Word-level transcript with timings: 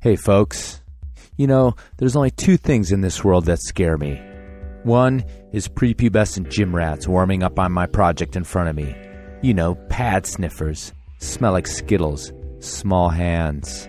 Hey, 0.00 0.16
folks. 0.16 0.80
You 1.36 1.46
know, 1.46 1.74
there's 1.96 2.16
only 2.16 2.30
two 2.30 2.56
things 2.56 2.92
in 2.92 3.00
this 3.00 3.24
world 3.24 3.46
that 3.46 3.60
scare 3.60 3.98
me. 3.98 4.20
One 4.84 5.24
is 5.52 5.66
prepubescent 5.66 6.50
gym 6.50 6.76
rats 6.76 7.08
warming 7.08 7.42
up 7.42 7.58
on 7.58 7.72
my 7.72 7.86
project 7.86 8.36
in 8.36 8.44
front 8.44 8.68
of 8.68 8.76
me. 8.76 8.94
You 9.42 9.54
know, 9.54 9.74
pad 9.88 10.26
sniffers, 10.26 10.92
smell 11.18 11.52
like 11.52 11.66
Skittles, 11.66 12.32
small 12.60 13.08
hands. 13.08 13.88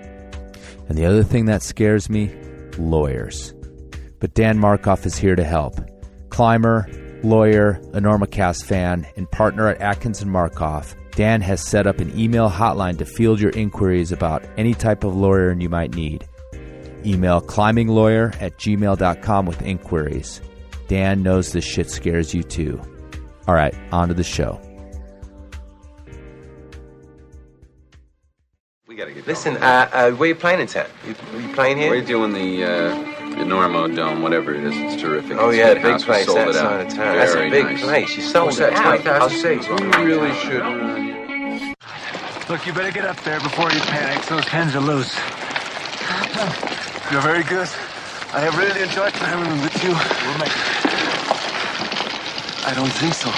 And 0.87 0.97
the 0.97 1.05
other 1.05 1.23
thing 1.23 1.45
that 1.45 1.63
scares 1.63 2.09
me 2.09 2.33
lawyers. 2.77 3.53
But 4.19 4.33
Dan 4.33 4.57
Markoff 4.57 5.05
is 5.05 5.17
here 5.17 5.35
to 5.35 5.43
help. 5.43 5.79
Climber, 6.29 6.87
lawyer, 7.23 7.79
Enormocast 7.91 8.65
fan, 8.65 9.05
and 9.17 9.29
partner 9.29 9.67
at 9.67 9.81
Atkins 9.81 10.21
and 10.21 10.31
Markoff, 10.31 10.95
Dan 11.15 11.39
has 11.41 11.65
set 11.65 11.87
up 11.87 11.99
an 11.99 12.17
email 12.19 12.49
hotline 12.49 12.97
to 12.97 13.05
field 13.05 13.39
your 13.39 13.51
inquiries 13.51 14.11
about 14.11 14.43
any 14.57 14.73
type 14.73 15.05
of 15.05 15.15
lawyer 15.15 15.53
you 15.53 15.69
might 15.69 15.95
need. 15.95 16.27
Email 17.05 17.39
climbinglawyer 17.39 18.35
at 18.41 18.57
gmail.com 18.57 19.45
with 19.45 19.61
inquiries. 19.61 20.41
Dan 20.87 21.23
knows 21.23 21.53
this 21.53 21.63
shit 21.63 21.89
scares 21.89 22.33
you 22.33 22.43
too. 22.43 22.81
All 23.47 23.55
right, 23.55 23.73
on 23.91 24.09
to 24.09 24.13
the 24.13 24.23
show. 24.23 24.59
We 28.87 28.95
gotta 28.95 29.13
get 29.13 29.25
Listen, 29.25 29.57
uh, 29.57 29.89
uh, 29.93 30.11
where 30.11 30.29
you 30.29 30.35
playing 30.35 30.59
in 30.59 30.67
town? 30.67 30.87
You, 31.07 31.15
you 31.39 31.53
playing 31.53 31.77
here? 31.77 31.91
We're 31.91 32.01
doing 32.01 32.33
the 32.33 32.63
uh, 32.63 33.14
Enormo 33.35 33.93
Dome, 33.95 34.21
whatever 34.21 34.53
it 34.55 34.63
is. 34.63 34.75
It's 34.77 35.01
terrific. 35.01 35.37
oh 35.37 35.49
It's 35.49 35.57
yeah, 35.57 35.73
big 35.73 35.83
big 35.83 35.91
house. 35.93 36.05
Place 36.05 36.25
sold 36.25 36.37
that 36.37 36.49
it 36.49 36.55
out. 36.55 36.81
of 36.81 36.87
town. 36.93 37.15
That's 37.17 37.33
a 37.35 37.49
big 37.49 37.65
nice. 37.65 37.81
place. 37.81 38.15
You 38.17 38.23
sold 38.23 38.45
What's 38.47 38.59
it 38.59 38.73
that, 38.73 38.85
out. 38.85 39.01
20,000 39.03 39.21
I'll 39.21 39.29
seats? 39.29 39.67
see. 39.67 39.73
We 39.73 40.05
really 40.05 40.33
should. 40.35 40.63
Look, 42.49 42.65
you 42.67 42.73
better 42.73 42.91
get 42.91 43.05
up 43.05 43.17
there 43.23 43.39
before 43.41 43.71
you 43.71 43.79
panic. 43.81 44.23
Those 44.27 44.45
pens 44.45 44.75
are 44.75 44.79
loose. 44.81 45.13
You're 47.11 47.21
very 47.21 47.43
good. 47.43 47.67
I 48.33 48.39
have 48.41 48.57
really 48.57 48.81
enjoyed 48.81 49.13
climbing 49.13 49.49
them 49.49 49.61
with 49.61 49.83
you. 49.83 49.89
We'll 49.91 50.39
make 50.39 50.51
I 52.67 52.73
don't 52.73 52.91
think 52.91 53.13
so. 53.13 53.29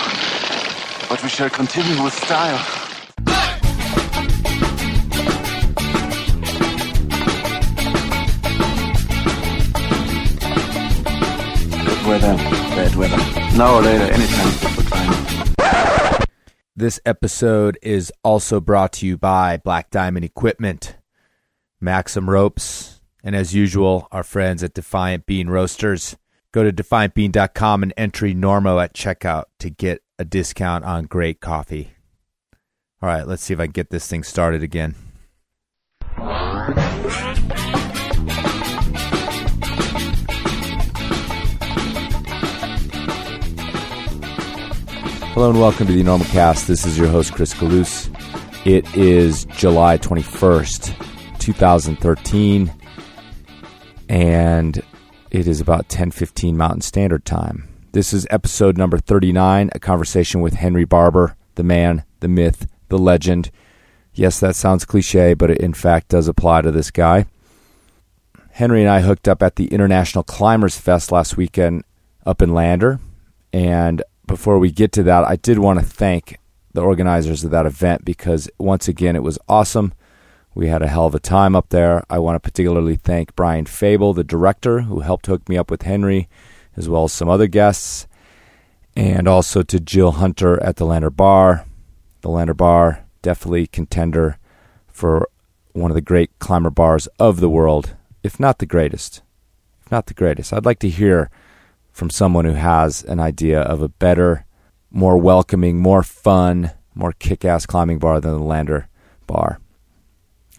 But 1.09 1.21
we 1.23 1.30
shall 1.30 1.49
continue 1.49 2.02
with 2.03 2.14
style. 2.14 2.59
Weather, 12.08 12.36
bad 12.38 12.95
weather. 12.95 13.17
Now 13.58 13.75
or 13.75 13.81
later, 13.81 14.05
anytime. 14.05 14.77
This 16.75 16.99
episode 17.05 17.77
is 17.81 18.14
also 18.23 18.61
brought 18.61 18.94
to 18.94 19.05
you 19.05 19.17
by 19.17 19.58
Black 19.58 19.89
Diamond 19.89 20.23
Equipment, 20.23 20.95
Maxim 21.81 22.30
Ropes, 22.30 23.02
and 23.23 23.36
as 23.36 23.53
usual, 23.53 24.08
our 24.11 24.23
friends 24.23 24.64
at 24.64 24.73
Defiant 24.73 25.25
Bean 25.25 25.49
Roasters. 25.49 26.16
Go 26.53 26.64
to 26.64 26.72
defiantbean.com 26.72 27.83
and 27.83 27.94
enter 27.97 28.27
Normo 28.27 28.81
at 28.81 28.94
checkout 28.94 29.45
to 29.59 29.69
get 29.69 30.02
a 30.17 30.23
discount 30.23 30.86
on 30.86 31.05
great 31.05 31.42
coffee. 31.42 31.92
All 33.02 33.09
right, 33.09 33.27
let's 33.27 33.44
see 33.44 33.53
if 33.53 33.59
I 33.59 33.66
can 33.66 33.73
get 33.73 33.89
this 33.89 34.08
thing 34.08 34.23
started 34.23 34.64
again. 34.64 34.95
Hello 45.38 45.52
and 45.52 45.59
welcome 45.59 45.85
to 45.85 45.93
the 45.93 46.02
Enormocast. 46.02 46.66
This 46.66 46.83
is 46.83 46.97
your 46.97 47.09
host, 47.09 47.31
Chris 47.31 47.53
Kalous. 47.53 48.09
It 48.66 48.91
is 48.97 49.45
July 49.45 49.99
21st, 49.99 50.95
2013, 51.38 52.73
and 54.09 54.81
it 55.30 55.47
is 55.47 55.61
about 55.61 55.89
10:15 55.89 56.58
Mountain 56.58 56.81
Standard 56.81 57.23
Time. 57.23 57.69
This 57.91 58.13
is 58.13 58.25
episode 58.31 58.80
number 58.80 58.97
39, 58.97 59.69
a 59.75 59.80
conversation 59.80 60.42
with 60.42 60.55
Henry 60.55 60.86
Barber, 60.86 61.36
the 61.54 61.64
man, 61.64 62.04
the 62.19 62.27
myth, 62.27 62.65
the 62.89 62.98
legend. 62.98 63.52
Yes, 64.15 64.39
that 64.39 64.55
sounds 64.55 64.86
cliche, 64.86 65.36
but 65.36 65.52
it 65.52 65.59
in 65.59 65.75
fact 65.75 66.08
does 66.08 66.27
apply 66.27 66.64
to 66.64 66.71
this 66.71 66.89
guy. 66.89 67.27
Henry 68.54 68.81
and 68.81 68.89
I 68.89 69.02
hooked 69.02 69.27
up 69.27 69.43
at 69.43 69.55
the 69.55 69.67
International 69.67 70.23
Climbers 70.23 70.80
Fest 70.80 71.11
last 71.11 71.37
weekend 71.37 71.83
up 72.25 72.42
in 72.42 72.55
Lander, 72.55 72.99
and 73.54 74.02
before 74.27 74.60
we 74.60 74.71
get 74.71 74.92
to 74.93 75.04
that, 75.04 75.23
I 75.23 75.38
did 75.38 75.60
want 75.60 75.80
to 75.80 75.86
thank 75.86 76.38
the 76.73 76.82
organizers 76.82 77.43
of 77.43 77.52
that 77.52 77.65
event 77.65 78.05
because 78.05 78.49
once 78.60 78.88
again 78.88 79.15
it 79.15 79.23
was 79.23 79.39
awesome. 79.49 79.93
We 80.54 80.67
had 80.67 80.82
a 80.82 80.88
hell 80.88 81.05
of 81.05 81.15
a 81.15 81.20
time 81.20 81.55
up 81.55 81.70
there. 81.70 82.04
I 82.10 82.20
want 82.20 82.36
to 82.36 82.39
particularly 82.39 82.95
thank 82.95 83.36
Brian 83.36 83.66
Fable, 83.66 84.14
the 84.14 84.23
director, 84.23 84.82
who 84.82 84.99
helped 84.99 85.27
hook 85.27 85.48
me 85.48 85.58
up 85.58 85.71
with 85.71 85.83
Henry, 85.83 86.27
as 86.76 86.89
well 86.89 87.05
as 87.05 87.14
some 87.14 87.30
other 87.30 87.48
guests, 87.48 88.08
and 88.95 89.27
also 89.27 89.61
to 89.64 89.80
Jill 89.80 90.14
Hunter 90.14 90.61
at 90.64 90.76
the 90.76 90.86
Lander 90.86 91.10
Bar. 91.10 91.66
The 92.21 92.30
Lander 92.30 92.54
Bar, 92.54 93.05
definitely 93.21 93.67
contender 93.67 94.37
for 94.87 95.30
one 95.73 95.92
of 95.92 95.95
the 95.95 96.02
great 96.02 96.32
climber 96.39 96.71
bars 96.71 97.08
of 97.20 97.39
the 97.39 97.49
world, 97.49 97.95
if 98.23 98.39
not 98.39 98.58
the 98.58 98.66
greatest. 98.66 99.21
If 99.86 99.92
not 99.92 100.08
the 100.08 100.14
greatest. 100.14 100.52
I'd 100.52 100.66
like 100.66 100.80
to 100.80 100.89
hear 100.89 101.30
from 101.97 102.11
someone 102.11 102.45
who 102.45 102.53
has 102.53 103.03
an 103.05 103.19
idea 103.19 103.59
of 103.59 103.81
a 103.81 103.89
better, 103.89 104.45
more 104.91 105.17
welcoming, 105.17 105.80
more 105.80 106.03
fun, 106.03 106.69
more 106.93 107.11
kick 107.11 107.43
ass 107.43 107.65
climbing 107.65 107.97
bar 107.97 108.21
than 108.21 108.33
the 108.33 108.39
Lander 108.39 108.87
Bar. 109.25 109.59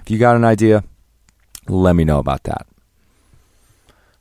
If 0.00 0.10
you 0.10 0.19
got 0.19 0.34
an 0.34 0.44
idea, 0.44 0.82
let 1.69 1.94
me 1.94 2.04
know 2.04 2.19
about 2.19 2.43
that. 2.43 2.66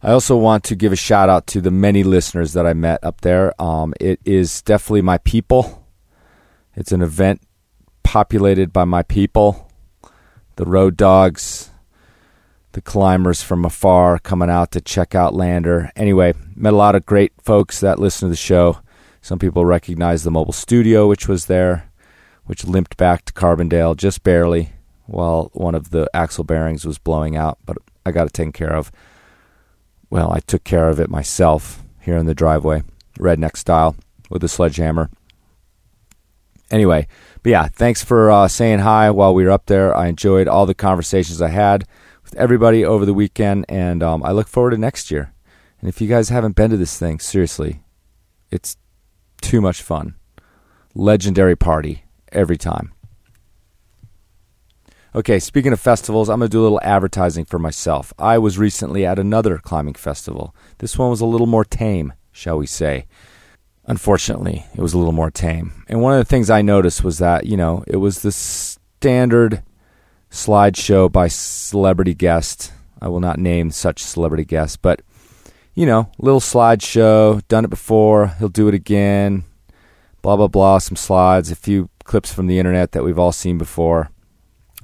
I 0.03 0.11
also 0.11 0.37
want 0.37 0.63
to 0.65 0.75
give 0.75 0.91
a 0.91 0.95
shout 0.95 1.27
out 1.27 1.47
to 1.47 1.59
the 1.59 1.71
many 1.71 2.03
listeners 2.03 2.53
that 2.53 2.67
I 2.67 2.73
met 2.73 3.03
up 3.03 3.21
there. 3.21 3.59
Um, 3.59 3.95
it 3.99 4.19
is 4.23 4.61
definitely 4.61 5.01
my 5.01 5.17
people. 5.17 5.87
It's 6.75 6.91
an 6.91 7.01
event 7.01 7.41
populated 8.03 8.71
by 8.71 8.85
my 8.85 9.01
people, 9.01 9.71
the 10.55 10.65
road 10.65 10.95
dogs, 10.95 11.71
the 12.77 12.81
climbers 12.81 13.41
from 13.41 13.65
afar 13.65 14.19
coming 14.19 14.51
out 14.51 14.69
to 14.69 14.79
check 14.79 15.15
out 15.15 15.33
Lander. 15.33 15.91
Anyway, 15.95 16.35
met 16.55 16.73
a 16.73 16.77
lot 16.77 16.93
of 16.93 17.07
great 17.07 17.33
folks 17.41 17.79
that 17.79 17.97
listen 17.97 18.27
to 18.27 18.29
the 18.29 18.35
show. 18.35 18.77
Some 19.19 19.39
people 19.39 19.65
recognize 19.65 20.23
the 20.23 20.29
mobile 20.29 20.53
studio, 20.53 21.07
which 21.07 21.27
was 21.27 21.47
there, 21.47 21.89
which 22.45 22.67
limped 22.67 22.95
back 22.95 23.25
to 23.25 23.33
Carbondale 23.33 23.97
just 23.97 24.21
barely 24.21 24.73
while 25.07 25.49
one 25.53 25.73
of 25.73 25.89
the 25.89 26.07
axle 26.13 26.43
bearings 26.43 26.85
was 26.85 26.99
blowing 26.99 27.35
out, 27.35 27.57
but 27.65 27.77
I 28.05 28.11
got 28.11 28.27
it 28.27 28.33
taken 28.33 28.51
care 28.51 28.75
of. 28.75 28.91
Well, 30.11 30.31
I 30.31 30.39
took 30.41 30.63
care 30.63 30.87
of 30.87 30.99
it 30.99 31.09
myself 31.09 31.81
here 32.01 32.15
in 32.15 32.27
the 32.27 32.35
driveway, 32.35 32.83
redneck 33.17 33.57
style, 33.57 33.95
with 34.29 34.43
a 34.43 34.47
sledgehammer. 34.47 35.09
Anyway, 36.69 37.07
but 37.41 37.49
yeah, 37.49 37.69
thanks 37.69 38.03
for 38.03 38.29
uh, 38.29 38.47
saying 38.47 38.79
hi 38.79 39.09
while 39.09 39.33
we 39.33 39.45
were 39.45 39.49
up 39.49 39.65
there. 39.65 39.97
I 39.97 40.05
enjoyed 40.05 40.47
all 40.47 40.67
the 40.67 40.75
conversations 40.75 41.41
I 41.41 41.49
had 41.49 41.83
with 42.29 42.37
everybody 42.37 42.83
over 42.83 43.05
the 43.05 43.13
weekend, 43.13 43.65
and 43.69 44.03
um, 44.03 44.21
I 44.21 44.31
look 44.31 44.49
forward 44.49 44.71
to 44.71 44.77
next 44.77 45.11
year. 45.11 45.33
And 45.79 45.87
if 45.87 46.01
you 46.01 46.09
guys 46.09 46.27
haven't 46.27 46.57
been 46.57 46.71
to 46.71 46.77
this 46.77 46.99
thing, 46.99 47.19
seriously, 47.19 47.81
it's 48.51 48.75
too 49.41 49.61
much 49.61 49.81
fun. 49.81 50.15
Legendary 50.93 51.55
party 51.55 52.03
every 52.33 52.57
time. 52.57 52.91
Okay, 55.15 55.39
speaking 55.39 55.71
of 55.71 55.79
festivals, 55.79 56.29
I'm 56.29 56.39
going 56.39 56.49
to 56.49 56.51
do 56.51 56.59
a 56.59 56.63
little 56.63 56.81
advertising 56.83 57.45
for 57.45 57.59
myself. 57.59 58.11
I 58.19 58.37
was 58.37 58.57
recently 58.57 59.05
at 59.05 59.17
another 59.17 59.57
climbing 59.57 59.93
festival. 59.93 60.53
This 60.79 60.97
one 60.97 61.09
was 61.09 61.21
a 61.21 61.25
little 61.25 61.47
more 61.47 61.63
tame, 61.63 62.11
shall 62.33 62.57
we 62.57 62.67
say. 62.67 63.05
Unfortunately, 63.85 64.65
it 64.75 64.81
was 64.81 64.93
a 64.93 64.97
little 64.97 65.13
more 65.13 65.31
tame. 65.31 65.85
And 65.87 66.01
one 66.01 66.11
of 66.11 66.19
the 66.19 66.29
things 66.29 66.49
I 66.49 66.61
noticed 66.61 67.05
was 67.05 67.19
that, 67.19 67.45
you 67.45 67.55
know, 67.55 67.85
it 67.87 67.97
was 67.97 68.21
the 68.21 68.33
standard 68.33 69.63
slideshow 70.31 71.11
by 71.11 71.27
celebrity 71.27 72.13
guest. 72.13 72.73
I 73.01 73.07
will 73.07 73.19
not 73.19 73.39
name 73.39 73.71
such 73.71 74.03
celebrity 74.03 74.45
guest, 74.45 74.81
but 74.81 75.01
you 75.75 75.85
know, 75.85 76.09
little 76.17 76.39
slideshow, 76.39 77.47
done 77.47 77.63
it 77.63 77.69
before, 77.69 78.27
he'll 78.39 78.49
do 78.49 78.67
it 78.67 78.73
again. 78.73 79.43
Blah 80.23 80.35
blah 80.35 80.47
blah, 80.47 80.79
some 80.79 80.95
slides, 80.95 81.51
a 81.51 81.55
few 81.55 81.89
clips 82.03 82.33
from 82.33 82.47
the 82.47 82.57
internet 82.57 82.93
that 82.93 83.03
we've 83.03 83.19
all 83.19 83.31
seen 83.31 83.57
before. 83.57 84.09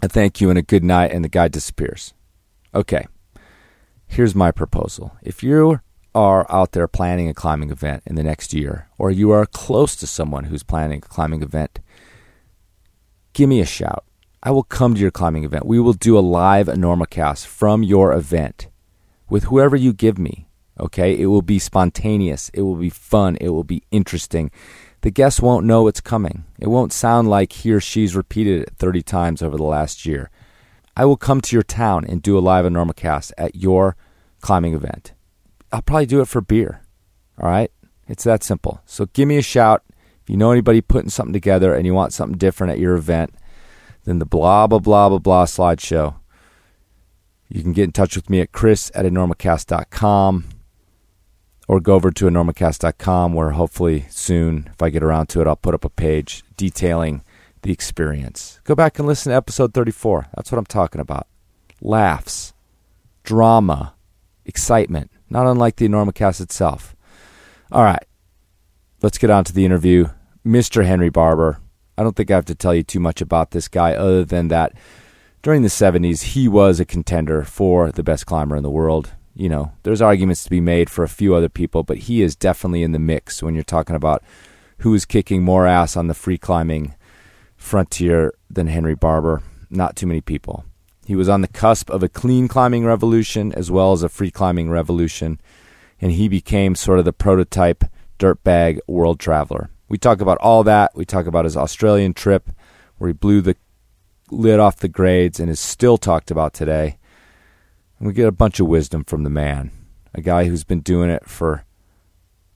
A 0.01 0.07
thank 0.07 0.39
you 0.39 0.49
and 0.49 0.59
a 0.59 0.61
good 0.61 0.83
night, 0.83 1.11
and 1.11 1.23
the 1.23 1.29
guy 1.29 1.47
disappears. 1.47 2.13
Okay, 2.75 3.07
here's 4.05 4.35
my 4.35 4.51
proposal. 4.51 5.17
If 5.23 5.41
you 5.41 5.79
are 6.13 6.45
out 6.51 6.73
there 6.73 6.87
planning 6.87 7.27
a 7.27 7.33
climbing 7.33 7.71
event 7.71 8.03
in 8.05 8.15
the 8.15 8.23
next 8.23 8.53
year, 8.53 8.87
or 8.99 9.09
you 9.09 9.31
are 9.31 9.45
close 9.45 9.95
to 9.95 10.05
someone 10.05 10.45
who's 10.45 10.63
planning 10.63 10.99
a 10.99 11.07
climbing 11.07 11.41
event, 11.41 11.79
give 13.33 13.49
me 13.49 13.59
a 13.61 13.65
shout. 13.65 14.05
I 14.45 14.51
will 14.51 14.63
come 14.63 14.93
to 14.93 14.99
your 14.99 15.09
climbing 15.09 15.45
event. 15.45 15.65
We 15.65 15.79
will 15.79 15.93
do 15.93 16.17
a 16.17 16.19
live 16.19 16.67
Enormocast 16.67 17.45
from 17.45 17.81
your 17.81 18.11
event 18.11 18.67
with 19.29 19.45
whoever 19.45 19.77
you 19.77 19.93
give 19.93 20.17
me. 20.17 20.49
Okay? 20.77 21.17
It 21.17 21.27
will 21.27 21.41
be 21.41 21.59
spontaneous. 21.59 22.49
It 22.49 22.63
will 22.63 22.75
be 22.75 22.89
fun. 22.89 23.37
It 23.39 23.49
will 23.49 23.63
be 23.63 23.83
interesting. 23.89 24.51
The 24.99 25.11
guest 25.11 25.41
won't 25.41 25.65
know 25.65 25.87
it's 25.87 26.01
coming. 26.01 26.43
It 26.59 26.67
won't 26.67 26.91
sound 26.91 27.29
like 27.29 27.53
he 27.53 27.71
or 27.71 27.79
she's 27.79 28.17
repeated 28.17 28.63
it 28.63 28.73
30 28.75 29.01
times 29.01 29.41
over 29.41 29.55
the 29.55 29.63
last 29.63 30.05
year. 30.05 30.29
I 30.97 31.05
will 31.05 31.15
come 31.15 31.39
to 31.39 31.55
your 31.55 31.63
town 31.63 32.03
and 32.03 32.21
do 32.21 32.37
a 32.37 32.41
live 32.41 32.65
Enormocast 32.65 33.31
at 33.37 33.55
your 33.55 33.95
climbing 34.41 34.73
event. 34.73 35.13
I'll 35.71 35.81
probably 35.81 36.05
do 36.05 36.19
it 36.19 36.27
for 36.27 36.41
beer. 36.41 36.81
All 37.41 37.49
right? 37.49 37.71
It's 38.09 38.25
that 38.25 38.43
simple. 38.43 38.81
So 38.85 39.05
give 39.05 39.29
me 39.29 39.37
a 39.37 39.41
shout. 39.41 39.83
If 40.21 40.29
you 40.29 40.35
know 40.35 40.51
anybody 40.51 40.81
putting 40.81 41.09
something 41.09 41.33
together 41.33 41.73
and 41.73 41.85
you 41.85 41.93
want 41.93 42.11
something 42.11 42.37
different 42.37 42.73
at 42.73 42.79
your 42.79 42.95
event 42.95 43.33
than 44.03 44.19
the 44.19 44.25
blah, 44.25 44.67
blah, 44.67 44.79
blah, 44.79 45.09
blah, 45.09 45.19
blah 45.19 45.45
slideshow, 45.45 46.15
you 47.49 47.61
can 47.61 47.73
get 47.73 47.83
in 47.83 47.91
touch 47.91 48.15
with 48.15 48.29
me 48.29 48.41
at 48.41 48.51
chris 48.51 48.91
at 48.95 49.05
enormocast.com 49.05 50.45
or 51.67 51.79
go 51.79 51.95
over 51.95 52.11
to 52.11 52.25
enormocast.com 52.25 53.33
where 53.33 53.51
hopefully 53.51 54.05
soon, 54.09 54.69
if 54.73 54.81
I 54.81 54.89
get 54.89 55.03
around 55.03 55.27
to 55.27 55.41
it, 55.41 55.47
I'll 55.47 55.55
put 55.55 55.73
up 55.73 55.85
a 55.85 55.89
page 55.89 56.43
detailing 56.57 57.23
the 57.61 57.71
experience. 57.71 58.59
Go 58.63 58.75
back 58.75 58.99
and 58.99 59.07
listen 59.07 59.31
to 59.31 59.35
episode 59.35 59.73
34. 59.73 60.27
That's 60.35 60.51
what 60.51 60.57
I'm 60.59 60.65
talking 60.65 61.01
about. 61.01 61.27
Laughs, 61.81 62.53
drama, 63.23 63.95
excitement, 64.45 65.11
not 65.29 65.47
unlike 65.47 65.77
the 65.77 65.87
Enormocast 65.87 66.41
itself. 66.41 66.95
All 67.71 67.83
right, 67.83 68.05
let's 69.01 69.17
get 69.17 69.29
on 69.29 69.43
to 69.45 69.53
the 69.53 69.65
interview. 69.65 70.07
Mr. 70.45 70.85
Henry 70.85 71.09
Barber. 71.09 71.59
I 71.97 72.03
don't 72.03 72.15
think 72.15 72.31
I 72.31 72.35
have 72.35 72.45
to 72.45 72.55
tell 72.55 72.73
you 72.73 72.83
too 72.83 72.99
much 72.99 73.21
about 73.21 73.51
this 73.51 73.67
guy 73.67 73.93
other 73.93 74.25
than 74.25 74.47
that 74.47 74.73
during 75.43 75.61
the 75.61 75.67
70s, 75.67 76.33
he 76.33 76.47
was 76.47 76.79
a 76.79 76.85
contender 76.85 77.43
for 77.43 77.91
the 77.91 78.01
best 78.01 78.25
climber 78.25 78.55
in 78.55 78.63
the 78.63 78.71
world. 78.71 79.11
You 79.35 79.49
know, 79.49 79.73
there's 79.83 80.01
arguments 80.01 80.43
to 80.45 80.49
be 80.49 80.61
made 80.61 80.89
for 80.89 81.03
a 81.03 81.09
few 81.09 81.35
other 81.35 81.49
people, 81.49 81.83
but 81.83 81.97
he 81.97 82.21
is 82.21 82.35
definitely 82.35 82.81
in 82.81 82.93
the 82.93 82.99
mix 82.99 83.43
when 83.43 83.53
you're 83.53 83.63
talking 83.63 83.95
about 83.95 84.23
who 84.79 84.93
is 84.93 85.05
kicking 85.05 85.43
more 85.43 85.67
ass 85.67 85.97
on 85.97 86.07
the 86.07 86.13
free 86.13 86.37
climbing 86.37 86.95
frontier 87.57 88.33
than 88.49 88.67
Henry 88.67 88.95
Barber. 88.95 89.43
Not 89.69 89.97
too 89.97 90.07
many 90.07 90.21
people. 90.21 90.63
He 91.05 91.15
was 91.15 91.27
on 91.27 91.41
the 91.41 91.47
cusp 91.49 91.89
of 91.89 92.03
a 92.03 92.09
clean 92.09 92.47
climbing 92.47 92.85
revolution 92.85 93.51
as 93.53 93.69
well 93.69 93.91
as 93.91 94.01
a 94.01 94.09
free 94.09 94.31
climbing 94.31 94.69
revolution, 94.69 95.41
and 95.99 96.13
he 96.13 96.29
became 96.29 96.75
sort 96.75 96.99
of 96.99 97.05
the 97.05 97.11
prototype 97.11 97.83
dirtbag 98.17 98.79
world 98.87 99.19
traveler. 99.19 99.69
We 99.87 99.97
talk 99.97 100.21
about 100.21 100.37
all 100.39 100.63
that. 100.63 100.91
We 100.95 101.05
talk 101.05 101.25
about 101.25 101.45
his 101.45 101.57
Australian 101.57 102.13
trip 102.13 102.49
where 102.97 103.09
he 103.09 103.13
blew 103.13 103.41
the 103.41 103.55
lid 104.31 104.59
off 104.59 104.77
the 104.77 104.87
grades 104.87 105.39
and 105.39 105.49
is 105.49 105.59
still 105.59 105.97
talked 105.97 106.31
about 106.31 106.53
today. 106.53 106.97
And 107.97 108.07
we 108.07 108.13
get 108.13 108.27
a 108.27 108.31
bunch 108.31 108.59
of 108.59 108.67
wisdom 108.67 109.03
from 109.03 109.23
the 109.23 109.29
man, 109.29 109.71
a 110.13 110.21
guy 110.21 110.45
who's 110.45 110.63
been 110.63 110.81
doing 110.81 111.09
it 111.09 111.29
for 111.29 111.65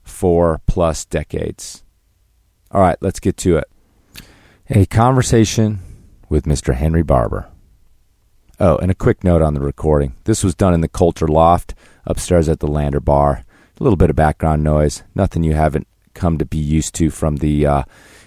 four 0.03 0.61
plus 0.65 1.05
decades. 1.05 1.83
All 2.71 2.81
right, 2.81 2.97
let's 3.01 3.19
get 3.19 3.37
to 3.37 3.57
it. 3.57 3.69
A 4.69 4.85
conversation 4.85 5.79
with 6.29 6.45
Mr. 6.45 6.73
Henry 6.73 7.03
Barber. 7.03 7.49
Oh, 8.59 8.77
and 8.77 8.89
a 8.89 8.95
quick 8.95 9.23
note 9.23 9.41
on 9.41 9.53
the 9.53 9.61
recording. 9.61 10.15
This 10.23 10.43
was 10.43 10.55
done 10.55 10.73
in 10.73 10.81
the 10.81 10.87
Coulter 10.87 11.27
Loft 11.27 11.75
upstairs 12.05 12.49
at 12.49 12.59
the 12.59 12.67
Lander 12.67 12.99
Bar. 12.99 13.43
A 13.79 13.83
little 13.83 13.97
bit 13.97 14.09
of 14.09 14.15
background 14.15 14.63
noise, 14.63 15.03
nothing 15.13 15.43
you 15.43 15.53
haven't 15.53 15.87
come 16.17 16.37
to 16.37 16.45
be 16.45 16.57
used 16.57 16.93
to 16.95 17.09
from 17.09 17.37
the 17.37 17.65
uh, 17.65 17.83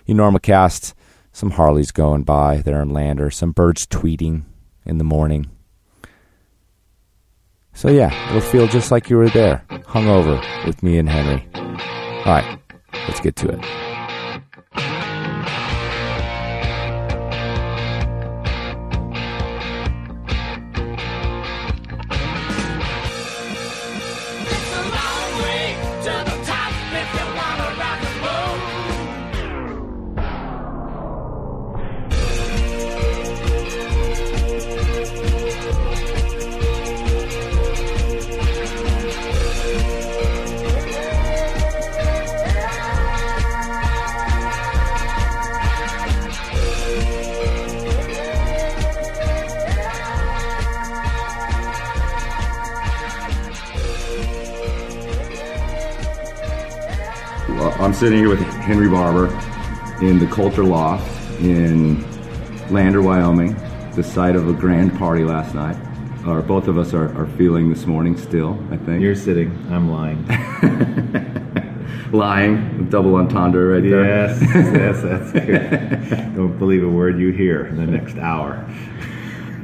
Enormocast 0.09 0.95
some 1.33 1.53
Harleys 1.53 1.93
going 1.93 2.23
by 2.23 2.59
there 2.59 2.83
in 2.83 2.91
Lander, 2.91 3.31
some 3.31 3.53
birds 3.53 3.87
tweeting 3.87 4.45
in 4.85 4.99
the 4.99 5.05
morning. 5.05 5.51
So 7.73 7.89
yeah, 7.89 8.13
it'll 8.29 8.41
feel 8.41 8.67
just 8.67 8.91
like 8.91 9.09
you 9.09 9.17
were 9.17 9.29
there, 9.29 9.65
hungover 9.71 10.41
with 10.67 10.83
me 10.83 10.99
and 10.99 11.09
Henry. 11.09 11.47
All 11.55 12.35
right, 12.35 12.59
let's 13.07 13.21
get 13.21 13.37
to 13.37 13.49
it. 13.49 13.90
I'm 57.91 57.97
sitting 57.97 58.21
here 58.21 58.29
with 58.29 58.39
Henry 58.39 58.89
Barber 58.89 59.27
in 60.01 60.21
the 60.21 60.27
Coulter 60.29 60.63
Loft 60.63 61.11
in 61.41 62.01
Lander, 62.73 63.03
Wyoming, 63.03 63.57
the 63.97 64.05
site 64.05 64.37
of 64.37 64.49
a 64.49 64.53
grand 64.53 64.97
party 64.97 65.25
last 65.25 65.57
night. 65.57 65.77
Or 66.25 66.41
both 66.41 66.69
of 66.69 66.79
us 66.79 66.95
are, 66.95 67.13
are 67.21 67.27
feeling 67.37 67.69
this 67.69 67.87
morning 67.87 68.17
still, 68.17 68.65
I 68.71 68.77
think. 68.77 69.03
You're 69.03 69.17
sitting. 69.17 69.51
I'm 69.73 69.91
lying. 69.91 70.25
lying, 72.13 72.89
double 72.91 73.17
entendre 73.17 73.75
right 73.75 73.83
there. 73.83 74.05
yes, 74.05 74.41
yes, 74.41 75.03
that's 75.03 75.33
good. 76.13 76.37
Don't 76.37 76.57
believe 76.61 76.85
a 76.85 76.89
word 76.89 77.19
you 77.19 77.33
hear 77.33 77.67
in 77.67 77.77
the 77.77 77.89
next 77.89 78.19
hour. 78.19 78.55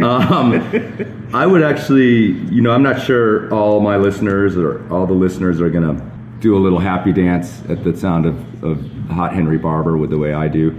um, 0.03 1.31
I 1.33 1.47
would 1.47 1.63
actually, 1.63 2.33
you 2.53 2.61
know, 2.61 2.73
I'm 2.73 2.83
not 2.83 3.01
sure 3.01 3.55
all 3.55 3.79
my 3.79 3.97
listeners 3.97 4.57
or 4.57 4.85
all 4.93 5.07
the 5.07 5.15
listeners 5.15 5.61
are 5.61 5.71
going 5.71 5.97
to 5.97 6.16
do 6.41 6.57
a 6.57 6.61
little 6.61 6.79
happy 6.79 7.13
dance 7.13 7.63
at 7.69 7.83
the 7.85 7.97
sound 7.97 8.27
of, 8.27 8.65
of 8.65 8.91
Hot 9.11 9.33
Henry 9.33 9.59
Barber 9.59 9.97
with 9.97 10.11
the 10.11 10.19
way 10.19 10.35
I 10.35 10.49
do. 10.49 10.71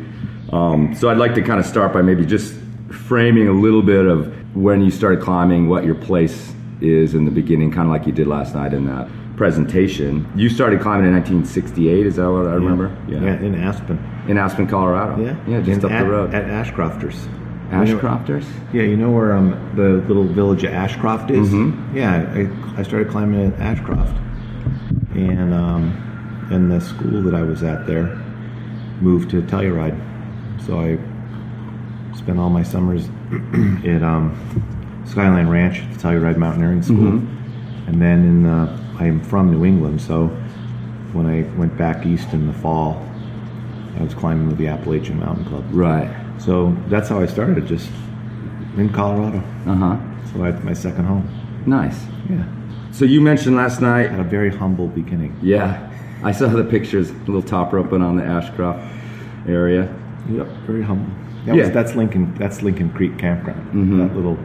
Um, 0.52 0.94
so 0.96 1.10
I'd 1.10 1.18
like 1.18 1.34
to 1.36 1.42
kind 1.42 1.60
of 1.60 1.66
start 1.66 1.92
by 1.94 2.02
maybe 2.02 2.26
just 2.26 2.54
framing 2.92 3.48
a 3.48 3.52
little 3.54 3.82
bit 3.82 4.06
of 4.06 4.34
when 4.56 4.82
you 4.82 4.92
started 4.92 5.22
climbing, 5.22 5.68
what 5.68 5.84
your 5.84 5.96
place 5.96 6.54
is 6.82 7.14
in 7.16 7.26
the 7.26 7.32
beginning, 7.32 7.72
kind 7.72 7.88
of 7.88 7.92
like 7.92 8.06
you 8.06 8.14
did 8.14 8.28
last 8.28 8.54
night 8.56 8.74
in 8.74 8.86
that 8.86 9.10
presentation. 9.36 10.28
You 10.36 10.50
started 10.50 10.80
climbing 10.82 11.08
in 11.08 11.14
1968, 11.14 12.06
is 12.08 12.16
that 12.16 12.32
what 12.32 12.48
I 12.48 12.54
remember? 12.54 12.96
Yeah, 13.08 13.18
in 13.40 13.56
Aspen. 13.56 13.98
In 14.28 14.38
Aspen, 14.38 14.68
Colorado. 14.68 15.22
Yeah, 15.24 15.36
Yeah, 15.48 15.62
just 15.62 15.80
In- 15.84 15.86
up 15.86 15.92
at, 15.92 16.04
the 16.04 16.10
road. 16.10 16.34
at 16.34 16.46
Ashcrofters. 16.46 17.16
Ashcrofters? 17.72 18.46
Yeah, 18.74 18.84
you 18.84 18.96
know 18.96 19.12
where 19.12 19.34
um, 19.34 19.52
the 19.76 20.02
little 20.08 20.24
village 20.24 20.64
of 20.64 20.74
Ashcroft 20.74 21.30
is? 21.32 21.50
Mhm. 21.50 21.94
Yeah, 21.94 22.32
I, 22.76 22.80
I 22.80 22.84
started 22.84 23.10
climbing 23.10 23.52
at 23.54 23.60
Ashcroft. 23.60 24.16
And 25.18 25.54
um, 25.54 26.48
and 26.52 26.72
the 26.72 26.80
school 26.80 27.22
that 27.24 27.34
I 27.34 27.42
was 27.42 27.64
at 27.64 27.86
there 27.88 28.16
moved 29.02 29.30
to 29.32 29.42
Telluride. 29.42 29.98
So 30.66 30.80
I 30.80 30.98
spent 32.16 32.40
all 32.40 32.50
my 32.50 32.64
summers 32.64 33.06
at 33.86 34.04
um, 34.04 35.04
Skyline 35.06 35.48
Ranch, 35.48 35.80
the 35.94 36.00
Telluride 36.00 36.38
Mountaineering 36.38 36.84
School. 36.84 37.22
And 37.88 38.02
then 38.02 38.26
in 38.26 38.44
the, 38.44 38.80
I'm 39.00 39.22
from 39.24 39.52
New 39.52 39.64
England, 39.64 40.02
so 40.02 40.28
when 41.14 41.26
I 41.26 41.44
went 41.58 41.78
back 41.78 42.06
east 42.06 42.34
in 42.34 42.48
the 42.48 42.54
fall, 42.54 43.02
I 43.98 44.04
was 44.04 44.14
climbing 44.14 44.48
with 44.48 44.58
the 44.58 44.68
Appalachian 44.68 45.20
Mountain 45.20 45.46
Club. 45.46 45.64
Right. 45.70 46.14
So 46.38 46.76
that's 46.88 47.10
how 47.10 47.20
I 47.20 47.26
started, 47.26 47.66
just 47.66 47.90
in 48.78 48.92
Colorado. 48.94 49.40
Uh 49.66 49.76
huh. 49.76 49.98
So 50.34 50.44
I, 50.44 50.48
had 50.48 50.64
my 50.64 50.74
second 50.74 51.06
home. 51.06 51.28
Nice. 51.66 52.06
Yeah. 52.30 52.46
So 52.98 53.06
you 53.06 53.22
mentioned 53.22 53.56
last 53.56 53.80
night 53.80 54.10
Had 54.10 54.20
a 54.20 54.24
very 54.24 54.50
humble 54.50 54.88
beginning. 54.88 55.38
Yeah, 55.40 55.88
I 56.24 56.32
saw 56.32 56.48
the 56.48 56.64
pictures, 56.64 57.12
a 57.12 57.14
little 57.30 57.44
top 57.44 57.72
roping 57.72 58.02
on 58.02 58.16
the 58.18 58.24
Ashcroft 58.24 58.80
area. 59.48 59.84
Yep. 60.28 60.48
Very 60.66 60.82
humble. 60.82 61.14
That 61.46 61.56
Yeah. 61.56 61.64
was, 61.66 61.72
that's 61.72 61.94
Lincoln. 61.96 62.34
That's 62.40 62.64
Lincoln 62.64 62.90
Creek 62.90 63.20
Campground. 63.20 63.72
Mhm. 63.72 63.98
That 64.00 64.16
little, 64.16 64.36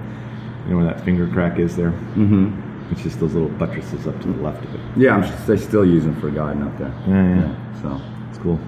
you 0.67 0.71
know 0.71 0.77
where 0.77 0.85
that 0.85 1.01
finger 1.01 1.27
crack 1.29 1.59
is 1.59 1.77
there. 1.77 1.93
Mm-hmm. 2.15 2.93
It's 2.93 3.03
just 3.03 3.21
those 3.21 3.33
little 3.33 3.49
buttresses 3.49 4.07
up 4.07 4.21
to 4.21 4.29
the 4.29 4.43
left 4.43 4.63
of 4.67 4.75
it. 4.75 4.81
Yeah, 4.97 5.17
I'm, 5.17 5.47
they 5.47 5.57
still 5.57 5.87
use 5.87 6.05
them 6.05 6.15
for 6.21 6.29
guiding 6.31 6.63
up 6.63 6.77
there. 6.77 6.93
Yeah, 7.09 7.37
yeah. 7.37 7.81
So 7.81 8.01
It's 8.29 8.39
cool. 8.39 8.61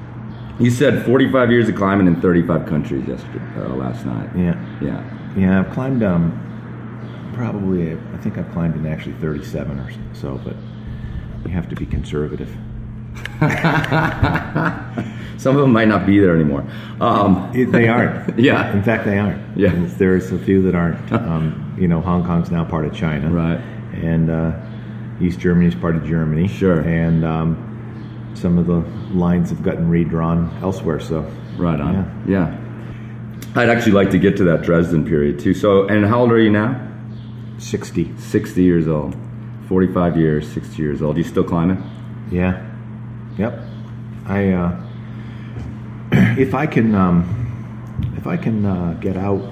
you 0.59 0.71
said 0.71 1.05
45 1.05 1.51
years 1.51 1.69
of 1.69 1.75
climbing 1.75 2.07
in 2.07 2.17
35 2.23 2.65
countries 2.65 3.07
yesterday, 3.07 3.45
uh, 3.59 3.69
last 3.75 4.07
night. 4.07 4.31
Yeah. 4.35 4.57
Yeah. 4.81 5.03
Yeah. 5.37 5.61
I've 5.61 5.71
climbed 5.75 6.03
um, 6.03 6.33
probably. 7.35 7.93
I 7.93 8.17
think 8.19 8.39
I've 8.39 8.51
climbed 8.53 8.77
in 8.77 8.87
actually 8.87 9.15
37 9.15 9.79
or 9.79 9.91
so, 10.15 10.41
but 10.45 10.57
you 11.45 11.51
have 11.53 11.69
to 11.69 11.77
be 11.77 11.87
conservative. 11.87 12.49
Some 15.37 15.57
of 15.57 15.63
them 15.63 15.73
might 15.73 15.89
not 15.89 16.07
be 16.07 16.19
there 16.19 16.35
anymore. 16.35 16.65
Um, 17.01 17.51
It- 17.55 17.71
they 17.73 17.89
aren't. 17.89 18.39
Yeah. 18.49 18.73
In 18.73 18.83
fact, 18.83 19.05
they 19.05 19.19
aren't. 19.19 19.57
Yeah. 19.57 19.73
And 19.73 19.89
There's 19.91 20.33
a 20.33 20.39
few 20.39 20.63
that 20.63 20.75
aren't. 20.75 21.13
Um, 21.13 21.77
you 21.79 21.89
know, 21.89 22.01
Hong 22.01 22.25
Kong's 22.25 22.51
now 22.51 22.65
part 22.65 22.87
of 22.87 22.95
China. 22.95 23.29
Right. 23.31 23.59
And 23.95 24.31
uh, 24.31 24.53
East 25.21 25.41
Germany 25.41 25.67
is 25.67 25.75
part 25.75 25.97
of 25.97 26.05
Germany. 26.07 26.47
Sure. 26.49 26.81
And 26.81 27.25
um, 27.25 28.31
some 28.35 28.59
of 28.59 28.67
the 28.67 28.81
lines 29.17 29.51
have 29.51 29.63
gotten 29.63 29.89
redrawn 29.89 30.51
elsewhere. 30.63 31.01
So. 31.01 31.29
right 31.57 31.81
on. 31.81 31.95
Yeah. 32.29 32.47
Yeah. 32.55 32.61
I'd 33.57 33.69
actually 33.69 33.93
like 33.93 34.11
to 34.11 34.19
get 34.19 34.37
to 34.39 34.45
that 34.45 34.63
Dresden 34.63 35.05
period 35.05 35.39
too. 35.41 35.55
So, 35.55 35.87
and 35.89 36.05
how 36.07 36.21
old 36.21 36.33
are 36.33 36.41
you 36.41 36.51
now? 36.51 36.81
60. 37.59 38.17
60 38.19 38.63
years 38.63 38.89
old. 38.89 39.15
45 39.69 40.17
years, 40.17 40.49
60 40.53 40.83
years 40.83 41.03
old. 41.03 41.17
You 41.17 41.25
still 41.25 41.45
climbing? 41.45 41.83
Yeah. 42.31 42.65
Yep. 43.39 43.61
I 44.27 44.53
uh, 44.53 44.81
if 46.39 46.55
I 46.55 46.67
can 46.67 46.95
um, 46.95 47.25
if 48.17 48.27
I 48.27 48.37
can 48.37 48.65
uh, 48.65 48.97
get 49.01 49.17
out 49.17 49.43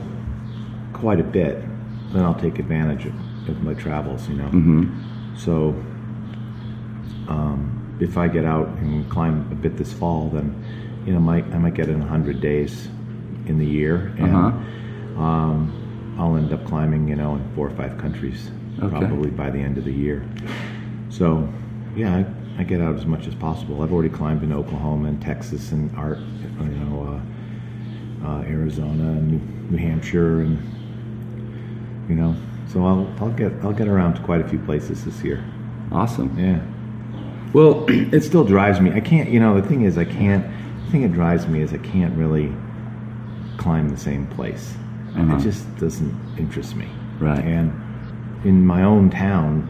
quite 0.92 1.20
a 1.20 1.24
bit, 1.24 1.60
then 2.12 2.22
I'll 2.24 2.34
take 2.38 2.58
advantage 2.58 3.06
of, 3.06 3.14
of 3.48 3.62
my 3.62 3.74
travels. 3.74 4.28
You 4.28 4.36
know. 4.36 4.48
Mm-hmm. 4.48 5.36
So 5.36 5.70
um, 7.28 7.96
if 8.00 8.16
I 8.16 8.28
get 8.28 8.44
out 8.44 8.68
and 8.78 9.08
climb 9.10 9.48
a 9.50 9.54
bit 9.54 9.76
this 9.76 9.92
fall, 9.92 10.28
then 10.28 10.54
you 11.06 11.12
know 11.12 11.20
might 11.20 11.44
I 11.52 11.58
might 11.58 11.74
get 11.74 11.88
in 11.88 12.00
hundred 12.00 12.40
days 12.40 12.86
in 13.46 13.58
the 13.58 13.66
year, 13.66 14.12
and 14.18 14.34
Uh-huh. 14.36 15.22
um, 15.22 15.72
I'll 16.18 16.36
end 16.36 16.52
up 16.52 16.64
climbing 16.66 17.08
you 17.08 17.16
know 17.16 17.34
in 17.36 17.54
four 17.54 17.66
or 17.68 17.74
five 17.76 17.98
countries 17.98 18.50
Okay. 18.82 18.98
probably 18.98 19.30
by 19.30 19.50
the 19.50 19.58
end 19.58 19.76
of 19.78 19.84
the 19.84 19.92
year. 19.92 20.24
So 21.10 21.48
yeah, 21.94 22.16
I, 22.16 22.60
I 22.60 22.64
get 22.64 22.80
out 22.80 22.94
as 22.96 23.04
much 23.06 23.26
as 23.26 23.34
possible. 23.34 23.82
I've 23.82 23.92
already 23.92 24.08
climbed 24.08 24.42
in 24.42 24.52
Oklahoma 24.52 25.08
and 25.08 25.20
Texas 25.20 25.72
and 25.72 25.94
Art, 25.96 26.18
you 26.18 26.66
know, 26.68 27.20
uh, 28.24 28.26
uh, 28.28 28.42
Arizona 28.42 29.02
and 29.12 29.30
New, 29.30 29.76
New 29.76 29.76
Hampshire, 29.76 30.40
and 30.40 30.58
you 32.08 32.14
know, 32.14 32.34
so 32.72 32.84
I'll 32.86 33.12
I'll 33.20 33.30
get 33.32 33.52
I'll 33.62 33.72
get 33.74 33.88
around 33.88 34.14
to 34.14 34.22
quite 34.22 34.40
a 34.40 34.48
few 34.48 34.58
places 34.60 35.04
this 35.04 35.22
year. 35.22 35.44
Awesome. 35.92 36.36
Yeah, 36.38 36.60
Well, 37.52 37.84
it 37.88 38.22
still 38.22 38.44
drives 38.44 38.80
me. 38.80 38.92
I 38.92 39.00
can't, 39.00 39.28
you 39.28 39.38
know, 39.40 39.60
the 39.60 39.66
thing 39.68 39.82
is, 39.82 39.98
I 39.98 40.06
can't. 40.06 40.44
The 40.86 40.90
thing 40.92 41.02
that 41.02 41.12
drives 41.12 41.46
me 41.46 41.60
is 41.60 41.72
I 41.74 41.78
can't 41.78 42.16
really 42.16 42.50
climb 43.58 43.90
the 43.90 43.96
same 43.98 44.26
place. 44.28 44.74
Uh-huh. 45.16 45.36
It 45.36 45.40
just 45.40 45.76
doesn't 45.76 46.14
interest 46.38 46.74
me. 46.76 46.88
Right. 47.18 47.38
And 47.44 47.72
in 48.44 48.64
my 48.66 48.82
own 48.82 49.10
town, 49.10 49.68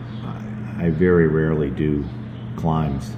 I 0.78 0.90
very 0.90 1.26
rarely 1.28 1.70
do 1.70 2.04
climbs 2.56 3.12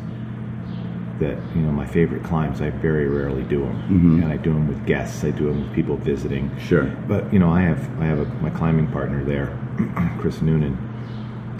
that 1.20 1.38
you 1.54 1.62
know 1.62 1.70
my 1.70 1.86
favorite 1.86 2.24
climbs. 2.24 2.60
I 2.60 2.70
very 2.70 3.06
rarely 3.08 3.42
do 3.44 3.60
them, 3.60 3.82
Mhm. 3.88 4.22
and 4.24 4.32
I 4.32 4.36
do 4.36 4.52
them 4.52 4.66
with 4.66 4.84
guests. 4.84 5.22
I 5.24 5.30
do 5.30 5.46
them 5.46 5.60
with 5.62 5.72
people 5.72 5.96
visiting. 5.96 6.50
Sure. 6.58 6.90
But 7.06 7.32
you 7.32 7.38
know, 7.38 7.50
I 7.50 7.62
have 7.62 7.88
I 8.00 8.06
have 8.06 8.18
a, 8.18 8.24
my 8.42 8.50
climbing 8.50 8.88
partner 8.88 9.22
there, 9.22 9.56
Chris 10.18 10.42
Noonan. 10.42 10.76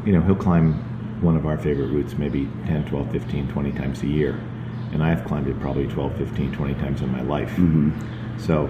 You 0.05 0.13
know, 0.13 0.21
he'll 0.23 0.35
climb 0.35 0.75
one 1.23 1.37
of 1.37 1.47
our 1.47 1.57
favorite 1.57 1.87
routes 1.89 2.19
maybe 2.19 2.49
10, 2.67 2.85
12, 2.87 3.11
15, 3.13 3.49
20 3.49 3.73
times 3.73 4.03
a 4.03 4.07
year. 4.09 4.39
And 4.93 5.03
I've 5.03 5.25
climbed 5.25 5.47
it 5.49 5.59
probably 5.61 5.87
12, 5.87 6.17
15, 6.17 6.53
20 6.53 6.75
times 6.75 7.01
in 7.01 7.11
my 7.11 7.23
life. 7.23 7.51
Mm-hmm. 7.53 7.91
So 8.39 8.69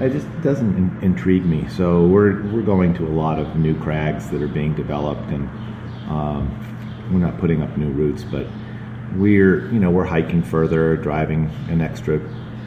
it 0.00 0.10
just 0.10 0.26
doesn't 0.42 0.76
in- 0.76 0.98
intrigue 1.02 1.44
me. 1.44 1.68
So 1.68 2.06
we're, 2.06 2.42
we're 2.50 2.62
going 2.62 2.94
to 2.94 3.06
a 3.06 3.10
lot 3.10 3.38
of 3.38 3.56
new 3.56 3.78
crags 3.80 4.30
that 4.30 4.42
are 4.42 4.48
being 4.48 4.74
developed 4.74 5.30
and 5.30 5.48
um, 6.08 7.08
we're 7.12 7.18
not 7.18 7.38
putting 7.38 7.62
up 7.62 7.76
new 7.76 7.90
routes, 7.90 8.24
but 8.24 8.46
we're, 9.16 9.70
you 9.70 9.78
know, 9.78 9.90
we're 9.90 10.04
hiking 10.04 10.42
further, 10.42 10.96
driving 10.96 11.50
an 11.68 11.80
extra 11.80 12.18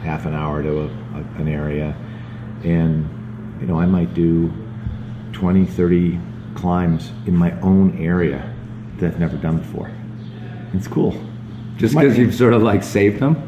half 0.02 0.26
an 0.26 0.34
hour 0.34 0.62
to 0.62 0.82
a, 0.82 0.84
a, 0.84 1.20
an 1.38 1.48
area. 1.48 1.96
And, 2.64 3.60
you 3.60 3.66
know, 3.66 3.78
I 3.78 3.86
might 3.86 4.14
do 4.14 4.52
20, 5.32 5.66
30 5.66 6.20
climbs 6.54 7.10
in 7.26 7.36
my 7.36 7.58
own 7.60 7.98
area 7.98 8.52
that 8.98 9.12
I've 9.12 9.20
never 9.20 9.36
done 9.36 9.58
before. 9.58 9.90
It's 10.72 10.88
cool. 10.88 11.12
just 11.76 11.94
because 11.94 12.16
you've 12.16 12.34
sort 12.34 12.52
of 12.52 12.62
like 12.62 12.82
saved 12.82 13.20
them? 13.20 13.45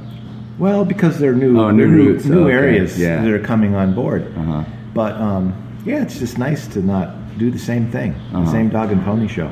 Well, 0.59 0.85
because 0.85 1.19
they're 1.19 1.35
new, 1.35 1.59
Oh, 1.61 1.71
new 1.71 1.87
routes. 1.89 2.25
new 2.25 2.45
Okay. 2.47 2.53
areas 2.53 2.99
Yeah. 2.99 3.23
that 3.23 3.31
are 3.31 3.39
coming 3.39 3.75
on 3.75 3.95
board. 3.95 4.27
Uh-huh. 4.37 4.65
But 4.95 5.15
um, 5.21 5.55
yeah, 5.85 6.03
it's 6.03 6.19
just 6.19 6.39
nice 6.39 6.67
to 6.69 6.83
not 6.83 7.15
do 7.39 7.51
the 7.51 7.59
same 7.59 7.87
thing, 7.91 8.13
Uh-huh. 8.33 8.45
the 8.45 8.51
same 8.51 8.69
dog 8.69 8.91
and 8.91 9.03
pony 9.05 9.29
show. 9.29 9.51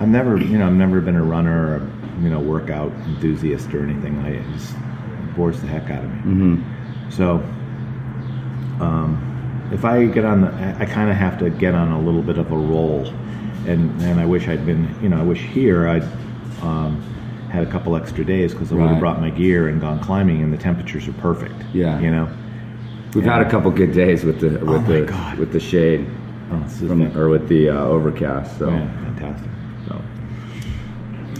I've 0.00 0.08
never, 0.08 0.38
you 0.38 0.58
know, 0.58 0.66
I've 0.66 0.72
never 0.72 1.00
been 1.00 1.16
a 1.16 1.22
runner 1.22 1.74
or 1.74 1.82
you 2.22 2.30
know 2.30 2.40
workout 2.40 2.92
enthusiast 3.08 3.72
or 3.74 3.82
anything. 3.84 4.18
I 4.24 4.30
it 4.30 4.42
just 4.54 4.74
bores 5.36 5.60
the 5.60 5.66
heck 5.66 5.90
out 5.90 6.02
of 6.04 6.10
me. 6.10 6.16
Mm-hmm. 6.32 7.10
So, 7.10 7.42
um, 8.80 9.68
if 9.72 9.84
I 9.84 10.06
get 10.06 10.24
on 10.24 10.42
the, 10.42 10.48
I, 10.48 10.76
I 10.80 10.84
kind 10.86 11.10
of 11.10 11.16
have 11.16 11.38
to 11.40 11.50
get 11.50 11.74
on 11.74 11.92
a 11.92 12.00
little 12.00 12.22
bit 12.22 12.38
of 12.38 12.50
a 12.52 12.56
roll, 12.56 13.06
and 13.66 14.00
and 14.02 14.18
I 14.20 14.26
wish 14.26 14.48
I'd 14.48 14.64
been, 14.66 14.88
you 15.02 15.08
know, 15.08 15.18
I 15.18 15.22
wish 15.22 15.40
here 15.40 15.86
I'd 15.88 16.04
um, 16.62 17.02
had 17.52 17.62
a 17.62 17.70
couple 17.70 17.94
extra 17.96 18.24
days 18.24 18.52
because 18.52 18.72
I 18.72 18.74
would 18.76 18.80
Right. 18.82 18.90
have 18.92 19.00
brought 19.00 19.20
my 19.20 19.28
gear 19.28 19.68
and 19.68 19.78
gone 19.78 19.98
climbing, 20.00 20.42
and 20.42 20.50
the 20.52 20.56
temperatures 20.56 21.06
are 21.06 21.12
perfect. 21.12 21.54
Yeah. 21.74 22.00
you 22.00 22.10
know. 22.10 22.26
We've 23.14 23.24
had 23.24 23.42
a 23.42 23.50
couple 23.50 23.70
good 23.70 23.92
days 23.92 24.24
with 24.24 24.40
the 24.40 24.48
with 24.64 24.68
Oh 24.88 24.92
the 24.92 25.02
God. 25.02 25.38
with 25.38 25.52
the 25.52 25.60
shade 25.60 26.06
Oh, 26.50 26.60
from 26.88 27.14
or 27.16 27.28
with 27.28 27.48
the 27.48 27.68
uh, 27.68 27.74
overcast. 27.84 28.58
So 28.58 28.70
yeah, 28.70 28.88
fantastic. 29.04 29.50
So. 29.86 30.00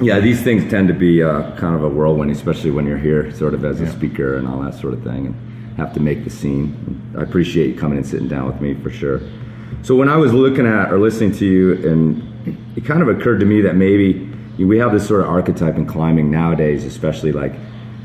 yeah, 0.04 0.20
these 0.20 0.42
things 0.42 0.70
tend 0.70 0.88
to 0.88 0.94
be 0.94 1.22
uh, 1.22 1.56
kind 1.56 1.74
of 1.74 1.82
a 1.82 1.88
whirlwind, 1.88 2.30
especially 2.30 2.70
when 2.72 2.86
you're 2.86 2.98
here, 2.98 3.32
sort 3.32 3.54
of 3.54 3.64
as 3.64 3.80
a 3.80 3.86
speaker 3.90 4.36
and 4.36 4.46
all 4.46 4.60
that 4.62 4.74
sort 4.74 4.92
of 4.92 5.02
thing, 5.02 5.26
and 5.28 5.34
have 5.78 5.94
to 5.94 6.00
make 6.00 6.24
the 6.24 6.30
scene. 6.30 6.74
I 7.18 7.22
appreciate 7.22 7.68
you 7.74 7.80
coming 7.80 7.96
and 7.96 8.06
sitting 8.06 8.28
down 8.28 8.46
with 8.46 8.60
me 8.60 8.74
for 8.74 8.90
sure. 8.90 9.20
So 9.82 9.94
when 9.96 10.10
I 10.10 10.16
was 10.16 10.34
looking 10.34 10.66
at 10.66 10.92
or 10.92 10.98
listening 10.98 11.32
to 11.36 11.46
you, 11.46 11.72
and 11.90 12.22
it 12.76 12.84
kind 12.84 13.00
of 13.00 13.08
occurred 13.08 13.40
to 13.40 13.46
me 13.46 13.62
that 13.62 13.76
maybe 13.76 14.28
we 14.58 14.78
have 14.78 14.92
this 14.92 15.06
sort 15.06 15.22
of 15.22 15.28
archetype 15.28 15.76
in 15.76 15.86
climbing 15.86 16.30
nowadays, 16.30 16.84
especially 16.84 17.32
like 17.32 17.54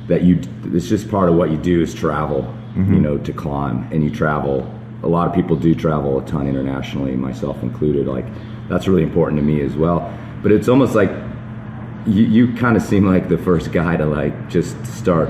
that 0.08 0.24
you. 0.24 0.42
It's 0.74 0.88
just 0.88 1.10
part 1.10 1.30
of 1.30 1.36
what 1.36 1.52
you 1.52 1.58
do 1.58 1.82
is 1.82 1.94
travel, 1.94 2.42
you 2.76 2.82
mm-hmm. 2.82 3.02
know, 3.02 3.18
to 3.18 3.34
climb, 3.34 3.88
and 3.92 4.04
you 4.04 4.10
travel. 4.10 4.74
A 5.04 5.08
lot 5.08 5.28
of 5.28 5.36
people 5.36 5.56
do 5.56 5.76
travel 5.76 6.20
a 6.20 6.26
ton 6.26 6.48
internationally, 6.48 7.16
myself 7.16 7.62
included. 7.62 8.08
Like 8.08 8.26
that's 8.70 8.88
really 8.88 9.04
important 9.04 9.40
to 9.40 9.46
me 9.46 9.62
as 9.62 9.76
well. 9.76 10.12
But 10.42 10.52
it's 10.52 10.68
almost 10.68 10.96
like 10.96 11.12
you, 12.06 12.24
you 12.24 12.54
kind 12.56 12.78
of 12.78 12.84
seem 12.84 13.06
like 13.06 13.28
the 13.28 13.38
first 13.38 13.72
guy 13.72 13.98
to 13.98 14.06
like 14.06 14.50
just 14.50 14.84
start 14.86 15.30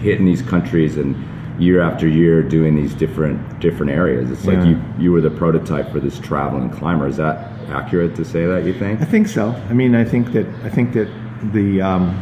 hitting 0.00 0.24
these 0.24 0.42
countries 0.42 0.96
and 0.96 1.16
year 1.60 1.80
after 1.80 2.06
year 2.06 2.42
doing 2.42 2.76
these 2.76 2.94
different 2.94 3.60
different 3.60 3.92
areas. 3.92 4.30
It's 4.30 4.46
like 4.46 4.64
you 4.64 4.80
you 4.98 5.12
were 5.12 5.20
the 5.20 5.30
prototype 5.30 5.90
for 5.90 6.00
this 6.00 6.18
traveling 6.18 6.70
climber. 6.70 7.06
Is 7.06 7.16
that 7.18 7.52
accurate 7.68 8.16
to 8.16 8.24
say 8.24 8.46
that? 8.46 8.64
You 8.64 8.74
think? 8.74 9.00
I 9.00 9.04
think 9.04 9.28
so. 9.28 9.50
I 9.68 9.72
mean, 9.72 9.94
I 9.94 10.04
think 10.04 10.32
that 10.32 10.46
I 10.64 10.68
think 10.68 10.92
that 10.94 11.08
the 11.52 11.80
um, 11.80 12.14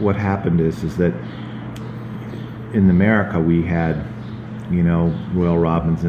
what 0.00 0.16
happened 0.16 0.60
is 0.60 0.82
is 0.84 0.96
that 0.96 1.14
in 2.72 2.90
America 2.90 3.40
we 3.40 3.62
had, 3.62 4.04
you 4.70 4.82
know, 4.82 5.16
Royal 5.32 5.58
Robbins, 5.58 6.02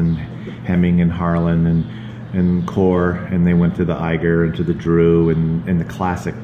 Hemming, 0.64 1.00
and 1.00 1.10
Harlin, 1.10 1.66
and 1.66 1.84
and 2.36 2.66
Kor, 2.66 3.12
and 3.12 3.46
they 3.46 3.54
went 3.54 3.76
to 3.76 3.84
the 3.84 3.94
Eiger 3.94 4.44
and 4.44 4.54
to 4.56 4.64
the 4.64 4.74
Dru 4.74 5.30
and 5.30 5.66
and 5.68 5.80
the 5.80 5.84
classic 5.84 6.34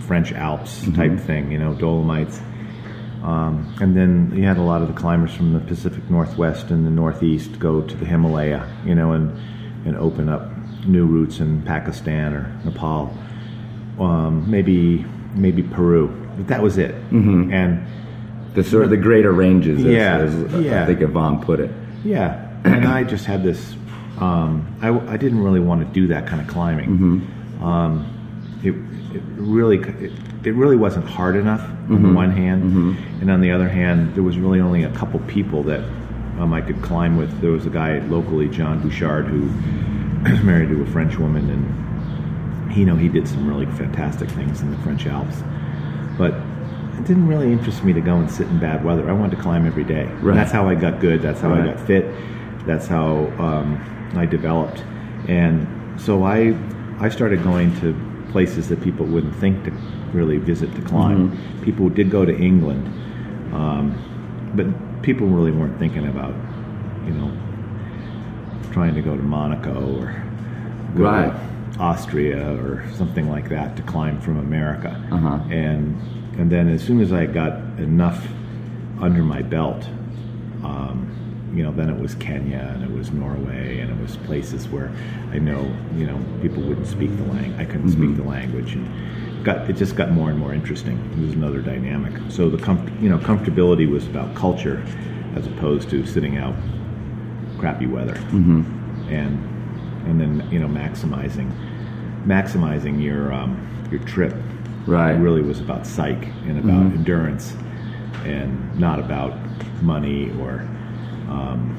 French 0.00 0.32
Alps 0.32 0.84
type 0.94 1.18
thing, 1.18 1.50
you 1.50 1.58
know, 1.58 1.74
Dolomites. 1.74 2.40
Um, 3.22 3.72
and 3.80 3.96
then 3.96 4.32
you 4.34 4.44
had 4.44 4.56
a 4.56 4.62
lot 4.62 4.82
of 4.82 4.88
the 4.88 4.94
climbers 4.94 5.32
from 5.32 5.52
the 5.52 5.60
Pacific 5.60 6.10
Northwest 6.10 6.70
and 6.70 6.84
the 6.84 6.90
Northeast 6.90 7.58
go 7.60 7.80
to 7.80 7.96
the 7.96 8.04
Himalaya, 8.04 8.68
you 8.84 8.94
know, 8.94 9.12
and 9.12 9.38
and 9.86 9.96
open 9.96 10.28
up 10.28 10.51
new 10.86 11.06
routes 11.06 11.40
in 11.40 11.62
Pakistan 11.62 12.32
or 12.34 12.60
Nepal, 12.64 13.16
um, 13.98 14.50
maybe 14.50 15.04
maybe 15.34 15.62
Peru. 15.62 16.08
But 16.36 16.48
that 16.48 16.62
was 16.62 16.78
it. 16.78 16.94
Mm-hmm. 17.10 17.52
And 17.52 17.86
The 18.54 18.64
sort 18.64 18.84
of 18.84 18.90
the 18.90 18.96
greater 18.98 19.32
ranges, 19.32 19.78
as, 19.80 19.84
Yeah, 19.84 20.18
as 20.18 20.54
I 20.54 20.58
yeah. 20.58 20.86
think 20.86 21.00
Yvon 21.00 21.42
put 21.42 21.60
it. 21.60 21.70
yeah, 22.04 22.48
and 22.64 22.84
I 22.86 23.04
just 23.04 23.24
had 23.26 23.42
this. 23.42 23.74
Um, 24.18 24.66
I, 24.82 24.90
I 25.14 25.16
didn't 25.16 25.42
really 25.42 25.60
want 25.60 25.86
to 25.86 25.92
do 25.92 26.06
that 26.08 26.26
kind 26.26 26.40
of 26.40 26.46
climbing. 26.48 27.26
Um, 27.62 28.06
it, 28.62 28.74
it 29.16 29.22
really 29.36 29.78
it, 29.78 30.12
it 30.44 30.52
really 30.54 30.76
wasn't 30.76 31.06
hard 31.06 31.34
enough 31.36 31.60
on 31.90 32.02
the 32.02 32.12
one 32.12 32.30
hand, 32.30 32.96
and 33.20 33.30
on 33.30 33.40
the 33.40 33.50
other 33.52 33.68
hand, 33.68 34.14
there 34.14 34.22
was 34.22 34.36
really 34.38 34.60
only 34.60 34.84
a 34.84 34.90
couple 34.92 35.18
people 35.20 35.62
that 35.64 35.80
um, 36.38 36.52
I 36.52 36.60
could 36.60 36.80
climb 36.82 37.16
with. 37.16 37.40
There 37.40 37.50
was 37.50 37.66
a 37.66 37.70
guy 37.70 37.98
locally, 38.00 38.48
John 38.48 38.80
Bouchard, 38.80 39.26
who 39.26 39.48
married 40.44 40.68
to 40.70 40.82
a 40.82 40.86
French 40.86 41.16
woman, 41.18 41.48
and 41.50 42.72
he 42.72 42.80
you 42.80 42.86
know 42.86 42.96
he 42.96 43.08
did 43.08 43.26
some 43.28 43.46
really 43.48 43.66
fantastic 43.66 44.28
things 44.30 44.60
in 44.62 44.70
the 44.70 44.78
French 44.78 45.06
Alps, 45.06 45.36
but. 46.18 46.34
It 46.98 47.06
didn't 47.06 47.26
really 47.26 47.50
interest 47.50 47.82
me 47.82 47.92
to 47.94 48.00
go 48.02 48.16
and 48.16 48.30
sit 48.30 48.46
in 48.46 48.60
bad 48.60 48.84
weather. 48.84 49.08
I 49.08 49.12
wanted 49.12 49.34
to 49.36 49.42
climb 49.42 49.66
every 49.66 49.82
day. 49.82 50.02
And 50.02 50.22
Right. 50.22 50.36
that's 50.36 50.52
how 50.52 50.68
I 50.68 50.76
got 50.76 51.00
good. 51.00 51.20
That's 51.20 51.40
how 51.40 51.52
I 51.52 51.64
got 51.64 51.80
fit. 51.80 52.06
That's 52.64 52.86
how 52.86 53.26
um, 53.40 54.12
I 54.14 54.24
developed. 54.26 54.84
And 55.26 55.66
so 56.00 56.22
I, 56.22 56.54
I 57.00 57.08
started 57.08 57.42
going 57.42 57.74
to 57.80 57.96
places 58.30 58.68
that 58.68 58.82
people 58.82 59.06
wouldn't 59.06 59.34
think 59.36 59.64
to 59.64 59.70
really 60.12 60.36
visit 60.36 60.72
to 60.76 60.82
climb. 60.82 61.36
People 61.62 61.88
did 61.88 62.08
go 62.10 62.24
to 62.24 62.36
England, 62.36 62.86
um, 63.54 63.96
but 64.54 64.66
people 65.02 65.26
really 65.26 65.50
weren't 65.50 65.78
thinking 65.80 66.06
about, 66.06 66.34
you 67.06 67.12
know, 67.14 67.32
trying 68.72 68.94
to 68.94 69.02
go 69.02 69.16
to 69.16 69.22
Monaco 69.22 69.98
or 70.00 70.14
go 70.96 71.04
Right. 71.04 71.32
to 71.74 71.78
Austria 71.80 72.54
or 72.62 72.82
something 72.94 73.30
like 73.30 73.48
that 73.50 73.76
to 73.76 73.82
climb 73.82 74.18
from 74.20 74.38
America. 74.38 74.98
Uh-huh. 75.10 75.38
And 75.50 75.96
and 76.38 76.50
then 76.50 76.68
as 76.68 76.82
soon 76.82 77.00
as 77.00 77.12
I 77.12 77.26
got 77.26 77.52
enough 77.78 78.26
under 79.00 79.22
my 79.22 79.42
belt, 79.42 79.86
um, 80.64 81.06
you 81.54 81.62
know, 81.62 81.70
then 81.72 81.90
it 81.90 82.00
was 82.00 82.14
Kenya 82.14 82.72
and 82.74 82.82
it 82.82 82.90
was 82.90 83.10
Norway 83.10 83.80
and 83.80 83.90
it 83.90 84.00
was 84.00 84.16
places 84.18 84.66
where 84.68 84.90
I 85.30 85.38
know, 85.38 85.70
you 85.94 86.06
know, 86.06 86.18
people 86.40 86.62
wouldn't 86.62 86.86
speak 86.86 87.14
the 87.18 87.24
language. 87.24 87.60
I 87.60 87.66
couldn't 87.66 87.90
speak 87.90 88.16
the 88.16 88.22
language, 88.22 88.72
and 88.74 89.44
got 89.44 89.68
it 89.68 89.76
just 89.76 89.94
got 89.96 90.12
more 90.12 90.30
and 90.30 90.38
more 90.38 90.54
interesting. 90.54 90.98
It 91.18 91.20
was 91.26 91.34
another 91.34 91.60
dynamic. 91.60 92.14
So 92.30 92.48
the 92.48 92.56
comf- 92.58 93.02
you 93.02 93.10
know 93.10 93.18
comfortability 93.18 93.86
was 93.90 94.06
about 94.06 94.34
culture, 94.34 94.82
as 95.36 95.46
opposed 95.46 95.90
to 95.90 96.06
sitting 96.06 96.38
out 96.38 96.54
crappy 97.62 97.86
weather, 97.86 98.14
mm-hmm. 98.14 98.62
and 99.08 99.38
and 100.08 100.20
then 100.20 100.48
you 100.50 100.58
know 100.58 100.66
maximizing 100.66 101.48
maximizing 102.26 103.00
your 103.00 103.32
um, 103.32 103.56
your 103.90 104.00
trip. 104.02 104.34
Right. 104.84 105.14
It 105.14 105.18
really 105.18 105.42
was 105.42 105.60
about 105.60 105.86
psych 105.86 106.26
and 106.48 106.58
about 106.58 106.92
endurance, 106.92 107.54
and 108.24 108.76
not 108.80 108.98
about 108.98 109.32
money 109.80 110.32
or 110.40 110.54
um, 111.28 111.78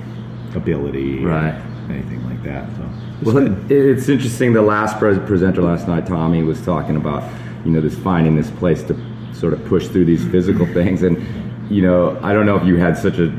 ability, 0.55 1.25
or 1.25 1.27
Right. 1.27 1.61
anything 1.89 2.23
like 2.29 2.41
that. 2.43 2.65
So 2.77 2.89
it's 3.19 3.25
Well, 3.33 3.45
good. 3.45 3.71
it's 3.71 4.07
interesting. 4.07 4.53
The 4.53 4.61
last 4.61 4.97
pres 4.99 5.19
presenter 5.27 5.61
last 5.61 5.85
night, 5.89 6.05
Tommy, 6.05 6.43
was 6.43 6.61
talking 6.63 6.95
about 6.95 7.23
you 7.65 7.71
know 7.71 7.81
this 7.81 7.97
finding 7.97 8.37
this 8.37 8.51
place 8.51 8.83
to 8.83 8.95
sort 9.33 9.51
of 9.51 9.65
push 9.65 9.87
through 9.87 10.05
these 10.05 10.23
physical 10.29 10.65
things, 10.77 11.03
and 11.03 11.21
you 11.69 11.81
know 11.81 12.17
I 12.23 12.31
don't 12.31 12.45
know 12.45 12.55
if 12.55 12.63
you 12.63 12.77
had 12.77 12.97
such 12.97 13.19
a, 13.19 13.33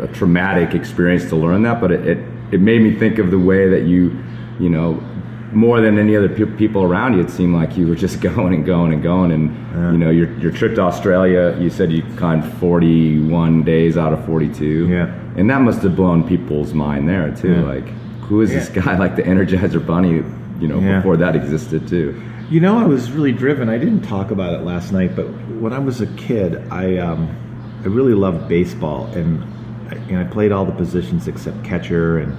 a 0.00 0.08
traumatic 0.08 0.74
experience 0.74 1.28
to 1.28 1.36
learn 1.36 1.62
that, 1.62 1.80
but 1.80 1.90
it, 1.92 2.06
it 2.06 2.18
it 2.52 2.60
made 2.60 2.82
me 2.82 2.94
think 2.94 3.18
of 3.18 3.30
the 3.30 3.38
way 3.38 3.68
that 3.68 3.82
you 3.82 4.16
you 4.60 4.68
know 4.68 5.02
more 5.52 5.80
than 5.80 5.98
any 5.98 6.16
other 6.16 6.28
pe- 6.28 6.56
people 6.56 6.82
around 6.82 7.14
you, 7.14 7.20
it 7.20 7.30
seemed 7.30 7.54
like 7.54 7.76
you 7.76 7.86
were 7.86 7.94
just 7.94 8.20
going 8.28 8.52
and 8.54 8.66
going 8.66 8.92
and 8.92 9.02
going, 9.02 9.30
and 9.32 9.92
you 9.92 9.98
know 9.98 10.10
your 10.10 10.30
your 10.38 10.50
trip 10.52 10.74
to 10.76 10.80
Australia. 10.82 11.56
You 11.60 11.70
said 11.70 11.92
you 11.92 12.02
climbed 12.16 12.44
forty 12.58 13.20
one 13.20 13.62
days 13.62 13.96
out 13.96 14.12
of 14.12 14.24
forty 14.26 14.48
two. 14.52 14.88
Yeah. 14.88 15.14
And 15.36 15.50
that 15.50 15.60
must 15.62 15.82
have 15.82 15.96
blown 15.96 16.26
people's 16.28 16.72
mind 16.74 17.08
there 17.08 17.34
too. 17.34 17.54
Yeah. 17.54 17.62
Like, 17.62 17.88
who 18.28 18.40
is 18.40 18.50
this 18.50 18.68
guy? 18.68 18.96
Like 19.04 19.16
the 19.16 19.22
Energizer 19.22 19.84
Bunny, 19.84 20.22
you 20.60 20.68
know, 20.68 20.78
Yeah. 20.80 20.96
before 20.98 21.16
that 21.16 21.34
existed 21.34 21.88
too. 21.88 22.20
You 22.50 22.60
know, 22.60 22.78
I 22.78 22.84
was 22.84 23.10
really 23.10 23.32
driven. 23.32 23.68
I 23.68 23.78
didn't 23.78 24.02
talk 24.02 24.30
about 24.30 24.52
it 24.54 24.64
last 24.64 24.92
night, 24.92 25.16
but 25.16 25.24
when 25.62 25.72
I 25.72 25.78
was 25.78 26.00
a 26.00 26.06
kid, 26.08 26.56
I 26.70 26.98
um, 26.98 27.28
I 27.84 27.88
really 27.88 28.14
loved 28.14 28.48
baseball, 28.48 29.06
and 29.14 29.42
and 29.90 30.18
I 30.18 30.24
played 30.24 30.52
all 30.52 30.64
the 30.64 30.72
positions 30.72 31.28
except 31.28 31.62
catcher, 31.64 32.18
and 32.18 32.32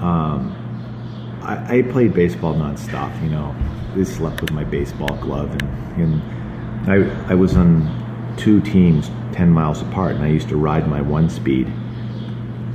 um, 0.00 1.40
I, 1.42 1.78
I 1.78 1.82
played 1.82 2.14
baseball 2.14 2.54
nonstop. 2.54 3.22
You 3.22 3.30
know, 3.30 3.54
I 3.96 4.02
slept 4.04 4.40
with 4.40 4.52
my 4.52 4.64
baseball 4.64 5.16
glove, 5.16 5.50
and, 5.50 6.02
and 6.02 6.90
I 6.90 7.32
I 7.32 7.34
was 7.34 7.56
on 7.56 8.34
two 8.36 8.60
teams 8.60 9.10
ten 9.32 9.50
miles 9.50 9.82
apart, 9.82 10.16
and 10.16 10.24
I 10.24 10.28
used 10.28 10.48
to 10.48 10.56
ride 10.56 10.88
my 10.88 11.00
one 11.00 11.28
speed 11.30 11.72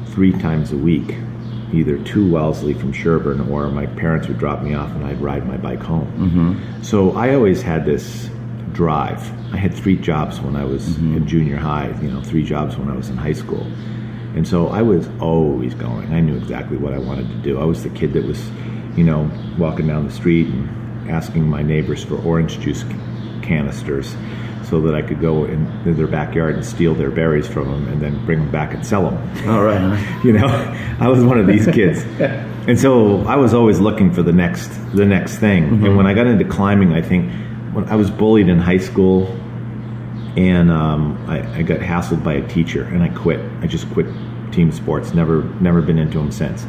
three 0.08 0.32
times 0.32 0.72
a 0.72 0.78
week, 0.78 1.16
either 1.74 1.98
to 1.98 2.32
Wellesley 2.32 2.74
from 2.74 2.94
Sherborn 2.94 3.50
or 3.50 3.70
my 3.70 3.88
parents 3.88 4.28
would 4.28 4.38
drop 4.38 4.62
me 4.62 4.76
off 4.76 4.92
and 4.92 5.04
I'd 5.04 5.20
ride 5.20 5.48
my 5.48 5.58
bike 5.58 5.82
home. 5.82 6.08
Mm-hmm. 6.18 6.84
So 6.84 7.12
I 7.14 7.34
always 7.34 7.64
had 7.64 7.84
this 7.84 8.30
drive. 8.74 9.22
I 9.54 9.58
had 9.58 9.74
three 9.74 9.96
jobs 9.96 10.40
when 10.42 10.56
I 10.56 10.66
was 10.66 10.88
mm-hmm. 10.88 11.18
in 11.18 11.28
junior 11.28 11.58
high, 11.58 11.98
you 12.02 12.10
know, 12.10 12.22
three 12.22 12.44
jobs 12.44 12.76
when 12.78 12.90
I 12.90 12.96
was 12.96 13.10
in 13.10 13.18
high 13.18 13.34
school. 13.34 13.66
And 14.36 14.48
so 14.48 14.68
I 14.68 14.82
was 14.82 15.08
always 15.20 15.76
going. 15.76 16.12
I 16.12 16.20
knew 16.20 16.36
exactly 16.36 16.78
what 16.78 16.94
I 16.94 16.98
wanted 16.98 17.30
to 17.30 17.36
do. 17.36 17.60
I 17.60 17.66
was 17.66 17.84
the 17.84 17.90
kid 17.90 18.14
that 18.14 18.26
was, 18.26 18.50
you 18.98 19.04
know, 19.04 19.30
walking 19.60 19.88
down 19.88 20.08
the 20.08 20.14
street 20.14 20.48
and 20.48 21.10
asking 21.10 21.48
my 21.48 21.62
neighbors 21.62 22.04
for 22.04 22.16
orange 22.24 22.60
juice 22.60 22.84
canisters 23.44 24.16
so 24.64 24.82
that 24.82 24.96
I 24.96 25.02
could 25.02 25.22
go 25.22 25.46
in 25.46 25.96
their 25.96 26.08
backyard 26.08 26.56
and 26.56 26.66
steal 26.66 26.96
their 26.96 27.12
berries 27.12 27.48
from 27.48 27.70
them 27.70 27.88
and 27.90 28.02
then 28.02 28.26
bring 28.26 28.40
them 28.40 28.52
back 28.52 28.74
and 28.74 28.84
sell 28.84 29.10
them. 29.10 29.50
All 29.50 29.64
right. 29.64 30.22
you 30.24 30.34
know, 30.34 30.48
I 31.00 31.08
was 31.10 31.24
one 31.24 31.38
of 31.38 31.46
these 31.46 31.68
kids, 31.74 32.02
and 32.68 32.80
so 32.80 33.20
I 33.28 33.36
was 33.36 33.54
always 33.54 33.80
looking 33.80 34.12
for 34.12 34.24
the 34.24 34.34
next 34.34 34.70
the 34.96 35.06
next 35.06 35.38
thing. 35.38 35.66
And 35.66 35.82
mm-hmm. 35.82 35.96
when 35.96 36.08
I 36.08 36.14
got 36.14 36.26
into 36.26 36.46
climbing, 36.46 36.94
I 36.94 37.02
think 37.02 37.32
when 37.74 37.88
I 37.90 37.96
was 37.96 38.10
bullied 38.10 38.50
in 38.50 38.60
high 38.60 38.78
school, 38.78 39.28
and 40.36 40.72
um, 40.72 41.24
I, 41.28 41.60
I 41.60 41.62
got 41.62 41.80
hassled 41.80 42.24
by 42.24 42.34
a 42.34 42.48
teacher, 42.48 42.84
and 42.84 43.04
I 43.04 43.10
quit. 43.10 43.40
I 43.62 43.68
just 43.68 43.90
quit 43.92 44.08
team 44.52 44.72
sports. 44.72 45.14
Never 45.14 45.44
never 45.60 45.82
been 45.82 46.00
into 46.00 46.18
them 46.18 46.32
since. 46.32 46.64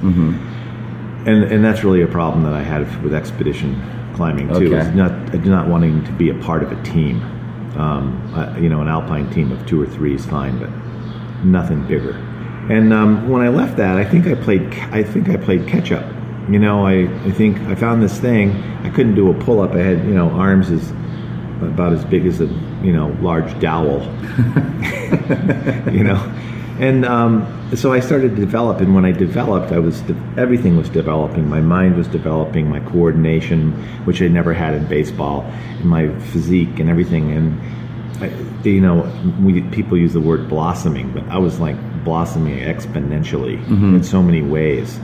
And 1.26 1.44
and 1.44 1.64
that's 1.64 1.84
really 1.84 2.02
a 2.02 2.06
problem 2.06 2.44
that 2.44 2.52
I 2.52 2.62
had 2.62 3.02
with 3.02 3.14
expedition 3.14 3.80
climbing 4.14 4.48
too. 4.48 4.74
Okay. 4.74 4.88
Is 4.88 4.94
not 4.94 5.34
not 5.44 5.68
wanting 5.68 6.04
to 6.04 6.12
be 6.12 6.30
a 6.30 6.34
part 6.34 6.62
of 6.62 6.72
a 6.72 6.82
team. 6.82 7.22
Um, 7.76 8.32
uh, 8.34 8.56
you 8.58 8.68
know, 8.68 8.80
an 8.80 8.88
alpine 8.88 9.28
team 9.30 9.50
of 9.50 9.66
two 9.66 9.80
or 9.82 9.86
three 9.86 10.14
is 10.14 10.24
fine, 10.24 10.58
but 10.58 10.70
nothing 11.44 11.86
bigger. 11.86 12.12
And 12.70 12.92
um, 12.92 13.28
when 13.28 13.42
I 13.42 13.48
left 13.48 13.76
that, 13.76 13.96
I 13.96 14.04
think 14.04 14.26
I 14.26 14.34
played. 14.34 14.62
I 14.92 15.02
think 15.02 15.28
I 15.28 15.36
played 15.36 15.66
catch 15.66 15.92
up. 15.92 16.04
You 16.48 16.58
know, 16.58 16.86
I, 16.86 17.04
I 17.24 17.30
think 17.30 17.58
I 17.60 17.74
found 17.74 18.02
this 18.02 18.18
thing. 18.18 18.52
I 18.84 18.90
couldn't 18.90 19.14
do 19.14 19.30
a 19.30 19.34
pull 19.34 19.60
up. 19.60 19.72
I 19.72 19.78
had 19.78 19.98
you 20.04 20.14
know 20.14 20.30
arms 20.30 20.70
as 20.70 20.90
about 21.62 21.92
as 21.92 22.04
big 22.04 22.26
as 22.26 22.40
a 22.40 22.46
you 22.82 22.92
know 22.92 23.16
large 23.20 23.58
dowel. 23.60 24.02
you 25.92 26.04
know, 26.04 26.20
and 26.78 27.04
um, 27.04 27.70
so 27.76 27.92
I 27.92 28.00
started 28.00 28.30
to 28.30 28.36
develop. 28.36 28.80
And 28.80 28.94
when 28.94 29.04
I 29.04 29.12
developed, 29.12 29.72
I 29.72 29.78
was 29.78 30.00
de- 30.02 30.16
everything 30.36 30.76
was 30.76 30.88
developing. 30.88 31.48
My 31.48 31.60
mind 31.60 31.96
was 31.96 32.08
developing. 32.08 32.68
My 32.68 32.80
coordination, 32.80 33.72
which 34.04 34.20
I 34.20 34.28
never 34.28 34.52
had 34.52 34.74
in 34.74 34.86
baseball, 34.86 35.42
and 35.42 35.84
my 35.84 36.08
physique 36.30 36.78
and 36.78 36.90
everything. 36.90 37.32
And 37.32 37.60
I, 38.22 38.68
you 38.68 38.80
know, 38.80 39.10
we, 39.42 39.62
people 39.62 39.96
use 39.96 40.12
the 40.12 40.20
word 40.20 40.48
blossoming, 40.48 41.12
but 41.12 41.24
I 41.28 41.38
was 41.38 41.58
like 41.60 41.76
blossoming 42.04 42.58
exponentially 42.58 43.56
in 43.94 44.04
so 44.04 44.22
many 44.22 44.42
ways. 44.42 44.98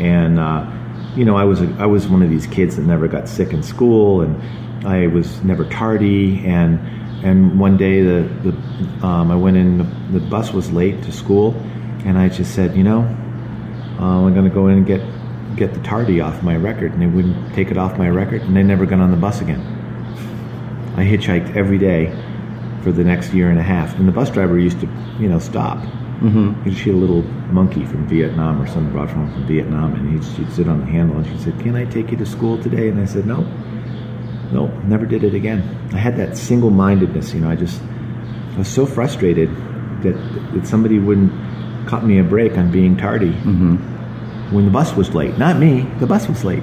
And 0.00 0.38
uh, 0.38 0.70
you 1.16 1.24
know, 1.24 1.36
I 1.36 1.44
was 1.44 1.60
a, 1.60 1.66
I 1.78 1.86
was 1.86 2.08
one 2.08 2.22
of 2.22 2.30
these 2.30 2.46
kids 2.46 2.76
that 2.76 2.82
never 2.82 3.08
got 3.08 3.28
sick 3.28 3.52
in 3.52 3.62
school, 3.62 4.22
and 4.22 4.86
I 4.86 5.06
was 5.08 5.42
never 5.42 5.64
tardy. 5.64 6.44
And 6.46 6.78
and 7.24 7.60
one 7.60 7.76
day 7.76 8.02
the, 8.02 8.22
the 8.42 9.06
um, 9.06 9.30
I 9.30 9.36
went 9.36 9.56
in, 9.56 9.78
the, 9.78 10.18
the 10.18 10.26
bus 10.26 10.52
was 10.52 10.70
late 10.72 11.02
to 11.04 11.12
school, 11.12 11.54
and 12.04 12.18
I 12.18 12.28
just 12.28 12.54
said, 12.54 12.76
you 12.76 12.82
know, 12.82 13.00
uh, 14.00 14.26
I'm 14.26 14.34
going 14.34 14.48
to 14.48 14.54
go 14.54 14.68
in 14.68 14.78
and 14.78 14.86
get 14.86 15.00
get 15.56 15.74
the 15.74 15.80
tardy 15.80 16.20
off 16.20 16.42
my 16.42 16.56
record, 16.56 16.92
and 16.92 17.02
they 17.02 17.06
wouldn't 17.06 17.54
take 17.54 17.70
it 17.70 17.76
off 17.76 17.98
my 17.98 18.08
record, 18.08 18.42
and 18.42 18.56
they 18.56 18.62
never 18.62 18.86
got 18.86 19.00
on 19.00 19.10
the 19.10 19.16
bus 19.16 19.40
again. 19.40 19.60
I 20.96 21.04
hitchhiked 21.04 21.56
every 21.56 21.78
day 21.78 22.10
for 22.82 22.90
the 22.92 23.04
next 23.04 23.32
year 23.32 23.50
and 23.50 23.58
a 23.58 23.62
half, 23.62 23.96
and 23.98 24.08
the 24.08 24.12
bus 24.12 24.30
driver 24.30 24.58
used 24.58 24.80
to, 24.80 24.86
you 25.20 25.28
know, 25.28 25.38
stop. 25.38 25.78
Mm-hmm. 26.22 26.70
She 26.70 26.90
had 26.90 26.94
a 26.94 26.98
little 26.98 27.22
monkey 27.52 27.84
from 27.84 28.06
Vietnam, 28.06 28.62
or 28.62 28.66
someone 28.68 28.92
brought 28.92 29.10
from 29.10 29.30
from 29.32 29.46
Vietnam, 29.46 29.94
and 29.94 30.12
he'd, 30.12 30.24
she'd 30.36 30.52
sit 30.52 30.68
on 30.68 30.80
the 30.80 30.86
handle, 30.86 31.16
and 31.16 31.26
she 31.26 31.36
said, 31.42 31.58
"Can 31.60 31.74
I 31.74 31.84
take 31.84 32.10
you 32.12 32.16
to 32.18 32.26
school 32.26 32.62
today?" 32.62 32.88
And 32.88 33.00
I 33.00 33.06
said, 33.06 33.26
"No, 33.26 33.42
no, 34.52 34.68
never 34.84 35.04
did 35.04 35.24
it 35.24 35.34
again." 35.34 35.62
I 35.92 35.98
had 35.98 36.16
that 36.18 36.36
single-mindedness, 36.36 37.34
you 37.34 37.40
know. 37.40 37.50
I 37.50 37.56
just 37.56 37.82
I 38.54 38.58
was 38.58 38.68
so 38.68 38.86
frustrated 38.86 39.50
that 40.02 40.14
that 40.54 40.66
somebody 40.66 40.98
wouldn't 41.00 41.32
cut 41.88 42.04
me 42.04 42.18
a 42.18 42.24
break 42.24 42.56
on 42.56 42.70
being 42.70 42.96
tardy 42.96 43.32
when 44.52 44.64
the 44.64 44.70
bus 44.70 44.94
was 44.94 45.14
late. 45.14 45.36
Not 45.38 45.58
me, 45.58 45.88
the 45.98 46.06
bus 46.06 46.28
was 46.28 46.44
late. 46.44 46.62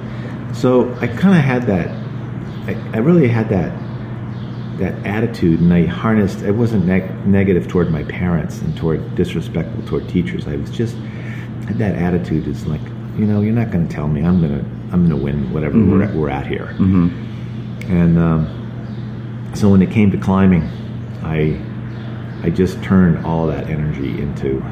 So 0.54 0.92
I 1.00 1.06
kind 1.06 1.36
of 1.36 1.44
had 1.44 1.66
that. 1.66 1.88
I, 2.66 2.76
I 2.94 2.98
really 2.98 3.28
had 3.28 3.48
that 3.50 3.72
that 4.80 5.06
attitude, 5.06 5.60
and 5.60 5.72
I 5.72 5.84
harnessed. 5.84 6.42
I 6.42 6.50
wasn't 6.50 6.86
neg- 6.86 7.26
negative 7.26 7.68
toward 7.68 7.90
my 7.90 8.02
parents 8.04 8.60
and 8.62 8.76
toward 8.76 9.14
disrespectful 9.14 9.82
toward 9.86 10.08
teachers. 10.08 10.48
I 10.48 10.56
was 10.56 10.70
just 10.70 10.96
that 11.66 11.94
attitude. 11.96 12.48
Is 12.48 12.66
like, 12.66 12.80
you 13.16 13.26
know, 13.26 13.42
you're 13.42 13.52
not 13.52 13.70
going 13.70 13.86
to 13.86 13.94
tell 13.94 14.08
me 14.08 14.22
I'm 14.22 14.40
gonna 14.40 14.64
I'm 14.92 15.08
gonna 15.08 15.22
win 15.22 15.52
whatever 15.52 15.76
mm-hmm. 15.76 15.92
we're, 15.92 16.02
at, 16.02 16.14
we're 16.14 16.30
at 16.30 16.46
here. 16.46 16.74
Mm-hmm. 16.78 17.92
And 17.92 18.18
um, 18.18 19.52
so 19.54 19.68
when 19.68 19.82
it 19.82 19.90
came 19.90 20.10
to 20.10 20.18
climbing, 20.18 20.62
I 21.22 21.60
I 22.42 22.48
just 22.50 22.82
turned 22.82 23.24
all 23.26 23.46
that 23.48 23.68
energy 23.68 24.18
into 24.20 24.64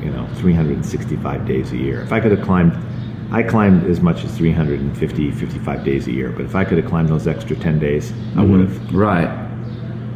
you 0.00 0.10
know 0.10 0.28
365 0.36 1.46
days 1.46 1.72
a 1.72 1.76
year. 1.76 2.02
If 2.02 2.12
I 2.12 2.20
could 2.20 2.32
have 2.32 2.42
climbed. 2.42 2.82
I 3.28 3.42
climbed 3.42 3.90
as 3.90 4.00
much 4.00 4.22
as 4.22 4.36
350, 4.36 5.32
55 5.32 5.84
days 5.84 6.06
a 6.06 6.12
year, 6.12 6.30
but 6.30 6.44
if 6.44 6.54
I 6.54 6.64
could 6.64 6.78
have 6.78 6.86
climbed 6.86 7.08
those 7.08 7.26
extra 7.26 7.56
10 7.56 7.80
days, 7.80 8.12
I 8.12 8.14
mm-hmm. 8.14 8.52
would 8.52 8.60
have. 8.60 8.94
Right. 8.94 9.45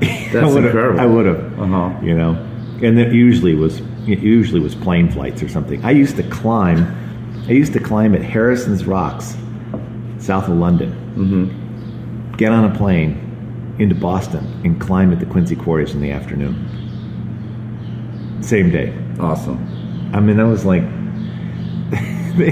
I 0.02 0.28
That's 0.32 0.46
would've- 0.54 0.66
incredible. 0.66 1.00
I 1.00 1.06
would 1.06 1.26
have. 1.26 1.60
Uh-huh. 1.60 2.00
You 2.02 2.14
know, 2.14 2.30
and 2.82 2.98
it 2.98 3.12
usually 3.12 3.54
was 3.54 3.80
it 4.06 4.20
usually 4.20 4.60
was 4.60 4.74
plane 4.74 5.10
flights 5.10 5.42
or 5.42 5.48
something. 5.48 5.84
I 5.84 5.90
used 5.90 6.16
to 6.16 6.22
climb. 6.24 6.96
I 7.48 7.52
used 7.52 7.72
to 7.74 7.80
climb 7.80 8.14
at 8.14 8.22
Harrison's 8.22 8.86
Rocks, 8.86 9.36
south 10.18 10.48
of 10.48 10.56
London. 10.56 10.92
Mm-hmm. 11.16 12.36
Get 12.36 12.52
on 12.52 12.64
a 12.64 12.74
plane 12.76 13.26
into 13.78 13.94
Boston 13.94 14.46
and 14.64 14.80
climb 14.80 15.12
at 15.12 15.18
the 15.20 15.26
Quincy 15.26 15.56
Quarries 15.56 15.94
in 15.94 16.00
the 16.00 16.10
afternoon. 16.12 16.54
Same 18.42 18.70
day. 18.70 18.92
Awesome. 19.18 19.58
I 20.14 20.20
mean, 20.20 20.36
that 20.38 20.46
was 20.46 20.64
like 20.64 20.82
they, 22.36 22.50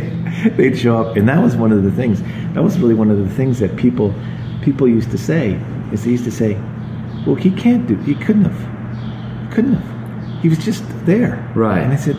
they'd 0.57 0.77
show 0.79 0.99
up, 1.03 1.17
and 1.17 1.29
that 1.29 1.43
was 1.43 1.57
one 1.57 1.73
of 1.73 1.83
the 1.83 1.91
things. 1.93 2.21
That 2.55 2.63
was 2.63 2.79
really 2.79 2.95
one 2.95 3.11
of 3.11 3.19
the 3.19 3.29
things 3.35 3.59
that 3.61 3.77
people 3.77 4.15
people 4.63 4.87
used 4.89 5.11
to 5.13 5.19
say. 5.19 5.59
Is 5.93 6.05
they 6.05 6.11
used 6.11 6.25
to 6.25 6.31
say, 6.31 6.55
"Well, 7.27 7.37
he 7.37 7.51
can't 7.51 7.87
do. 7.87 7.97
He 7.97 8.15
couldn't 8.15 8.45
have. 8.45 9.53
Couldn't 9.53 9.75
have. 9.75 10.41
He 10.43 10.49
was 10.49 10.59
just 10.59 10.85
there." 11.07 11.51
Right. 11.55 11.83
And 11.83 11.93
I 11.93 11.97
said, 11.97 12.17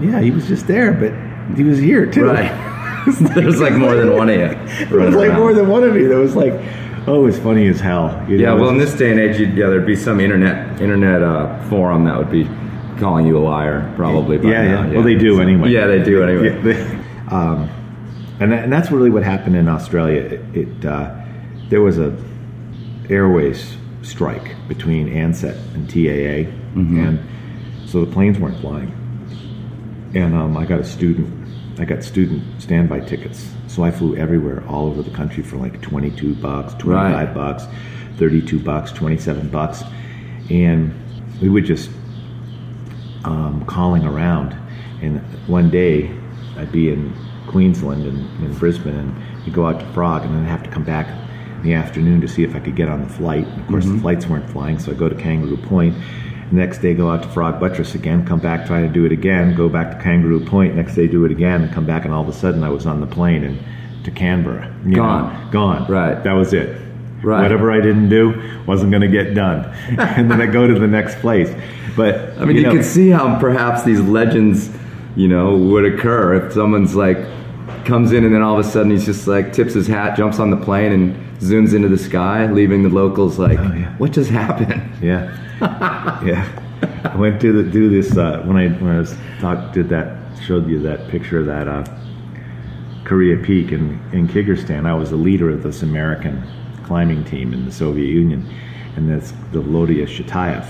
yeah, 0.00 0.20
he 0.20 0.30
was 0.30 0.46
just 0.46 0.66
there, 0.66 0.92
but 0.92 1.12
he 1.56 1.64
was 1.64 1.78
here 1.78 2.06
too. 2.06 2.26
Right. 2.26 2.52
There's 3.34 3.60
like 3.60 3.72
more 3.74 3.94
than 3.96 4.12
one 4.14 4.28
of 4.28 4.36
you. 4.36 4.86
There 4.86 5.00
was 5.00 5.14
like 5.14 5.32
more 5.32 5.52
than 5.54 5.68
one 5.68 5.82
of 5.82 5.96
you. 5.96 6.08
That 6.08 6.16
was 6.18 6.36
like, 6.36 6.52
oh, 7.08 7.26
it's 7.26 7.38
funny 7.38 7.66
as 7.68 7.80
hell. 7.80 8.24
You 8.28 8.36
Yeah, 8.36 8.50
know, 8.50 8.56
well, 8.62 8.68
in 8.70 8.78
this 8.78 8.94
day 8.94 9.10
and 9.10 9.18
age, 9.18 9.40
you'd, 9.40 9.54
yeah, 9.56 9.68
there'd 9.68 9.86
be 9.86 9.96
some 9.96 10.20
internet 10.20 10.80
internet 10.80 11.22
uh, 11.22 11.60
forum 11.68 12.04
that 12.04 12.16
would 12.16 12.30
be 12.30 12.44
calling 13.00 13.26
you 13.26 13.36
a 13.38 13.40
liar, 13.40 13.92
probably. 13.96 14.36
yeah, 14.48 14.62
now, 14.68 14.86
yeah. 14.86 14.92
Well, 14.94 15.02
they 15.02 15.14
do 15.16 15.40
anyway. 15.40 15.70
Yeah, 15.70 15.86
they 15.86 16.02
do 16.02 16.22
anyway. 16.22 16.54
Yeah, 16.54 16.62
they- 16.62 16.98
um, 17.34 17.68
and 18.40 18.52
that, 18.52 18.64
and 18.64 18.72
that's 18.72 18.90
really 18.92 19.10
what 19.10 19.22
happened 19.24 19.56
in 19.56 19.68
Australia. 19.68 20.20
It, 20.20 20.56
it 20.56 20.84
uh, 20.84 21.14
there 21.70 21.80
was 21.82 21.98
a 21.98 22.16
airways 23.10 23.76
strike 24.02 24.54
between 24.68 25.08
Ansett 25.08 25.56
and 25.74 25.88
TAA, 25.88 26.50
Mm-hmm. 26.74 27.00
and 27.00 27.18
so 27.88 28.04
the 28.04 28.12
planes 28.12 28.38
weren't 28.38 28.58
flying. 28.60 28.92
And 30.14 30.34
um, 30.34 30.56
I 30.56 30.64
got 30.64 30.80
a 30.80 30.84
student, 30.84 31.28
I 31.80 31.84
got 31.84 32.04
student 32.04 32.42
standby 32.62 33.00
tickets, 33.00 33.50
so 33.66 33.82
I 33.84 33.90
flew 33.90 34.16
everywhere, 34.16 34.62
all 34.68 34.86
over 34.86 35.02
the 35.02 35.10
country 35.10 35.42
for 35.42 35.56
like 35.56 35.80
twenty-two 35.82 36.34
bucks, 36.36 36.74
twenty-five 36.74 37.28
Right. 37.28 37.34
bucks, 37.34 37.64
thirty-two 38.16 38.60
bucks, 38.60 38.92
twenty-seven 38.92 39.48
bucks, 39.48 39.82
and 40.50 40.94
we 41.40 41.48
would 41.48 41.64
just 41.64 41.90
um, 43.24 43.64
calling 43.66 44.04
around. 44.04 44.56
And 45.02 45.20
one 45.48 45.70
day, 45.70 46.10
I'd 46.56 46.72
be 46.72 46.90
in 46.90 47.12
Queensland 47.46 48.04
and 48.04 48.44
in 48.44 48.52
Brisbane, 48.58 48.96
and 48.96 49.46
you 49.46 49.52
go 49.52 49.66
out 49.66 49.80
to 49.80 49.86
Frog, 49.92 50.22
and 50.24 50.34
then 50.34 50.44
I'd 50.44 50.48
have 50.48 50.62
to 50.64 50.70
come 50.70 50.84
back 50.84 51.06
in 51.58 51.64
the 51.64 51.74
afternoon 51.74 52.20
to 52.20 52.28
see 52.28 52.42
if 52.42 52.54
I 52.54 52.60
could 52.60 52.76
get 52.76 52.88
on 52.88 53.02
the 53.02 53.08
flight. 53.08 53.46
And 53.46 53.60
of 53.60 53.68
course, 53.68 53.84
the 53.84 53.90
mm-hmm. 53.90 54.00
flights 54.00 54.26
weren't 54.26 54.48
flying, 54.50 54.78
so 54.78 54.92
I 54.92 54.94
go 54.94 55.08
to 55.08 55.14
Kangaroo 55.14 55.56
Point. 55.56 55.94
The 56.50 56.56
next 56.56 56.78
day, 56.78 56.94
go 56.94 57.10
out 57.10 57.22
to 57.22 57.28
Frog 57.28 57.60
Buttress 57.60 57.94
again, 57.94 58.24
come 58.24 58.40
back, 58.40 58.66
try 58.66 58.80
to 58.80 58.88
do 58.88 59.04
it 59.04 59.12
again, 59.12 59.54
go 59.54 59.68
back 59.68 59.96
to 59.96 60.02
Kangaroo 60.02 60.44
Point. 60.44 60.76
Next 60.76 60.94
day, 60.94 61.06
do 61.06 61.24
it 61.24 61.30
again, 61.30 61.62
and 61.62 61.72
come 61.72 61.84
back, 61.84 62.04
and 62.04 62.14
all 62.14 62.22
of 62.22 62.28
a 62.28 62.32
sudden, 62.32 62.64
I 62.64 62.70
was 62.70 62.86
on 62.86 63.00
the 63.00 63.06
plane 63.06 63.44
and 63.44 63.58
to 64.04 64.10
Canberra. 64.10 64.74
you 64.84 64.92
know, 64.92 65.02
Gone. 65.02 65.50
gone. 65.50 65.90
Right. 65.90 66.22
That 66.22 66.32
was 66.32 66.52
it. 66.52 66.80
Right. 67.22 67.42
Whatever 67.42 67.72
I 67.72 67.80
didn't 67.80 68.08
do 68.08 68.62
wasn't 68.66 68.92
going 68.92 69.02
to 69.02 69.08
get 69.08 69.34
done, 69.34 69.64
and 69.98 70.30
then 70.30 70.40
I 70.40 70.46
go 70.46 70.66
to 70.66 70.78
the 70.78 70.86
next 70.86 71.18
place. 71.18 71.52
But 71.96 72.38
I 72.38 72.44
mean, 72.44 72.56
you, 72.56 72.62
know, 72.62 72.72
can 72.72 72.84
see 72.84 73.10
how 73.10 73.40
perhaps 73.40 73.82
these 73.82 74.00
legends, 74.00 74.70
you 75.16 75.26
know, 75.26 75.56
would 75.56 75.84
occur 75.84 76.46
if 76.46 76.52
someone's 76.52 76.94
like 76.94 77.18
comes 77.88 78.12
in 78.12 78.24
and 78.24 78.34
then 78.34 78.42
all 78.42 78.58
of 78.58 78.64
a 78.64 78.68
sudden 78.68 78.90
he's 78.90 79.06
just 79.06 79.26
like 79.26 79.52
tips 79.52 79.72
his 79.72 79.86
hat, 79.86 80.16
jumps 80.16 80.38
on 80.38 80.50
the 80.50 80.56
plane, 80.56 80.92
and 80.92 81.40
zooms 81.40 81.74
into 81.74 81.88
the 81.88 81.98
sky, 81.98 82.46
leaving 82.46 82.82
the 82.82 82.90
locals 82.90 83.38
like, 83.38 83.58
Oh, 83.58 83.72
yeah. 83.72 83.96
"What 83.96 84.12
just 84.12 84.30
happened?" 84.30 84.82
Yeah, 85.02 85.34
yeah. 86.24 86.46
I 87.04 87.16
went 87.16 87.40
to 87.40 87.52
the, 87.52 87.68
do 87.68 87.88
this 87.88 88.16
uh, 88.16 88.42
when 88.44 88.56
I 88.56 88.68
when 88.68 88.94
I 88.94 88.98
was 88.98 89.16
talk, 89.40 89.72
did 89.72 89.88
that 89.88 90.18
showed 90.46 90.68
you 90.68 90.78
that 90.82 91.08
picture 91.08 91.40
of 91.40 91.46
that 91.46 91.66
uh, 91.66 91.84
Korea 93.04 93.36
Peak 93.38 93.72
in 93.72 93.98
in 94.12 94.28
Kyrgyzstan. 94.28 94.86
I 94.86 94.92
was 94.94 95.08
the 95.10 95.16
leader 95.16 95.48
of 95.50 95.62
this 95.62 95.82
American 95.82 96.42
climbing 96.84 97.24
team 97.24 97.54
in 97.54 97.64
the 97.64 97.72
Soviet 97.72 98.08
Union, 98.08 98.46
and 98.96 99.08
that's 99.10 99.32
the 99.52 99.60
Volodya 99.62 100.06
Shatayev 100.06 100.66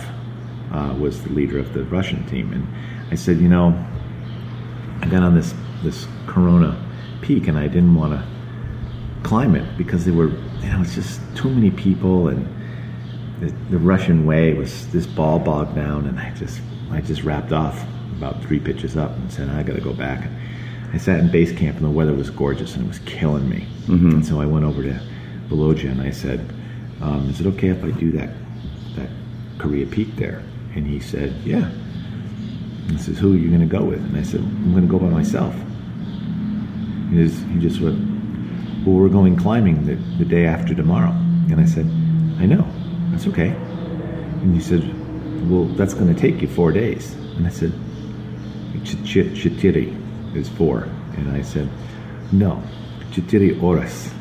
uh, 0.72 0.94
was 0.94 1.22
the 1.24 1.30
leader 1.30 1.58
of 1.58 1.74
the 1.74 1.82
Russian 1.84 2.24
team. 2.26 2.52
And 2.52 2.66
I 3.10 3.16
said, 3.16 3.38
you 3.38 3.48
know, 3.48 3.74
I 5.02 5.06
got 5.06 5.24
on 5.24 5.34
this 5.34 5.52
this 5.82 6.06
Corona 6.26 6.84
Peak, 7.20 7.48
and 7.48 7.58
I 7.58 7.68
didn't 7.68 7.94
want 7.94 8.12
to 8.12 8.26
climb 9.22 9.54
it 9.54 9.76
because 9.76 10.04
there 10.04 10.14
were 10.14 10.28
you 10.28 10.70
know 10.70 10.80
it's 10.80 10.94
just 10.94 11.20
too 11.36 11.50
many 11.50 11.70
people 11.70 12.28
and 12.28 12.46
the, 13.40 13.52
the 13.70 13.78
Russian 13.78 14.26
way 14.26 14.54
was 14.54 14.88
this 14.88 15.06
ball 15.06 15.38
bogged 15.38 15.74
down, 15.74 16.06
and 16.06 16.18
I 16.18 16.30
just 16.34 16.60
I 16.90 17.00
just 17.00 17.22
wrapped 17.22 17.52
off 17.52 17.84
about 18.16 18.42
three 18.42 18.58
pitches 18.58 18.96
up 18.96 19.12
and 19.16 19.32
said 19.32 19.48
I 19.48 19.62
got 19.62 19.74
to 19.74 19.80
go 19.80 19.92
back. 19.92 20.24
And 20.24 20.36
I 20.92 20.98
sat 20.98 21.20
in 21.20 21.30
base 21.30 21.52
camp, 21.52 21.76
and 21.76 21.84
the 21.84 21.90
weather 21.90 22.14
was 22.14 22.30
gorgeous, 22.30 22.74
and 22.74 22.84
it 22.84 22.88
was 22.88 22.98
killing 23.00 23.48
me. 23.48 23.66
And 23.86 24.26
so 24.26 24.40
I 24.40 24.46
went 24.46 24.64
over 24.64 24.82
to 24.82 25.00
Volodya, 25.48 25.90
and 25.90 26.00
I 26.00 26.10
said, 26.10 26.40
um, 27.00 27.28
"Is 27.30 27.40
it 27.40 27.46
okay 27.46 27.68
if 27.68 27.84
I 27.84 27.90
do 27.92 28.10
that 28.12 28.30
that 28.96 29.08
Korea 29.58 29.86
Peak 29.86 30.16
there?" 30.16 30.42
And 30.74 30.86
he 30.86 31.00
said, 31.00 31.34
"Yeah." 31.44 31.68
And 31.68 32.92
he 32.92 32.98
says, 32.98 33.18
"Who 33.18 33.34
are 33.34 33.36
you 33.36 33.48
going 33.48 33.60
to 33.60 33.66
go 33.66 33.84
with?" 33.84 34.00
And 34.00 34.16
I 34.16 34.22
said, 34.22 34.40
"I'm 34.40 34.72
going 34.72 34.86
to 34.86 34.90
go 34.90 34.98
by 34.98 35.10
myself." 35.10 35.54
He 37.10 37.16
just, 37.16 37.42
he 37.46 37.58
just 37.58 37.80
went, 37.80 37.98
well, 38.86 38.96
we're 38.96 39.08
going 39.08 39.36
climbing 39.36 39.86
the, 39.86 39.94
the 40.18 40.24
day 40.24 40.46
after 40.46 40.74
tomorrow. 40.74 41.10
And 41.50 41.60
I 41.60 41.64
said, 41.66 41.86
I 42.40 42.46
know, 42.46 42.66
that's 43.10 43.26
okay. 43.28 43.48
And 43.48 44.54
he 44.54 44.60
said, 44.60 44.82
well, 45.50 45.64
that's 45.64 45.94
going 45.94 46.14
to 46.14 46.20
take 46.20 46.40
you 46.42 46.48
four 46.48 46.72
days. 46.72 47.14
And 47.36 47.46
I 47.46 47.50
said, 47.50 47.72
"Ch- 48.84 49.02
ch- 49.04 49.32
chitiri 49.34 50.36
is 50.36 50.48
four. 50.48 50.82
And 51.16 51.30
I 51.30 51.42
said, 51.42 51.68
no, 52.32 52.62
chitiri 53.12 53.58
horas, 53.58 54.12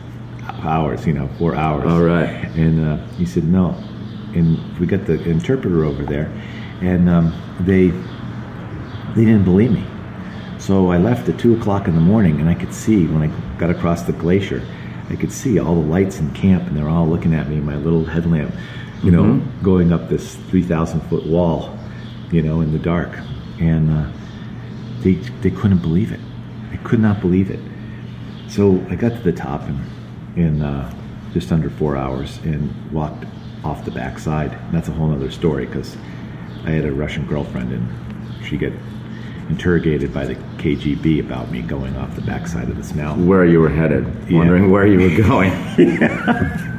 hours, 0.64 1.06
you 1.06 1.14
know, 1.14 1.28
four 1.38 1.56
hours. 1.56 1.86
All 1.92 2.02
right. 2.04 2.30
And 2.56 2.86
uh, 2.86 3.06
he 3.18 3.26
said, 3.26 3.44
no. 3.44 3.72
And 4.34 4.78
we 4.80 4.86
got 4.88 5.06
the 5.06 5.22
interpreter 5.30 5.84
over 5.86 6.04
there, 6.04 6.32
and 6.82 7.10
um, 7.10 7.34
they 7.62 7.88
they 9.16 9.26
didn't 9.26 9.46
believe 9.46 9.72
me. 9.72 9.84
So 10.68 10.92
I 10.92 10.98
left 10.98 11.30
at 11.30 11.40
two 11.40 11.56
o'clock 11.56 11.88
in 11.88 11.96
the 11.96 12.02
morning, 12.02 12.42
and 12.42 12.50
I 12.50 12.54
could 12.54 12.74
see 12.74 13.08
when 13.08 13.24
I 13.24 13.58
got 13.58 13.70
across 13.70 14.02
the 14.02 14.12
glacier, 14.12 14.62
I 15.10 15.16
could 15.16 15.32
see 15.32 15.60
all 15.60 15.76
the 15.76 15.88
lights 15.88 16.20
in 16.20 16.34
camp, 16.34 16.68
and 16.68 16.76
they're 16.76 16.90
all 16.90 17.08
looking 17.08 17.34
at 17.34 17.48
me, 17.48 17.56
my 17.62 17.78
little 17.78 18.04
headlamp, 18.04 18.54
you 19.02 19.10
know, 19.10 19.42
going 19.64 19.94
up 19.94 20.10
this 20.10 20.36
three 20.50 20.64
thousand 20.64 21.00
foot 21.04 21.26
wall, 21.26 21.80
you 22.34 22.42
know, 22.42 22.60
in 22.60 22.74
the 22.74 22.80
dark, 22.80 23.18
and 23.62 23.90
uh, 23.90 24.12
they 25.04 25.14
they 25.42 25.52
couldn't 25.52 25.78
believe 25.78 26.12
it. 26.12 26.20
They 26.70 26.78
could 26.84 27.00
not 27.00 27.22
believe 27.22 27.50
it. 27.50 27.62
So 28.50 28.86
I 28.90 28.96
got 28.96 29.14
to 29.14 29.20
the 29.20 29.32
top 29.32 29.62
in, 29.70 29.82
in 30.36 30.62
uh, 30.62 30.94
just 31.32 31.50
under 31.54 31.70
four 31.70 31.96
hours 31.96 32.40
and 32.44 32.92
walked 32.92 33.24
off 33.64 33.86
the 33.86 33.92
backside. 33.92 34.52
And 34.52 34.74
that's 34.74 34.90
a 34.90 34.92
whole 34.92 35.14
other 35.14 35.32
story 35.32 35.66
because 35.66 35.96
I 36.66 36.72
had 36.72 36.84
a 36.84 36.92
Russian 36.92 37.26
girlfriend 37.26 37.72
and 37.72 38.46
she 38.46 38.58
got 38.58 38.74
interrogated 39.50 40.14
by 40.14 40.26
the 40.26 40.36
KGB 40.58 41.20
about 41.22 41.50
me 41.52 41.62
going 41.62 41.96
off 41.96 42.14
the 42.16 42.22
backside 42.22 42.70
of 42.70 42.78
this 42.78 42.94
mountain. 42.94 43.28
Where 43.28 43.46
you 43.46 43.60
were 43.60 43.70
headed, 43.70 44.06
Yeah. 44.28 44.40
wondering 44.40 44.70
where 44.72 44.86
you 44.88 45.00
were 45.00 45.24
going. 45.24 45.52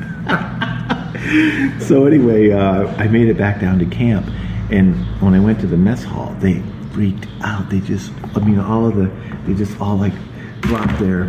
So 1.81 2.07
anyway, 2.07 2.51
uh, 2.53 2.87
I 2.97 3.07
made 3.09 3.29
it 3.29 3.37
back 3.37 3.61
down 3.61 3.79
to 3.81 3.87
camp, 3.87 4.27
and 4.71 4.95
when 5.21 5.35
I 5.35 5.41
went 5.41 5.61
to 5.61 5.67
the 5.67 5.77
mess 5.77 6.03
hall, 6.05 6.35
they 6.39 6.63
freaked 6.93 7.27
out. 7.43 7.69
They 7.71 7.81
just, 7.81 8.13
I 8.35 8.41
mean, 8.41 8.59
all 8.59 8.87
of 8.87 8.95
the, 8.97 9.11
they 9.47 9.55
just 9.55 9.79
all 9.81 9.97
like 9.97 10.13
dropped 10.61 10.99
their, 10.99 11.25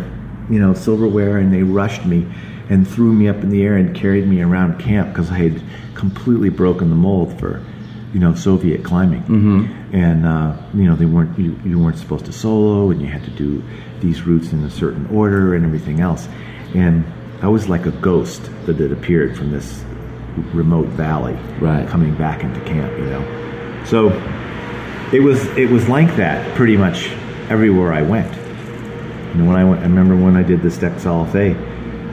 you 0.48 0.58
know, 0.60 0.74
silverware, 0.74 1.38
and 1.38 1.52
they 1.52 1.62
rushed 1.62 2.04
me 2.06 2.26
and 2.68 2.86
threw 2.86 3.12
me 3.12 3.28
up 3.28 3.36
in 3.42 3.50
the 3.50 3.62
air 3.62 3.76
and 3.76 3.94
carried 3.94 4.26
me 4.28 4.40
around 4.42 4.78
camp 4.78 5.08
because 5.08 5.30
I 5.30 5.38
had 5.38 5.62
completely 5.94 6.50
broken 6.50 6.88
the 6.90 6.96
mold 6.96 7.38
for, 7.38 7.62
you 8.12 8.20
know, 8.20 8.34
Soviet 8.34 8.82
climbing. 8.84 9.22
Mm-hmm. 9.22 9.94
And 9.94 10.26
uh, 10.26 10.56
you 10.74 10.84
know, 10.84 10.96
they 10.96 11.06
weren't 11.06 11.38
you, 11.38 11.58
you 11.64 11.78
weren't 11.78 11.98
supposed 11.98 12.26
to 12.26 12.32
solo, 12.32 12.90
and 12.90 13.00
you 13.00 13.06
had 13.08 13.24
to 13.24 13.30
do 13.30 13.62
these 14.00 14.22
routes 14.22 14.52
in 14.52 14.62
a 14.64 14.70
certain 14.70 15.06
order 15.14 15.54
and 15.54 15.64
everything 15.64 16.00
else. 16.00 16.28
And 16.74 17.04
I 17.42 17.48
was 17.48 17.68
like 17.68 17.86
a 17.86 17.90
ghost 17.90 18.42
that 18.66 18.76
had 18.76 18.92
appeared 18.92 19.36
from 19.36 19.50
this 19.50 19.82
remote 20.54 20.86
valley, 20.88 21.34
Right. 21.60 21.86
coming 21.88 22.14
back 22.14 22.42
into 22.44 22.60
camp. 22.60 22.92
You 22.98 23.04
know, 23.06 23.82
so 23.84 24.08
it 25.12 25.20
was 25.20 25.44
it 25.56 25.68
was 25.70 25.88
like 25.88 26.14
that 26.16 26.54
pretty 26.56 26.76
much 26.76 27.10
everywhere 27.48 27.92
I 27.92 28.02
went. 28.02 28.32
You 29.34 29.42
know, 29.42 29.44
when 29.44 29.56
I 29.56 29.64
went, 29.64 29.80
I 29.80 29.84
remember 29.84 30.16
when 30.16 30.36
I 30.36 30.42
did 30.42 30.60
the 30.62 30.70
Steck-Salathé, 30.70 31.54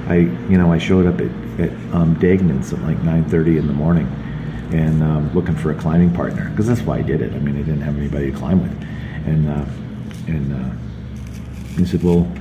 I 0.07 0.15
you 0.49 0.57
know 0.57 0.71
I 0.71 0.77
showed 0.77 1.05
up 1.05 1.19
at 1.21 1.31
at 1.59 1.71
um, 1.93 2.15
Degnan's 2.19 2.71
at 2.73 2.81
like 2.81 3.01
nine 3.03 3.23
thirty 3.25 3.57
in 3.57 3.67
the 3.67 3.73
morning, 3.73 4.05
and 4.71 5.01
um, 5.03 5.33
looking 5.33 5.55
for 5.55 5.71
a 5.71 5.75
climbing 5.75 6.13
partner 6.13 6.49
because 6.49 6.67
that's 6.67 6.81
why 6.81 6.97
I 6.97 7.01
did 7.01 7.21
it. 7.21 7.33
I 7.33 7.39
mean, 7.39 7.55
I 7.55 7.61
didn't 7.61 7.81
have 7.81 7.97
anybody 7.97 8.31
to 8.31 8.37
climb 8.37 8.61
with, 8.61 8.71
and 9.25 9.49
uh, 9.49 9.65
and 10.27 10.53
uh, 10.53 11.77
he 11.77 11.85
said, 11.85 12.03
well. 12.03 12.31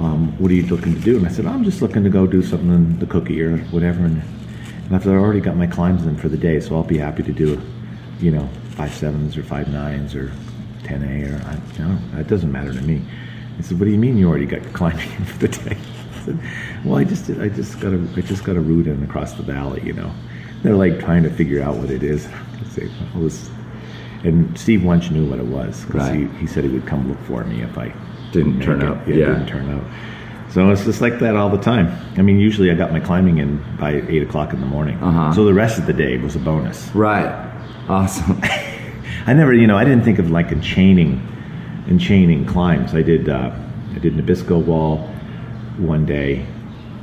Um, 0.00 0.36
what 0.38 0.50
are 0.50 0.54
you 0.54 0.66
looking 0.66 0.94
to 0.94 1.00
do? 1.00 1.16
And 1.18 1.26
I 1.26 1.30
said, 1.30 1.46
I'm 1.46 1.62
just 1.62 1.80
looking 1.80 2.02
to 2.02 2.10
go 2.10 2.26
do 2.26 2.42
something 2.42 2.70
in 2.70 2.98
the 2.98 3.06
cookie 3.06 3.40
or 3.40 3.58
whatever. 3.66 4.04
And, 4.04 4.20
and 4.86 4.96
I 4.96 4.98
said, 4.98 5.12
I 5.12 5.16
already 5.16 5.40
got 5.40 5.54
my 5.54 5.66
climbs 5.66 6.06
in 6.06 6.16
for 6.16 6.28
the 6.28 6.36
day, 6.36 6.58
so 6.58 6.74
I'll 6.74 6.82
be 6.82 6.98
happy 6.98 7.22
to 7.22 7.32
do, 7.32 7.60
you 8.18 8.32
know, 8.32 8.48
five 8.70 8.92
sevens 8.92 9.36
or 9.36 9.44
five 9.44 9.68
nines 9.68 10.16
or 10.16 10.32
10A 10.82 11.30
or, 11.30 11.46
I, 11.46 11.78
you 11.78 11.84
know, 11.86 11.98
it 12.18 12.26
doesn't 12.26 12.50
matter 12.50 12.72
to 12.72 12.80
me. 12.82 13.02
He 13.56 13.62
said, 13.62 13.78
what 13.78 13.84
do 13.84 13.92
you 13.92 13.98
mean 13.98 14.16
you 14.16 14.28
already 14.28 14.46
got 14.46 14.62
climbing 14.72 15.08
in 15.12 15.24
for 15.24 15.46
the 15.46 15.48
day? 15.48 15.76
I 16.16 16.24
said, 16.24 16.40
well, 16.84 16.96
I 16.96 17.04
just 17.04 17.26
did, 17.26 17.40
I 17.40 17.48
just 17.48 17.78
got 17.78 17.92
a, 17.92 18.08
I 18.16 18.20
just 18.22 18.44
got 18.44 18.56
a 18.56 18.60
route 18.60 18.86
in 18.86 19.02
across 19.04 19.34
the 19.34 19.42
valley, 19.42 19.82
you 19.84 19.92
know. 19.92 20.12
They're 20.62 20.76
like 20.76 21.00
trying 21.00 21.22
to 21.24 21.30
figure 21.30 21.62
out 21.62 21.76
what 21.76 21.90
it 21.90 22.02
is. 22.02 22.26
I 22.26 22.64
say, 22.70 22.90
well, 23.14 23.24
this, 23.24 23.50
and 24.24 24.56
Steve 24.58 24.84
once 24.84 25.10
knew 25.10 25.28
what 25.28 25.38
it 25.38 25.46
was 25.46 25.84
because 25.84 26.08
Right. 26.08 26.30
he, 26.30 26.38
he 26.38 26.46
said 26.46 26.64
he 26.64 26.70
would 26.70 26.86
come 26.86 27.08
look 27.08 27.18
for 27.22 27.42
me 27.44 27.62
if 27.62 27.76
I 27.76 27.92
Didn't 28.32 28.60
turn 28.62 28.82
up, 28.82 29.06
Yeah, 29.08 29.14
yeah. 29.16 29.26
didn't 29.26 29.46
turn 29.48 29.68
out. 29.70 29.84
So 30.52 30.70
it's 30.70 30.84
just 30.84 31.00
like 31.00 31.18
that 31.20 31.34
all 31.34 31.48
the 31.48 31.58
time. 31.62 31.90
I 32.18 32.22
mean, 32.22 32.38
usually 32.38 32.70
I 32.70 32.74
got 32.74 32.92
my 32.92 33.00
climbing 33.00 33.38
in 33.38 33.62
by 33.78 34.02
eight 34.08 34.22
o'clock 34.22 34.52
in 34.52 34.60
the 34.60 34.66
morning. 34.66 34.96
Uh-huh. 35.02 35.32
So 35.32 35.44
the 35.44 35.54
rest 35.54 35.78
of 35.78 35.86
the 35.86 35.92
day 35.94 36.18
was 36.18 36.36
a 36.36 36.38
bonus. 36.38 36.88
right. 36.94 37.48
Awesome. 37.88 38.38
I 39.26 39.32
never, 39.34 39.52
you 39.52 39.66
know, 39.66 39.76
I 39.76 39.84
didn't 39.84 40.04
think 40.04 40.18
of 40.18 40.30
like 40.30 40.52
a 40.52 40.60
chaining 40.60 41.20
enchaining 41.88 42.44
climbs. 42.46 42.94
I 42.94 43.02
did 43.02 43.28
uh, 43.28 43.50
I 43.94 43.98
did 43.98 44.14
Nabisco 44.14 44.64
Wall 44.64 44.98
one 45.78 46.06
day 46.06 46.46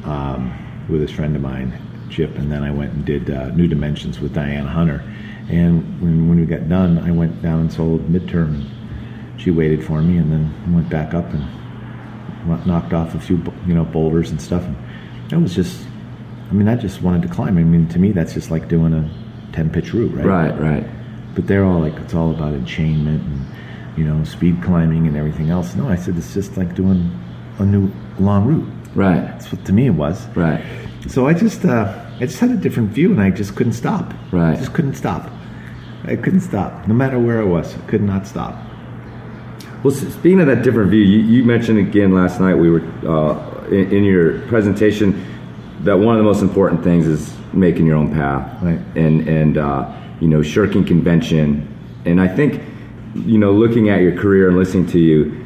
um, 0.06 0.54
with 0.90 1.02
this 1.02 1.12
friend 1.12 1.36
of 1.36 1.42
mine, 1.42 1.74
Chip, 2.10 2.36
and 2.38 2.52
then 2.52 2.64
I 2.64 2.72
went 2.72 2.94
and 2.94 3.06
did 3.06 3.30
uh, 3.30 3.50
New 3.50 3.68
Dimensions 3.68 4.20
with 4.20 4.34
Diane 4.34 4.66
Hunter. 4.68 5.04
And 5.50 6.02
when, 6.02 6.30
when 6.30 6.40
we 6.40 6.46
got 6.46 6.68
done, 6.70 7.00
I 7.00 7.12
went 7.12 7.42
down 7.42 7.60
and 7.62 7.74
sold 7.74 8.08
midterm. 8.10 8.66
She 9.38 9.52
waited 9.52 9.84
for 9.86 10.02
me, 10.02 10.18
and 10.18 10.32
then 10.32 10.74
went 10.74 10.90
back 10.90 11.14
up 11.14 11.26
and 11.34 12.66
knocked 12.66 12.94
off 12.94 13.16
a 13.16 13.20
few 13.20 13.42
you 13.66 13.74
know 13.74 13.86
boulders 13.86 14.32
and 14.32 14.42
stuff. 14.42 14.64
And 14.64 14.76
that 15.30 15.40
was 15.40 15.56
just, 15.56 15.86
I 16.50 16.54
mean, 16.54 16.68
I 16.68 16.76
just 16.76 17.02
wanted 17.02 17.22
to 17.24 17.28
climb. 17.30 17.58
I 17.58 17.64
mean, 17.64 17.88
to 17.90 18.00
me, 18.00 18.12
that's 18.12 18.34
just 18.34 18.52
like 18.52 18.68
doing 18.68 18.94
a 18.94 19.10
ten 19.54 19.70
pitch 19.70 19.94
route, 19.94 20.14
right? 20.14 20.26
Right, 20.26 20.60
right. 20.60 20.88
but 21.36 21.48
they're 21.48 21.64
all 21.66 21.80
like 21.80 21.96
it's 21.96 22.14
all 22.14 22.32
about 22.32 22.54
enchainment 22.54 23.22
and 23.22 23.46
you 23.98 24.04
know 24.04 24.24
speed 24.24 24.62
climbing 24.64 25.08
and 25.08 25.18
everything 25.18 25.50
else 25.50 25.76
no 25.76 25.90
i 25.90 25.96
said 25.96 26.16
it's 26.16 26.34
just 26.34 26.56
like 26.58 26.76
doing 26.76 27.10
a 27.58 27.66
new 27.66 27.92
long 28.20 28.46
route 28.46 28.68
Right, 28.96 29.22
that's 29.22 29.52
what 29.52 29.66
to 29.66 29.74
me 29.74 29.88
it 29.88 29.92
was 29.92 30.26
right. 30.36 30.64
So 31.10 31.28
i 31.28 31.34
just 31.34 31.66
uh, 31.66 31.86
i 32.22 32.26
just 32.26 32.40
had 32.40 32.52
a 32.52 32.58
different 32.66 32.90
view 32.98 33.12
and 33.12 33.22
i 33.22 33.30
just 33.30 33.56
couldn't 33.56 33.74
stop 33.74 34.14
Right. 34.32 34.58
just 34.58 34.74
couldn't 34.74 34.96
stop 34.96 35.24
i 36.06 36.16
couldn't 36.16 36.42
stop 36.42 36.88
no 36.88 36.94
matter 36.94 37.18
where 37.20 37.42
i 37.42 37.44
was 37.46 37.76
i 37.76 37.80
could 37.92 38.02
not 38.04 38.28
stop 38.28 38.54
Well, 39.84 39.94
speaking 39.94 40.42
of 40.42 40.48
that 40.48 40.62
different 40.64 40.92
view, 40.92 41.02
you, 41.14 41.20
you 41.34 41.44
mentioned 41.46 41.80
again 41.80 42.14
last 42.14 42.40
night 42.42 42.56
we 42.56 42.70
were 42.70 42.84
uh, 43.08 43.32
in, 43.72 43.86
in 43.98 44.04
your 44.04 44.42
presentation 44.52 45.08
that 45.88 45.96
one 45.98 46.16
of 46.16 46.20
the 46.24 46.30
most 46.32 46.42
important 46.42 46.84
things 46.84 47.08
is 47.08 47.34
making 47.54 47.86
your 47.86 47.96
own 47.96 48.12
path, 48.14 48.44
Right. 48.62 48.82
And 48.96 49.16
and 49.40 49.58
uh, 49.58 49.90
you 50.20 50.28
know 50.28 50.42
shirking 50.44 50.84
convention. 50.86 51.66
And 52.06 52.20
I 52.20 52.28
think 52.28 52.62
you 53.16 53.38
know 53.38 53.54
looking 53.54 53.88
at 53.90 54.02
your 54.02 54.16
career 54.24 54.50
and 54.50 54.58
listening 54.58 54.88
to 54.88 55.00
you, 55.00 55.46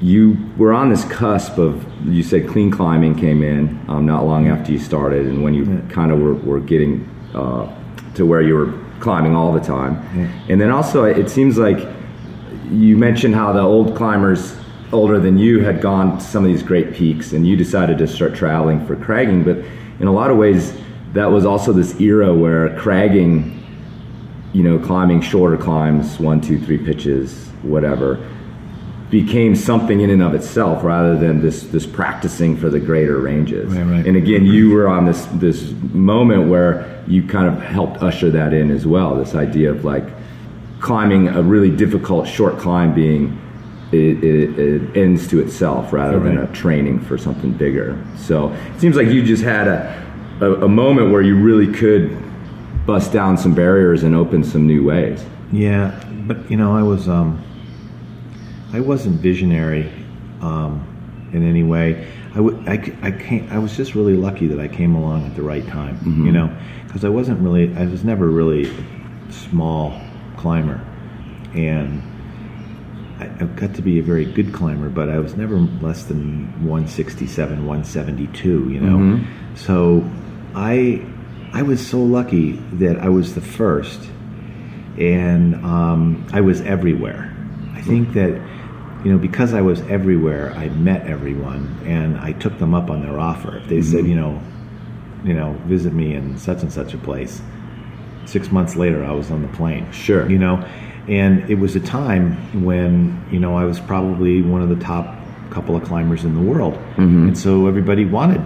you 0.00 0.36
were 0.56 0.72
on 0.72 0.88
this 0.88 1.04
cusp 1.04 1.58
of 1.58 1.84
you 2.06 2.22
said 2.22 2.48
clean 2.48 2.70
climbing 2.70 3.14
came 3.14 3.42
in 3.42 3.78
um, 3.88 4.06
not 4.06 4.24
long 4.24 4.48
after 4.48 4.72
you 4.72 4.78
started, 4.78 5.26
and 5.26 5.42
when 5.42 5.54
you 5.54 5.82
kind 5.90 6.10
of 6.10 6.18
were, 6.20 6.34
were 6.34 6.60
getting 6.60 7.08
uh, 7.34 7.68
to 8.14 8.24
where 8.24 8.40
you 8.40 8.54
were 8.54 8.72
climbing 9.00 9.34
all 9.34 9.52
the 9.52 9.60
time, 9.60 9.96
and 10.48 10.60
then 10.60 10.70
also 10.70 11.04
it 11.04 11.28
seems 11.28 11.58
like 11.58 11.86
you 12.70 12.96
mentioned 12.96 13.34
how 13.34 13.52
the 13.52 13.60
old 13.60 13.96
climbers 13.96 14.56
older 14.92 15.18
than 15.18 15.38
you 15.38 15.60
had 15.60 15.80
gone 15.80 16.18
to 16.18 16.24
some 16.24 16.44
of 16.44 16.50
these 16.50 16.62
great 16.62 16.92
peaks 16.92 17.32
and 17.32 17.46
you 17.46 17.56
decided 17.56 17.98
to 17.98 18.08
start 18.08 18.34
traveling 18.34 18.84
for 18.86 18.96
cragging 18.96 19.44
but 19.44 19.56
in 20.00 20.08
a 20.08 20.12
lot 20.12 20.30
of 20.30 20.36
ways 20.36 20.76
that 21.12 21.26
was 21.26 21.44
also 21.44 21.72
this 21.72 22.00
era 22.00 22.34
where 22.34 22.76
cragging 22.76 23.56
you 24.52 24.64
know 24.64 24.78
climbing 24.84 25.20
shorter 25.20 25.56
climbs 25.56 26.18
one 26.18 26.40
two 26.40 26.58
three 26.58 26.78
pitches 26.78 27.48
whatever 27.62 28.16
became 29.10 29.56
something 29.56 30.00
in 30.00 30.10
and 30.10 30.22
of 30.22 30.34
itself 30.34 30.84
rather 30.84 31.16
than 31.18 31.40
this 31.42 31.64
this 31.64 31.84
practicing 31.86 32.56
for 32.56 32.68
the 32.70 32.78
greater 32.78 33.18
ranges 33.18 33.72
Right, 33.72 33.82
right. 33.84 34.06
and 34.06 34.16
again 34.16 34.46
you 34.46 34.70
were 34.70 34.88
on 34.88 35.04
this 35.04 35.26
this 35.34 35.72
moment 35.92 36.48
where 36.48 37.02
you 37.08 37.26
kind 37.26 37.48
of 37.48 37.60
helped 37.60 38.02
usher 38.02 38.30
that 38.30 38.52
in 38.52 38.70
as 38.70 38.86
well 38.86 39.16
this 39.16 39.34
idea 39.34 39.70
of 39.70 39.84
like 39.84 40.04
climbing 40.80 41.28
a 41.28 41.42
really 41.42 41.74
difficult 41.74 42.26
short 42.28 42.56
climb 42.58 42.94
being 42.94 43.36
it, 43.92 44.22
it, 44.22 44.58
it 44.58 44.96
ends 44.96 45.26
to 45.28 45.40
itself 45.40 45.92
rather 45.92 46.20
than 46.20 46.38
a 46.38 46.46
training 46.52 47.00
for 47.00 47.18
something 47.18 47.50
bigger. 47.52 47.98
So 48.16 48.52
it 48.52 48.80
seems 48.80 48.94
like 48.94 49.08
you 49.08 49.20
just 49.24 49.42
had 49.42 49.66
a, 49.66 50.08
a, 50.40 50.64
a 50.66 50.68
moment 50.68 51.10
where 51.10 51.22
you 51.22 51.34
really 51.36 51.66
could 51.72 52.16
bust 52.86 53.12
down 53.12 53.36
some 53.36 53.52
barriers 53.52 54.04
and 54.04 54.14
open 54.14 54.44
some 54.44 54.64
new 54.64 54.84
ways. 54.84 55.24
Yeah, 55.50 56.00
but 56.28 56.48
you 56.48 56.56
know, 56.56 56.72
I 56.76 56.84
was 56.84 57.08
um, 57.08 57.42
I 58.72 58.80
wasn't 58.80 59.20
visionary 59.20 59.90
um, 60.40 60.86
in 61.32 61.42
any 61.48 61.62
way. 61.62 62.06
I, 62.32 62.36
w- 62.36 62.62
I, 62.66 62.74
I 63.02 63.10
came, 63.10 63.48
I 63.50 63.58
was 63.58 63.76
just 63.76 63.94
really 63.94 64.14
lucky 64.16 64.46
that 64.48 64.60
I 64.60 64.68
came 64.68 64.94
along 64.94 65.26
at 65.26 65.34
the 65.34 65.42
right 65.42 65.66
time. 65.66 65.98
You 66.26 66.32
know, 66.32 66.56
because 66.86 67.04
I 67.04 67.08
wasn't 67.08 67.40
really, 67.40 67.74
I 67.76 67.86
was 67.86 68.04
never 68.04 68.28
really 68.28 68.70
a 68.70 69.32
small 69.32 70.00
climber, 70.36 70.80
and 71.54 72.00
I, 73.18 73.24
I've 73.40 73.56
got 73.56 73.74
to 73.74 73.82
be 73.82 73.98
a 73.98 74.02
very 74.02 74.24
good 74.24 74.52
climber, 74.54 74.88
but 74.88 75.08
I 75.08 75.18
was 75.18 75.36
never 75.36 75.56
less 75.58 76.04
than 76.04 76.46
167, 76.64 77.66
172. 77.66 78.70
You 78.70 78.80
know, 78.80 79.24
so 79.56 80.08
I 80.54 81.04
I 81.52 81.62
was 81.62 81.84
so 81.84 82.00
lucky 82.00 82.52
that 82.74 82.98
I 83.00 83.08
was 83.08 83.34
the 83.34 83.40
first 83.40 84.08
and 84.98 85.56
um, 85.64 86.26
I 86.32 86.40
was 86.42 86.60
everywhere. 86.60 87.34
I 87.74 87.80
think 87.82 88.12
that 88.12 88.40
you 89.04 89.12
know 89.12 89.18
because 89.18 89.54
I 89.54 89.60
was 89.60 89.80
everywhere, 89.82 90.52
I 90.52 90.68
met 90.68 91.06
everyone 91.06 91.80
and 91.84 92.18
I 92.18 92.32
took 92.32 92.58
them 92.58 92.74
up 92.74 92.90
on 92.90 93.02
their 93.02 93.18
offer. 93.18 93.58
If 93.58 93.68
they 93.68 93.78
mm-hmm. 93.78 93.90
said, 93.90 94.06
you 94.06 94.14
know, 94.14 94.40
you 95.24 95.34
know, 95.34 95.52
visit 95.64 95.92
me 95.92 96.14
in 96.14 96.38
such 96.38 96.62
and 96.62 96.72
such 96.72 96.94
a 96.94 96.98
place, 96.98 97.40
six 98.26 98.50
months 98.50 98.76
later, 98.76 99.04
I 99.04 99.12
was 99.12 99.30
on 99.30 99.42
the 99.42 99.48
plane. 99.48 99.90
Sure. 99.92 100.28
you 100.28 100.38
know, 100.38 100.64
and 101.08 101.48
it 101.50 101.58
was 101.58 101.76
a 101.76 101.80
time 101.80 102.64
when 102.64 103.24
you 103.30 103.40
know 103.40 103.56
I 103.56 103.64
was 103.64 103.80
probably 103.80 104.42
one 104.42 104.62
of 104.62 104.68
the 104.68 104.82
top 104.84 105.16
couple 105.50 105.74
of 105.74 105.82
climbers 105.82 106.24
in 106.24 106.34
the 106.34 106.42
world, 106.42 106.74
mm-hmm. 106.74 107.28
and 107.28 107.38
so 107.38 107.66
everybody 107.66 108.04
wanted 108.04 108.44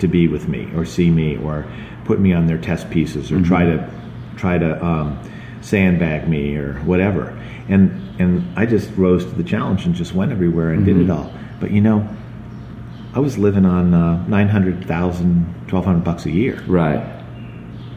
to 0.00 0.08
be 0.08 0.28
with 0.28 0.48
me 0.48 0.68
or 0.74 0.84
see 0.84 1.10
me 1.10 1.36
or 1.36 1.64
put 2.04 2.18
me 2.18 2.32
on 2.32 2.46
their 2.46 2.58
test 2.58 2.90
pieces 2.90 3.30
or 3.30 3.40
try 3.42 3.62
mm-hmm. 3.62 3.86
to 3.86 4.38
try 4.38 4.58
to 4.58 4.84
um, 4.84 5.18
sandbag 5.60 6.28
me 6.28 6.56
or 6.56 6.74
whatever. 6.80 7.38
And 7.68 8.01
and 8.18 8.46
I 8.58 8.66
just 8.66 8.90
rose 8.96 9.24
to 9.24 9.30
the 9.30 9.44
challenge 9.44 9.86
and 9.86 9.94
just 9.94 10.14
went 10.14 10.32
everywhere 10.32 10.70
and 10.70 10.84
did 10.84 10.98
it 10.98 11.10
all. 11.10 11.32
But 11.60 11.70
you 11.70 11.80
know, 11.80 12.08
I 13.14 13.20
was 13.20 13.36
living 13.36 13.66
on 13.66 13.94
uh, 13.94 14.26
900,000, 14.26 15.44
1,200 15.70 16.04
bucks 16.04 16.26
a 16.26 16.30
year. 16.30 16.62
Right. 16.66 17.00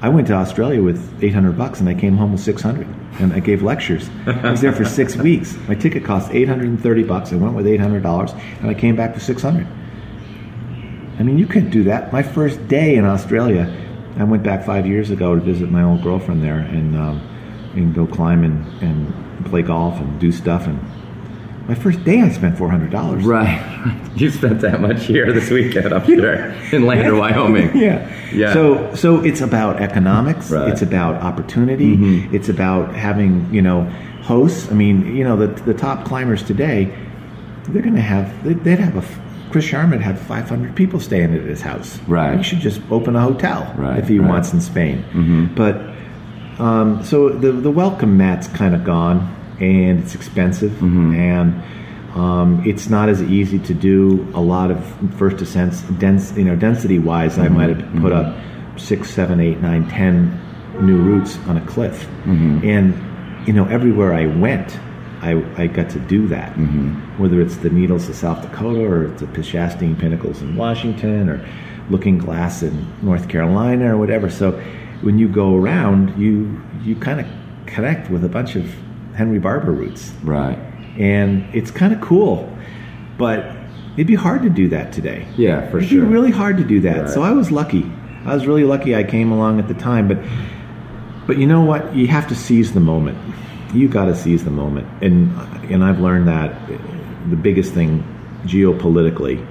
I 0.01 0.09
went 0.09 0.27
to 0.27 0.33
Australia 0.33 0.81
with 0.81 1.23
800 1.23 1.57
bucks 1.57 1.79
and 1.79 1.87
I 1.87 1.93
came 1.93 2.17
home 2.17 2.33
with 2.33 2.41
600 2.41 2.85
and 3.19 3.33
I 3.33 3.39
gave 3.39 3.63
lectures. 3.63 4.09
I 4.25 4.51
was 4.51 4.61
there 4.61 4.73
for 4.73 4.83
six 4.83 5.15
weeks. 5.29 5.55
My 5.67 5.75
ticket 5.75 6.03
cost 6.03 6.31
830 6.31 7.03
bucks. 7.03 7.31
I 7.31 7.37
went 7.37 7.53
with 7.55 7.65
$800 7.65 8.39
and 8.59 8.69
I 8.69 8.73
came 8.73 8.95
back 8.95 9.13
with 9.13 9.23
600. 9.23 9.65
I 11.17 11.23
mean, 11.23 11.37
you 11.37 11.47
couldn't 11.47 11.69
do 11.69 11.83
that. 11.85 12.11
My 12.11 12.21
first 12.21 12.67
day 12.67 12.95
in 12.95 13.05
Australia, 13.05 13.73
I 14.17 14.25
went 14.25 14.43
back 14.43 14.65
five 14.65 14.85
years 14.85 15.11
ago 15.11 15.33
to 15.33 15.41
visit 15.41 15.71
my 15.71 15.83
old 15.83 16.03
girlfriend 16.03 16.43
there 16.43 16.59
and, 16.59 16.95
um, 16.95 17.21
and 17.73 17.95
go 17.95 18.05
climb 18.05 18.43
and, 18.43 18.65
and 18.83 19.24
play 19.45 19.61
golf 19.61 19.99
and 19.99 20.19
do 20.19 20.31
stuff. 20.31 20.67
And 20.67 20.79
my 21.67 21.75
first 21.75 22.03
day, 22.03 22.21
I 22.21 22.29
spent 22.29 22.57
$400. 22.57 23.25
Right. 23.25 24.11
you 24.15 24.29
spent 24.29 24.61
that 24.61 24.81
much 24.81 25.05
here 25.05 25.31
this 25.31 25.49
weekend, 25.49 25.93
I'm 25.93 26.05
sure, 26.05 26.51
in 26.71 26.85
Lander, 26.85 27.15
Wyoming. 27.15 27.75
yeah. 27.77 28.11
Yeah. 28.31 28.53
So 28.53 28.93
so 28.95 29.23
it's 29.23 29.41
about 29.41 29.81
economics. 29.81 30.51
Right. 30.51 30.61
Mm-hmm. 30.63 30.71
It's 30.71 30.81
about 30.81 31.15
opportunity. 31.21 32.27
It's 32.35 32.49
about 32.49 32.93
having 32.95 33.51
you 33.53 33.61
know 33.61 33.83
hosts. 34.23 34.69
I 34.71 34.73
mean, 34.75 35.15
you 35.15 35.23
know 35.23 35.37
the 35.37 35.47
the 35.63 35.73
top 35.73 36.05
climbers 36.05 36.43
today, 36.43 36.93
they're 37.69 37.81
going 37.83 37.95
to 37.95 38.01
have 38.01 38.63
they'd 38.63 38.79
have 38.79 38.97
a 38.97 39.25
Chris 39.51 39.65
Sharma 39.65 39.97
had 40.01 40.19
500 40.19 40.75
people 40.75 40.99
staying 40.99 41.33
at 41.33 41.43
his 41.43 41.61
house. 41.61 41.97
Right. 42.07 42.35
He 42.37 42.43
should 42.43 42.59
just 42.59 42.81
open 42.91 43.15
a 43.15 43.21
hotel 43.21 43.73
Right, 43.77 43.99
if 43.99 44.09
he 44.09 44.19
right. 44.19 44.27
wants 44.29 44.51
in 44.51 44.59
Spain. 44.59 45.53
But 45.55 45.94
um, 46.59 47.03
so 47.03 47.29
the 47.29 47.51
the 47.51 47.71
welcome 47.71 48.17
mat's 48.17 48.47
kind 48.47 48.73
of 48.75 48.83
gone, 48.83 49.19
and 49.59 49.99
it's 50.03 50.15
expensive, 50.15 50.71
Mm-hmm. 50.71 51.15
and 51.15 51.63
um, 52.15 52.63
it's 52.65 52.89
not 52.89 53.09
as 53.09 53.21
easy 53.21 53.59
to 53.59 53.73
do 53.73 54.25
a 54.33 54.39
lot 54.41 54.71
of 54.71 54.79
first 55.17 55.41
ascents. 55.41 55.81
Dense, 55.99 56.31
you 56.37 56.45
know, 56.45 56.55
density 56.55 56.97
wise, 56.99 57.37
I 57.37 57.49
might 57.49 57.69
have 57.75 58.01
put 58.01 58.13
up 58.13 58.37
six, 58.79 59.09
seven, 59.09 59.39
eight, 59.41 59.59
nine, 59.59 59.87
ten 59.89 60.39
new 60.81 60.97
routes 60.97 61.37
on 61.47 61.57
a 61.57 61.65
cliff, 61.65 62.07
and 62.25 62.93
you 63.47 63.53
know, 63.53 63.65
everywhere 63.67 64.13
I 64.13 64.25
went. 64.27 64.79
I, 65.21 65.43
I 65.57 65.67
got 65.67 65.89
to 65.91 65.99
do 65.99 66.27
that, 66.27 66.51
whether 67.17 67.41
it's 67.41 67.55
the 67.57 67.69
Needles 67.69 68.07
of 68.09 68.15
South 68.15 68.43
Dakota 68.43 68.81
or 68.85 69.07
the 69.07 69.25
Peshastin 69.27 69.97
Pinnacles 69.97 70.41
in 70.41 70.55
Washington 70.55 71.29
or 71.29 71.43
Looking 71.89 72.17
Glass 72.19 72.61
in 72.61 72.85
North 73.01 73.27
Carolina 73.27 73.95
or 73.95 73.97
whatever. 73.97 74.29
So 74.29 74.51
when 75.01 75.19
you 75.19 75.27
go 75.27 75.55
around, 75.55 76.17
you 76.19 76.61
you 76.83 76.95
kind 76.95 77.19
of 77.19 77.27
connect 77.65 78.09
with 78.09 78.23
a 78.23 78.29
bunch 78.29 78.55
of 78.55 78.65
Henry 79.15 79.39
Barber 79.39 79.71
routes. 79.71 80.11
Right. 80.23 80.57
and 80.97 81.43
it's 81.53 81.71
kind 81.71 81.93
of 81.93 82.01
cool. 82.01 82.49
But 83.17 83.55
it'd 83.95 84.07
be 84.07 84.15
hard 84.15 84.43
to 84.43 84.49
do 84.49 84.67
that 84.69 84.91
today. 84.93 85.25
Yeah, 85.37 85.69
for 85.69 85.81
sure. 85.81 85.99
it'd 85.99 86.09
be 86.09 86.13
really 86.13 86.31
hard 86.31 86.57
to 86.57 86.63
do 86.63 86.81
that. 86.81 86.97
Right. 87.01 87.09
So 87.09 87.21
I 87.23 87.31
was 87.31 87.49
lucky. 87.51 87.89
I 88.25 88.33
was 88.33 88.45
really 88.47 88.63
lucky. 88.63 88.95
I 88.95 89.03
came 89.03 89.31
along 89.31 89.59
at 89.59 89.67
the 89.67 89.73
time, 89.73 90.07
but 90.07 90.17
but 91.27 91.37
you 91.37 91.47
know 91.47 91.61
what? 91.61 91.95
You 91.95 92.07
have 92.07 92.27
to 92.27 92.35
seize 92.35 92.73
the 92.73 92.79
moment. 92.79 93.17
You 93.73 93.87
got 93.89 94.05
to 94.05 94.15
seize 94.15 94.43
the 94.43 94.51
moment, 94.51 94.87
and 95.03 95.31
and 95.71 95.83
I've 95.83 95.99
learned 95.99 96.27
that 96.27 96.55
the 97.29 97.35
biggest 97.35 97.73
thing 97.73 98.03
geopolitically. 98.45 99.45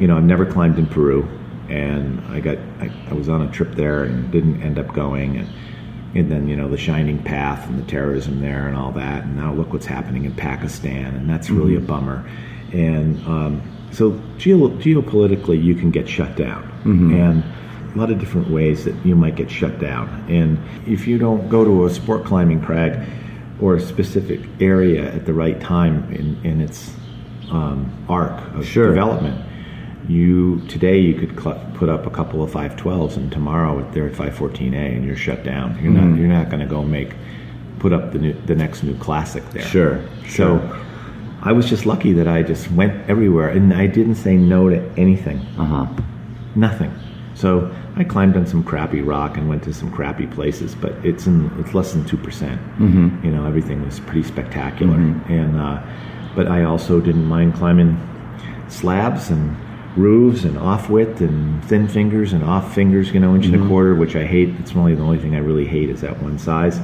You 0.00 0.08
know, 0.08 0.16
I've 0.16 0.24
never 0.24 0.44
climbed 0.44 0.78
in 0.78 0.86
Peru, 0.86 1.28
and 1.68 2.20
I 2.28 2.40
got 2.40 2.58
I, 2.80 2.90
I 3.10 3.14
was 3.14 3.28
on 3.28 3.42
a 3.42 3.50
trip 3.50 3.72
there 3.74 4.04
and 4.04 4.30
didn't 4.30 4.62
end 4.62 4.78
up 4.78 4.92
going, 4.94 5.36
and 5.36 5.48
and 6.14 6.30
then 6.30 6.48
you 6.48 6.56
know 6.56 6.68
the 6.68 6.76
Shining 6.76 7.22
Path 7.22 7.68
and 7.68 7.78
the 7.82 7.86
terrorism 7.86 8.40
there 8.40 8.66
and 8.68 8.76
all 8.76 8.92
that, 8.92 9.24
and 9.24 9.36
now 9.36 9.52
look 9.52 9.72
what's 9.72 9.86
happening 9.86 10.24
in 10.24 10.34
Pakistan, 10.34 11.14
and 11.14 11.28
that's 11.28 11.50
really 11.50 11.76
a 11.76 11.80
bummer. 11.80 12.28
And 12.72 13.24
um, 13.26 13.62
so 13.92 14.20
geo- 14.38 14.68
geopolitically, 14.78 15.62
you 15.62 15.74
can 15.74 15.90
get 15.90 16.08
shut 16.08 16.36
down, 16.36 16.62
and 16.84 17.42
a 17.94 17.98
lot 17.98 18.10
of 18.10 18.18
different 18.18 18.50
ways 18.50 18.84
that 18.84 18.94
you 19.06 19.14
might 19.14 19.36
get 19.36 19.48
shut 19.50 19.78
down. 19.78 20.08
And 20.28 20.58
if 20.88 21.06
you 21.06 21.16
don't 21.18 21.48
go 21.48 21.64
to 21.64 21.86
a 21.86 21.90
sport 21.90 22.24
climbing 22.24 22.60
crag 22.60 23.08
or 23.60 23.76
a 23.76 23.80
specific 23.80 24.40
area 24.60 25.12
at 25.14 25.26
the 25.26 25.32
right 25.32 25.60
time 25.60 26.12
in, 26.12 26.44
in 26.44 26.60
its 26.60 26.92
um, 27.52 27.92
arc 28.08 28.32
of 28.56 28.66
Sure. 28.66 28.88
development, 28.88 29.40
you 30.08 30.60
today 30.68 30.98
you 30.98 31.14
could 31.14 31.40
cl- 31.40 31.60
put 31.74 31.88
up 31.88 32.06
a 32.06 32.10
couple 32.10 32.42
of 32.42 32.50
512s, 32.50 33.16
and 33.16 33.30
tomorrow 33.32 33.88
they're 33.92 34.08
at 34.08 34.12
514A, 34.14 34.96
and 34.96 35.04
you're 35.04 35.16
shut 35.16 35.44
down. 35.44 35.78
You're 35.82 35.92
not 35.92 36.18
you're 36.18 36.28
not 36.28 36.48
going 36.50 36.60
to 36.60 36.66
go 36.66 36.82
make 36.82 37.14
put 37.78 37.92
up 37.92 38.12
the 38.12 38.18
new, 38.18 38.32
the 38.46 38.54
next 38.54 38.82
new 38.82 38.96
classic 38.96 39.44
there. 39.50 39.62
Sure, 39.62 40.02
So 40.26 40.58
I 41.42 41.52
was 41.52 41.68
just 41.68 41.84
lucky 41.84 42.14
that 42.14 42.26
I 42.26 42.42
just 42.42 42.70
went 42.70 43.10
everywhere, 43.10 43.50
and 43.50 43.74
I 43.74 43.86
didn't 43.86 44.14
say 44.14 44.36
no 44.36 44.70
to 44.70 44.80
anything. 44.96 45.38
Uh 45.58 45.64
huh. 45.64 46.02
Nothing. 46.54 46.92
So 47.34 47.74
I 47.96 48.04
climbed 48.04 48.36
on 48.36 48.46
some 48.46 48.62
crappy 48.64 49.02
rock 49.02 49.36
and 49.36 49.48
went 49.48 49.64
to 49.64 49.74
some 49.74 49.90
crappy 49.92 50.26
places, 50.26 50.74
but 50.74 50.92
it's 51.04 51.26
in 51.26 51.50
it's 51.60 51.74
less 51.74 51.92
than 51.92 52.04
two 52.04 52.16
percent. 52.16 52.60
Mm-hmm. 52.78 53.24
You 53.24 53.32
know, 53.32 53.46
everything 53.46 53.84
was 53.84 54.00
pretty 54.00 54.22
spectacular, 54.22 54.96
and 54.96 55.60
uh, 55.60 55.82
but 56.34 56.46
I 56.48 56.64
also 56.64 57.00
didn't 57.00 57.26
mind 57.26 57.54
climbing 57.54 57.98
slabs 58.68 59.30
and 59.30 59.54
roofs 59.96 60.44
and 60.44 60.58
off 60.58 60.88
width 60.90 61.20
and 61.20 61.64
thin 61.64 61.86
fingers 61.86 62.32
and 62.32 62.42
off 62.42 62.74
fingers, 62.74 63.12
you 63.12 63.20
know, 63.20 63.34
inch 63.34 63.46
and 63.46 63.54
a 63.54 63.58
mm-hmm. 63.58 63.68
quarter, 63.68 63.94
which 63.94 64.16
I 64.16 64.24
hate. 64.24 64.50
It's 64.58 64.74
only 64.74 64.94
the 64.94 65.02
only 65.02 65.18
thing 65.18 65.34
I 65.34 65.38
really 65.38 65.66
hate 65.66 65.88
is 65.88 66.00
that 66.00 66.20
one 66.22 66.38
size. 66.38 66.78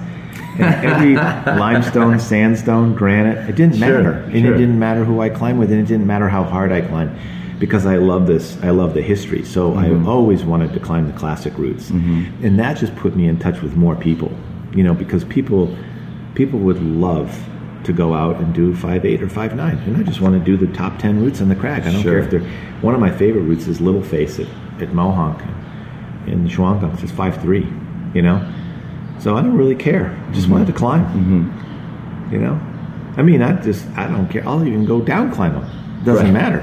And 0.59 0.85
every 0.85 1.15
limestone, 1.59 2.21
sandstone, 2.21 2.95
granite, 2.95 3.49
it 3.49 3.57
didn't 3.57 3.77
Sure, 3.77 4.03
matter, 4.03 4.13
and 4.13 4.45
sure. 4.45 4.55
it 4.55 4.59
didn't 4.59 4.79
matter 4.79 5.05
who 5.05 5.21
I 5.21 5.29
climbed 5.29 5.59
with, 5.59 5.71
and 5.73 5.81
it 5.81 5.87
didn't 5.87 6.07
matter 6.07 6.29
how 6.29 6.45
hard 6.45 6.71
I 6.73 6.83
climbed, 6.83 7.17
because 7.59 7.87
I 7.87 7.97
love 7.97 8.27
this. 8.27 8.57
I 8.63 8.71
love 8.71 8.95
the 8.95 9.03
history, 9.03 9.45
so 9.45 9.75
I 9.75 9.87
mm-hmm. 9.87 10.09
always 10.09 10.45
wanted 10.45 10.73
to 10.75 10.81
climb 10.81 11.07
the 11.07 11.19
classic 11.19 11.57
routes, 11.57 11.91
mm-hmm. 11.91 12.45
and 12.45 12.59
that 12.59 12.77
just 12.77 12.95
put 12.97 13.17
me 13.17 13.27
in 13.27 13.39
touch 13.39 13.61
with 13.63 13.77
more 13.77 13.97
people. 13.97 14.33
You 14.73 14.85
know, 14.85 14.95
because 14.95 15.25
people 15.25 15.77
people 16.35 16.61
would 16.61 16.81
love 16.83 17.29
to 17.85 17.93
go 17.93 18.15
out 18.15 18.37
and 18.37 18.53
do 18.55 18.75
five 18.75 19.05
eight 19.05 19.23
or 19.23 19.29
five 19.29 19.55
nine, 19.57 19.79
and 19.87 19.97
I 19.97 20.03
just 20.03 20.21
want 20.21 20.35
to 20.35 20.41
do 20.45 20.57
the 20.57 20.73
top 20.73 20.99
ten 20.99 21.21
routes 21.23 21.41
on 21.41 21.49
the 21.49 21.55
crag. 21.57 21.83
I 21.87 21.93
don't 21.93 22.03
Sure. 22.03 22.13
care 22.13 22.19
if 22.21 22.31
they're 22.31 22.51
one 22.83 22.95
of 22.95 23.01
my 23.01 23.11
favorite 23.11 23.43
routes 23.43 23.67
is 23.67 23.81
Little 23.81 24.03
Face 24.03 24.39
at, 24.39 24.47
at 24.81 24.91
Mohonk 24.91 25.41
in 26.27 26.45
the 26.45 26.51
Shawangunk. 26.51 27.03
It's 27.03 27.13
five 27.13 27.41
three, 27.41 27.67
you 28.15 28.23
know. 28.23 28.47
So 29.19 29.37
I 29.37 29.43
don't 29.43 29.57
really 29.57 29.75
care. 29.75 30.17
I 30.29 30.33
just 30.33 30.49
wanted 30.49 30.67
to 30.69 30.73
climb. 30.73 31.05
Mm-hmm. 31.05 32.33
You 32.35 32.39
know, 32.41 32.61
I 33.17 33.23
mean, 33.23 33.43
I 33.43 33.61
just 33.61 33.87
I 33.97 34.07
don't 34.09 34.29
care. 34.29 34.47
I'll 34.47 34.65
even 34.67 34.85
go 34.85 35.01
down 35.01 35.31
climb 35.33 35.53
them. 35.55 35.67
Doesn't 36.05 36.27
Right. 36.27 36.33
matter. 36.33 36.61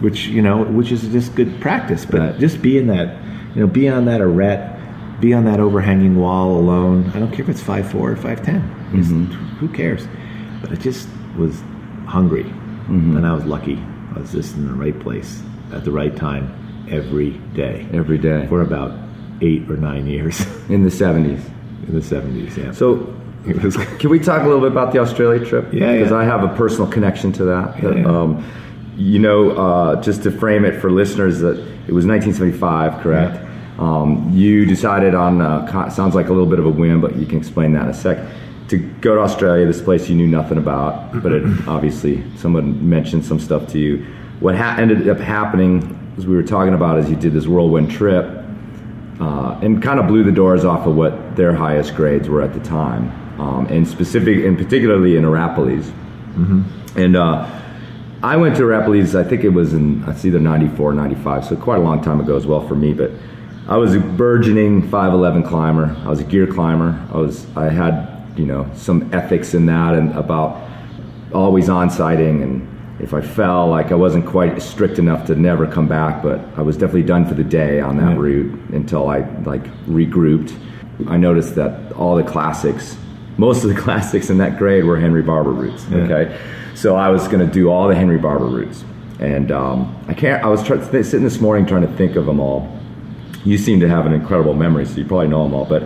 Which 0.00 0.26
you 0.28 0.40
know, 0.42 0.64
which 0.64 0.90
is 0.92 1.02
just 1.08 1.34
good 1.34 1.60
practice. 1.60 2.04
But 2.06 2.20
Right. 2.20 2.38
just 2.38 2.62
be 2.62 2.78
in 2.78 2.86
that, 2.88 3.16
you 3.54 3.60
know, 3.60 3.66
be 3.66 3.88
on 3.88 4.06
that 4.06 4.20
arete, 4.20 4.60
be 5.20 5.34
on 5.34 5.44
that 5.44 5.60
overhanging 5.60 6.16
wall 6.16 6.56
alone. 6.56 7.10
I 7.14 7.18
don't 7.18 7.30
care 7.30 7.42
if 7.42 7.48
it's 7.50 7.60
five 7.62 7.86
four 7.90 8.10
or 8.10 8.16
five 8.16 8.40
Who 9.60 9.68
cares? 9.68 10.06
But 10.60 10.72
I 10.72 10.74
just 10.76 11.08
was 11.36 11.60
hungry, 12.06 12.42
and 12.88 13.26
I 13.26 13.32
was 13.34 13.44
lucky. 13.44 13.82
I 14.14 14.18
was 14.20 14.32
just 14.32 14.56
in 14.56 14.66
the 14.66 14.74
right 14.74 14.98
place 15.00 15.42
at 15.72 15.84
the 15.84 15.92
right 15.92 16.14
time 16.16 16.86
every 16.90 17.30
day 17.54 17.86
Every 17.92 18.18
day 18.18 18.46
for 18.48 18.62
about 18.62 18.98
eight 19.40 19.70
or 19.70 19.76
nine 19.76 20.06
years 20.08 20.40
in 20.68 20.82
the 20.82 20.90
seventies. 20.90 21.44
in 21.86 21.94
the 21.94 22.02
seventies. 22.02 22.56
Yeah. 22.58 22.72
So 22.72 23.14
was. 23.62 23.76
Can 23.98 24.10
we 24.10 24.18
talk 24.18 24.42
a 24.42 24.44
little 24.46 24.60
bit 24.60 24.72
about 24.72 24.92
the 24.92 24.98
Australia 24.98 25.44
trip? 25.46 25.72
Yeah, 25.72 25.92
Because 25.92 26.10
yeah. 26.10 26.16
I 26.18 26.24
have 26.24 26.42
a 26.42 26.54
personal 26.56 26.90
connection 26.90 27.32
to 27.34 27.44
that. 27.44 27.82
Yeah, 27.82 27.94
yeah. 27.94 28.04
Um, 28.06 28.44
you 28.96 29.18
know, 29.18 29.52
uh, 29.52 30.02
just 30.02 30.24
to 30.24 30.30
frame 30.30 30.64
it 30.66 30.78
for 30.80 30.90
listeners, 30.90 31.38
that 31.40 31.56
it 31.88 31.92
was 31.92 32.04
1975, 32.04 33.00
correct? 33.00 33.46
Um, 33.78 34.30
you 34.34 34.66
decided 34.66 35.14
on 35.14 35.40
uh, 35.40 35.88
sounds 35.88 36.14
like 36.14 36.26
a 36.28 36.32
little 36.32 36.50
bit 36.50 36.58
of 36.58 36.66
a 36.66 36.70
whim, 36.70 37.00
but 37.00 37.16
you 37.16 37.24
can 37.24 37.38
explain 37.38 37.72
that 37.72 37.84
in 37.84 37.88
a 37.88 37.94
sec. 37.94 38.18
To 38.70 38.78
go 38.78 39.16
to 39.16 39.20
Australia, 39.20 39.66
this 39.66 39.82
place 39.82 40.08
you 40.08 40.14
knew 40.14 40.28
nothing 40.28 40.56
about, 40.56 41.22
but 41.22 41.32
it 41.32 41.42
obviously 41.66 42.22
someone 42.36 42.88
mentioned 42.88 43.24
some 43.24 43.40
stuff 43.40 43.66
to 43.72 43.78
you. 43.78 44.06
What 44.38 44.54
ha- 44.54 44.76
ended 44.78 45.08
up 45.08 45.18
happening, 45.18 46.14
as 46.16 46.24
we 46.24 46.36
were 46.36 46.42
talking 46.44 46.72
about, 46.72 46.98
is 46.98 47.10
you 47.10 47.16
did 47.16 47.32
this 47.32 47.46
whirlwind 47.48 47.90
trip 47.90 48.26
uh, 49.20 49.58
and 49.60 49.82
kind 49.82 49.98
of 49.98 50.06
blew 50.06 50.22
the 50.22 50.32
doors 50.32 50.64
off 50.64 50.86
of 50.86 50.94
what 50.94 51.34
their 51.36 51.52
highest 51.52 51.96
grades 51.96 52.28
were 52.28 52.42
at 52.42 52.54
the 52.54 52.60
time, 52.60 53.10
um, 53.40 53.66
and 53.66 53.86
specific, 53.88 54.44
and 54.44 54.56
particularly 54.56 55.16
in 55.16 55.24
Arapiles. 55.24 55.90
And 56.96 57.16
uh, 57.16 57.50
I 58.22 58.36
went 58.36 58.56
to 58.56 58.62
Arapiles. 58.62 59.14
I 59.16 59.24
think 59.24 59.42
it 59.42 59.50
was 59.50 59.74
in 59.74 60.04
it's 60.08 60.24
either 60.24 60.38
'94, 60.38 60.94
'95, 60.94 61.44
so 61.44 61.56
quite 61.56 61.78
a 61.78 61.82
long 61.82 62.02
time 62.02 62.20
ago 62.20 62.36
as 62.36 62.46
well 62.46 62.66
for 62.66 62.76
me. 62.76 62.92
But 62.92 63.10
I 63.68 63.76
was 63.76 63.94
a 63.94 64.00
burgeoning 64.00 64.88
5'11 64.88 65.46
climber. 65.46 65.96
I 66.04 66.08
was 66.08 66.20
a 66.20 66.24
gear 66.24 66.46
climber. 66.46 67.04
I 67.12 67.18
was 67.18 67.46
I 67.56 67.68
had 67.68 68.09
you 68.40 68.46
know 68.46 68.68
some 68.74 68.98
ethics 69.12 69.52
in 69.54 69.66
that 69.66 69.94
and 69.94 70.12
about 70.16 70.50
always 71.32 71.68
on 71.68 71.90
sighting 71.90 72.42
and 72.42 72.66
if 73.00 73.12
I 73.14 73.20
fell 73.20 73.68
like 73.68 73.92
I 73.92 73.94
wasn't 73.94 74.26
quite 74.26 74.60
strict 74.62 74.98
enough 74.98 75.26
to 75.26 75.34
never 75.34 75.66
come 75.66 75.86
back 75.86 76.22
but 76.22 76.40
I 76.56 76.62
was 76.62 76.76
definitely 76.76 77.04
done 77.14 77.26
for 77.26 77.34
the 77.34 77.44
day 77.44 77.80
on 77.80 77.96
that 77.98 78.12
Yeah. 78.14 78.18
route 78.26 78.52
until 78.70 79.08
I 79.08 79.18
like 79.52 79.64
regrouped 79.86 80.52
I 81.06 81.16
noticed 81.16 81.54
that 81.56 81.92
all 81.92 82.16
the 82.16 82.24
classics 82.24 82.96
most 83.36 83.62
of 83.64 83.68
the 83.74 83.80
classics 83.86 84.30
in 84.30 84.38
that 84.38 84.58
grade 84.58 84.84
were 84.84 84.98
Henry 84.98 85.22
Barber 85.22 85.52
routes 85.52 85.86
Yeah. 85.90 85.98
okay 86.04 86.38
so 86.74 86.96
I 86.96 87.08
was 87.10 87.28
going 87.28 87.44
to 87.46 87.52
do 87.52 87.70
all 87.70 87.88
the 87.88 87.94
Henry 87.94 88.18
Barber 88.18 88.46
routes 88.46 88.84
and 89.18 89.52
um, 89.52 89.94
I 90.08 90.14
can't 90.14 90.42
I 90.42 90.48
was 90.48 90.62
try- 90.62 90.80
sitting 91.02 91.24
this 91.24 91.40
morning 91.40 91.66
trying 91.66 91.82
to 91.86 91.92
think 91.96 92.16
of 92.16 92.24
them 92.26 92.40
all 92.40 92.60
you 93.44 93.56
seem 93.58 93.80
to 93.80 93.88
have 93.88 94.04
an 94.04 94.12
incredible 94.12 94.52
memory, 94.52 94.84
so 94.84 94.96
you 94.98 95.04
probably 95.06 95.28
know 95.28 95.44
them 95.44 95.54
all. 95.54 95.64
But 95.64 95.84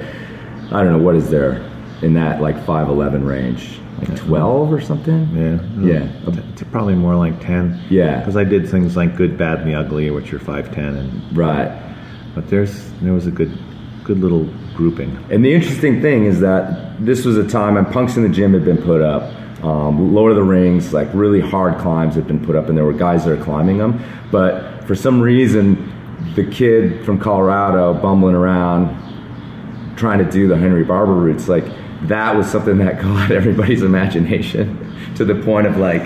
I 0.73 0.83
don't 0.83 0.91
know 0.91 0.99
what 0.99 1.15
is 1.15 1.31
there 1.31 1.63
in 2.05 2.15
that 2.15 2.41
like 2.41 2.65
five 2.67 2.89
eleven 2.89 3.25
range, 3.25 3.81
like 3.99 4.17
twelve 4.17 4.73
or 4.73 4.81
something. 4.81 5.29
Yeah. 5.35 5.59
Yeah. 5.81 6.41
It's 6.53 6.63
probably 6.65 6.95
more 6.95 7.15
like 7.17 7.41
10. 7.41 7.81
Yeah. 7.91 8.19
Because 8.19 8.37
I 8.37 8.45
did 8.45 8.69
things 8.69 8.97
like 8.97 9.17
Good, 9.17 9.37
Bad, 9.39 9.61
and 9.61 9.71
the 9.71 9.75
Ugly, 9.75 10.11
which 10.11 10.33
are 10.33 10.39
5'10. 10.39 10.79
And, 10.99 11.37
Right. 11.37 11.71
but 12.35 12.49
there's 12.49 12.91
there 13.03 13.13
was 13.13 13.27
a 13.27 13.31
good 13.31 13.57
good 14.05 14.19
little 14.19 14.47
grouping. 14.77 15.17
And 15.31 15.45
the 15.45 15.55
interesting 15.55 16.03
thing 16.03 16.27
is 16.27 16.41
that 16.41 16.95
this 17.05 17.25
was 17.25 17.37
a 17.39 17.47
time, 17.49 17.77
and 17.79 17.87
punks 17.89 18.17
in 18.17 18.23
the 18.23 18.29
gym 18.29 18.53
had 18.53 18.65
been 18.65 18.79
put 18.79 19.01
up. 19.01 19.33
Um, 19.65 20.13
Lord 20.15 20.31
of 20.31 20.37
the 20.37 20.43
Rings, 20.43 20.93
like 20.93 21.09
really 21.15 21.41
hard 21.41 21.79
climbs 21.79 22.15
had 22.17 22.27
been 22.27 22.45
put 22.45 22.55
up, 22.55 22.69
and 22.69 22.77
there 22.77 22.85
were 22.85 22.93
guys 22.93 23.25
that 23.25 23.33
are 23.39 23.43
climbing 23.43 23.79
them. 23.79 24.03
But 24.31 24.85
for 24.87 24.95
some 24.95 25.21
reason, 25.23 25.91
the 26.35 26.45
kid 26.45 27.03
from 27.07 27.19
Colorado 27.19 27.95
bumbling 27.95 28.35
around 28.35 28.95
trying 29.97 30.19
to 30.19 30.31
do 30.31 30.49
the 30.49 30.57
Henry 30.59 30.85
Barber 30.85 31.15
routes, 31.15 31.49
like 31.49 31.65
that 32.09 32.37
was 32.37 32.51
something 32.51 32.79
that 32.79 33.01
caught 33.01 33.31
everybody's 33.31 33.83
imagination 33.83 34.95
to 35.17 35.25
the 35.25 35.35
point 35.35 35.67
of 35.67 35.77
like, 35.77 36.03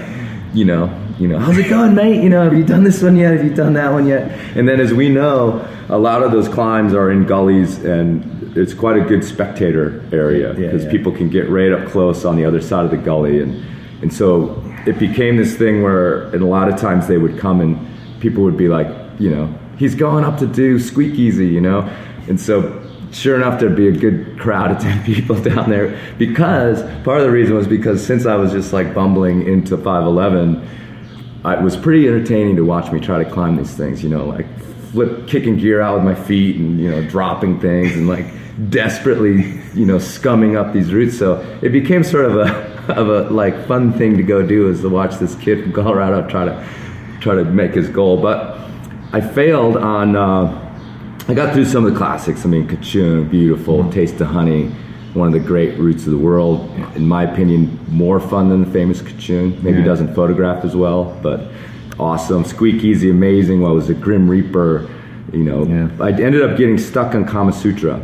you 0.54 0.64
know, 0.64 0.92
you 1.18 1.26
know, 1.26 1.38
how's 1.38 1.58
it 1.58 1.68
going, 1.68 1.94
mate? 1.94 2.22
You 2.22 2.28
know, 2.28 2.44
have 2.44 2.54
you 2.54 2.64
done 2.64 2.84
this 2.84 3.02
one 3.02 3.16
yet? 3.16 3.36
Have 3.36 3.44
you 3.44 3.52
done 3.52 3.72
that 3.72 3.92
one 3.92 4.06
yet? 4.06 4.30
And 4.56 4.68
then, 4.68 4.80
as 4.80 4.94
we 4.94 5.08
know, 5.08 5.66
a 5.88 5.98
lot 5.98 6.22
of 6.22 6.30
those 6.30 6.48
climbs 6.48 6.94
are 6.94 7.10
in 7.10 7.26
gullies, 7.26 7.84
and 7.84 8.56
it's 8.56 8.72
quite 8.72 8.96
a 8.96 9.04
good 9.04 9.24
spectator 9.24 10.00
area 10.12 10.50
Yeah, 10.50 10.54
because 10.54 10.84
yeah. 10.84 10.90
people 10.90 11.12
can 11.12 11.28
get 11.28 11.48
right 11.48 11.72
up 11.72 11.88
close 11.88 12.24
on 12.24 12.36
the 12.36 12.44
other 12.44 12.60
side 12.60 12.84
of 12.84 12.90
the 12.92 12.96
gully, 12.96 13.40
and 13.40 13.64
and 14.00 14.12
so 14.12 14.62
it 14.86 14.98
became 14.98 15.36
this 15.36 15.56
thing 15.56 15.82
where, 15.82 16.24
and 16.30 16.40
a 16.42 16.46
lot 16.46 16.68
of 16.68 16.78
times 16.78 17.08
they 17.08 17.18
would 17.18 17.36
come 17.38 17.60
and 17.60 18.20
people 18.20 18.44
would 18.44 18.56
be 18.56 18.68
like, 18.68 18.86
you 19.18 19.28
know, 19.28 19.52
he's 19.76 19.94
going 19.94 20.24
up 20.24 20.38
to 20.38 20.46
do 20.46 20.78
squeak 20.78 21.14
easy, 21.14 21.48
you 21.48 21.60
know, 21.60 21.80
and 22.28 22.40
so 22.40 22.87
sure 23.12 23.36
enough, 23.36 23.60
there'd 23.60 23.76
be 23.76 23.88
a 23.88 23.92
good 23.92 24.38
crowd 24.38 24.70
of 24.70 24.78
10 24.82 25.04
people 25.04 25.40
down 25.40 25.70
there 25.70 25.98
because 26.18 26.82
part 27.04 27.18
of 27.18 27.24
the 27.24 27.30
reason 27.30 27.56
was 27.56 27.66
because 27.66 28.04
since 28.04 28.26
I 28.26 28.36
was 28.36 28.52
just 28.52 28.72
like 28.72 28.94
bumbling 28.94 29.46
into 29.46 29.76
5'11, 29.76 30.66
it 31.44 31.62
was 31.62 31.76
pretty 31.76 32.06
entertaining 32.06 32.56
to 32.56 32.64
watch 32.64 32.92
me 32.92 33.00
try 33.00 33.22
to 33.22 33.30
climb 33.30 33.56
these 33.56 33.74
things, 33.74 34.02
you 34.02 34.08
know, 34.08 34.24
like 34.26 34.46
flip, 34.92 35.26
kicking 35.26 35.56
gear 35.56 35.80
out 35.80 35.94
with 35.94 36.04
my 36.04 36.14
feet 36.14 36.56
and, 36.56 36.80
you 36.80 36.90
know, 36.90 37.02
dropping 37.08 37.60
things 37.60 37.94
and 37.94 38.08
like 38.08 38.26
desperately, 38.70 39.60
you 39.74 39.86
know, 39.86 39.96
scumming 39.96 40.56
up 40.56 40.72
these 40.72 40.92
routes. 40.92 41.18
So 41.18 41.40
it 41.62 41.70
became 41.70 42.02
sort 42.04 42.26
of 42.26 42.36
a, 42.36 42.78
of 42.88 43.08
a 43.08 43.30
like 43.30 43.66
fun 43.66 43.92
thing 43.92 44.16
to 44.16 44.22
go 44.22 44.44
do 44.44 44.68
is 44.68 44.80
to 44.80 44.88
watch 44.88 45.16
this 45.16 45.34
kid 45.36 45.62
from 45.62 45.72
Colorado 45.72 46.26
try 46.28 46.44
to, 46.44 46.68
try 47.20 47.34
to 47.34 47.44
make 47.44 47.74
his 47.74 47.88
goal. 47.88 48.20
But 48.20 48.58
I 49.12 49.20
failed 49.20 49.76
on, 49.76 50.16
uh, 50.16 50.67
I 51.28 51.34
got 51.34 51.52
through 51.52 51.66
some 51.66 51.84
of 51.84 51.92
the 51.92 51.98
classics. 51.98 52.44
I 52.44 52.48
mean, 52.48 52.66
Kachoong, 52.66 53.30
beautiful. 53.30 53.90
Taste 53.92 54.18
of 54.20 54.28
Honey, 54.28 54.68
one 55.12 55.26
of 55.26 55.34
the 55.34 55.40
great 55.46 55.78
roots 55.78 56.06
of 56.06 56.12
the 56.12 56.18
world. 56.18 56.70
In 56.96 57.06
my 57.06 57.24
opinion, 57.24 57.78
more 57.88 58.18
fun 58.18 58.48
than 58.48 58.64
the 58.64 58.70
famous 58.70 59.02
Kachoong. 59.02 59.62
Maybe 59.62 59.78
Yeah. 59.78 59.84
doesn't 59.84 60.14
photograph 60.14 60.64
as 60.64 60.74
well, 60.74 61.14
but 61.22 61.50
awesome. 61.98 62.44
Squeak 62.44 62.82
Easy, 62.82 63.10
amazing. 63.10 63.60
What 63.60 63.74
was 63.74 63.90
it? 63.90 64.00
Grim 64.00 64.28
Reaper. 64.28 64.88
You 65.32 65.44
know, 65.44 65.64
Yeah. 65.66 65.88
I 66.02 66.10
ended 66.12 66.40
up 66.42 66.56
getting 66.56 66.78
stuck 66.78 67.14
on 67.14 67.26
Kama 67.26 67.52
Sutra. 67.52 68.00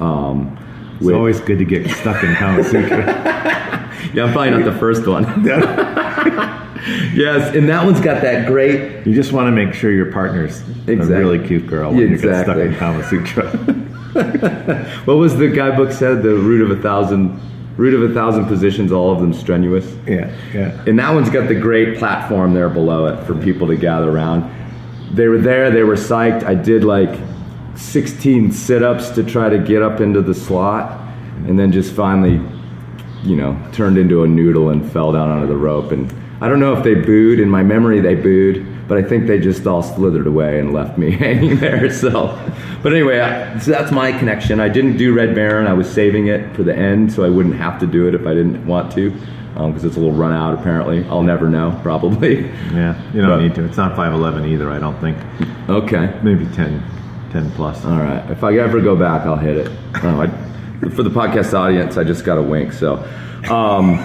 Um, 0.00 0.56
It's 0.98 1.10
always 1.10 1.40
good 1.40 1.58
to 1.58 1.66
get 1.66 1.90
stuck 1.90 2.24
in 2.24 2.34
Kama 2.36 2.64
Sutra. 2.64 3.04
Yeah, 4.16 4.24
I'm 4.24 4.32
probably 4.32 4.50
not 4.50 4.64
the 4.64 4.78
first 4.78 5.06
one. 5.06 5.24
yes, 7.14 7.54
and 7.54 7.68
that 7.68 7.84
one's 7.84 8.00
got 8.00 8.22
that 8.22 8.46
great. 8.46 9.06
You 9.06 9.14
just 9.14 9.32
want 9.32 9.46
to 9.48 9.52
make 9.52 9.74
sure 9.74 9.90
your 9.92 10.10
partner's 10.10 10.60
Exactly. 10.88 11.14
a 11.14 11.18
really 11.18 11.46
cute 11.46 11.66
girl 11.66 11.90
when 11.90 12.00
you 12.00 12.08
get 12.16 12.20
stuck 12.20 12.56
Exactly. 12.56 12.66
in 12.66 12.74
Kama 12.76 13.04
Sutra. 13.08 13.82
What 15.04 15.16
was 15.18 15.36
the 15.36 15.48
guidebook 15.48 15.92
said? 15.92 16.22
The 16.22 16.30
root 16.34 16.62
of 16.70 16.76
a 16.78 16.80
thousand, 16.82 17.38
root 17.76 17.92
of 17.92 18.10
a 18.10 18.14
thousand 18.14 18.46
positions, 18.46 18.90
all 18.90 19.12
of 19.12 19.20
them 19.20 19.34
strenuous. 19.34 19.84
yeah, 20.06 20.34
yeah. 20.54 20.82
And 20.86 20.98
that 20.98 21.12
one's 21.12 21.28
got 21.28 21.48
the 21.48 21.54
great 21.54 21.98
platform 21.98 22.54
there 22.54 22.70
below 22.70 23.04
it 23.06 23.22
for 23.26 23.34
people 23.34 23.66
to 23.66 23.76
gather 23.76 24.08
around. 24.10 24.50
They 25.14 25.28
were 25.28 25.36
there, 25.38 25.70
they 25.70 25.82
were 25.82 25.96
psyched. 25.96 26.44
I 26.44 26.54
did 26.54 26.82
like 26.82 27.14
16 27.74 28.52
sit 28.52 28.82
ups 28.82 29.10
to 29.10 29.22
try 29.22 29.50
to 29.50 29.58
get 29.58 29.82
up 29.82 30.00
into 30.00 30.22
the 30.22 30.34
slot, 30.34 30.98
and 31.46 31.58
then 31.58 31.70
just 31.70 31.92
finally, 31.92 32.40
you 33.26 33.36
know, 33.36 33.56
turned 33.72 33.98
into 33.98 34.22
a 34.22 34.26
noodle 34.28 34.70
and 34.70 34.90
fell 34.92 35.12
down 35.12 35.28
onto 35.30 35.46
the 35.46 35.56
rope. 35.56 35.92
And 35.92 36.12
I 36.40 36.48
don't 36.48 36.60
know 36.60 36.74
if 36.76 36.84
they 36.84 36.94
booed. 36.94 37.40
In 37.40 37.48
my 37.50 37.62
memory, 37.62 38.00
they 38.00 38.14
booed, 38.14 38.66
but 38.88 38.98
I 38.98 39.02
think 39.02 39.26
they 39.26 39.38
just 39.40 39.66
all 39.66 39.82
slithered 39.82 40.26
away 40.26 40.58
and 40.60 40.72
left 40.72 40.96
me 40.98 41.10
hanging 41.16 41.56
there. 41.56 41.90
So, 41.90 42.38
but 42.82 42.92
anyway, 42.92 43.20
I, 43.20 43.58
so 43.58 43.70
that's 43.70 43.90
my 43.92 44.12
connection. 44.12 44.60
I 44.60 44.68
didn't 44.68 44.96
do 44.96 45.12
Red 45.14 45.34
Baron. 45.34 45.66
I 45.66 45.72
was 45.72 45.90
saving 45.90 46.28
it 46.28 46.54
for 46.54 46.62
the 46.62 46.74
end, 46.76 47.12
so 47.12 47.24
I 47.24 47.28
wouldn't 47.28 47.56
have 47.56 47.80
to 47.80 47.86
do 47.86 48.06
it 48.08 48.14
if 48.14 48.26
I 48.26 48.34
didn't 48.34 48.66
want 48.66 48.92
to, 48.92 49.12
um, 49.56 49.72
because 49.72 49.84
it's 49.84 49.96
a 49.96 50.00
little 50.00 50.14
run 50.14 50.32
out. 50.32 50.54
Apparently, 50.58 51.04
I'll 51.08 51.22
never 51.22 51.48
know. 51.48 51.78
Probably. 51.82 52.42
Yeah, 52.72 53.00
you 53.12 53.22
don't 53.22 53.30
But- 53.30 53.40
need 53.40 53.54
to. 53.56 53.64
It's 53.64 53.76
not 53.78 53.96
5'11 53.96 54.46
either, 54.48 54.70
I 54.70 54.78
don't 54.78 54.98
think. 55.00 55.16
Okay. 55.68 56.18
Maybe 56.22 56.44
10, 56.54 56.82
10 57.32 57.50
plus. 57.52 57.84
All 57.84 57.98
right. 57.98 58.30
If 58.30 58.44
I 58.44 58.56
ever 58.58 58.80
go 58.80 58.94
back, 58.94 59.22
I'll 59.26 59.36
hit 59.36 59.56
it. 59.56 59.72
Oh, 60.02 60.20
I, 60.20 60.26
for 60.94 61.02
the 61.02 61.10
podcast 61.10 61.54
audience, 61.54 61.96
I 61.96 62.04
just 62.04 62.24
got 62.24 62.38
a 62.38 62.42
wink. 62.42 62.72
So, 62.72 62.96
um, 63.50 63.98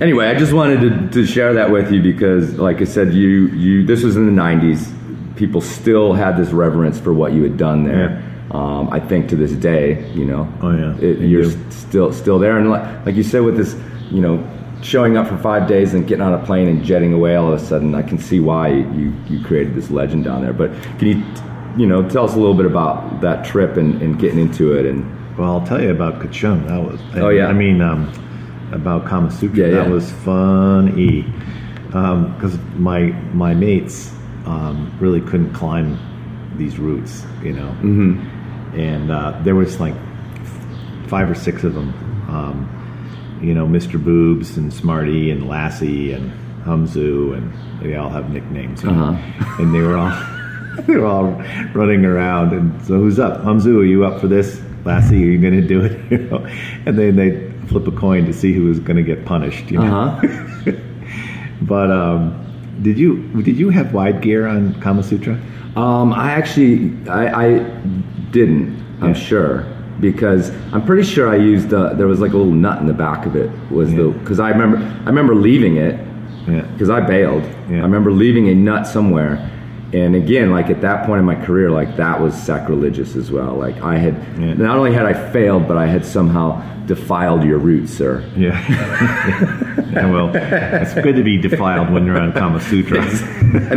anyway, 0.00 0.26
I 0.28 0.34
just 0.38 0.52
wanted 0.52 0.80
to, 0.80 1.08
to 1.22 1.26
share 1.26 1.54
that 1.54 1.70
with 1.70 1.92
you 1.92 2.02
because, 2.02 2.58
like 2.58 2.80
I 2.80 2.84
said, 2.84 3.12
you 3.14 3.48
you 3.48 3.84
this 3.86 4.02
was 4.02 4.16
in 4.16 4.26
the 4.26 4.42
'90s. 4.42 5.36
People 5.36 5.60
still 5.60 6.12
had 6.12 6.36
this 6.36 6.50
reverence 6.50 7.00
for 7.00 7.12
what 7.14 7.32
you 7.32 7.42
had 7.42 7.56
done 7.56 7.84
there. 7.84 8.22
Um, 8.50 8.90
I 8.90 8.98
think 9.00 9.28
to 9.30 9.36
this 9.36 9.52
day, 9.52 10.10
you 10.12 10.24
know, 10.24 10.52
Oh, 10.60 10.70
yeah. 10.72 10.96
it, 10.98 11.20
you're 11.20 11.44
do. 11.44 11.70
still 11.70 12.12
still 12.12 12.38
there. 12.38 12.58
And 12.58 12.68
like, 12.70 13.06
like 13.06 13.14
you 13.14 13.22
said, 13.22 13.42
with 13.42 13.56
this, 13.56 13.74
you 14.10 14.20
know, 14.20 14.44
showing 14.82 15.16
up 15.16 15.28
for 15.28 15.38
five 15.38 15.68
days 15.68 15.94
and 15.94 16.06
getting 16.06 16.22
on 16.22 16.34
a 16.34 16.44
plane 16.44 16.66
and 16.68 16.82
jetting 16.84 17.12
away 17.12 17.36
all 17.36 17.52
of 17.52 17.62
a 17.62 17.64
sudden, 17.64 17.94
I 17.94 18.02
can 18.02 18.18
see 18.18 18.40
why 18.40 18.68
you 18.68 19.14
you 19.28 19.42
created 19.44 19.74
this 19.74 19.90
legend 19.90 20.24
down 20.24 20.42
there. 20.42 20.52
But 20.52 20.72
can 20.98 21.08
you, 21.08 21.24
you 21.78 21.86
know, 21.86 22.06
tell 22.08 22.24
us 22.24 22.34
a 22.34 22.38
little 22.38 22.54
bit 22.54 22.66
about 22.66 23.20
that 23.20 23.44
trip 23.46 23.76
and, 23.76 24.02
and 24.02 24.18
getting 24.18 24.40
into 24.40 24.72
it 24.72 24.84
and 24.84 25.06
Well, 25.40 25.52
I'll 25.58 25.66
tell 25.66 25.80
you 25.80 25.90
about 25.90 26.20
Kachoong. 26.20 26.68
That 26.68 26.82
was. 26.82 27.00
Oh, 27.14 27.30
yeah. 27.30 27.46
I 27.46 27.54
mean, 27.54 27.80
um, 27.80 28.12
about 28.72 29.06
Kama 29.06 29.30
Sutra. 29.30 29.68
Yeah, 29.68 29.74
that 29.76 29.88
was 29.88 30.12
funny 30.12 31.22
because 31.86 32.58
my 32.74 33.04
my 33.32 33.54
mates 33.54 34.12
um, 34.44 34.94
really 35.00 35.22
couldn't 35.22 35.54
climb 35.54 35.98
these 36.58 36.78
routes, 36.78 37.24
you 37.42 37.54
know. 37.54 37.70
Mm-hmm. 37.80 38.78
And 38.78 39.10
uh, 39.10 39.40
there 39.42 39.54
was 39.54 39.80
like 39.80 39.94
five 41.08 41.30
or 41.30 41.34
six 41.34 41.64
of 41.64 41.74
them. 41.74 41.88
Um, 42.28 43.38
you 43.42 43.54
know, 43.54 43.66
Mr. 43.66 44.02
Boobs 44.02 44.58
and 44.58 44.70
Smarty 44.70 45.30
and 45.30 45.48
Lassie 45.48 46.12
and 46.12 46.30
Humzu, 46.64 47.34
and 47.34 47.82
they 47.82 47.96
all 47.96 48.10
have 48.10 48.28
nicknames. 48.28 48.82
You 48.82 48.90
know? 48.90 49.18
And 49.58 49.74
they 49.74 49.80
were 49.80 49.96
all 49.96 50.10
they 50.86 50.96
were 50.96 51.06
all 51.06 51.32
running 51.72 52.04
around. 52.04 52.52
And 52.52 52.78
so, 52.82 52.98
who's 52.98 53.18
up? 53.18 53.40
Humzu, 53.40 53.80
are 53.80 53.84
you 53.84 54.04
up 54.04 54.20
for 54.20 54.28
this? 54.28 54.60
Lassie, 54.84 55.22
are 55.22 55.26
you 55.26 55.38
going 55.38 55.60
to 55.60 55.66
do 55.66 55.82
it? 55.82 55.98
You 56.10 56.18
know? 56.18 56.46
And 56.86 56.98
then 56.98 57.16
they 57.16 57.50
flip 57.68 57.86
a 57.86 57.92
coin 57.92 58.24
to 58.26 58.32
see 58.32 58.52
who 58.52 58.64
was 58.64 58.80
going 58.80 58.96
to 58.96 59.02
get 59.02 59.24
punished. 59.24 59.70
You 59.70 59.78
know? 59.78 59.94
uh-huh. 59.94 60.72
But 61.62 61.90
um, 61.90 62.78
did 62.82 62.98
you 62.98 63.22
did 63.42 63.56
you 63.58 63.68
have 63.70 63.92
wide 63.92 64.22
gear 64.22 64.46
on 64.46 64.80
Kama 64.80 65.02
Sutra? 65.02 65.38
Um, 65.76 66.12
I 66.12 66.32
actually 66.32 66.96
I, 67.08 67.46
I 67.46 67.58
didn't. 68.30 68.80
I'm 69.02 69.14
sure 69.14 69.66
because 70.00 70.50
I'm 70.72 70.84
pretty 70.84 71.02
sure 71.02 71.28
I 71.30 71.36
used 71.36 71.72
uh, 71.74 71.92
there 71.94 72.06
was 72.06 72.20
like 72.20 72.32
a 72.32 72.36
little 72.36 72.52
nut 72.52 72.80
in 72.80 72.86
the 72.86 72.94
back 72.94 73.26
of 73.26 73.36
it 73.36 73.50
was 73.70 73.92
the 73.94 74.08
because 74.10 74.40
I 74.40 74.48
remember 74.50 74.78
I 74.78 75.06
remember 75.06 75.34
leaving 75.34 75.76
it 75.76 75.94
Yeah. 76.48 76.62
because 76.72 76.88
I 76.90 77.00
bailed. 77.00 77.44
Yeah. 77.68 77.78
I 77.78 77.82
remember 77.82 78.10
leaving 78.12 78.48
a 78.48 78.54
nut 78.54 78.86
somewhere. 78.86 79.46
And 79.92 80.14
again, 80.14 80.50
like 80.52 80.70
at 80.70 80.80
that 80.82 81.04
point 81.06 81.18
in 81.18 81.24
my 81.24 81.34
career, 81.34 81.70
like 81.70 81.96
that 81.96 82.20
was 82.20 82.34
sacrilegious 82.34 83.16
as 83.16 83.30
well. 83.30 83.56
Like 83.56 83.80
I 83.82 83.96
had, 83.98 84.14
Yeah. 84.38 84.54
not 84.54 84.78
only 84.78 84.92
had 84.92 85.04
I 85.06 85.32
failed, 85.32 85.66
but 85.66 85.76
I 85.76 85.86
had 85.86 86.04
somehow 86.04 86.62
defiled 86.86 87.42
your 87.44 87.58
roots, 87.58 87.92
sir. 87.92 88.24
Yeah. 88.36 88.56
yeah. 89.92 90.10
Well, 90.10 90.30
it's 90.34 90.94
good 90.94 91.16
to 91.16 91.24
be 91.24 91.38
defiled 91.38 91.90
when 91.90 92.06
you're 92.06 92.20
on 92.20 92.32
Kama 92.32 92.60
Sutra. 92.60 93.00
I 93.02 93.08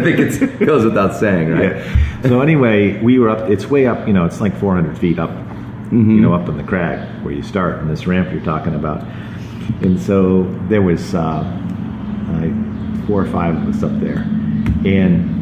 think 0.02 0.20
it's, 0.20 0.38
it 0.38 0.60
goes 0.66 0.84
without 0.86 1.16
saying, 1.20 1.50
right? 1.50 1.76
Yeah. 1.78 2.22
So 2.24 2.42
anyway, 2.42 3.00
we 3.02 3.18
were 3.20 3.30
up. 3.30 3.50
It's 3.50 3.68
way 3.68 3.88
up. 3.88 4.06
You 4.08 4.14
know, 4.14 4.26
it's 4.26 4.40
like 4.40 4.56
400 4.60 4.98
feet 4.98 5.18
up. 5.20 5.32
You 5.92 6.00
know, 6.22 6.34
up 6.34 6.50
in 6.50 6.58
the 6.58 6.64
crag 6.64 7.08
where 7.24 7.34
you 7.36 7.44
start 7.44 7.80
in 7.80 7.88
this 7.88 8.08
ramp 8.08 8.32
you're 8.32 8.44
talking 8.44 8.74
about. 8.74 9.04
And 9.84 10.00
so 10.00 10.44
there 10.68 10.82
was 10.82 11.14
uh, 11.14 11.44
like 12.42 13.06
four 13.08 13.22
or 13.22 13.28
five 13.28 13.56
of 13.56 13.68
us 13.76 13.84
up 13.84 14.00
there, 14.00 14.20
and 14.86 15.33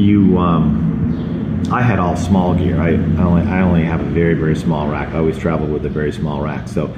you. 0.00 0.38
Um, 0.38 1.62
I 1.70 1.82
had 1.82 1.98
all 1.98 2.16
small 2.16 2.54
gear. 2.54 2.80
I, 2.80 2.90
I 2.90 3.22
only 3.22 3.42
I 3.42 3.60
only 3.60 3.84
have 3.84 4.00
a 4.00 4.10
very 4.10 4.34
very 4.34 4.56
small 4.56 4.88
rack. 4.88 5.08
I 5.14 5.18
always 5.18 5.38
travel 5.38 5.66
with 5.66 5.86
a 5.86 5.88
very 5.88 6.12
small 6.12 6.42
rack. 6.42 6.66
So 6.68 6.94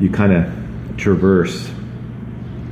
you 0.00 0.10
kind 0.10 0.32
of 0.32 0.96
traverse 0.96 1.70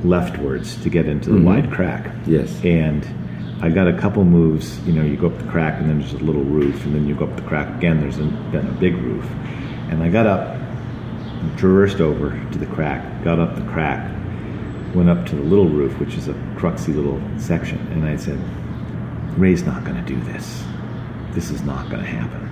leftwards 0.03 0.81
to 0.83 0.89
get 0.89 1.07
into 1.07 1.31
the 1.31 1.41
wide 1.41 1.71
crack. 1.71 2.13
Yes. 2.25 2.63
And 2.63 3.05
I 3.61 3.69
got 3.69 3.87
a 3.87 3.97
couple 3.97 4.23
moves. 4.23 4.79
You 4.85 4.93
know, 4.93 5.03
you 5.03 5.17
go 5.17 5.27
up 5.27 5.37
the 5.37 5.49
crack, 5.49 5.79
and 5.79 5.89
then 5.89 5.99
there's 5.99 6.13
a 6.13 6.17
little 6.17 6.43
roof, 6.43 6.85
and 6.85 6.93
then 6.93 7.07
you 7.07 7.15
go 7.15 7.25
up 7.25 7.35
the 7.35 7.41
crack 7.41 7.75
again. 7.75 7.99
There's 7.99 8.19
a, 8.19 8.23
then 8.51 8.67
a 8.67 8.71
big 8.79 8.95
roof, 8.95 9.25
and 9.89 10.03
I 10.03 10.09
got 10.09 10.27
up, 10.27 10.59
traversed 11.57 11.99
over 11.99 12.31
to 12.51 12.57
the 12.57 12.67
crack, 12.67 13.23
got 13.23 13.39
up 13.39 13.55
the 13.55 13.65
crack, 13.71 14.11
went 14.93 15.09
up 15.09 15.25
to 15.27 15.35
the 15.35 15.41
little 15.41 15.67
roof, 15.67 15.97
which 15.99 16.13
is 16.13 16.27
a 16.27 16.33
cruxy 16.55 16.93
little 16.93 17.19
section, 17.39 17.79
and 17.91 18.05
I 18.05 18.15
said, 18.15 18.39
"Ray's 19.37 19.63
not 19.63 19.83
going 19.83 20.03
to 20.03 20.13
do 20.13 20.19
this. 20.21 20.63
This 21.31 21.49
is 21.49 21.61
not 21.61 21.89
going 21.89 22.01
to 22.01 22.09
happen." 22.09 22.49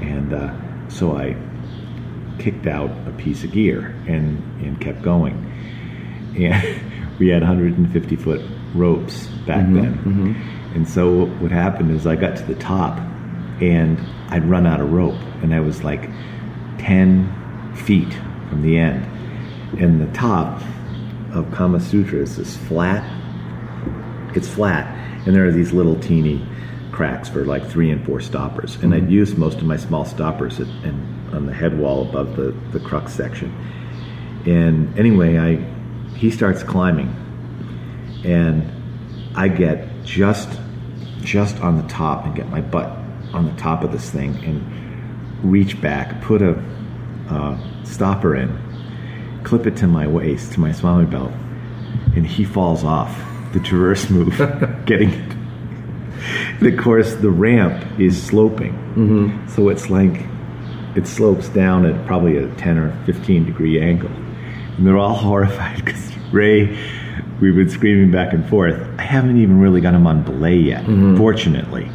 And 0.00 0.32
uh, 0.32 0.88
so 0.88 1.16
I 1.16 1.36
kicked 2.38 2.66
out 2.66 2.90
a 3.06 3.12
piece 3.12 3.44
of 3.44 3.52
gear 3.52 3.94
and 4.06 4.42
and 4.62 4.80
kept 4.80 5.02
going 5.02 5.52
and 6.36 6.80
we 7.18 7.28
had 7.28 7.42
150 7.42 8.16
foot 8.16 8.40
ropes 8.74 9.26
back 9.46 9.66
then. 9.72 9.98
And 10.74 10.88
so 10.88 11.26
what 11.26 11.50
happened 11.50 11.90
is 11.90 12.06
I 12.06 12.16
got 12.16 12.36
to 12.36 12.42
the 12.44 12.54
top 12.56 12.98
and 13.60 13.98
I'd 14.28 14.44
run 14.44 14.66
out 14.66 14.80
of 14.80 14.92
rope 14.92 15.18
and 15.42 15.54
I 15.54 15.60
was 15.60 15.82
like 15.82 16.10
10 16.78 17.74
feet 17.74 18.12
from 18.48 18.62
the 18.62 18.76
end. 18.76 19.04
And 19.80 20.00
the 20.00 20.12
top 20.12 20.62
of 21.32 21.50
Kama 21.52 21.80
Sutra 21.80 22.20
is 22.20 22.36
this 22.36 22.56
flat, 22.56 23.04
it's 24.34 24.48
flat, 24.48 24.86
and 25.26 25.34
there 25.34 25.46
are 25.46 25.52
these 25.52 25.72
little 25.72 25.98
teeny 25.98 26.46
cracks 26.92 27.28
for 27.28 27.44
like 27.44 27.68
three 27.68 27.90
and 27.90 28.04
four 28.06 28.20
stoppers. 28.20 28.76
And 28.76 28.94
I'd 28.94 29.10
used 29.10 29.36
most 29.36 29.58
of 29.58 29.64
my 29.64 29.76
small 29.76 30.04
stoppers 30.04 30.60
at, 30.60 30.68
and 30.84 31.34
on 31.34 31.46
the 31.46 31.52
head 31.52 31.78
wall 31.78 32.08
above 32.08 32.36
the, 32.36 32.52
the 32.72 32.80
crux 32.80 33.12
section. 33.12 33.54
And 34.46 34.96
anyway, 34.98 35.38
I 35.38 35.56
he 36.16 36.30
starts 36.30 36.62
climbing, 36.62 37.14
and 38.24 38.64
I 39.36 39.48
get 39.48 40.04
just 40.04 40.48
just 41.20 41.60
on 41.60 41.76
the 41.76 41.88
top 41.88 42.24
and 42.24 42.34
get 42.34 42.48
my 42.48 42.60
butt 42.60 42.88
on 43.34 43.44
the 43.44 43.60
top 43.60 43.82
of 43.82 43.90
this 43.92 44.10
thing 44.10 44.34
and 44.44 45.50
reach 45.50 45.80
back, 45.80 46.22
put 46.22 46.40
a 46.40 46.62
uh, 47.28 47.58
stopper 47.84 48.36
in, 48.36 48.56
clip 49.42 49.66
it 49.66 49.76
to 49.78 49.86
my 49.88 50.06
waist, 50.06 50.52
to 50.52 50.60
my 50.60 50.72
swami 50.72 51.04
belt, 51.04 51.32
and 52.14 52.26
he 52.26 52.44
falls 52.44 52.84
off 52.84 53.35
the 53.56 53.62
traverse 53.62 54.10
move, 54.10 54.36
getting 54.86 55.10
it. 55.10 55.36
And 56.60 56.66
of 56.66 56.78
course, 56.78 57.14
the 57.14 57.30
ramp 57.30 57.98
is 57.98 58.22
sloping, 58.22 58.72
mm-hmm. 58.94 59.48
so 59.48 59.70
it's 59.70 59.88
like 59.88 60.26
it 60.94 61.06
slopes 61.06 61.48
down 61.48 61.86
at 61.86 62.06
probably 62.06 62.36
a 62.36 62.48
10 62.56 62.78
or 62.78 63.04
15 63.06 63.46
degree 63.46 63.80
angle. 63.80 64.10
And 64.10 64.86
they're 64.86 64.98
all 64.98 65.14
horrified 65.28 65.84
because 65.84 66.12
Ray, 66.32 66.66
we've 67.40 67.54
been 67.54 67.70
screaming 67.70 68.10
back 68.10 68.34
and 68.34 68.46
forth. 68.48 68.74
I 68.98 69.02
haven't 69.02 69.40
even 69.40 69.58
really 69.58 69.80
got 69.80 69.94
him 69.94 70.06
on 70.06 70.22
belay 70.22 70.56
yet, 70.56 70.84
fortunately. 71.16 71.90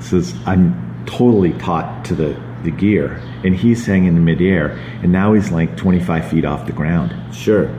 So 0.00 0.22
I'm 0.44 1.04
totally 1.06 1.52
taut 1.54 2.04
to 2.06 2.14
the, 2.14 2.36
the 2.62 2.70
gear, 2.70 3.22
and 3.42 3.56
he's 3.56 3.86
hanging 3.86 4.08
in 4.08 4.14
the 4.16 4.20
midair, 4.20 4.70
and 5.02 5.12
now 5.12 5.32
he's 5.32 5.50
like 5.50 5.76
25 5.78 6.30
feet 6.30 6.44
off 6.44 6.66
the 6.66 6.72
ground. 6.72 7.14
Sure. 7.34 7.74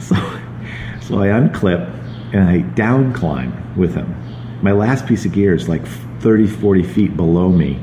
So, 0.00 0.14
so 1.00 1.20
I 1.20 1.28
unclip 1.28 1.97
and 2.32 2.48
I 2.48 2.60
down 2.60 3.12
climb 3.12 3.76
with 3.76 3.94
him. 3.94 4.14
My 4.62 4.72
last 4.72 5.06
piece 5.06 5.24
of 5.24 5.32
gear 5.32 5.54
is 5.54 5.68
like 5.68 5.86
30, 6.20 6.46
40 6.46 6.82
feet 6.82 7.16
below 7.16 7.50
me, 7.50 7.80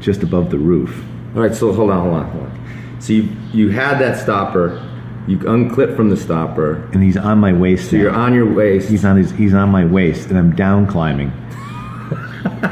just 0.00 0.22
above 0.22 0.50
the 0.50 0.58
roof. 0.58 1.04
All 1.34 1.42
right, 1.42 1.54
so 1.54 1.72
hold 1.72 1.90
on, 1.90 2.02
hold 2.02 2.14
on, 2.14 2.30
hold 2.30 2.44
on. 2.44 3.00
So 3.00 3.12
you 3.12 3.28
you 3.52 3.70
had 3.70 3.98
that 3.98 4.18
stopper, 4.18 4.84
you 5.26 5.38
unclip 5.38 5.94
from 5.94 6.10
the 6.10 6.16
stopper, 6.16 6.74
and 6.92 7.02
he's 7.02 7.16
on 7.16 7.38
my 7.38 7.52
waist. 7.52 7.90
so 7.90 7.96
you're 7.96 8.10
on 8.10 8.34
your 8.34 8.52
waist. 8.52 8.88
He's 8.88 9.04
on 9.04 9.16
his. 9.16 9.30
He's 9.30 9.54
on 9.54 9.68
my 9.70 9.84
waist, 9.84 10.28
and 10.30 10.38
I'm 10.38 10.54
down 10.56 10.86
climbing 10.86 11.30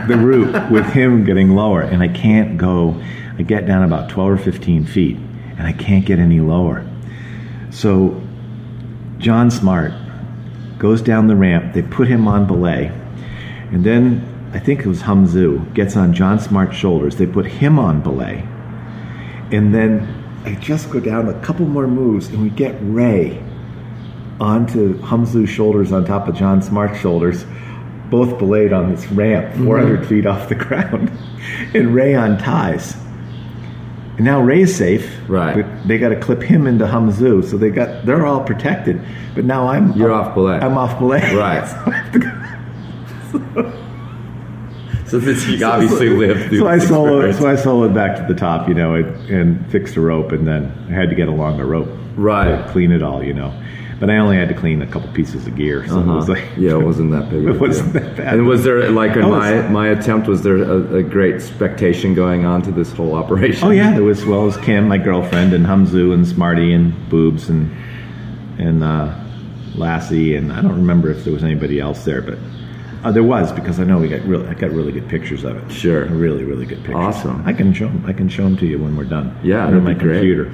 the 0.09 0.17
route 0.17 0.71
with 0.71 0.87
him 0.87 1.25
getting 1.25 1.55
lower, 1.55 1.83
and 1.83 2.03
I 2.03 2.09
can't 2.09 2.57
go. 2.59 3.01
I 3.39 3.43
get 3.43 3.67
down 3.67 3.83
about 3.83 4.09
12 4.09 4.31
or 4.31 4.39
15 4.39 4.85
feet, 4.87 5.17
and 5.59 5.67
I 5.67 5.73
can't 5.73 6.07
get 6.07 6.19
any 6.19 6.41
lower. 6.41 6.87
So 7.71 8.21
John 9.19 9.51
Smart 9.51 9.93
goes 10.79 11.03
down 11.03 11.27
the 11.27 11.37
ramp. 11.37 11.75
They 11.75 11.83
put 11.83 12.09
him 12.09 12.29
on 12.29 12.47
belay, 12.47 12.93
and 13.71 13.85
then 13.85 14.51
I 14.53 14.59
think 14.59 14.81
it 14.81 14.87
was 14.87 15.03
Hamzu 15.03 15.73
gets 15.75 15.97
on 15.97 16.15
John 16.15 16.39
Smart's 16.39 16.77
shoulders. 16.77 17.17
They 17.17 17.27
put 17.27 17.47
him 17.47 17.79
on 17.79 18.01
belay, 18.01 18.47
and 19.51 19.75
then 19.75 20.25
I 20.45 20.55
just 20.55 20.91
go 20.91 21.01
down 21.01 21.29
a 21.29 21.41
couple 21.41 21.67
more 21.67 21.87
moves, 21.87 22.29
and 22.29 22.43
we 22.43 22.51
get 22.51 22.77
Ray 22.81 23.43
onto 24.41 24.99
Hamzu's 25.01 25.51
shoulders 25.51 25.93
on 25.93 26.05
top 26.05 26.29
of 26.29 26.35
John 26.37 26.63
Smart's 26.63 27.01
shoulders, 27.01 27.45
both 28.11 28.39
belayed 28.39 28.73
on 28.73 28.95
this 28.95 29.07
ramp, 29.09 29.55
mm-hmm. 29.55 29.65
400 29.65 30.07
feet 30.07 30.27
off 30.27 30.49
the 30.49 30.55
ground, 30.67 31.11
and 31.75 31.95
Ray 31.95 32.15
on 32.15 32.39
ties. 32.39 32.97
And 34.17 34.25
now 34.25 34.41
Ray's 34.41 34.75
safe, 34.75 35.15
Right. 35.29 35.55
But 35.57 35.89
they 35.89 35.99
got 35.99 36.09
to 36.09 36.17
clip 36.21 36.43
him 36.43 36.67
into 36.67 36.87
Hamzu, 36.87 37.45
so 37.45 37.57
they 37.59 37.71
got 37.71 38.07
they're 38.07 38.25
all 38.27 38.43
protected. 38.43 39.01
But 39.35 39.45
now 39.45 39.69
I'm 39.69 39.93
You're 39.93 40.13
off 40.13 40.35
belay. 40.35 40.59
I'm 40.59 40.79
off 40.79 40.99
belay. 40.99 41.35
Right. 41.35 41.67
so 41.69 41.77
I 41.87 41.91
have 41.91 42.13
to 42.13 43.77
so 45.07 45.21
this 45.21 45.47
you 45.47 45.65
obviously 45.65 46.09
lived 46.09 46.49
through. 46.49 46.59
so 46.59 46.67
I 46.67 46.79
soloed, 46.79 47.39
so 47.39 47.49
I 47.49 47.55
soloed 47.55 47.95
back 47.95 48.17
to 48.17 48.33
the 48.33 48.39
top, 48.39 48.69
you 48.69 48.75
know, 48.75 48.95
and, 48.95 49.31
and 49.31 49.71
fixed 49.71 49.97
a 49.97 50.01
rope, 50.01 50.33
and 50.33 50.47
then 50.47 50.73
I 50.89 50.93
had 50.93 51.11
to 51.11 51.15
get 51.15 51.29
along 51.29 51.59
the 51.59 51.65
rope, 51.65 51.89
Right. 52.17 52.57
to 52.67 52.73
clean 52.73 52.91
it 52.91 53.03
all, 53.03 53.23
you 53.23 53.33
know. 53.33 53.53
But 53.99 54.11
I 54.11 54.19
only 54.19 54.37
had 54.37 54.49
to 54.51 54.55
clean 54.55 54.83
a 54.83 54.87
couple 54.87 55.11
pieces 55.15 55.47
of 55.47 55.57
gear, 55.57 55.87
so 55.89 55.99
it 56.01 56.07
was 56.07 56.29
Uh-huh. 56.29 56.35
like, 56.35 56.45
yeah, 56.59 56.73
it 56.73 56.83
wasn't 56.85 57.13
that 57.13 57.31
big. 57.31 57.45
of 57.49 57.55
a 57.55 57.55
It 57.55 57.61
wasn't 57.61 57.93
deal. 57.95 58.03
that 58.03 58.17
bad. 58.17 58.35
And 58.35 58.47
was 58.47 58.63
there 58.63 58.91
like 58.91 59.17
in 59.17 59.23
my 59.31 59.63
my 59.69 59.89
attempt? 59.89 60.29
Was 60.29 60.43
there 60.43 60.59
a, 60.59 60.97
a 60.97 61.03
great 61.03 61.35
expectation 61.35 62.15
going 62.15 62.45
on 62.45 62.61
to 62.63 62.71
this 62.73 62.93
whole 62.93 63.15
operation? 63.15 63.67
Oh 63.67 63.71
yeah, 63.71 63.93
there 63.95 64.03
was 64.05 64.27
well 64.27 64.47
as 64.47 64.57
Kim, 64.59 64.87
my 64.87 64.99
girlfriend, 64.99 65.55
and 65.55 65.65
Humzu 65.65 66.13
and 66.13 66.27
Smarty 66.29 66.75
and 66.75 66.93
Boobs 67.09 67.49
and 67.49 67.71
and 68.59 68.85
uh, 68.85 69.15
Lassie, 69.75 70.37
and 70.37 70.53
I 70.53 70.61
don't 70.61 70.77
remember 70.77 71.11
if 71.11 71.25
there 71.25 71.33
was 71.33 71.43
anybody 71.45 71.81
else 71.81 72.05
there, 72.05 72.21
but 72.21 72.39
uh, 73.03 73.13
there 73.13 73.23
was 73.25 73.51
because 73.53 73.81
I 73.81 73.85
know 73.85 73.97
we 73.99 74.09
got 74.09 74.21
really 74.27 74.47
I 74.47 74.53
got 74.55 74.73
really 74.73 74.93
good 74.93 75.09
pictures 75.09 75.43
of 75.45 75.57
it. 75.57 75.73
Sure. 75.73 76.05
really 76.05 76.45
really 76.45 76.67
good 76.67 76.79
pictures. 76.85 76.97
Awesome. 76.97 77.43
I 77.47 77.55
can 77.55 77.73
show 77.73 77.87
'em- 77.87 78.05
I 78.07 78.13
can 78.13 78.29
show 78.29 78.45
them 78.45 78.59
to 78.59 78.67
you 78.67 78.79
when 78.79 78.95
we're 78.95 79.05
done. 79.05 79.35
Yeah, 79.43 79.67
on 79.69 79.85
my 79.85 79.95
computer. 79.95 80.51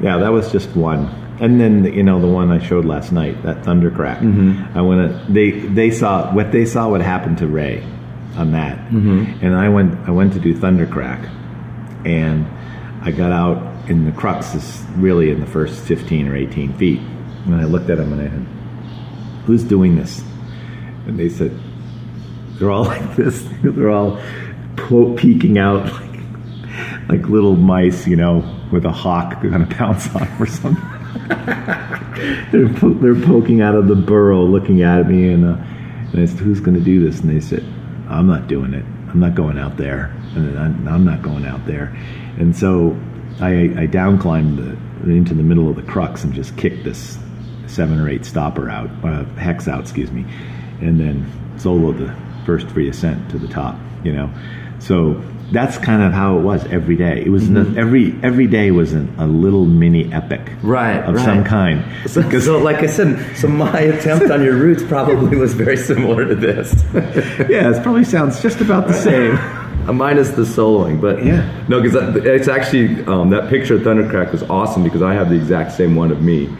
Yeah, 0.00 0.18
that 0.18 0.30
was 0.32 0.50
just 0.52 0.68
one. 0.76 1.06
And 1.40 1.60
then 1.60 1.84
you 1.84 2.02
know 2.02 2.20
the 2.20 2.26
one 2.26 2.50
I 2.50 2.58
showed 2.58 2.84
last 2.84 3.12
night, 3.12 3.42
that 3.44 3.58
Thundercrack. 3.62 4.18
Mm-hmm. 4.20 4.76
I 4.76 4.82
went. 4.82 5.32
They 5.32 5.50
they 5.52 5.90
saw 5.90 6.32
what 6.34 6.50
they 6.52 6.64
saw 6.66 6.88
what 6.88 7.00
happened 7.00 7.38
to 7.38 7.46
Ray 7.46 7.82
on 8.36 8.52
that, 8.52 8.76
Mm-hmm. 8.90 9.44
and 9.44 9.54
I 9.54 9.68
went 9.68 9.94
I 10.08 10.10
went 10.10 10.32
to 10.32 10.40
do 10.40 10.52
Thundercrack, 10.54 11.24
and 12.06 12.44
I 13.02 13.12
got 13.12 13.30
out 13.32 13.88
in 13.88 14.04
the 14.04 14.12
crux 14.12 14.54
is 14.54 14.82
really 14.96 15.30
in 15.30 15.38
the 15.40 15.46
first 15.46 15.80
fifteen 15.84 16.26
or 16.26 16.34
eighteen 16.36 16.72
feet, 16.76 16.98
and 17.46 17.54
I 17.54 17.64
looked 17.64 17.88
at 17.88 17.98
them 17.98 18.12
and 18.12 18.20
I 18.20 18.24
said, 18.30 19.44
"Who's 19.46 19.62
doing 19.62 19.94
this?" 19.94 20.22
And 21.06 21.16
they 21.18 21.28
said, 21.28 21.52
"They're 22.58 22.70
all 22.70 22.84
like 22.96 23.14
this. 23.14 23.48
They're 23.62 23.90
all 23.90 24.20
po- 24.76 25.14
peeking 25.14 25.56
out 25.58 25.84
like 25.92 26.20
like 27.08 27.28
little 27.28 27.54
mice, 27.56 28.06
you 28.08 28.16
know, 28.16 28.42
with 28.70 28.84
a 28.84 28.92
hawk 28.92 29.40
going 29.42 29.66
to 29.66 29.74
pounce 29.74 30.14
on 30.14 30.28
or 30.40 30.46
something." 30.46 30.82
they're, 32.52 32.68
po- 32.74 32.94
they're 32.94 33.20
poking 33.26 33.60
out 33.60 33.74
of 33.74 33.88
the 33.88 33.96
burrow, 33.96 34.44
looking 34.44 34.82
at 34.82 35.08
me, 35.08 35.32
and, 35.32 35.44
uh, 35.44 35.56
and 36.12 36.20
I 36.20 36.26
said, 36.26 36.38
"Who's 36.38 36.60
going 36.60 36.76
to 36.76 36.84
do 36.84 37.04
this?" 37.04 37.20
And 37.20 37.30
they 37.30 37.40
said, 37.40 37.64
"I'm 38.08 38.26
not 38.26 38.46
doing 38.46 38.74
it. 38.74 38.84
I'm 39.08 39.20
not 39.20 39.34
going 39.34 39.58
out 39.58 39.76
there, 39.76 40.14
and 40.34 40.58
I'm, 40.58 40.88
I'm 40.88 41.04
not 41.04 41.22
going 41.22 41.46
out 41.46 41.64
there." 41.66 41.96
And 42.38 42.56
so 42.56 42.96
I, 43.40 43.74
I 43.76 43.86
down 43.86 44.18
climbed 44.18 44.58
the, 44.58 45.10
into 45.10 45.34
the 45.34 45.42
middle 45.42 45.68
of 45.68 45.76
the 45.76 45.82
crux 45.82 46.24
and 46.24 46.32
just 46.32 46.56
kicked 46.56 46.84
this 46.84 47.18
seven 47.66 47.98
or 48.00 48.08
eight 48.08 48.24
stopper 48.24 48.68
out, 48.68 48.90
uh, 49.04 49.24
hex 49.36 49.68
out, 49.68 49.80
excuse 49.80 50.10
me, 50.10 50.24
and 50.80 50.98
then 50.98 51.30
soloed 51.56 51.98
the 51.98 52.14
first 52.44 52.68
free 52.68 52.88
ascent 52.88 53.30
to 53.30 53.38
the 53.38 53.48
top. 53.48 53.78
You 54.04 54.12
know, 54.12 54.30
so 54.78 55.22
that's 55.50 55.78
kind 55.78 56.02
of 56.02 56.12
how 56.12 56.36
it 56.38 56.42
was 56.42 56.66
every 56.66 56.94
day. 56.96 57.22
It 57.24 57.30
was 57.30 57.44
Mm-hmm. 57.44 57.74
the- 57.74 57.80
every 57.80 58.14
every 58.22 58.46
day 58.46 58.70
was 58.70 58.92
an, 58.92 59.14
a 59.18 59.26
little 59.26 59.64
mini 59.64 60.12
epic, 60.12 60.42
Right, 60.62 60.98
of 60.98 61.14
right. 61.14 61.24
some 61.24 61.42
kind. 61.44 61.82
So, 62.10 62.20
so, 62.40 62.58
like 62.58 62.78
I 62.78 62.86
said, 62.86 63.36
so 63.36 63.48
my 63.48 63.78
attempt 63.80 64.30
on 64.30 64.42
your 64.44 64.56
roots 64.56 64.82
probably 64.82 65.36
was 65.38 65.54
very 65.54 65.76
similar 65.76 66.26
to 66.28 66.34
this, 66.34 66.74
yeah, 67.48 67.70
it 67.70 67.82
probably 67.82 68.04
sounds 68.04 68.42
just 68.42 68.60
about 68.60 68.86
the 68.88 68.92
same. 68.94 69.38
minus 69.96 70.30
the 70.32 70.42
soloing. 70.42 71.00
But 71.00 71.24
Yeah. 71.24 71.48
no, 71.68 71.80
because 71.80 71.96
it's 72.26 72.46
actually 72.48 73.02
um, 73.06 73.30
that 73.30 73.48
picture 73.48 73.76
of 73.76 73.80
Thundercrack 73.82 74.32
was 74.32 74.42
awesome 74.50 74.82
because 74.84 75.00
I 75.00 75.14
have 75.14 75.30
the 75.30 75.36
exact 75.36 75.72
same 75.72 75.96
one 75.96 76.10
of 76.12 76.20
me, 76.20 76.50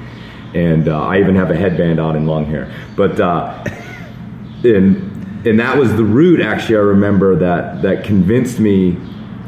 and 0.54 0.88
uh, 0.88 0.98
I 0.98 1.18
even 1.18 1.36
have 1.36 1.50
a 1.50 1.56
headband 1.56 2.00
on 2.00 2.16
and 2.16 2.26
long 2.26 2.46
hair. 2.46 2.72
But 2.96 3.20
uh, 3.20 3.52
and 4.64 5.07
and 5.44 5.60
that 5.60 5.76
was 5.76 5.94
the 5.94 6.04
route 6.04 6.40
actually 6.40 6.76
I 6.76 6.80
remember 6.80 7.36
that 7.36 7.82
that 7.82 8.04
convinced 8.04 8.58
me 8.58 8.96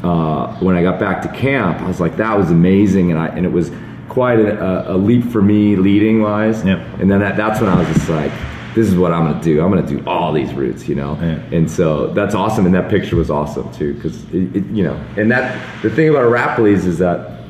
uh, 0.03 0.57
when 0.61 0.76
I 0.76 0.82
got 0.82 0.99
back 0.99 1.22
to 1.22 1.28
camp. 1.28 1.80
I 1.80 1.86
was 1.86 2.01
like, 2.01 2.16
that 2.16 2.36
was 2.36 2.51
amazing, 2.51 3.11
and 3.11 3.20
I 3.20 3.28
and 3.28 3.45
it 3.45 3.53
was 3.53 3.70
quite 4.09 4.41
a, 4.41 4.93
a, 4.93 4.97
leap 4.97 5.24
for 5.30 5.41
me 5.41 5.76
leading 5.76 6.20
wise. 6.20 6.64
Yep. 6.64 6.78
And 7.01 7.11
then 7.11 7.20
that, 7.20 7.36
that's 7.36 7.61
when 7.61 7.70
I 7.70 7.78
was 7.78 7.86
just 7.88 8.09
like, 8.09 8.32
this 8.74 8.88
is 8.88 8.97
what 8.97 9.12
I'm 9.12 9.24
gonna 9.24 9.43
do. 9.43 9.62
I'm 9.62 9.70
gonna 9.70 9.86
do 9.86 10.03
all 10.07 10.32
these 10.32 10.53
routes, 10.53 10.88
you 10.88 10.95
know. 10.95 11.16
Yeah. 11.20 11.57
And 11.57 11.70
so 11.70 12.09
that's 12.09 12.34
awesome, 12.34 12.66
and 12.66 12.74
that 12.74 12.91
picture 12.91 13.16
was 13.16 13.30
awesome 13.30 13.70
too, 13.72 13.95
because 13.95 14.24
you 14.32 14.84
know, 14.84 14.95
and 15.16 15.30
that 15.30 15.82
the 15.82 15.91
thing 15.91 16.09
about 16.09 16.24
Arapiles 16.24 16.86
is 16.86 16.99
that 16.99 17.43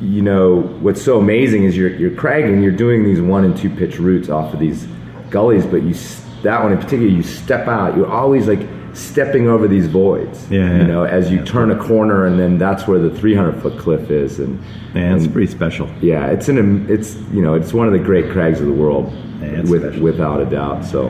you 0.00 0.22
know 0.22 0.60
what's 0.80 1.00
so 1.00 1.18
amazing 1.18 1.64
is 1.64 1.76
you're 1.76 1.94
you're 1.94 2.10
cragging, 2.10 2.62
you're 2.62 2.72
doing 2.72 3.04
these 3.04 3.20
one 3.20 3.44
and 3.44 3.56
two 3.56 3.70
pitch 3.70 3.98
routes 3.98 4.28
off 4.28 4.52
of 4.52 4.60
these 4.60 4.86
gullies, 5.30 5.66
but 5.66 5.82
you 5.82 5.94
that 6.42 6.62
one 6.62 6.72
in 6.72 6.78
particular, 6.78 7.06
you 7.06 7.22
step 7.22 7.68
out, 7.68 7.96
you're 7.96 8.10
always 8.10 8.48
like 8.48 8.60
stepping 8.94 9.48
over 9.48 9.66
these 9.66 9.86
voids, 9.86 10.50
Yeah, 10.50 10.76
you 10.78 10.84
know, 10.84 11.04
as 11.04 11.30
you 11.30 11.42
turn 11.44 11.70
a 11.70 11.76
corner, 11.78 12.26
and 12.26 12.38
then 12.38 12.58
that's 12.58 12.86
where 12.86 12.98
the 12.98 13.10
300 13.10 13.62
foot 13.62 13.78
cliff 13.78 14.10
is, 14.10 14.38
and 14.38 14.60
Man, 14.92 15.16
it's 15.16 15.26
pretty 15.26 15.50
special. 15.50 15.88
yeah, 16.00 16.26
it's 16.26 16.48
an 16.48 16.86
it's 16.90 17.14
you 17.32 17.40
know 17.42 17.54
it's 17.54 17.72
one 17.72 17.86
of 17.86 17.92
the 17.94 17.98
great 17.98 18.30
crags 18.30 18.60
of 18.60 18.66
the 18.66 18.72
world, 18.72 19.10
Yeah, 19.40 19.62
with, 19.62 19.82
special. 19.82 20.02
without 20.02 20.40
a 20.40 20.44
doubt. 20.46 20.84
So, 20.84 21.08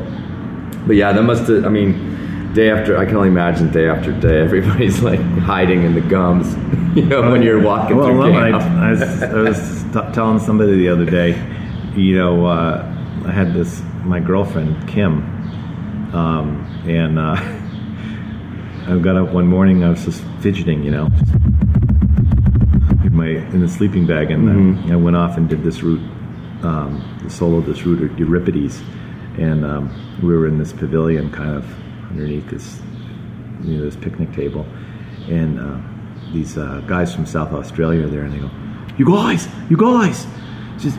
but 0.86 0.96
yeah, 0.96 1.12
that 1.12 1.22
must 1.22 1.48
have. 1.48 1.64
I 1.64 1.68
mean, 1.70 2.52
day 2.54 2.70
after 2.70 2.96
I 2.98 3.04
can 3.04 3.16
only 3.16 3.28
imagine 3.30 3.72
day 3.72 3.88
after 3.88 4.12
day, 4.12 4.40
everybody's 4.40 5.02
like 5.02 5.20
hiding 5.40 5.82
in 5.82 5.94
the 5.94 6.02
gums, 6.02 6.54
you 6.96 7.04
know, 7.06 7.30
when 7.32 7.42
you're 7.42 7.60
walking 7.60 7.96
well, 7.96 8.06
through 8.06 8.32
no, 8.32 8.38
I. 8.38 8.50
I 8.50 8.90
was, 8.92 9.02
I 9.22 9.32
was 9.34 9.82
t- 9.92 10.12
telling 10.14 10.38
somebody 10.38 10.76
the 10.76 10.88
other 10.88 11.04
day, 11.06 11.30
you 11.96 12.16
know, 12.16 12.46
uh, 12.46 12.84
I 13.26 13.32
had 13.32 13.54
this 13.54 13.82
my 14.04 14.20
girlfriend 14.20 14.88
Kim, 14.88 15.22
um, 16.14 16.84
and 16.86 17.18
uh, 17.18 17.36
I 18.92 18.98
got 18.98 19.16
up 19.16 19.32
one 19.32 19.46
morning. 19.46 19.84
I 19.84 19.90
was 19.90 20.04
just 20.04 20.22
fidgeting, 20.40 20.82
you 20.82 20.90
know, 20.90 21.06
in 23.04 23.14
my 23.14 23.28
in 23.28 23.60
the 23.60 23.68
sleeping 23.68 24.06
bag, 24.06 24.30
and 24.30 24.90
uh, 24.90 24.92
I 24.92 24.96
went 24.96 25.16
off 25.16 25.36
and 25.36 25.48
did 25.48 25.62
this 25.62 25.82
route, 25.82 26.00
um, 26.64 27.20
soloed 27.26 27.66
this 27.66 27.84
route 27.84 28.18
Euripides, 28.18 28.82
and 29.38 29.64
um, 29.64 30.18
we 30.22 30.36
were 30.36 30.46
in 30.48 30.58
this 30.58 30.72
pavilion, 30.72 31.30
kind 31.30 31.54
of 31.54 31.64
underneath 32.10 32.48
this 32.50 32.80
you 33.62 33.78
know, 33.78 33.84
this 33.84 33.96
picnic 33.96 34.32
table, 34.32 34.66
and 35.28 35.60
uh, 35.60 35.78
these 36.32 36.58
uh, 36.58 36.82
guys 36.86 37.14
from 37.14 37.24
South 37.24 37.52
Australia 37.52 38.04
are 38.04 38.10
there, 38.10 38.22
and 38.22 38.32
they 38.32 38.38
go, 38.38 38.50
"You 38.98 39.06
guys, 39.06 39.48
you 39.70 39.76
guys, 39.76 40.26
just 40.78 40.96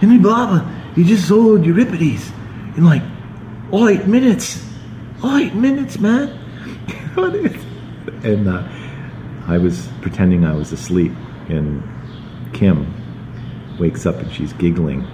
Henry 0.00 0.18
Baba, 0.18 0.68
he 0.94 1.04
just 1.04 1.30
soloed 1.30 1.64
Euripides 1.64 2.30
in 2.76 2.84
like 2.84 3.02
all 3.70 3.88
eight 3.88 4.06
minutes, 4.06 4.64
all 5.22 5.36
eight 5.36 5.54
minutes, 5.54 5.98
man." 5.98 6.38
and 8.24 8.48
uh, 8.48 8.66
I 9.46 9.58
was 9.58 9.88
pretending 10.00 10.44
I 10.44 10.54
was 10.54 10.72
asleep, 10.72 11.12
and 11.48 11.82
Kim 12.52 12.86
wakes 13.78 14.06
up 14.06 14.16
and 14.16 14.32
she's 14.32 14.52
giggling, 14.54 15.06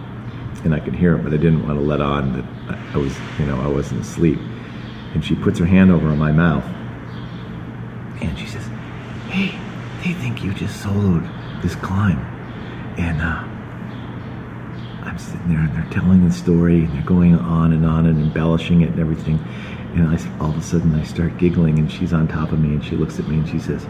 and 0.65 0.75
I 0.75 0.81
could 0.81 0.95
hear 0.95 1.17
it, 1.17 1.23
but 1.25 1.33
I 1.33 1.37
didn't 1.37 1.67
want 1.67 1.79
to 1.79 1.85
let 1.85 2.01
on 2.01 2.33
that 2.35 2.79
I- 2.95 2.97
was, 2.99 3.17
you 3.39 3.47
know, 3.47 3.61
I 3.61 3.69
wasn't 3.69 4.01
asleep. 4.01 4.39
And 5.15 5.25
she 5.25 5.35
puts 5.35 5.59
her 5.59 5.65
hand 5.67 5.91
over 5.91 6.09
on 6.09 6.19
my 6.19 6.33
mouth, 6.33 6.65
and 8.23 8.39
she 8.39 8.47
says, 8.47 8.67
"Hey, 9.31 9.59
they 10.05 10.13
think 10.21 10.45
you 10.45 10.53
just 10.53 10.85
soloed 10.85 11.27
this 11.63 11.75
climb," 11.77 12.19
and 12.99 13.21
uh, 13.23 13.48
Sitting 15.19 15.49
there, 15.49 15.59
and 15.59 15.75
they're 15.75 15.91
telling 15.91 16.25
the 16.25 16.33
story, 16.33 16.85
and 16.85 16.93
they're 16.95 17.03
going 17.03 17.35
on 17.35 17.73
and 17.73 17.85
on 17.85 18.07
and 18.07 18.21
embellishing 18.21 18.83
it 18.83 18.91
and 18.91 19.01
everything. 19.01 19.39
And 19.95 20.07
I, 20.07 20.19
all 20.41 20.51
of 20.51 20.57
a 20.57 20.63
sudden, 20.63 20.95
I 20.95 21.03
start 21.03 21.37
giggling, 21.39 21.79
and 21.79 21.91
she's 21.91 22.13
on 22.13 22.29
top 22.29 22.53
of 22.53 22.61
me, 22.61 22.69
and 22.69 22.85
she 22.85 22.95
looks 22.95 23.19
at 23.19 23.27
me 23.27 23.39
and 23.39 23.49
she 23.49 23.59
says, 23.59 23.85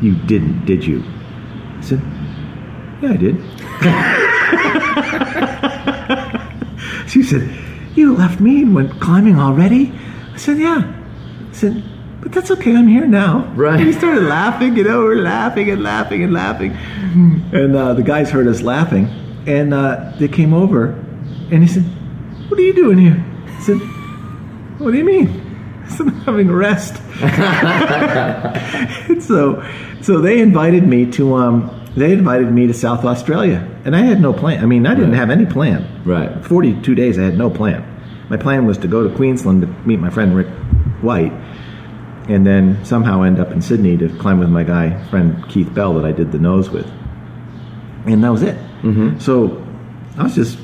"You 0.00 0.14
didn't, 0.26 0.64
did 0.64 0.84
you?" 0.84 1.04
I 1.76 1.80
said, 1.82 2.00
"Yeah, 3.02 3.12
I 3.12 3.16
did." 3.16 3.36
she 7.10 7.22
said, 7.22 7.46
"You 7.94 8.16
left 8.16 8.40
me 8.40 8.62
and 8.62 8.74
went 8.74 8.98
climbing 9.00 9.38
already?" 9.38 9.92
I 10.32 10.38
said, 10.38 10.58
"Yeah." 10.58 10.96
I 11.50 11.52
said, 11.52 11.84
"But 12.20 12.32
that's 12.32 12.50
okay. 12.50 12.74
I'm 12.76 12.86
here 12.88 13.06
now." 13.06 13.50
Right. 13.56 13.78
And 13.78 13.86
we 13.86 13.92
started 13.92 14.24
laughing. 14.24 14.76
You 14.76 14.84
know, 14.84 15.00
we're 15.00 15.16
laughing 15.22 15.70
and 15.70 15.82
laughing 15.82 16.22
and 16.22 16.32
laughing, 16.32 16.72
and 17.52 17.74
uh, 17.76 17.94
the 17.94 18.02
guys 18.02 18.30
heard 18.30 18.46
us 18.46 18.62
laughing, 18.62 19.08
and 19.46 19.72
uh, 19.74 20.12
they 20.18 20.28
came 20.28 20.52
over, 20.54 20.90
and 21.50 21.62
he 21.62 21.66
said, 21.68 21.84
"What 22.48 22.58
are 22.58 22.62
you 22.62 22.74
doing 22.74 22.98
here?" 22.98 23.24
I 23.46 23.60
said, 23.62 23.78
"What 24.78 24.92
do 24.92 24.98
you 24.98 25.04
mean?" 25.04 25.28
I 25.84 25.88
said, 25.88 26.06
"I'm 26.08 26.20
having 26.20 26.48
a 26.48 26.54
rest." 26.54 26.94
And 29.08 29.22
so, 29.22 29.62
so 30.02 30.20
they 30.20 30.40
invited 30.40 30.86
me 30.86 31.10
to 31.12 31.34
um, 31.34 31.70
they 31.96 32.12
invited 32.12 32.50
me 32.52 32.66
to 32.68 32.74
South 32.74 33.04
Australia, 33.04 33.66
and 33.84 33.96
I 33.96 34.00
had 34.02 34.20
no 34.20 34.32
plan. 34.32 34.62
I 34.62 34.66
mean, 34.66 34.86
I 34.86 34.94
didn't 34.94 35.10
Right. 35.10 35.18
have 35.18 35.30
any 35.30 35.46
plan. 35.46 35.86
Right. 36.04 36.44
Forty-two 36.44 36.94
days, 36.94 37.18
I 37.18 37.22
had 37.24 37.36
no 37.36 37.50
plan. 37.50 37.84
My 38.28 38.36
plan 38.36 38.64
was 38.66 38.78
to 38.78 38.88
go 38.88 39.06
to 39.08 39.14
Queensland 39.16 39.62
to 39.62 39.66
meet 39.84 39.98
my 39.98 40.10
friend 40.10 40.36
Rick 40.36 40.46
White, 41.02 41.32
and 42.30 42.46
then 42.46 42.82
somehow 42.84 43.22
end 43.22 43.38
up 43.40 43.50
in 43.50 43.60
Sydney 43.60 43.96
to 43.98 44.08
climb 44.18 44.38
with 44.38 44.48
my 44.48 44.62
guy 44.64 45.02
friend 45.10 45.44
Keith 45.48 45.72
Bell 45.74 45.94
that 45.94 46.04
I 46.04 46.12
did 46.12 46.32
the 46.32 46.38
nose 46.38 46.70
with, 46.70 46.86
and 48.06 48.22
that 48.24 48.30
was 48.30 48.42
it. 48.42 48.56
Mm-hmm. 48.82 49.18
So 49.18 49.64
I 50.18 50.22
was 50.24 50.34
just. 50.34 50.58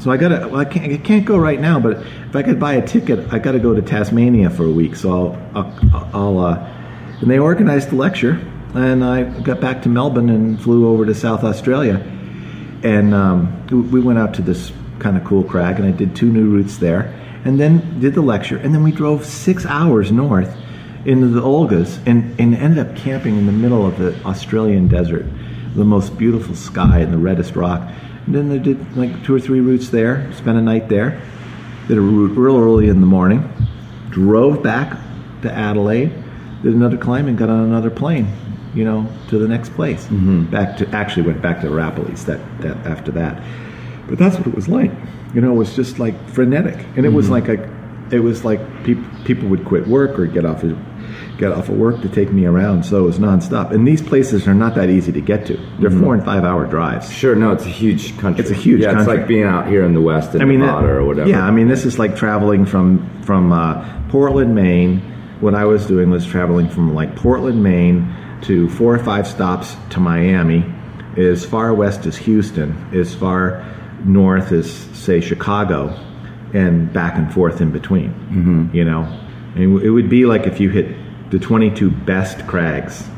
So 0.00 0.10
I 0.10 0.16
gotta. 0.16 0.48
Well, 0.48 0.60
I 0.60 0.64
can't. 0.64 0.92
I 0.92 0.96
can't 0.98 1.24
go 1.24 1.38
right 1.38 1.60
now. 1.60 1.78
But 1.78 1.98
if 2.28 2.34
I 2.36 2.42
could 2.42 2.58
buy 2.58 2.74
a 2.74 2.86
ticket, 2.86 3.32
I 3.32 3.38
got 3.38 3.52
to 3.52 3.60
go 3.60 3.72
to 3.74 3.80
Tasmania 3.82 4.50
for 4.50 4.64
a 4.64 4.70
week. 4.70 4.96
So 4.96 5.10
I'll. 5.54 5.72
I'll. 5.94 6.10
I'll 6.12 6.38
uh, 6.40 6.68
and 7.20 7.30
they 7.30 7.38
organized 7.38 7.90
the 7.90 7.96
lecture, 7.96 8.32
and 8.74 9.04
I 9.04 9.22
got 9.42 9.60
back 9.60 9.82
to 9.82 9.88
Melbourne 9.88 10.28
and 10.28 10.60
flew 10.60 10.88
over 10.88 11.06
to 11.06 11.14
South 11.14 11.44
Australia, 11.44 12.02
and 12.82 13.14
um, 13.14 13.64
we- 13.70 13.80
we 13.80 14.00
went 14.00 14.18
out 14.18 14.34
to 14.34 14.42
this 14.42 14.72
kind 14.98 15.16
of 15.16 15.22
cool 15.24 15.44
crag, 15.44 15.76
and 15.78 15.86
I 15.86 15.92
did 15.92 16.16
two 16.16 16.30
new 16.32 16.50
routes 16.50 16.78
there, 16.78 17.14
and 17.44 17.60
then 17.60 18.00
did 18.00 18.14
the 18.14 18.22
lecture, 18.22 18.56
and 18.56 18.74
then 18.74 18.82
we 18.82 18.90
drove 18.90 19.24
six 19.24 19.64
hours 19.66 20.10
north 20.10 20.52
into 21.04 21.28
the 21.28 21.40
Olgas, 21.40 21.98
and 22.06 22.38
and 22.40 22.54
ended 22.54 22.86
up 22.86 22.96
camping 22.96 23.36
in 23.36 23.46
the 23.46 23.52
middle 23.52 23.86
of 23.86 23.98
the 23.98 24.14
Australian 24.24 24.88
desert, 24.88 25.26
the 25.74 25.84
most 25.84 26.16
beautiful 26.16 26.54
sky 26.54 26.98
and 26.98 27.12
the 27.12 27.18
reddest 27.18 27.56
rock. 27.56 27.80
And 28.26 28.34
then 28.34 28.48
they 28.48 28.58
did 28.58 28.96
like 28.96 29.24
two 29.24 29.34
or 29.34 29.40
three 29.40 29.60
routes 29.60 29.88
there, 29.88 30.32
spent 30.32 30.56
a 30.56 30.62
night 30.62 30.88
there, 30.88 31.20
did 31.88 31.98
a 31.98 32.00
route 32.00 32.36
real 32.36 32.56
early 32.56 32.88
in 32.88 33.00
the 33.00 33.06
morning, 33.06 33.50
drove 34.10 34.62
back 34.62 34.96
to 35.42 35.52
Adelaide, 35.52 36.12
did 36.62 36.74
another 36.74 36.96
climb, 36.96 37.26
and 37.26 37.36
got 37.36 37.48
on 37.48 37.64
another 37.64 37.90
plane, 37.90 38.28
you 38.74 38.84
know, 38.84 39.08
to 39.28 39.38
the 39.38 39.48
next 39.48 39.74
place. 39.74 40.04
Mm-hmm. 40.04 40.44
Back 40.44 40.76
to 40.76 40.88
actually 40.90 41.22
went 41.22 41.42
back 41.42 41.60
to 41.62 41.66
Arapiles 41.66 42.24
that, 42.26 42.40
that 42.60 42.76
after 42.86 43.10
that. 43.12 43.42
But 44.08 44.18
that's 44.18 44.36
what 44.36 44.46
it 44.46 44.54
was 44.54 44.68
like. 44.68 44.92
You 45.34 45.40
know, 45.40 45.52
it 45.52 45.56
was 45.56 45.74
just 45.74 45.98
like 45.98 46.14
frenetic, 46.28 46.86
and 46.96 47.04
it 47.06 47.08
was 47.08 47.30
like 47.30 47.48
a, 47.48 47.68
it 48.12 48.20
was 48.20 48.44
like 48.44 48.60
people 48.84 49.04
people 49.24 49.48
would 49.48 49.64
quit 49.64 49.86
work 49.86 50.18
or 50.18 50.26
get 50.26 50.44
off 50.44 50.62
of, 50.62 50.78
get 51.42 51.50
off 51.52 51.68
of 51.68 51.76
work 51.76 52.00
to 52.02 52.08
take 52.08 52.30
me 52.32 52.46
around. 52.46 52.84
So 52.84 52.98
it 52.98 53.02
was 53.02 53.18
nonstop. 53.18 53.72
And 53.72 53.86
these 53.86 54.00
places 54.00 54.46
are 54.46 54.54
not 54.54 54.74
that 54.76 54.88
easy 54.88 55.10
to 55.12 55.20
get 55.20 55.44
to. 55.46 55.56
They're 55.80 55.90
four 55.90 56.14
and 56.14 56.24
five 56.24 56.44
hour 56.44 56.66
drives. 56.66 57.12
Sure, 57.12 57.34
no, 57.34 57.50
it's 57.52 57.64
a 57.64 57.68
huge 57.68 58.16
country. 58.18 58.42
It's 58.42 58.50
a 58.50 58.54
huge 58.54 58.80
Yeah, 58.82 58.92
country. 58.94 59.02
it's 59.14 59.18
like 59.20 59.26
being 59.28 59.44
out 59.44 59.66
here 59.66 59.84
in 59.84 59.92
the 59.92 60.00
West 60.00 60.34
in 60.34 60.40
I 60.42 60.44
mean, 60.44 60.60
that- 60.60 60.66
Nevada 60.66 60.88
or 60.92 61.04
whatever. 61.04 61.28
Yeah, 61.28 61.44
I 61.44 61.50
mean, 61.50 61.66
this 61.68 61.84
is 61.84 61.98
like 61.98 62.14
traveling 62.16 62.64
from 62.64 62.86
from 63.22 63.52
uh, 63.52 63.82
Portland, 64.08 64.54
Maine. 64.54 65.00
What 65.40 65.54
I 65.56 65.64
was 65.64 65.86
doing 65.86 66.10
was 66.10 66.24
traveling 66.24 66.68
from 66.68 66.94
like 66.94 67.16
Portland, 67.16 67.60
Maine, 67.62 68.14
to 68.42 68.68
four 68.70 68.94
or 68.94 68.98
five 69.00 69.26
stops 69.26 69.74
to 69.90 69.98
Miami, 70.00 70.64
as 71.16 71.44
far 71.44 71.74
west 71.74 72.06
as 72.06 72.16
Houston, 72.18 72.70
as 72.94 73.12
far 73.14 73.64
north 74.04 74.52
as 74.52 74.70
say 75.04 75.20
Chicago, 75.20 75.88
and 76.54 76.92
back 76.92 77.16
and 77.16 77.32
forth 77.34 77.60
in 77.60 77.72
between. 77.72 78.10
Mm-hmm. 78.30 78.76
You 78.76 78.84
know, 78.84 79.02
and 79.56 79.82
it 79.82 79.90
would 79.90 80.08
be 80.08 80.24
like 80.24 80.46
if 80.46 80.60
you 80.60 80.70
hit 80.70 80.86
the 81.32 81.38
22 81.38 81.90
best 81.90 82.46
crags 82.46 83.08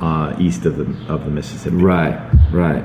uh, 0.00 0.36
east 0.40 0.66
of 0.66 0.76
the 0.76 1.12
of 1.12 1.24
the 1.24 1.30
Mississippi. 1.30 1.76
Right, 1.76 2.18
right. 2.50 2.84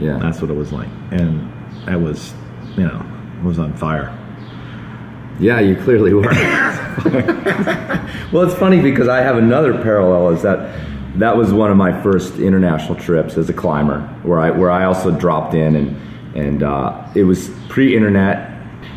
Yeah. 0.00 0.18
That's 0.18 0.42
what 0.42 0.50
it 0.50 0.56
was 0.56 0.72
like, 0.72 0.88
and 1.12 1.50
I 1.88 1.96
was, 1.96 2.34
you 2.76 2.84
know, 2.84 3.06
was 3.44 3.58
on 3.58 3.72
fire. 3.74 4.14
Yeah, 5.40 5.60
you 5.60 5.76
clearly 5.76 6.12
were. 6.12 6.22
well, 8.32 8.42
it's 8.42 8.54
funny 8.54 8.80
because 8.80 9.06
I 9.06 9.20
have 9.20 9.36
another 9.36 9.80
parallel 9.80 10.30
is 10.30 10.42
that 10.42 10.76
that 11.20 11.36
was 11.36 11.52
one 11.52 11.70
of 11.70 11.76
my 11.76 12.02
first 12.02 12.34
international 12.34 12.96
trips 12.96 13.36
as 13.36 13.48
a 13.48 13.52
climber, 13.52 14.00
where 14.24 14.40
I 14.40 14.50
where 14.50 14.70
I 14.70 14.84
also 14.84 15.12
dropped 15.12 15.54
in 15.54 15.76
and 15.76 16.36
and 16.36 16.62
uh, 16.64 17.08
it 17.14 17.22
was 17.22 17.50
pre-internet, 17.68 18.50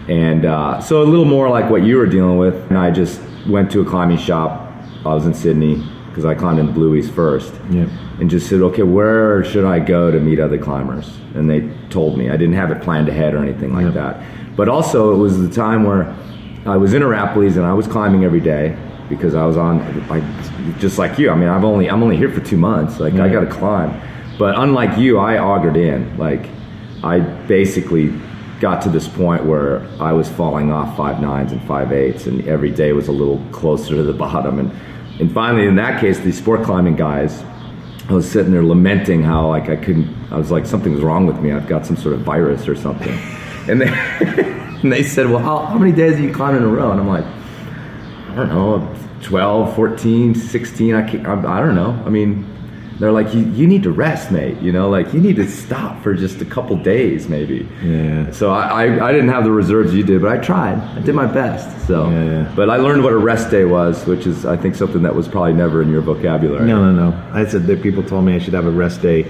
and 0.07 0.45
uh, 0.45 0.81
so 0.81 1.03
a 1.03 1.05
little 1.05 1.25
more 1.25 1.49
like 1.49 1.69
what 1.69 1.83
you 1.83 1.97
were 1.97 2.07
dealing 2.07 2.37
with. 2.37 2.55
And 2.69 2.79
I 2.79 2.89
just 2.89 3.21
went 3.47 3.71
to 3.71 3.81
a 3.81 3.85
climbing 3.85 4.17
shop. 4.17 4.60
I 5.05 5.13
was 5.13 5.25
in 5.25 5.33
Sydney 5.33 5.83
because 6.07 6.25
I 6.25 6.35
climbed 6.35 6.59
in 6.59 6.65
the 6.65 6.71
Blue 6.73 7.01
first, 7.03 7.53
Yeah. 7.69 7.85
and 8.19 8.29
just 8.29 8.47
said, 8.49 8.61
okay, 8.61 8.83
where 8.83 9.43
should 9.45 9.63
I 9.63 9.79
go 9.79 10.11
to 10.11 10.19
meet 10.19 10.39
other 10.39 10.57
climbers? 10.57 11.17
And 11.35 11.49
they 11.49 11.69
told 11.89 12.17
me. 12.17 12.29
I 12.29 12.35
didn't 12.35 12.55
have 12.55 12.69
it 12.69 12.81
planned 12.81 13.07
ahead 13.07 13.33
or 13.33 13.37
anything 13.39 13.73
like 13.73 13.85
Yep. 13.85 13.93
that. 13.93 14.21
But 14.57 14.67
also, 14.67 15.13
it 15.13 15.17
was 15.17 15.39
the 15.41 15.47
time 15.47 15.85
where 15.85 16.13
I 16.65 16.75
was 16.75 16.93
in 16.93 17.01
Arapiles 17.01 17.55
and 17.55 17.65
I 17.65 17.73
was 17.73 17.87
climbing 17.87 18.25
every 18.25 18.41
day 18.41 18.75
because 19.07 19.35
I 19.35 19.45
was 19.45 19.55
on, 19.55 19.79
like, 20.09 20.23
just 20.79 20.97
like 20.99 21.17
you. 21.17 21.29
I 21.31 21.35
mean, 21.35 21.47
I've 21.49 21.63
only 21.63 21.89
I'm 21.89 22.03
only 22.03 22.17
here 22.17 22.29
for 22.29 22.41
two 22.41 22.57
months. 22.57 22.99
Like, 22.99 23.13
I 23.15 23.29
got 23.29 23.41
to 23.41 23.47
climb. 23.47 23.99
But 24.37 24.59
unlike 24.59 24.97
you, 24.97 25.17
I 25.17 25.37
augured 25.37 25.77
in. 25.77 26.17
Like, 26.17 26.49
I 27.03 27.19
basically 27.19 28.13
got 28.59 28.81
to 28.83 28.89
this 28.89 29.07
point 29.07 29.45
where 29.45 29.81
I 29.99 30.11
was 30.11 30.29
falling 30.29 30.71
off 30.71 30.95
five 30.97 31.21
nines 31.21 31.51
and 31.53 31.61
five 31.63 31.91
eights, 31.93 32.27
and 32.27 32.45
every 32.47 32.69
day 32.71 32.91
was 32.93 33.07
a 33.07 33.11
little 33.13 33.41
closer 33.51 33.95
to 33.95 34.03
the 34.03 34.13
bottom. 34.25 34.59
And 34.59 34.71
and 35.21 35.31
finally, 35.31 35.67
in 35.67 35.75
that 35.75 36.01
case, 36.01 36.17
these 36.19 36.39
sport 36.39 36.63
climbing 36.63 36.95
guys, 36.95 37.43
I 38.09 38.13
was 38.13 38.29
sitting 38.29 38.51
there 38.51 38.63
lamenting 38.63 39.21
how 39.21 39.47
like 39.47 39.69
I 39.69 39.75
couldn't. 39.75 40.09
I 40.31 40.37
was 40.37 40.49
like, 40.49 40.65
something's 40.65 41.01
wrong 41.01 41.27
with 41.27 41.39
me. 41.39 41.51
I've 41.51 41.67
got 41.67 41.85
some 41.85 41.95
sort 41.95 42.15
of 42.15 42.21
virus 42.21 42.67
or 42.67 42.75
something. 42.75 43.17
And 43.67 43.79
they 43.79 43.87
and 44.81 44.91
they 44.91 45.03
said, 45.03 45.29
well, 45.29 45.37
how, 45.37 45.59
how 45.59 45.77
many 45.77 45.91
days 45.91 46.15
are 46.15 46.23
you 46.23 46.33
climbing 46.33 46.63
in 46.63 46.67
a 46.67 46.71
row? 46.71 46.89
And 46.89 46.99
I'm 46.99 47.07
like, 47.07 47.23
I 47.23 48.35
don't 48.35 48.49
know, 48.49 48.95
12, 49.21 49.75
14, 49.75 50.33
16. 50.33 50.95
I 50.95 51.07
can't, 51.07 51.27
I, 51.27 51.33
I 51.33 51.59
don't 51.59 51.75
know. 51.75 51.91
I 52.03 52.09
mean, 52.09 52.43
they're 53.01 53.11
like, 53.11 53.33
you, 53.33 53.41
you 53.51 53.65
need 53.65 53.81
to 53.83 53.91
rest, 53.91 54.31
mate. 54.31 54.59
You 54.61 54.71
know, 54.71 54.87
like 54.89 55.11
you 55.11 55.19
need 55.19 55.35
to 55.37 55.49
stop 55.49 56.03
for 56.03 56.13
just 56.13 56.39
a 56.39 56.45
couple 56.45 56.75
days, 56.77 57.27
maybe. 57.27 57.67
Yeah. 57.83 58.29
So 58.31 58.51
I, 58.51 58.85
I, 58.85 59.07
I 59.07 59.11
didn't 59.11 59.29
have 59.29 59.43
the 59.43 59.51
reserves 59.51 59.93
you 59.93 60.03
did, 60.03 60.21
but 60.21 60.31
I 60.31 60.37
tried. 60.37 60.77
I 60.77 60.99
did 61.01 61.15
my 61.15 61.25
best. 61.25 61.87
So, 61.87 62.09
Yeah, 62.09 62.23
yeah. 62.23 62.53
but 62.55 62.69
I 62.69 62.77
learned 62.77 63.03
what 63.03 63.13
a 63.13 63.17
rest 63.17 63.49
day 63.49 63.65
was, 63.65 64.05
which 64.05 64.27
is 64.27 64.45
I 64.45 64.55
think 64.55 64.75
something 64.75 65.01
that 65.01 65.15
was 65.15 65.27
probably 65.27 65.53
never 65.53 65.81
in 65.81 65.89
your 65.89 66.01
vocabulary. 66.01 66.67
No, 66.67 66.91
no, 66.91 67.09
no. 67.09 67.29
I 67.33 67.45
said 67.45 67.65
that 67.67 67.81
people 67.81 68.03
told 68.03 68.23
me 68.23 68.35
I 68.35 68.39
should 68.39 68.53
have 68.53 68.67
a 68.67 68.71
rest 68.71 69.01
day 69.01 69.21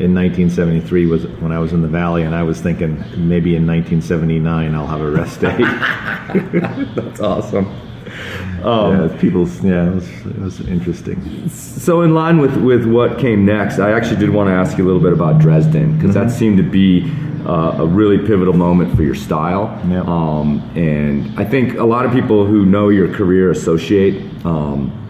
in 0.00 0.12
1973 0.12 1.06
was 1.06 1.26
when 1.40 1.52
I 1.52 1.60
was 1.60 1.72
in 1.72 1.80
the 1.80 1.88
valley, 1.88 2.24
and 2.24 2.34
I 2.34 2.42
was 2.42 2.60
thinking 2.60 2.96
maybe 3.16 3.54
in 3.56 3.66
1979 3.66 4.74
I'll 4.74 4.86
have 4.86 5.00
a 5.00 5.10
rest 5.10 5.40
day. 5.40 5.56
That's 6.94 7.20
awesome. 7.20 7.93
Yeah, 8.64 9.20
people, 9.20 9.48
yeah, 9.62 9.88
it 9.88 9.94
was, 9.94 10.08
it 10.26 10.38
was 10.38 10.60
interesting. 10.68 11.48
So, 11.48 12.02
in 12.02 12.14
line 12.14 12.38
with, 12.38 12.56
with 12.56 12.86
what 12.86 13.18
came 13.18 13.44
next, 13.44 13.78
I 13.78 13.92
actually 13.92 14.16
did 14.16 14.30
want 14.30 14.48
to 14.48 14.52
ask 14.52 14.78
you 14.78 14.84
a 14.84 14.86
little 14.86 15.02
bit 15.02 15.12
about 15.12 15.40
Dresden 15.40 15.96
because 15.96 16.14
that 16.14 16.30
seemed 16.30 16.56
to 16.56 16.62
be 16.62 17.10
uh, 17.46 17.76
a 17.78 17.86
really 17.86 18.18
pivotal 18.18 18.54
moment 18.54 18.96
for 18.96 19.02
your 19.02 19.14
style. 19.14 19.78
Yeah. 19.88 20.02
Um, 20.06 20.60
and 20.76 21.38
I 21.38 21.44
think 21.44 21.78
a 21.78 21.84
lot 21.84 22.06
of 22.06 22.12
people 22.12 22.46
who 22.46 22.64
know 22.64 22.88
your 22.88 23.12
career 23.12 23.50
associate 23.50 24.22
um, 24.46 25.00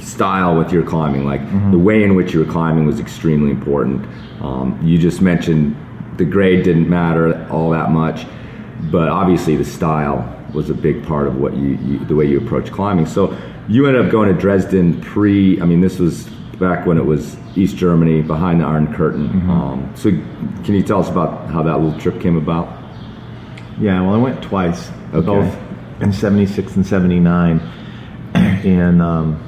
style 0.00 0.56
with 0.56 0.72
your 0.72 0.82
climbing. 0.82 1.24
Like 1.24 1.42
the 1.70 1.78
way 1.78 2.02
in 2.02 2.14
which 2.14 2.32
you 2.32 2.40
were 2.40 2.50
climbing 2.50 2.86
was 2.86 3.00
extremely 3.00 3.50
important. 3.50 4.06
Um, 4.40 4.78
you 4.82 4.98
just 4.98 5.20
mentioned 5.20 5.76
the 6.16 6.24
grade 6.24 6.64
didn't 6.64 6.88
matter 6.88 7.46
all 7.50 7.70
that 7.70 7.90
much, 7.90 8.26
but 8.90 9.08
obviously 9.08 9.56
the 9.56 9.64
style 9.64 10.41
was 10.52 10.70
a 10.70 10.74
big 10.74 11.04
part 11.04 11.26
of 11.26 11.36
what 11.36 11.54
you, 11.56 11.76
you 11.78 11.98
the 12.04 12.14
way 12.14 12.26
you 12.26 12.38
approach 12.38 12.70
climbing. 12.70 13.06
So 13.06 13.36
you 13.68 13.86
ended 13.86 14.04
up 14.04 14.12
going 14.12 14.34
to 14.34 14.38
Dresden 14.38 15.00
pre. 15.00 15.60
I 15.60 15.64
mean, 15.64 15.80
this 15.80 15.98
was 15.98 16.28
back 16.58 16.86
when 16.86 16.98
it 16.98 17.04
was 17.04 17.36
East 17.56 17.76
Germany 17.76 18.22
behind 18.22 18.60
the 18.60 18.64
Iron 18.64 18.92
Curtain. 18.94 19.28
Um, 19.50 19.92
so 19.94 20.10
can 20.64 20.74
you 20.74 20.82
tell 20.82 21.00
us 21.00 21.08
about 21.08 21.48
how 21.50 21.62
that 21.62 21.80
little 21.80 21.98
trip 21.98 22.20
came 22.20 22.36
about? 22.36 22.78
Yeah, 23.80 24.00
well, 24.02 24.14
I 24.14 24.18
went 24.18 24.42
twice, 24.42 24.90
Okay. 25.12 25.26
both 25.26 25.58
in 26.00 26.12
'76 26.12 26.76
and 26.76 26.86
'79, 26.86 27.58
and 28.34 29.02
um, 29.02 29.38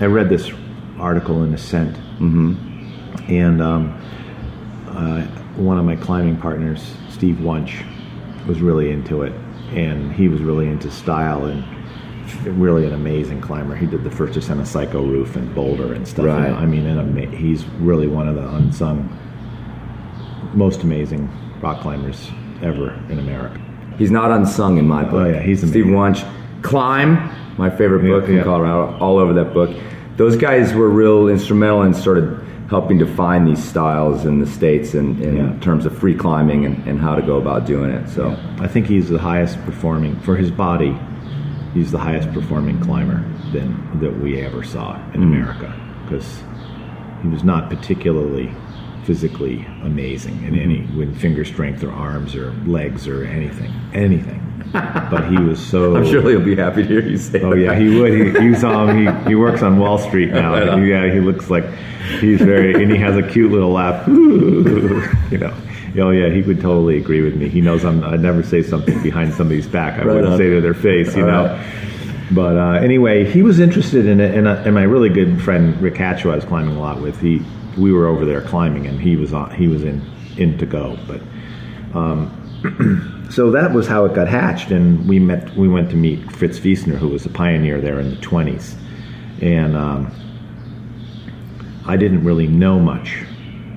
I 0.00 0.06
read 0.06 0.28
this 0.28 0.50
article 0.98 1.44
in 1.44 1.54
Ascent, 1.54 1.94
mm-hmm. 2.18 3.30
and 3.30 3.62
um, 3.62 4.00
uh, 4.88 5.22
one 5.56 5.78
of 5.78 5.84
my 5.84 5.96
climbing 5.96 6.36
partners, 6.36 6.94
Steve 7.10 7.40
Wunsch, 7.40 7.82
was 8.46 8.60
really 8.60 8.90
into 8.90 9.22
it, 9.22 9.32
and 9.76 10.12
he 10.12 10.28
was 10.28 10.40
really 10.40 10.68
into 10.68 10.90
style 10.90 11.44
and 11.44 11.64
really 12.58 12.86
an 12.86 12.92
amazing 12.92 13.40
climber. 13.40 13.74
He 13.74 13.86
did 13.86 14.04
the 14.04 14.10
first 14.10 14.36
ascent 14.36 14.60
of 14.60 14.68
Psycho 14.68 15.02
Roof 15.02 15.36
and 15.36 15.54
Boulder 15.54 15.92
and 15.92 16.06
stuff. 16.06 16.26
Right. 16.26 16.50
know. 16.50 16.56
I 16.56 16.66
mean, 16.66 16.86
and 16.86 17.00
ama- 17.00 17.36
he's 17.36 17.64
really 17.80 18.06
one 18.06 18.28
of 18.28 18.34
the 18.34 18.48
unsung, 18.48 19.08
most 20.54 20.82
amazing 20.82 21.28
rock 21.60 21.80
climbers 21.80 22.30
ever 22.62 22.92
in 23.08 23.18
America. 23.18 23.60
He's 23.98 24.10
not 24.10 24.30
unsung 24.30 24.78
in 24.78 24.86
my 24.86 25.06
oh, 25.06 25.10
book. 25.10 25.26
Oh, 25.26 25.30
yeah, 25.30 25.42
he's 25.42 25.66
Steve. 25.66 25.86
Wunsch. 25.86 26.24
Climb, 26.62 27.30
my 27.58 27.70
favorite 27.70 28.02
book 28.02 28.24
from 28.24 28.36
yeah. 28.36 28.42
Colorado, 28.42 28.98
all 28.98 29.18
over 29.18 29.32
that 29.34 29.52
book. 29.52 29.76
Those 30.16 30.36
guys 30.36 30.72
were 30.72 30.88
real 30.88 31.28
instrumental 31.28 31.82
in 31.82 31.92
sort 31.92 32.18
of 32.18 32.43
helping 32.68 32.98
define 32.98 33.44
these 33.44 33.62
styles 33.62 34.24
in 34.24 34.40
the 34.40 34.46
States 34.46 34.94
in, 34.94 35.22
in 35.22 35.36
Yeah. 35.36 35.58
terms 35.60 35.86
of 35.86 35.96
free 35.96 36.14
climbing 36.14 36.64
and, 36.64 36.86
and 36.88 37.00
how 37.00 37.14
to 37.14 37.22
go 37.22 37.36
about 37.36 37.66
doing 37.66 37.90
it. 37.90 38.08
So, 38.08 38.36
I 38.58 38.68
think 38.68 38.86
he's 38.86 39.08
the 39.08 39.18
highest 39.18 39.62
performing 39.64 40.18
for 40.20 40.36
his 40.36 40.50
body. 40.50 40.98
He's 41.74 41.90
the 41.90 41.98
highest 41.98 42.32
performing 42.32 42.80
climber 42.80 43.22
than 43.52 44.00
that 44.00 44.18
we 44.20 44.40
ever 44.40 44.62
saw 44.62 44.96
in 45.12 45.20
mm. 45.20 45.24
America 45.24 45.74
because 46.04 46.42
he 47.22 47.28
was 47.28 47.44
not 47.44 47.68
particularly 47.68 48.50
physically 49.04 49.66
amazing 49.82 50.42
in 50.44 50.58
any 50.58 50.78
mm-hmm. 50.78 50.98
with 50.98 51.18
finger 51.20 51.44
strength 51.44 51.82
or 51.82 51.90
arms 51.92 52.34
or 52.34 52.52
legs 52.66 53.06
or 53.06 53.24
anything, 53.24 53.72
anything. 53.92 54.40
But 54.74 55.28
he 55.30 55.38
was 55.38 55.64
so. 55.64 55.96
I'm 55.98 56.04
sure 56.04 56.28
he'll 56.28 56.40
be 56.44 56.56
happy 56.56 56.82
to 56.82 56.88
hear 56.88 57.02
you 57.02 57.16
say 57.16 57.40
Oh 57.42 57.50
that. 57.50 57.58
yeah, 57.58 57.74
he 57.78 57.98
would. 58.00 58.12
He, 58.12 58.40
he 58.42 58.48
was 58.50 58.64
um, 58.64 58.96
he, 59.24 59.28
he 59.30 59.34
works 59.34 59.62
on 59.62 59.78
Wall 59.78 59.98
Street 59.98 60.30
now. 60.30 60.54
Yeah, 60.84 61.12
he 61.12 61.20
looks 61.20 61.48
like 61.50 61.64
he's 62.20 62.40
very 62.40 62.74
and 62.82 62.90
he 62.92 62.98
has 62.98 63.16
a 63.16 63.22
cute 63.22 63.50
little 63.52 63.70
laugh. 63.70 64.06
you 64.08 65.38
know. 65.38 65.54
Oh 65.96 66.10
yeah, 66.10 66.28
he 66.30 66.42
would 66.42 66.60
totally 66.60 66.98
agree 66.98 67.22
with 67.22 67.36
me. 67.36 67.48
He 67.48 67.60
knows 67.60 67.84
I'm. 67.84 68.02
I'd 68.02 68.20
never 68.20 68.42
say 68.42 68.62
something 68.62 69.00
behind 69.02 69.32
somebody's 69.34 69.66
back. 69.68 69.94
I 69.94 69.98
Right 70.04 70.06
wouldn't 70.14 70.32
on. 70.32 70.38
say 70.38 70.50
to 70.50 70.60
their 70.60 70.74
face. 70.74 71.14
You 71.16 71.22
All 71.24 71.30
know. 71.30 71.44
right. 71.54 71.90
But 72.32 72.56
uh, 72.56 72.72
anyway, 72.82 73.30
he 73.30 73.42
was 73.42 73.60
interested 73.60 74.06
in 74.06 74.18
it, 74.18 74.34
and, 74.34 74.48
uh, 74.48 74.62
and 74.64 74.74
my 74.74 74.82
really 74.82 75.10
good 75.10 75.40
friend 75.42 75.80
Rick 75.80 75.98
Hatch, 75.98 76.22
who 76.22 76.30
I 76.30 76.34
was 76.36 76.44
climbing 76.44 76.74
a 76.74 76.80
lot 76.80 77.00
with, 77.00 77.20
he 77.20 77.42
we 77.78 77.92
were 77.92 78.06
over 78.08 78.24
there 78.24 78.40
climbing, 78.40 78.86
and 78.86 79.00
he 79.00 79.14
was 79.16 79.32
on, 79.32 79.50
he 79.54 79.68
was 79.68 79.84
in 79.84 80.02
in 80.36 80.58
to 80.58 80.66
go. 80.66 80.98
But 81.06 81.20
um, 81.96 82.30
so 83.34 83.50
that 83.50 83.72
was 83.72 83.88
how 83.88 84.04
it 84.04 84.14
got 84.14 84.28
hatched, 84.28 84.70
and 84.70 85.08
we 85.08 85.18
met. 85.18 85.56
We 85.56 85.66
went 85.66 85.90
to 85.90 85.96
meet 85.96 86.30
Fritz 86.32 86.60
Wiessner, 86.60 86.96
who 86.96 87.08
was 87.08 87.26
a 87.26 87.28
pioneer 87.28 87.80
there 87.80 87.98
in 87.98 88.10
the 88.10 88.16
twenties, 88.20 88.76
and 89.42 89.76
um, 89.76 90.12
I 91.84 91.96
didn't 91.96 92.22
really 92.22 92.46
know 92.46 92.78
much 92.78 93.24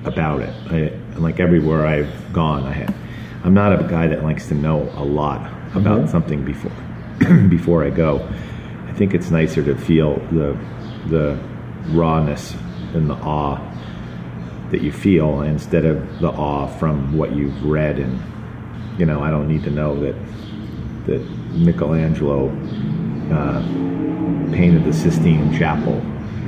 about 0.04 0.42
it. 0.42 0.54
I, 0.70 1.18
like 1.18 1.40
everywhere 1.40 1.84
I've 1.84 2.32
gone, 2.32 2.66
I 2.66 2.72
had, 2.72 2.94
I'm 3.42 3.52
not 3.52 3.72
a 3.72 3.82
guy 3.82 4.06
that 4.06 4.22
likes 4.22 4.46
to 4.48 4.54
know 4.54 4.82
a 4.94 5.02
lot 5.02 5.50
about 5.74 6.08
something 6.08 6.44
before 6.44 6.70
before 7.48 7.84
I 7.84 7.90
go. 7.90 8.20
I 8.86 8.92
think 8.92 9.12
it's 9.12 9.32
nicer 9.32 9.64
to 9.64 9.74
feel 9.74 10.20
the 10.30 10.56
the 11.08 11.36
rawness 11.88 12.54
and 12.94 13.10
the 13.10 13.14
awe 13.14 13.58
that 14.70 14.82
you 14.82 14.92
feel 14.92 15.40
instead 15.40 15.84
of 15.84 16.20
the 16.20 16.28
awe 16.28 16.68
from 16.78 17.16
what 17.16 17.34
you've 17.34 17.64
read 17.64 17.98
and 17.98 18.22
you 18.98 19.06
know 19.06 19.22
I 19.22 19.30
don't 19.30 19.48
need 19.48 19.64
to 19.64 19.70
know 19.70 19.98
that 20.00 20.16
that 21.06 21.20
Michelangelo 21.52 22.48
uh, 23.32 23.62
painted 24.52 24.84
the 24.84 24.92
Sistine 24.92 25.56
Chapel 25.56 25.94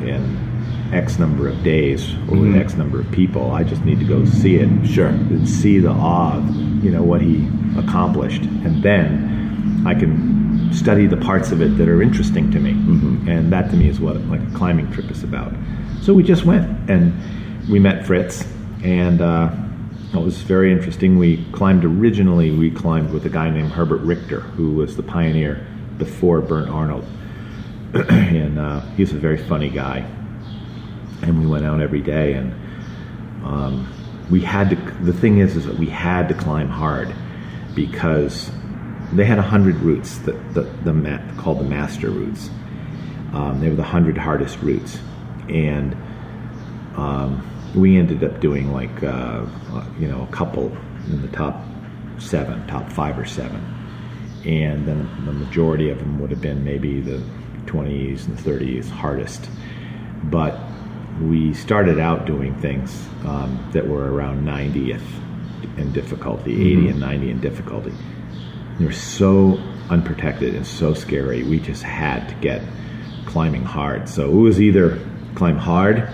in 0.07 0.51
X 0.93 1.19
number 1.19 1.49
of 1.49 1.63
days 1.63 2.15
or 2.29 2.39
with 2.39 2.57
X 2.57 2.75
number 2.75 3.01
of 3.01 3.11
people. 3.13 3.53
I 3.53 3.63
just 3.63 3.85
need 3.85 4.01
to 4.01 4.05
go 4.05 4.25
see 4.25 4.57
it. 4.57 4.87
Sure. 4.87 5.09
And 5.09 5.49
see 5.49 5.79
the 5.79 5.91
awe 5.91 6.37
of, 6.37 6.85
you 6.85 6.91
know, 6.91 7.03
what 7.03 7.21
he 7.21 7.49
accomplished. 7.79 8.43
And 8.43 8.83
then 8.83 9.85
I 9.87 9.95
can 9.95 10.73
study 10.73 11.07
the 11.07 11.17
parts 11.17 11.53
of 11.53 11.63
it 11.63 11.77
that 11.79 11.89
are 11.89 12.03
interesting 12.03 12.51
to 12.51 12.59
me. 12.59 12.71
And 13.31 13.53
that 13.53 13.71
to 13.71 13.77
me 13.77 13.89
is 13.89 14.01
what 14.01 14.17
like 14.23 14.43
a 14.43 14.57
climbing 14.57 14.91
trip 14.93 15.11
is 15.11 15.23
about. 15.23 15.53
So 16.03 16.13
we 16.13 16.23
just 16.23 16.45
went 16.45 16.91
and 16.91 17.15
we 17.69 17.79
met 17.79 18.07
Fritz 18.07 18.45
and 18.83 19.21
uh, 19.21 19.55
it 20.13 20.25
was 20.25 20.43
very 20.43 20.73
interesting. 20.73 21.19
We 21.19 21.45
climbed 21.53 21.85
originally, 21.85 22.51
we 22.51 22.71
climbed 22.71 23.13
with 23.13 23.27
a 23.27 23.29
guy 23.29 23.49
named 23.51 23.71
Herbert 23.71 24.01
Richter, 24.01 24.41
who 24.41 24.73
was 24.73 24.97
the 24.97 25.05
pioneer 25.05 25.67
before 25.99 26.41
Bernd 26.41 26.69
Arnold. 26.69 27.05
and 27.95 28.59
uh, 28.59 28.81
he's 28.97 29.13
a 29.13 29.19
very 29.19 29.37
funny 29.37 29.69
guy. 29.69 29.99
And 31.23 31.41
we 31.41 31.47
went 31.47 31.65
out 31.65 31.81
every 31.81 32.01
day, 32.01 32.35
and 32.35 32.53
um, 33.45 33.93
we 34.31 34.41
had 34.41 34.71
to. 34.71 34.77
The 35.05 35.13
thing 35.13 35.39
is, 35.39 35.55
is 35.55 35.67
that 35.67 35.79
we 35.79 35.87
had 35.87 36.29
to 36.29 36.35
climb 36.35 36.69
hard 36.69 37.15
because 37.75 38.51
they 39.13 39.25
had 39.25 39.39
hundred 39.39 39.77
routes 39.77 40.19
that 40.19 40.55
the, 40.55 40.63
the 40.63 41.21
called 41.37 41.59
the 41.59 41.65
master 41.65 42.11
routes. 42.11 42.49
Um, 43.33 43.61
they 43.61 43.69
were 43.69 43.77
the 43.77 43.83
hundred 43.83 44.17
hardest 44.17 44.61
routes, 44.63 44.99
and 45.49 45.95
um, 46.97 47.47
we 47.75 47.97
ended 47.97 48.25
up 48.25 48.41
doing 48.41 48.73
like 48.73 49.03
uh, 49.03 49.45
you 49.99 50.09
know 50.09 50.23
a 50.23 50.33
couple 50.33 50.67
in 51.07 51.23
the 51.23 51.29
top 51.29 51.63
seven, 52.19 52.67
top 52.67 52.91
five 52.91 53.19
or 53.19 53.25
seven, 53.25 53.63
and 54.45 54.87
then 54.87 55.09
the 55.25 55.33
majority 55.33 55.91
of 55.91 55.99
them 55.99 56.19
would 56.21 56.31
have 56.31 56.41
been 56.41 56.65
maybe 56.65 57.01
the 57.01 57.23
20s 57.67 58.27
and 58.27 58.39
30s 58.39 58.89
hardest. 58.89 59.49
But 60.25 60.59
we 61.23 61.55
started 61.55 61.99
out 61.99 62.27
doing 62.27 62.55
things 62.61 63.07
um, 63.25 63.71
that 63.73 63.87
were 63.87 64.13
around 64.13 64.45
90th 64.45 65.03
in 65.79 65.93
difficulty, 65.93 66.53
80 66.53 66.89
and 66.89 67.01
90 67.01 67.31
in 67.31 67.41
difficulty. 67.41 67.93
They 68.79 68.85
were 68.85 68.93
so 68.93 69.59
unprotected 69.91 70.55
and 70.55 70.67
so 70.67 70.95
scary. 70.95 71.43
We 71.43 71.61
just 71.61 71.83
had 71.83 72.29
to 72.29 72.35
get 72.37 72.63
climbing 73.27 73.65
hard. 73.65 74.09
So 74.09 74.31
it 74.31 74.35
was 74.35 74.61
either 74.61 74.99
climb 75.35 75.57
hard 75.57 76.13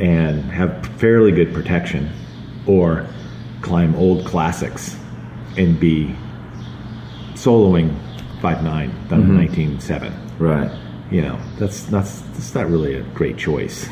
and 0.00 0.42
have 0.50 0.84
fairly 0.98 1.30
good 1.30 1.54
protection, 1.54 2.10
or 2.66 3.06
climb 3.60 3.94
old 3.94 4.24
classics 4.24 4.96
and 5.56 5.78
be 5.78 6.14
soloing 7.34 7.94
five 8.40 8.62
nine 8.62 8.90
done 9.08 9.20
in 9.20 9.26
mm-hmm. 9.26 9.36
nineteen 9.36 9.80
seven. 9.80 10.12
Right. 10.38 10.70
You 11.10 11.22
know, 11.22 11.40
that's 11.58 11.82
that's 11.84 12.20
that's 12.20 12.54
not 12.54 12.70
really 12.70 12.94
a 12.94 13.02
great 13.02 13.36
choice. 13.36 13.82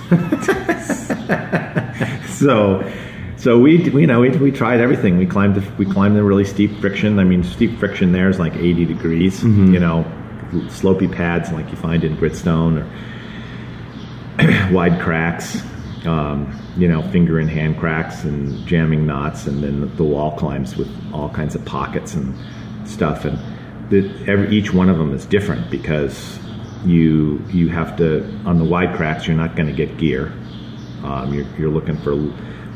so, 2.39 2.93
so 3.37 3.59
we 3.59 3.91
we- 3.91 4.03
you 4.03 4.07
know 4.07 4.21
we, 4.21 4.31
we 4.31 4.53
tried 4.53 4.81
everything. 4.81 5.19
We 5.19 5.27
climbed 5.27 5.57
the, 5.57 5.73
we 5.77 5.85
climbed 5.85 6.17
the 6.17 6.23
really 6.23 6.45
steep 6.45 6.79
friction. 6.81 7.19
I 7.19 7.25
mean, 7.25 7.43
steep 7.43 7.77
friction 7.79 8.13
there 8.13 8.29
is 8.29 8.39
like 8.39 8.55
eighty 8.55 8.85
degrees. 8.85 9.41
Mm-hmm. 9.41 9.75
You 9.75 9.81
know, 9.81 10.05
slopy 10.69 11.09
pads 11.09 11.51
like 11.51 11.69
you 11.71 11.77
find 11.77 12.05
in 12.05 12.17
Gritstone 12.17 12.79
or 12.79 12.87
wide 14.73 15.01
cracks, 15.01 15.61
um, 16.09 16.59
you 16.79 16.89
know, 16.89 17.03
finger 17.11 17.39
and 17.39 17.51
hand 17.51 17.79
cracks 17.79 18.25
and 18.25 18.67
jamming 18.67 19.07
knots, 19.07 19.47
and 19.47 19.63
then 19.63 19.95
the 19.97 20.05
wall 20.05 20.37
climbs 20.37 20.77
with 20.77 20.89
all 21.13 21.29
kinds 21.29 21.55
of 21.55 21.65
pockets 21.67 22.15
and 22.15 22.35
stuff. 22.89 23.27
And 23.27 23.39
the, 23.91 24.11
every, 24.27 24.49
each 24.49 24.73
one 24.73 24.89
of 24.89 24.97
them 24.97 25.13
is 25.13 25.27
different 25.27 25.71
because 25.71 26.39
you 26.87 27.45
you 27.49 27.69
have 27.69 27.97
to 27.97 28.25
on 28.47 28.59
the 28.59 28.65
wide 28.65 28.97
cracks 28.97 29.27
you're 29.27 29.37
not 29.37 29.55
going 29.55 29.69
to 29.69 29.75
get 29.75 29.99
gear. 29.99 30.33
Um, 31.05 31.35
you're, 31.35 31.47
you're 31.59 31.71
looking 31.71 31.97
for 31.99 32.15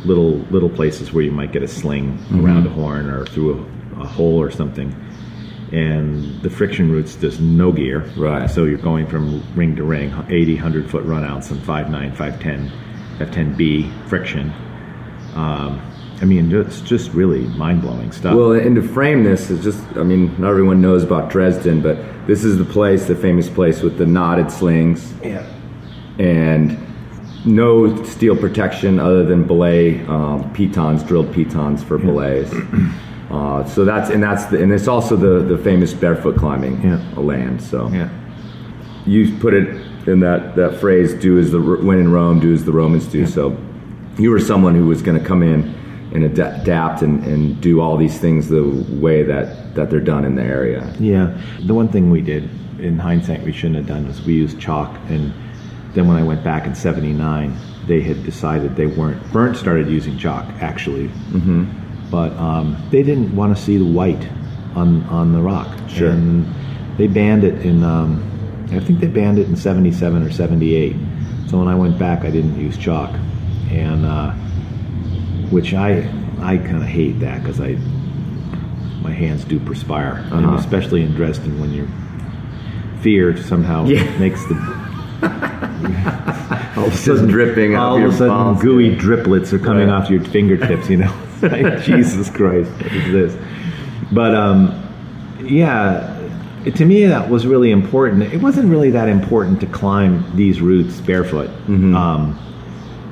little 0.05 0.39
little 0.51 0.70
places 0.70 1.12
where 1.12 1.24
you 1.24 1.33
might 1.33 1.53
get 1.53 1.62
a 1.62 1.68
sling 1.68 2.18
around 2.35 2.66
a 2.66 2.70
horn 2.70 3.09
or 3.09 3.24
through 3.26 3.66
a, 3.97 4.03
a 4.03 4.07
hole 4.07 4.41
or 4.41 4.51
something. 4.51 4.95
And 5.72 6.43
the 6.43 6.51
friction 6.51 6.93
routes 6.93 7.14
does 7.14 7.41
no 7.41 7.72
gear. 7.72 8.01
Right. 8.16 8.51
So 8.51 8.64
you're 8.64 8.76
going 8.76 9.07
from 9.07 9.43
ring 9.55 9.74
to 9.76 9.85
ring, 9.85 10.12
80, 10.28 10.55
100 10.57 10.91
foot 10.91 11.07
runouts 11.07 11.51
and 11.51 11.61
5'9, 11.62 12.14
5'10, 12.14 12.70
5'10B 13.19 14.09
friction. 14.09 14.53
Um, 15.35 15.81
I 16.21 16.25
mean, 16.25 16.55
it's 16.55 16.81
just 16.81 17.13
really 17.13 17.41
mind 17.49 17.83
blowing 17.83 18.13
stuff. 18.13 18.37
Well, 18.37 18.53
and 18.53 18.77
to 18.77 18.83
frame 18.83 19.25
this 19.25 19.51
is 19.51 19.63
just, 19.65 19.83
I 19.97 20.05
mean, 20.05 20.41
not 20.41 20.51
everyone 20.51 20.81
knows 20.81 21.03
about 21.03 21.31
Dresden, 21.31 21.83
but 21.83 21.97
this 22.27 22.45
is 22.45 22.59
the 22.59 22.65
place, 22.65 23.07
the 23.07 23.17
famous 23.17 23.51
place 23.51 23.83
with 23.83 23.99
the 23.99 24.07
knotted 24.07 24.51
slings 24.51 25.13
yeah. 25.25 25.45
and 26.19 26.79
no 27.45 28.03
steel 28.05 28.37
protection 28.37 29.01
other 29.01 29.25
than 29.25 29.45
belay 29.45 30.05
um, 30.07 30.53
pitons, 30.53 31.03
drilled 31.03 31.33
pitons 31.33 31.83
for 31.83 31.99
belays. 31.99 32.53
Uh, 33.31 33.65
so 33.65 33.83
that's 33.83 34.11
and 34.11 34.23
that's 34.23 34.45
the, 34.47 34.63
and 34.63 34.71
it's 34.71 34.87
also 34.87 35.17
the 35.17 35.43
the 35.43 35.57
famous 35.57 35.95
barefoot 35.95 36.37
climbing 36.37 36.83
Yeah. 36.83 37.01
land. 37.17 37.63
So 37.63 37.89
Yeah. 37.89 38.11
you 39.07 39.35
put 39.39 39.55
it 39.55 39.81
in 40.07 40.21
that 40.21 40.57
that 40.57 40.81
phrase, 40.81 41.15
"Do 41.15 41.39
as 41.39 41.53
the 41.53 41.61
when 41.61 41.99
in 41.99 42.13
Rome, 42.13 42.41
do 42.41 42.53
as 42.53 42.65
the 42.65 42.73
Romans 42.73 43.07
do." 43.07 43.27
So 43.27 43.57
you 44.19 44.31
were 44.31 44.41
someone 44.41 44.75
who 44.75 44.87
was 44.87 45.03
going 45.03 45.19
to 45.19 45.25
come 45.25 45.43
in 45.43 45.75
and 46.13 46.25
ad- 46.25 46.61
adapt 46.63 47.03
and, 47.03 47.25
and 47.25 47.61
do 47.61 47.81
all 47.81 47.97
these 47.97 48.19
things 48.19 48.49
the 48.49 48.63
way 49.01 49.23
that 49.23 49.75
that 49.75 49.91
they're 49.91 50.01
done 50.01 50.25
in 50.25 50.35
the 50.35 50.43
area. 50.43 50.95
Yeah. 50.99 51.37
The 51.65 51.75
one 51.75 51.89
thing 51.89 52.11
we 52.11 52.21
did 52.21 52.49
in 52.79 52.99
hindsight 52.99 53.43
we 53.43 53.53
shouldn't 53.53 53.77
have 53.77 53.87
done 53.87 54.07
was 54.07 54.23
we 54.23 54.35
used 54.35 54.61
chalk. 54.61 54.95
And 55.09 55.33
then 55.95 56.09
when 56.09 56.17
I 56.17 56.23
went 56.23 56.45
back 56.45 56.67
in 56.67 56.75
79, 56.75 57.57
they 57.87 58.01
had 58.01 58.23
decided 58.25 58.77
they 58.77 58.87
weren't. 58.87 59.23
Bernd 59.33 59.57
started 59.57 59.89
using 59.89 60.19
chalk, 60.19 60.45
actually. 60.61 61.09
Mm-hmm. 61.09 62.11
But 62.11 62.33
um, 62.33 62.77
they 62.91 63.03
didn't 63.03 63.35
want 63.35 63.57
to 63.57 63.63
see 63.63 63.79
the 63.79 63.87
white 63.87 64.29
on 64.75 65.05
on 65.05 65.33
the 65.33 65.41
rock. 65.41 65.69
Sure. 65.89 66.11
And 66.11 66.47
they 66.99 67.07
banned 67.07 67.45
it 67.45 67.65
in 67.65 67.83
um, 67.83 68.23
I 68.73 68.81
think 68.81 69.01
they 69.01 69.07
banned 69.07 69.39
it 69.39 69.47
in 69.49 69.57
'77 69.57 70.23
or 70.23 70.31
'78. 70.31 70.97
So 71.49 71.59
when 71.59 71.68
I 71.68 71.75
went 71.75 71.99
back, 71.99 72.25
I 72.25 72.31
didn't 72.31 72.59
use 72.61 72.77
chalk, 72.79 73.11
and 73.70 74.05
uh, 74.07 74.33
which 75.51 75.75
I 75.75 76.09
I 76.41 76.57
kind 76.59 76.77
of 76.79 76.83
hate 76.85 77.20
that 77.20 77.43
because 77.43 77.61
I 77.61 77.77
my 79.03 79.12
hands 79.12 79.45
do 79.45 79.59
perspire, 79.61 80.25
Uh-huh. 80.31 80.55
especially 80.55 81.03
in 81.03 81.14
Dresden 81.14 81.61
when 81.61 81.73
your 81.73 81.87
fear 83.01 83.37
somehow 83.37 83.85
Yeah. 83.87 84.05
makes 84.18 84.45
the 84.47 84.55
all 86.77 86.87
of 86.87 86.93
a 86.95 87.05
Just 87.05 87.27
dripping 87.29 87.77
all 87.77 87.97
of 88.03 88.05
a 88.05 88.12
sudden 88.12 88.29
palms. 88.29 88.62
gooey 88.62 88.95
driplets 88.97 89.53
are 89.53 89.59
coming 89.59 89.89
Right. 89.89 89.95
off 90.03 90.11
your 90.11 90.23
fingertips. 90.23 90.89
You 90.89 90.99
know, 90.99 91.12
Like, 91.43 91.83
Jesus 91.83 92.31
Christ, 92.31 92.70
what 92.70 92.93
is 92.93 93.12
this? 93.12 93.37
But 94.12 94.35
um, 94.35 94.73
yeah, 95.45 96.12
to 96.65 96.85
me 96.85 97.07
that 97.07 97.29
was 97.29 97.47
really 97.47 97.71
important. 97.71 98.23
It 98.23 98.41
wasn't 98.41 98.71
really 98.71 98.91
that 98.91 99.09
important 99.09 99.61
to 99.61 99.67
climb 99.67 100.25
these 100.37 100.61
routes 100.61 101.01
barefoot, 101.01 101.51
um, 101.95 102.39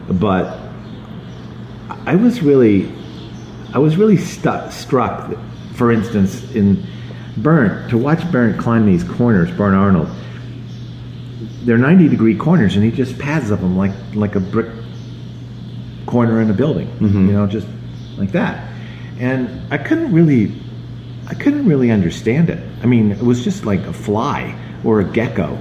but 0.08 0.58
I 2.06 2.14
was 2.16 2.42
really, 2.42 2.92
I 3.74 3.78
was 3.78 3.96
really 3.96 4.16
stu- 4.16 4.70
struck. 4.70 5.34
For 5.74 5.90
instance, 5.92 6.50
in 6.54 6.86
Bernd, 7.38 7.90
to 7.90 7.98
watch 7.98 8.30
Bernd 8.30 8.58
climb 8.60 8.86
these 8.86 9.04
corners, 9.04 9.50
Bernd 9.50 9.74
Arnold, 9.74 10.08
they're 11.62 11.78
90 11.78 12.08
degree 12.08 12.36
corners 12.36 12.74
and 12.76 12.84
he 12.84 12.90
just 12.90 13.18
pads 13.18 13.50
up 13.50 13.60
them 13.60 13.76
like 13.76 13.92
like 14.14 14.34
a 14.34 14.40
brick 14.40 14.72
corner 16.06 16.40
in 16.40 16.50
a 16.50 16.54
building 16.54 16.88
you 17.00 17.32
know 17.32 17.46
just 17.46 17.66
like 18.16 18.32
that 18.32 18.66
and 19.18 19.62
i 19.72 19.76
couldn't 19.76 20.12
really 20.12 20.52
i 21.30 21.34
couldn't 21.34 21.66
really 21.66 21.90
understand 21.90 22.50
it. 22.50 22.58
I 22.82 22.86
mean 22.86 23.12
it 23.12 23.22
was 23.22 23.42
just 23.42 23.64
like 23.64 23.80
a 23.80 23.92
fly 23.92 24.54
or 24.84 25.00
a 25.00 25.04
gecko 25.04 25.58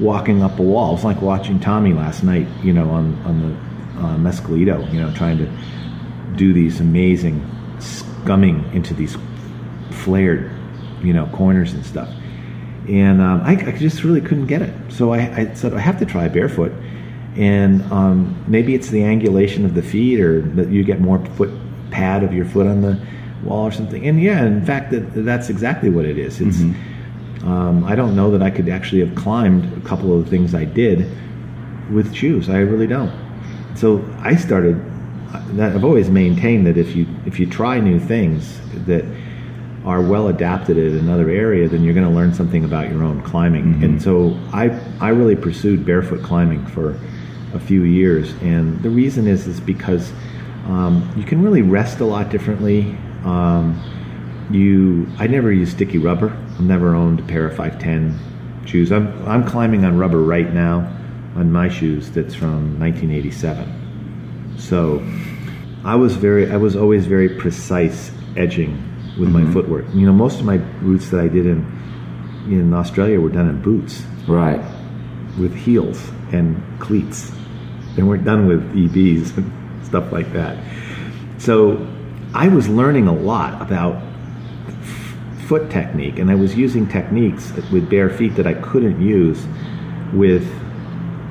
walking 0.00 0.42
up 0.42 0.58
a 0.58 0.62
wall. 0.62 0.90
It 0.90 0.94
was 0.94 1.04
like 1.04 1.22
watching 1.22 1.60
tommy 1.60 1.92
last 1.92 2.24
night 2.24 2.48
you 2.62 2.72
know 2.72 2.90
on 2.90 3.14
on 3.22 3.40
the 3.40 4.00
uh, 4.00 4.16
mescalito 4.16 4.92
you 4.92 5.00
know 5.00 5.14
trying 5.14 5.38
to 5.38 5.48
do 6.36 6.52
these 6.52 6.80
amazing 6.80 7.40
scumming 7.78 8.72
into 8.74 8.92
these 8.92 9.16
flared 9.90 10.50
you 11.02 11.12
know 11.12 11.26
corners 11.26 11.72
and 11.72 11.84
stuff. 11.86 12.08
And 12.88 13.22
um, 13.22 13.40
I, 13.42 13.52
I 13.52 13.72
just 13.72 14.04
really 14.04 14.20
couldn't 14.20 14.46
get 14.46 14.60
it. 14.60 14.74
So 14.92 15.14
I, 15.14 15.20
I 15.20 15.54
said 15.54 15.72
I 15.72 15.78
have 15.78 15.98
to 16.00 16.06
try 16.06 16.28
barefoot, 16.28 16.72
and 17.36 17.82
um, 17.90 18.44
maybe 18.46 18.74
it's 18.74 18.88
the 18.88 19.00
angulation 19.00 19.64
of 19.64 19.74
the 19.74 19.82
feet, 19.82 20.20
or 20.20 20.42
that 20.42 20.68
you 20.68 20.84
get 20.84 21.00
more 21.00 21.24
foot 21.36 21.50
pad 21.90 22.24
of 22.24 22.34
your 22.34 22.44
foot 22.44 22.66
on 22.66 22.82
the 22.82 23.00
wall 23.44 23.66
or 23.66 23.72
something. 23.72 24.06
And 24.06 24.20
yeah, 24.20 24.44
in 24.44 24.64
fact, 24.64 24.90
that, 24.90 25.12
that's 25.14 25.48
exactly 25.48 25.90
what 25.90 26.04
it 26.04 26.18
is. 26.18 26.40
It's 26.40 26.60
um, 27.44 27.84
I 27.84 27.94
don't 27.94 28.16
know 28.16 28.30
that 28.30 28.42
I 28.42 28.50
could 28.50 28.68
actually 28.68 29.04
have 29.04 29.14
climbed 29.14 29.70
a 29.76 29.86
couple 29.86 30.16
of 30.16 30.24
the 30.24 30.30
things 30.30 30.54
I 30.54 30.64
did 30.64 31.10
with 31.92 32.14
shoes. 32.14 32.48
I 32.48 32.58
really 32.58 32.86
don't. 32.86 33.12
So 33.76 34.04
I 34.20 34.36
started. 34.36 34.82
That 35.56 35.74
I've 35.74 35.84
always 35.84 36.10
maintained 36.10 36.66
that 36.68 36.76
if 36.76 36.94
you 36.94 37.06
if 37.26 37.40
you 37.40 37.46
try 37.46 37.80
new 37.80 37.98
things 37.98 38.60
that 38.86 39.04
are 39.84 40.00
well 40.00 40.28
adapted 40.28 40.78
in 40.78 40.96
another 40.96 41.28
area, 41.28 41.68
then 41.68 41.82
you're 41.82 41.92
going 41.92 42.08
to 42.08 42.14
learn 42.14 42.32
something 42.32 42.64
about 42.64 42.88
your 42.88 43.02
own 43.02 43.20
climbing. 43.22 43.82
And 43.84 44.00
so 44.00 44.38
I 44.52 44.70
I 45.00 45.08
really 45.10 45.36
pursued 45.36 45.84
barefoot 45.84 46.22
climbing 46.22 46.64
for 46.66 46.98
a 47.52 47.60
few 47.60 47.82
years, 47.82 48.32
and 48.42 48.80
the 48.82 48.90
reason 48.90 49.26
is 49.26 49.46
is 49.46 49.60
because 49.60 50.12
um, 50.66 51.12
you 51.16 51.24
can 51.24 51.42
really 51.42 51.62
rest 51.62 52.00
a 52.00 52.04
lot 52.04 52.30
differently. 52.30 52.96
Um, 53.24 53.80
you 54.50 55.08
I 55.18 55.26
never 55.26 55.50
use 55.52 55.70
sticky 55.70 55.98
rubber. 55.98 56.30
I've 56.30 56.60
never 56.60 56.94
owned 56.94 57.20
a 57.20 57.22
pair 57.24 57.46
of 57.46 57.56
510 57.56 58.66
shoes. 58.66 58.92
I'm 58.92 59.26
I'm 59.26 59.44
climbing 59.46 59.84
on 59.84 59.98
rubber 59.98 60.20
right 60.20 60.52
now 60.52 60.78
on 61.34 61.50
my 61.50 61.68
shoes 61.68 62.10
that's 62.10 62.34
from 62.34 62.78
1987. 62.78 64.58
So 64.58 65.02
I 65.84 65.94
was 65.96 66.16
very 66.16 66.50
I 66.50 66.56
was 66.56 66.76
always 66.76 67.06
very 67.06 67.28
precise 67.28 68.12
edging 68.36 68.72
with 69.18 69.28
my 69.30 69.50
footwork. 69.52 69.86
You 69.94 70.06
know, 70.06 70.12
most 70.12 70.40
of 70.40 70.44
my 70.46 70.56
routes 70.82 71.10
that 71.10 71.20
I 71.20 71.28
did 71.28 71.46
in 71.46 71.64
in 72.48 72.74
Australia 72.74 73.20
were 73.20 73.30
done 73.30 73.48
in 73.48 73.62
boots 73.62 74.02
Right. 74.28 74.60
with 75.38 75.54
heels 75.54 76.10
and 76.32 76.62
cleats. 76.80 77.32
They 77.96 78.02
weren't 78.02 78.24
done 78.24 78.46
with 78.46 78.62
EBs 78.74 79.36
and 79.36 79.84
stuff 79.86 80.12
like 80.12 80.32
that. 80.32 80.56
So 81.38 81.86
I 82.34 82.48
was 82.48 82.68
learning 82.68 83.06
a 83.06 83.14
lot 83.14 83.62
about 83.62 84.02
foot 85.46 85.70
technique, 85.70 86.18
and 86.18 86.32
I 86.32 86.34
was 86.34 86.56
using 86.56 86.88
techniques 86.88 87.52
with 87.70 87.88
bare 87.88 88.10
feet 88.10 88.34
that 88.34 88.44
I 88.44 88.54
couldn't 88.54 89.00
use 89.00 89.46
with 90.12 90.44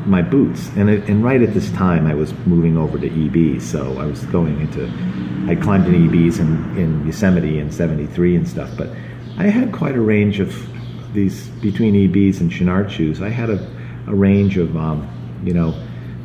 my 0.06 0.22
boots. 0.22 0.70
And, 0.78 0.90
it, 0.90 1.10
and 1.10 1.22
right 1.22 1.42
at 1.42 1.54
this 1.54 1.70
time, 1.72 2.08
I 2.08 2.14
was 2.14 2.34
moving 2.46 2.78
over 2.78 2.98
to 2.98 3.10
EBs, 3.10 3.64
so 3.64 4.00
I 4.00 4.06
was 4.06 4.24
going 4.28 4.62
into. 4.62 4.86
I 5.52 5.56
climbed 5.56 5.88
in 5.88 6.10
EBs 6.10 6.40
in, 6.40 6.78
in 6.78 7.06
Yosemite 7.06 7.60
in 7.60 7.70
'73 7.70 8.38
and 8.38 8.48
stuff, 8.48 8.70
but 8.78 8.90
I 9.38 9.48
had 9.48 9.74
quite 9.74 9.96
a 9.96 10.02
range 10.02 10.40
of 10.40 10.56
these 11.14 11.50
between 11.60 11.96
EBs 11.96 12.40
and 12.40 12.50
Chouinard 12.50 12.90
shoes. 12.90 13.22
I 13.22 13.28
had 13.28 13.50
a, 13.50 13.60
a 14.08 14.16
range 14.16 14.58
of 14.58 14.78
um, 14.78 15.06
you 15.44 15.54
know 15.54 15.76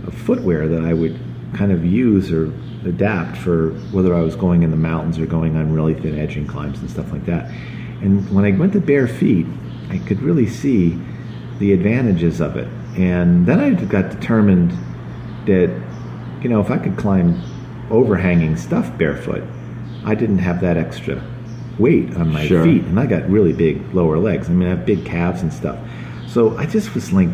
of 0.07 0.15
footwear 0.15 0.69
that 0.69 0.85
I 0.85 0.95
would 0.95 1.19
kind 1.55 1.73
of 1.73 1.85
use 1.85 2.31
or 2.31 2.53
adapt 2.85 3.37
for 3.37 3.71
whether 3.93 4.15
I 4.15 4.21
was 4.21 4.37
going 4.37 4.63
in 4.63 4.71
the 4.71 4.77
mountains 4.77 5.19
or 5.19 5.27
going 5.27 5.57
on 5.57 5.73
really 5.73 5.95
thin 5.95 6.19
edging 6.19 6.47
climbs 6.47 6.79
and 6.81 6.91
stuff 6.91 7.11
like 7.13 7.27
that. 7.27 7.51
And 8.01 8.29
when 8.35 8.45
I 8.45 8.53
went 8.53 8.73
to 8.75 8.81
bare 8.81 9.09
feet, 9.09 9.47
I 9.91 9.99
could 9.99 10.23
really 10.23 10.47
see 10.47 10.99
the 11.59 11.73
advantages 11.73 12.41
of 12.41 12.57
it. 12.57 12.69
And 12.97 13.47
then 13.47 13.59
I 13.61 13.71
got 13.71 14.11
determined 14.11 14.73
that, 15.47 15.71
you 16.43 16.49
know, 16.49 16.61
if 16.61 16.71
I 16.71 16.79
could 16.79 16.97
climb 16.97 17.41
overhanging 17.91 18.57
stuff 18.57 18.97
barefoot, 18.97 19.43
I 20.05 20.15
didn't 20.15 20.39
have 20.39 20.61
that 20.61 20.77
extra 20.77 21.23
weight 21.79 22.15
on 22.17 22.33
my 22.33 22.47
Sure. 22.47 22.63
feet. 22.65 22.85
And 22.85 22.99
I 23.01 23.07
got 23.07 23.29
really 23.29 23.53
big 23.53 23.83
lower 23.95 24.19
legs. 24.19 24.49
I 24.49 24.53
mean, 24.53 24.69
I 24.69 24.71
have 24.71 24.87
big 24.87 25.05
calves 25.05 25.43
and 25.43 25.53
stuff. 25.53 25.79
So 26.27 26.57
I 26.59 26.67
just 26.67 26.95
was 26.95 27.13
like 27.13 27.29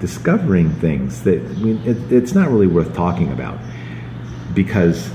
discovering 0.00 0.70
things 0.70 1.22
that, 1.22 1.40
I 1.40 1.52
mean, 1.54 1.80
it, 1.84 1.96
it's 2.12 2.34
not 2.34 2.50
really 2.50 2.66
worth 2.66 2.94
talking 2.94 3.30
about 3.32 3.58
because 4.54 5.10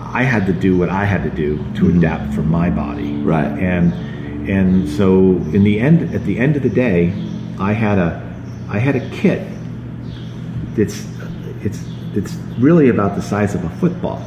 I 0.00 0.22
had 0.22 0.46
to 0.46 0.52
do 0.52 0.76
what 0.76 0.88
I 0.88 1.04
had 1.04 1.22
to 1.24 1.30
do 1.30 1.56
to 1.56 1.62
mm-hmm. 1.62 1.98
adapt 1.98 2.34
for 2.34 2.42
my 2.42 2.70
body. 2.70 3.12
Right. 3.22 3.46
And 3.58 3.92
and 4.48 4.88
so 4.88 5.36
in 5.52 5.64
the 5.64 5.78
end 5.80 6.14
at 6.14 6.24
the 6.24 6.38
end 6.38 6.56
of 6.56 6.62
the 6.62 6.70
day, 6.70 7.12
I 7.58 7.72
had 7.72 7.98
a 7.98 8.24
I 8.68 8.78
had 8.78 8.96
a 8.96 9.10
kit 9.10 9.46
that's 10.76 11.06
it's 11.62 11.84
it's 12.14 12.34
really 12.58 12.88
about 12.88 13.16
the 13.16 13.22
size 13.22 13.54
of 13.54 13.64
a 13.64 13.70
football. 13.76 14.24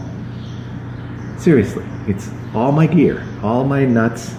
Seriously, 1.37 1.85
it's 2.07 2.29
all 2.53 2.71
my 2.71 2.85
gear, 2.85 3.25
all 3.41 3.63
my 3.63 3.85
nuts, 3.85 4.35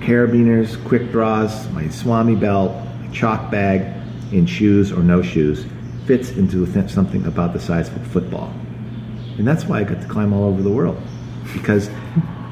carabiners, 0.00 0.82
quick 0.84 1.10
draws, 1.12 1.68
my 1.70 1.88
Swami 1.88 2.34
belt, 2.34 2.72
my 3.00 3.08
chalk 3.12 3.50
bag, 3.50 3.94
in 4.32 4.46
shoes 4.46 4.90
or 4.90 5.02
no 5.02 5.22
shoes, 5.22 5.64
fits 6.06 6.30
into 6.32 6.66
something 6.88 7.24
about 7.26 7.52
the 7.52 7.60
size 7.60 7.88
of 7.88 7.96
a 7.96 8.04
football. 8.06 8.52
And 9.38 9.46
that's 9.46 9.64
why 9.64 9.80
I 9.80 9.84
got 9.84 10.00
to 10.00 10.06
climb 10.08 10.32
all 10.32 10.44
over 10.44 10.62
the 10.62 10.70
world. 10.70 11.00
Because 11.52 11.90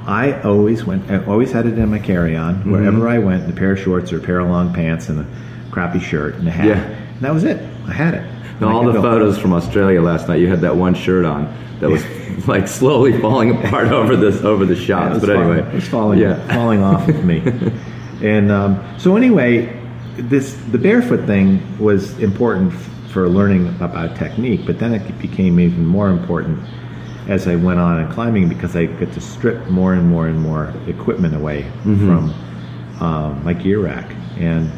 I 0.07 0.41
always 0.43 0.85
went, 0.85 1.11
I 1.11 1.24
always 1.26 1.53
had 1.53 1.66
it 1.66 1.78
in 1.78 1.89
my 1.91 1.99
carry 1.99 2.37
on 2.37 2.70
wherever 2.70 3.09
I 3.09 3.18
went, 3.18 3.45
in 3.45 3.51
a 3.51 3.55
pair 3.55 3.72
of 3.72 3.78
shorts 3.78 4.12
or 4.12 4.18
a 4.18 4.20
pair 4.20 4.41
of 4.41 4.49
long 4.49 4.72
pants 4.74 5.09
and 5.09 5.20
a 5.20 5.26
crappy 5.70 6.01
shirt 6.01 6.35
and 6.35 6.47
a 6.49 6.51
hat. 6.51 6.66
Yeah. 6.66 6.80
And 6.83 7.20
that 7.20 7.33
was 7.33 7.45
it. 7.45 7.59
I 7.87 7.93
had 7.93 8.14
it. 8.14 8.26
Now, 8.61 8.68
all 8.76 8.85
the 8.85 8.93
go. 8.93 9.03
photos 9.03 9.39
from 9.39 9.53
Australia 9.53 10.01
last 10.03 10.28
night, 10.28 10.41
you 10.41 10.49
had 10.49 10.61
that 10.61 10.76
one 10.76 10.95
shirt 10.95 11.24
on 11.24 11.53
that 11.80 11.89
was 11.91 12.05
like 12.49 12.68
slowly 12.68 13.18
falling 13.20 13.51
apart 13.64 13.89
over 13.89 14.14
this 14.16 14.43
over 14.43 14.64
the 14.66 14.76
shots. 14.76 15.14
was 15.14 15.24
but 15.26 15.35
falling- 15.37 15.53
anyway, 15.59 15.68
it 15.70 15.74
was 15.74 15.89
falling, 15.89 16.18
Yeah. 16.18 16.55
falling 16.55 16.83
off 16.83 17.09
of 17.09 17.24
me. 17.24 17.43
And 18.22 18.53
um, 18.53 18.95
so 18.99 19.16
anyway, 19.16 19.76
this 20.16 20.55
the 20.70 20.78
barefoot 20.78 21.26
thing 21.26 21.61
was 21.80 22.16
important 22.20 22.72
for 23.12 23.28
learning 23.28 23.68
about 23.80 24.16
technique, 24.16 24.62
but 24.66 24.78
then 24.78 24.94
it 24.94 25.18
became 25.18 25.60
even 25.60 25.84
more 25.84 26.08
important 26.08 26.58
as 27.28 27.46
I 27.46 27.54
went 27.54 27.78
on 27.78 28.00
in 28.00 28.10
climbing 28.12 28.48
because 28.48 28.74
I 28.74 28.86
get 28.86 29.12
to 29.12 29.20
strip 29.20 29.68
more 29.68 29.94
and 29.94 30.08
more 30.08 30.26
and 30.26 30.40
more 30.40 30.72
equipment 30.88 31.36
away 31.36 31.70
from 31.82 32.34
um, 33.00 33.44
my 33.44 33.52
gear 33.52 33.80
rack 33.80 34.10
and 34.38 34.70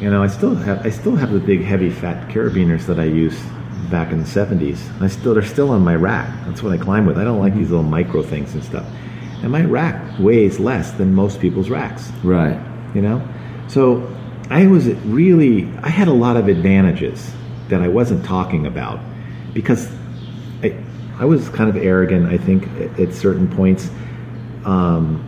you 0.00 0.10
know, 0.10 0.22
I 0.22 0.26
still 0.26 0.54
have 0.54 0.84
I 0.84 0.90
still 0.90 1.16
have 1.16 1.32
the 1.32 1.40
big 1.40 1.62
heavy 1.62 1.90
fat 1.90 2.28
carabiners 2.28 2.86
that 2.86 3.00
I 3.00 3.04
used 3.04 3.42
back 3.90 4.12
in 4.12 4.20
the 4.20 4.26
seventies. 4.26 4.88
I 5.00 5.08
still 5.08 5.34
they're 5.34 5.42
still 5.42 5.70
on 5.70 5.82
my 5.82 5.94
rack. 5.94 6.28
That's 6.46 6.62
what 6.62 6.72
I 6.72 6.76
climb 6.76 7.06
with. 7.06 7.16
I 7.16 7.24
don't 7.24 7.40
like 7.40 7.54
these 7.54 7.70
little 7.70 7.84
micro 7.84 8.22
things 8.22 8.54
and 8.54 8.62
stuff. 8.62 8.86
And 9.42 9.50
my 9.50 9.64
rack 9.64 10.18
weighs 10.18 10.58
less 10.58 10.92
than 10.92 11.14
most 11.14 11.40
people's 11.40 11.70
racks. 11.70 12.10
right. 12.22 12.60
You 12.94 13.02
know? 13.02 13.26
So 13.68 14.00
I 14.50 14.66
was 14.66 14.88
really 14.88 15.68
I 15.82 15.88
had 15.88 16.08
a 16.08 16.12
lot 16.12 16.36
of 16.36 16.48
advantages 16.48 17.32
that 17.68 17.82
I 17.82 17.88
wasn't 17.88 18.24
talking 18.24 18.66
about 18.66 19.00
because 19.52 19.90
I 20.62 20.76
I 21.18 21.24
was 21.24 21.48
kind 21.48 21.70
of 21.70 21.76
arrogant, 21.76 22.26
I 22.26 22.38
think, 22.38 22.66
at, 22.80 23.00
at 23.00 23.14
certain 23.14 23.48
points. 23.48 23.90
Um, 24.64 25.26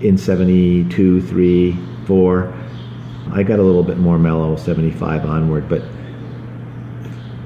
in 0.00 0.16
72, 0.16 1.22
3, 1.22 1.78
4. 2.06 2.54
I 3.32 3.42
got 3.42 3.58
a 3.58 3.62
little 3.62 3.82
bit 3.82 3.98
more 3.98 4.18
mellow, 4.18 4.56
75 4.56 5.24
onward, 5.24 5.68
but 5.68 5.82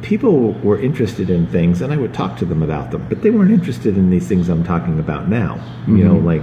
people 0.02 0.52
were 0.52 0.78
interested 0.78 1.30
in 1.30 1.46
things 1.46 1.80
and 1.80 1.92
I 1.92 1.96
would 1.96 2.14
talk 2.14 2.36
to 2.38 2.44
them 2.44 2.62
about 2.62 2.90
them, 2.90 3.06
but 3.08 3.22
they 3.22 3.30
weren't 3.30 3.50
interested 3.50 3.96
in 3.96 4.10
these 4.10 4.28
things 4.28 4.48
I'm 4.48 4.64
talking 4.64 4.98
about 4.98 5.28
now. 5.28 5.62
You 5.86 6.04
know, 6.04 6.16
like 6.16 6.42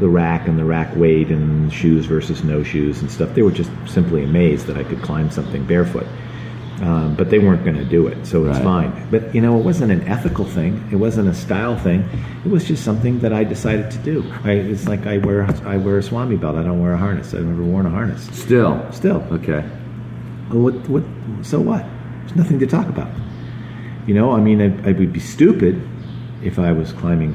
the 0.00 0.08
rack 0.08 0.48
and 0.48 0.58
the 0.58 0.64
rack 0.64 0.94
weight 0.96 1.28
and 1.28 1.72
shoes 1.72 2.06
versus 2.06 2.42
no 2.44 2.62
shoes 2.62 3.00
and 3.00 3.10
stuff. 3.10 3.34
They 3.34 3.42
were 3.42 3.52
just 3.52 3.70
simply 3.86 4.24
amazed 4.24 4.66
that 4.66 4.76
I 4.76 4.84
could 4.84 5.02
climb 5.02 5.30
something 5.30 5.64
barefoot. 5.64 6.06
Um, 6.82 7.14
but 7.14 7.30
they 7.30 7.38
weren't 7.38 7.62
going 7.64 7.76
to 7.76 7.84
do 7.84 8.08
it, 8.08 8.26
so 8.26 8.44
it's 8.46 8.56
Right. 8.58 8.64
fine. 8.64 9.06
But 9.08 9.32
you 9.32 9.40
know, 9.40 9.56
it 9.58 9.64
wasn't 9.64 9.92
an 9.92 10.02
ethical 10.08 10.44
thing. 10.44 10.82
It 10.90 10.96
wasn't 10.96 11.28
a 11.28 11.34
style 11.34 11.76
thing. 11.76 12.04
It 12.44 12.50
was 12.50 12.64
just 12.64 12.82
something 12.84 13.20
that 13.20 13.32
I 13.32 13.44
decided 13.44 13.92
to 13.92 13.98
do. 13.98 14.24
I, 14.42 14.52
it's 14.52 14.88
like 14.88 15.06
I 15.06 15.18
wear 15.18 15.44
I 15.64 15.76
wear 15.76 15.98
a 15.98 16.02
swami 16.02 16.34
belt. 16.36 16.56
I 16.56 16.64
don't 16.64 16.82
wear 16.82 16.92
a 16.92 16.96
harness. 16.98 17.32
I've 17.32 17.44
never 17.44 17.62
worn 17.62 17.86
a 17.86 17.90
harness. 17.90 18.24
Still. 18.36 18.84
Still, 18.90 19.24
Okay. 19.30 19.60
what, 20.50 20.74
what, 20.88 21.04
so 21.42 21.60
what? 21.60 21.86
There's 22.20 22.34
nothing 22.36 22.58
to 22.58 22.66
talk 22.66 22.88
about. 22.88 23.08
You 24.08 24.14
know, 24.14 24.32
I 24.32 24.40
mean, 24.40 24.60
I, 24.60 24.88
I 24.88 24.92
would 24.92 25.12
be 25.12 25.20
stupid 25.20 25.80
if 26.42 26.58
I 26.58 26.72
was 26.72 26.92
climbing 26.92 27.34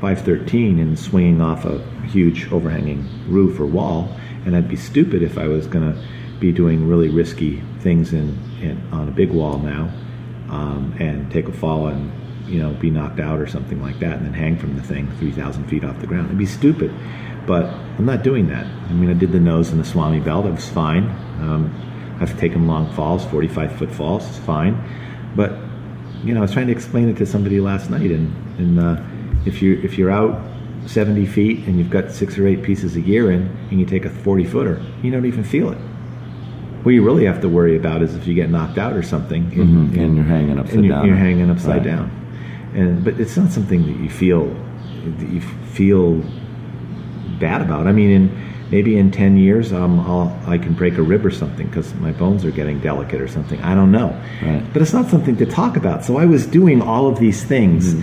513 0.00 0.78
and 0.78 0.98
swinging 0.98 1.42
off 1.42 1.66
a 1.66 1.78
huge 2.08 2.50
overhanging 2.52 3.08
roof 3.28 3.60
or 3.60 3.66
wall, 3.66 4.14
and 4.44 4.56
I'd 4.56 4.68
be 4.68 4.76
stupid 4.76 5.22
if 5.22 5.38
I 5.38 5.46
was 5.46 5.66
going 5.66 5.92
to 5.92 6.00
be 6.40 6.52
doing 6.52 6.88
really 6.88 7.08
risky 7.08 7.62
things 7.80 8.12
in, 8.12 8.38
in 8.60 8.80
on 8.92 9.08
a 9.08 9.10
big 9.10 9.30
wall 9.30 9.58
now, 9.58 9.90
um, 10.50 10.94
and 10.98 11.30
take 11.30 11.48
a 11.48 11.52
fall 11.52 11.88
and 11.88 12.10
you 12.48 12.58
know 12.58 12.72
be 12.74 12.90
knocked 12.90 13.20
out 13.20 13.40
or 13.40 13.46
something 13.46 13.82
like 13.82 13.98
that, 14.00 14.16
and 14.16 14.26
then 14.26 14.34
hang 14.34 14.56
from 14.56 14.76
the 14.76 14.82
thing 14.82 15.10
3,000 15.18 15.66
feet 15.66 15.84
off 15.84 15.98
the 16.00 16.06
ground. 16.06 16.26
It'd 16.26 16.38
be 16.38 16.46
stupid, 16.46 16.92
but 17.46 17.64
I'm 17.66 18.06
not 18.06 18.22
doing 18.22 18.48
that. 18.48 18.66
I 18.66 18.92
mean, 18.92 19.10
I 19.10 19.14
did 19.14 19.32
the 19.32 19.40
nose 19.40 19.70
and 19.70 19.80
the 19.80 19.84
Swami 19.84 20.20
belt. 20.20 20.46
It 20.46 20.52
was 20.52 20.68
fine. 20.68 21.04
Um, 21.40 22.16
I've 22.20 22.38
taken 22.38 22.66
long 22.66 22.92
falls, 22.94 23.24
45 23.26 23.76
foot 23.76 23.92
falls. 23.92 24.28
It's 24.28 24.38
fine, 24.38 24.76
but 25.36 25.52
you 26.24 26.34
know, 26.34 26.40
I 26.40 26.42
was 26.42 26.52
trying 26.52 26.66
to 26.66 26.72
explain 26.72 27.08
it 27.08 27.16
to 27.18 27.26
somebody 27.26 27.60
last 27.60 27.90
night, 27.90 28.10
and 28.10 28.34
and 28.58 28.80
uh, 28.80 29.02
if 29.44 29.62
you 29.62 29.80
if 29.82 29.98
you're 29.98 30.10
out 30.10 30.40
70 30.86 31.26
feet 31.26 31.66
and 31.66 31.78
you've 31.78 31.90
got 31.90 32.10
six 32.12 32.38
or 32.38 32.46
eight 32.46 32.62
pieces 32.62 32.96
of 32.96 33.04
gear 33.04 33.30
in, 33.30 33.42
and 33.70 33.80
you 33.80 33.86
take 33.86 34.04
a 34.04 34.10
40 34.10 34.44
footer, 34.44 34.82
you 35.02 35.10
don't 35.10 35.26
even 35.26 35.44
feel 35.44 35.70
it. 35.70 35.78
What 36.82 36.92
you 36.92 37.02
really 37.04 37.24
have 37.26 37.40
to 37.42 37.48
worry 37.48 37.76
about 37.76 38.02
is 38.02 38.14
if 38.14 38.26
you 38.26 38.34
get 38.34 38.50
knocked 38.50 38.78
out 38.78 38.94
or 38.94 39.02
something, 39.02 39.42
and, 39.54 39.92
Mhm, 39.92 39.98
and 40.00 40.16
you're 40.16 40.24
hanging 40.24 40.58
upside 40.58 40.76
and 40.76 40.84
you're, 40.86 40.94
down. 40.96 41.06
You're 41.06 41.16
hanging 41.16 41.50
upside 41.50 41.76
Right. 41.78 41.84
down, 41.84 42.10
and 42.74 43.04
but 43.04 43.18
it's 43.20 43.36
not 43.36 43.50
something 43.50 43.82
that 43.86 43.96
you 44.02 44.08
feel 44.08 44.48
that 45.18 45.28
you 45.28 45.40
feel 45.40 46.22
bad 47.40 47.60
about. 47.62 47.86
I 47.86 47.92
mean, 47.92 48.10
in 48.10 48.30
maybe 48.70 48.96
in 48.98 49.10
10 49.10 49.36
years, 49.38 49.72
um, 49.72 49.98
I'll, 50.00 50.36
I 50.46 50.58
can 50.58 50.72
break 50.74 50.98
a 50.98 51.02
rib 51.02 51.24
or 51.24 51.30
something 51.30 51.66
because 51.66 51.94
my 51.96 52.12
bones 52.12 52.44
are 52.44 52.50
getting 52.50 52.78
delicate 52.80 53.20
or 53.20 53.28
something. 53.28 53.58
I 53.62 53.74
don't 53.74 53.90
know. 53.90 54.14
Right. 54.44 54.62
But 54.72 54.82
it's 54.82 54.92
not 54.92 55.08
something 55.08 55.36
to 55.36 55.46
talk 55.46 55.76
about. 55.78 56.04
So 56.04 56.18
I 56.18 56.26
was 56.26 56.46
doing 56.46 56.82
all 56.82 57.06
of 57.06 57.18
these 57.18 57.42
things 57.42 57.94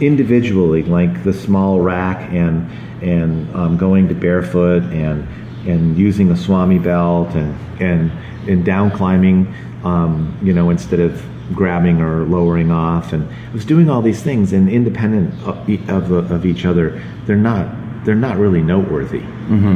individually, 0.00 0.82
like 0.82 1.24
the 1.24 1.32
small 1.32 1.80
rack 1.80 2.32
and 2.32 2.70
and 3.02 3.54
um, 3.54 3.76
going 3.76 4.08
to 4.08 4.14
barefoot 4.14 4.82
and 4.84 5.26
and 5.66 5.96
using 5.96 6.30
a 6.30 6.36
swami 6.36 6.78
belt 6.78 7.34
and 7.34 7.80
and 7.80 8.10
and 8.48 8.64
down 8.64 8.90
climbing, 8.90 9.52
um, 9.84 10.36
you 10.42 10.52
know, 10.52 10.70
instead 10.70 11.00
of 11.00 11.22
grabbing 11.54 12.00
or 12.00 12.24
lowering 12.24 12.70
off. 12.70 13.12
And 13.12 13.28
I 13.30 13.52
was 13.52 13.64
doing 13.64 13.90
all 13.90 14.02
these 14.02 14.22
things, 14.22 14.52
and 14.52 14.68
independent 14.68 15.34
of, 15.42 16.12
of, 16.12 16.30
of 16.30 16.46
each 16.46 16.64
other, 16.64 17.02
they're 17.26 17.36
not 17.36 17.68
they're 18.04 18.14
not 18.14 18.38
really 18.38 18.62
noteworthy, 18.62 19.22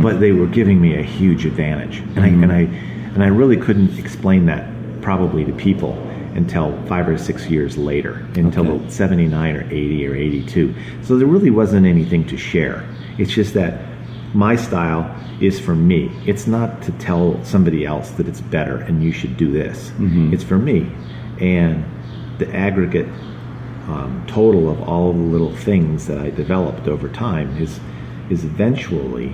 but 0.03 0.18
they 0.20 0.33
were 0.33 0.47
giving 0.47 0.81
me 0.81 0.97
a 0.97 1.03
huge 1.03 1.45
advantage, 1.45 1.99
and 1.99 2.20
I 2.20 2.29
and 2.29 2.53
I 2.53 2.61
and 3.14 3.22
I 3.22 3.29
really 3.29 3.57
couldn't 3.57 3.99
explain 3.99 4.47
that 4.47 4.70
probably 5.03 5.45
to 5.45 5.53
people 5.53 5.93
until 6.35 6.76
five 6.87 7.09
or 7.09 7.16
six 7.16 7.47
years 7.49 7.76
later, 7.78 8.26
until 8.35 8.66
Okay. 8.72 8.89
79 8.91 9.57
or 9.57 9.64
80 9.70 10.07
or 10.07 10.14
82. 10.14 10.74
So 11.03 11.16
there 11.16 11.26
really 11.26 11.51
wasn't 11.51 11.87
anything 11.87 12.26
to 12.26 12.37
share. 12.37 12.85
It's 13.18 13.32
just 13.32 13.55
that 13.55 13.80
my 14.35 14.57
style 14.57 15.14
is 15.41 15.61
for 15.61 15.74
me. 15.74 16.11
It's 16.26 16.47
not 16.47 16.82
to 16.82 16.93
tell 16.93 17.43
somebody 17.45 17.87
else 17.87 18.11
that 18.12 18.26
it's 18.26 18.41
better 18.41 18.76
and 18.78 19.03
you 19.03 19.12
should 19.12 19.37
do 19.37 19.53
this. 19.53 19.93
It's 20.32 20.43
for 20.45 20.59
me. 20.59 20.91
And 21.41 21.85
the 22.39 22.53
aggregate 22.55 23.07
um, 23.89 24.24
total 24.26 24.68
of 24.70 24.80
all 24.89 25.11
of 25.11 25.16
the 25.16 25.22
little 25.22 25.55
things 25.55 26.07
that 26.07 26.18
I 26.18 26.30
developed 26.30 26.89
over 26.89 27.09
time 27.09 27.57
is 27.59 27.78
is 28.30 28.43
eventually 28.45 29.28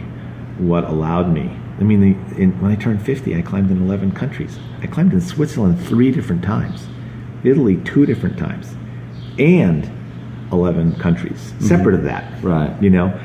what 0.58 0.82
allowed 0.84 1.32
me. 1.32 1.56
I 1.80 1.82
mean, 1.82 2.00
the, 2.00 2.36
in, 2.36 2.60
when 2.60 2.70
I 2.70 2.76
turned 2.76 3.02
50, 3.02 3.34
I 3.34 3.42
climbed 3.42 3.70
in 3.70 3.82
11 3.82 4.12
countries. 4.12 4.58
I 4.82 4.86
climbed 4.86 5.14
in 5.14 5.20
Switzerland 5.20 5.80
three 5.80 6.10
different 6.10 6.44
times, 6.44 6.86
Italy 7.42 7.78
two 7.84 8.04
different 8.04 8.38
times, 8.38 8.74
and 9.38 9.90
11 10.52 10.96
countries. 10.96 11.38
Mm-hmm. 11.38 11.66
Separate 11.66 11.94
of 11.94 12.02
that, 12.04 12.42
Right. 12.42 12.80
You 12.82 12.90
know, 12.90 13.18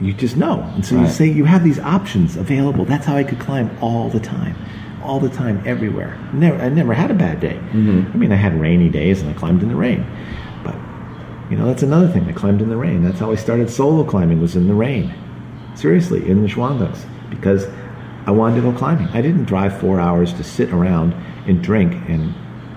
you 0.00 0.12
just 0.12 0.36
know. 0.36 0.62
And 0.74 0.84
so 0.84 1.00
you 1.00 1.08
say 1.08 1.26
you 1.26 1.44
have 1.44 1.64
these 1.64 1.78
options 1.78 2.36
available. 2.36 2.84
That's 2.84 3.06
how 3.06 3.16
I 3.16 3.24
could 3.24 3.38
climb 3.38 3.76
all 3.80 4.08
the 4.08 4.20
time, 4.20 4.56
all 5.02 5.20
the 5.20 5.28
time, 5.28 5.62
everywhere. 5.66 6.18
Never, 6.32 6.60
I 6.60 6.68
never 6.68 6.92
had 6.94 7.10
a 7.10 7.14
bad 7.14 7.40
day. 7.40 7.54
Mm-hmm. 7.54 8.12
I 8.12 8.16
mean, 8.16 8.32
I 8.32 8.36
had 8.36 8.60
rainy 8.60 8.88
days 8.88 9.20
and 9.20 9.30
I 9.30 9.32
climbed 9.34 9.62
in 9.62 9.68
the 9.68 9.76
rain, 9.76 10.04
but 10.64 10.74
you 11.50 11.56
know, 11.56 11.66
that's 11.66 11.82
another 11.82 12.08
thing. 12.08 12.26
I 12.28 12.32
climbed 12.32 12.62
in 12.62 12.68
the 12.68 12.76
rain. 12.76 13.04
That's 13.04 13.18
how 13.20 13.30
I 13.30 13.36
started 13.36 13.70
solo 13.70 14.04
climbing. 14.04 14.40
Was 14.40 14.56
in 14.56 14.66
the 14.68 14.74
rain. 14.74 15.14
Seriously, 15.74 16.28
in 16.28 16.42
the 16.42 16.48
Shawangunks, 16.48 17.06
because 17.32 17.66
I 18.26 18.30
wanted 18.30 18.56
to 18.56 18.62
go 18.62 18.78
climbing. 18.78 19.08
I 19.08 19.20
didn't 19.20 19.44
drive 19.44 19.78
four 19.80 19.98
hours 19.98 20.32
to 20.34 20.44
sit 20.44 20.70
around 20.70 21.12
and 21.48 21.62
drink 21.62 21.92
and 22.08 22.32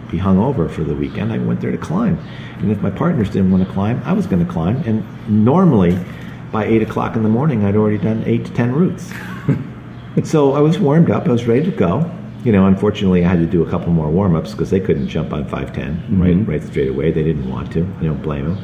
be 0.10 0.18
hung 0.18 0.40
over 0.40 0.68
for 0.68 0.84
the 0.84 0.96
weekend. 0.96 1.32
I 1.32 1.38
went 1.38 1.62
there 1.62 1.72
to 1.72 1.78
climb. 1.78 2.18
And 2.60 2.72
if 2.72 2.82
my 2.82 2.90
partners 2.90 3.30
didn't 3.30 3.52
want 3.52 3.68
to 3.68 3.72
climb, 3.72 4.02
I 4.04 4.14
was 4.14 4.26
going 4.26 4.44
to 4.44 4.52
climb. 4.52 4.78
And 4.88 5.06
normally, 5.46 6.00
by 6.52 6.66
eight 6.66 6.82
o'clock 6.82 7.16
in 7.16 7.24
the 7.24 7.30
morning, 7.30 7.64
I'd 7.64 7.76
already 7.76 7.98
done 7.98 8.24
eight 8.26 8.46
to 8.46 8.54
ten 8.54 8.74
routes. 8.74 9.12
And 10.16 10.28
so 10.34 10.54
I 10.54 10.62
was 10.62 10.80
warmed 10.80 11.12
up. 11.12 11.28
I 11.28 11.32
was 11.32 11.46
ready 11.46 11.66
to 11.66 11.78
go. 11.78 12.10
You 12.44 12.52
know, 12.52 12.66
unfortunately, 12.66 13.26
I 13.26 13.30
had 13.30 13.40
to 13.40 13.46
do 13.46 13.64
a 13.64 13.70
couple 13.70 13.92
more 13.92 14.10
warm 14.10 14.36
ups 14.36 14.52
because 14.52 14.70
they 14.70 14.80
couldn't 14.80 15.08
jump 15.08 15.34
on 15.34 15.46
510 15.46 15.96
mm-hmm. 15.96 16.22
right, 16.22 16.48
right 16.48 16.64
straight 16.64 16.90
away. 16.90 17.12
They 17.12 17.24
didn't 17.24 17.50
want 17.50 17.72
to. 17.74 17.82
I 18.00 18.04
don't 18.04 18.22
blame 18.22 18.46
them. 18.46 18.58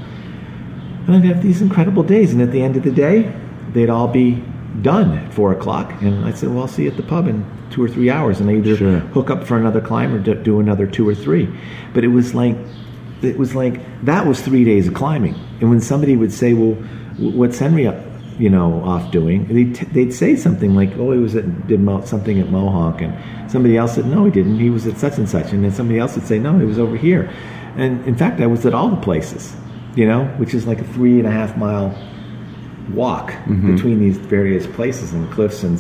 And 1.08 1.16
I'd 1.16 1.26
have 1.26 1.42
these 1.42 1.62
incredible 1.62 2.04
days. 2.04 2.32
And 2.32 2.42
at 2.42 2.52
the 2.52 2.62
end 2.62 2.78
of 2.78 2.84
the 2.84 2.92
day, 2.92 3.34
they'd 3.74 3.90
all 3.90 4.08
be 4.08 4.44
done 4.82 5.12
at 5.18 5.34
four 5.34 5.52
o'clock. 5.52 5.92
And 6.02 6.26
I 6.26 6.32
said, 6.32 6.50
well, 6.50 6.62
I'll 6.62 6.68
see 6.68 6.84
you 6.84 6.92
at 6.92 6.98
the 6.98 7.04
pub 7.04 7.28
in 7.28 7.46
two 7.70 7.84
or 7.84 7.88
three 7.88 8.10
hours. 8.10 8.40
And 8.40 8.50
I 8.50 8.56
either 8.56 8.76
Sure. 8.78 9.00
hook 9.00 9.30
up 9.30 9.44
for 9.46 9.58
another 9.58 9.82
climb 9.82 10.14
or 10.14 10.20
do- 10.20 10.60
another 10.60 10.88
two 10.88 11.08
or 11.08 11.16
three. 11.16 11.48
But 11.94 12.04
it 12.04 12.10
was 12.10 12.34
like, 12.34 12.56
it 13.22 13.38
was 13.38 13.54
like, 13.56 13.80
that 14.06 14.26
was 14.26 14.42
three 14.42 14.64
days 14.64 14.88
of 14.88 14.94
climbing. 14.94 15.36
And 15.60 15.70
when 15.70 15.82
somebody 15.82 16.16
would 16.16 16.32
say, 16.32 16.54
well, 16.54 16.76
what's 17.18 17.60
Henry, 17.60 17.86
up, 17.86 17.96
you 18.40 18.50
know, 18.50 18.82
off 18.84 19.12
doing? 19.12 19.46
They'd, 19.48 19.76
t- 19.76 19.86
they'd 19.86 20.14
say 20.14 20.36
something 20.36 20.74
like, 20.76 20.98
oh, 20.98 21.12
he 21.12 21.20
was 21.20 21.36
at, 21.36 21.68
did 21.68 21.80
Mo- 21.82 22.04
something 22.06 22.40
at 22.40 22.50
Mohawk. 22.50 23.02
And 23.02 23.14
somebody 23.52 23.78
else 23.78 23.96
said, 23.96 24.06
no, 24.06 24.26
he 24.26 24.32
didn't. 24.32 24.58
He 24.60 24.70
was 24.70 24.88
at 24.88 24.98
such 24.98 25.18
and 25.18 25.30
such. 25.30 25.52
And 25.52 25.64
then 25.64 25.72
somebody 25.72 26.00
else 26.00 26.16
would 26.16 26.26
say, 26.26 26.40
no, 26.40 26.58
he 26.58 26.66
was 26.66 26.80
over 26.80 26.96
here. 26.96 27.32
And 27.76 28.04
in 28.08 28.16
fact, 28.16 28.42
I 28.42 28.48
was 28.48 28.66
at 28.66 28.74
all 28.74 28.90
the 28.90 28.98
places, 29.02 29.56
you 29.96 30.08
know, 30.08 30.26
which 30.38 30.54
is 30.54 30.66
like 30.66 30.80
a 30.80 30.84
three 30.84 31.20
and 31.20 31.28
a 31.28 31.32
half 31.32 31.56
mile 31.58 31.96
walk 32.96 33.34
between 33.76 34.00
these 34.00 34.18
various 34.18 34.68
places 34.68 35.14
and 35.14 35.32
cliffs 35.32 35.64
and 35.64 35.80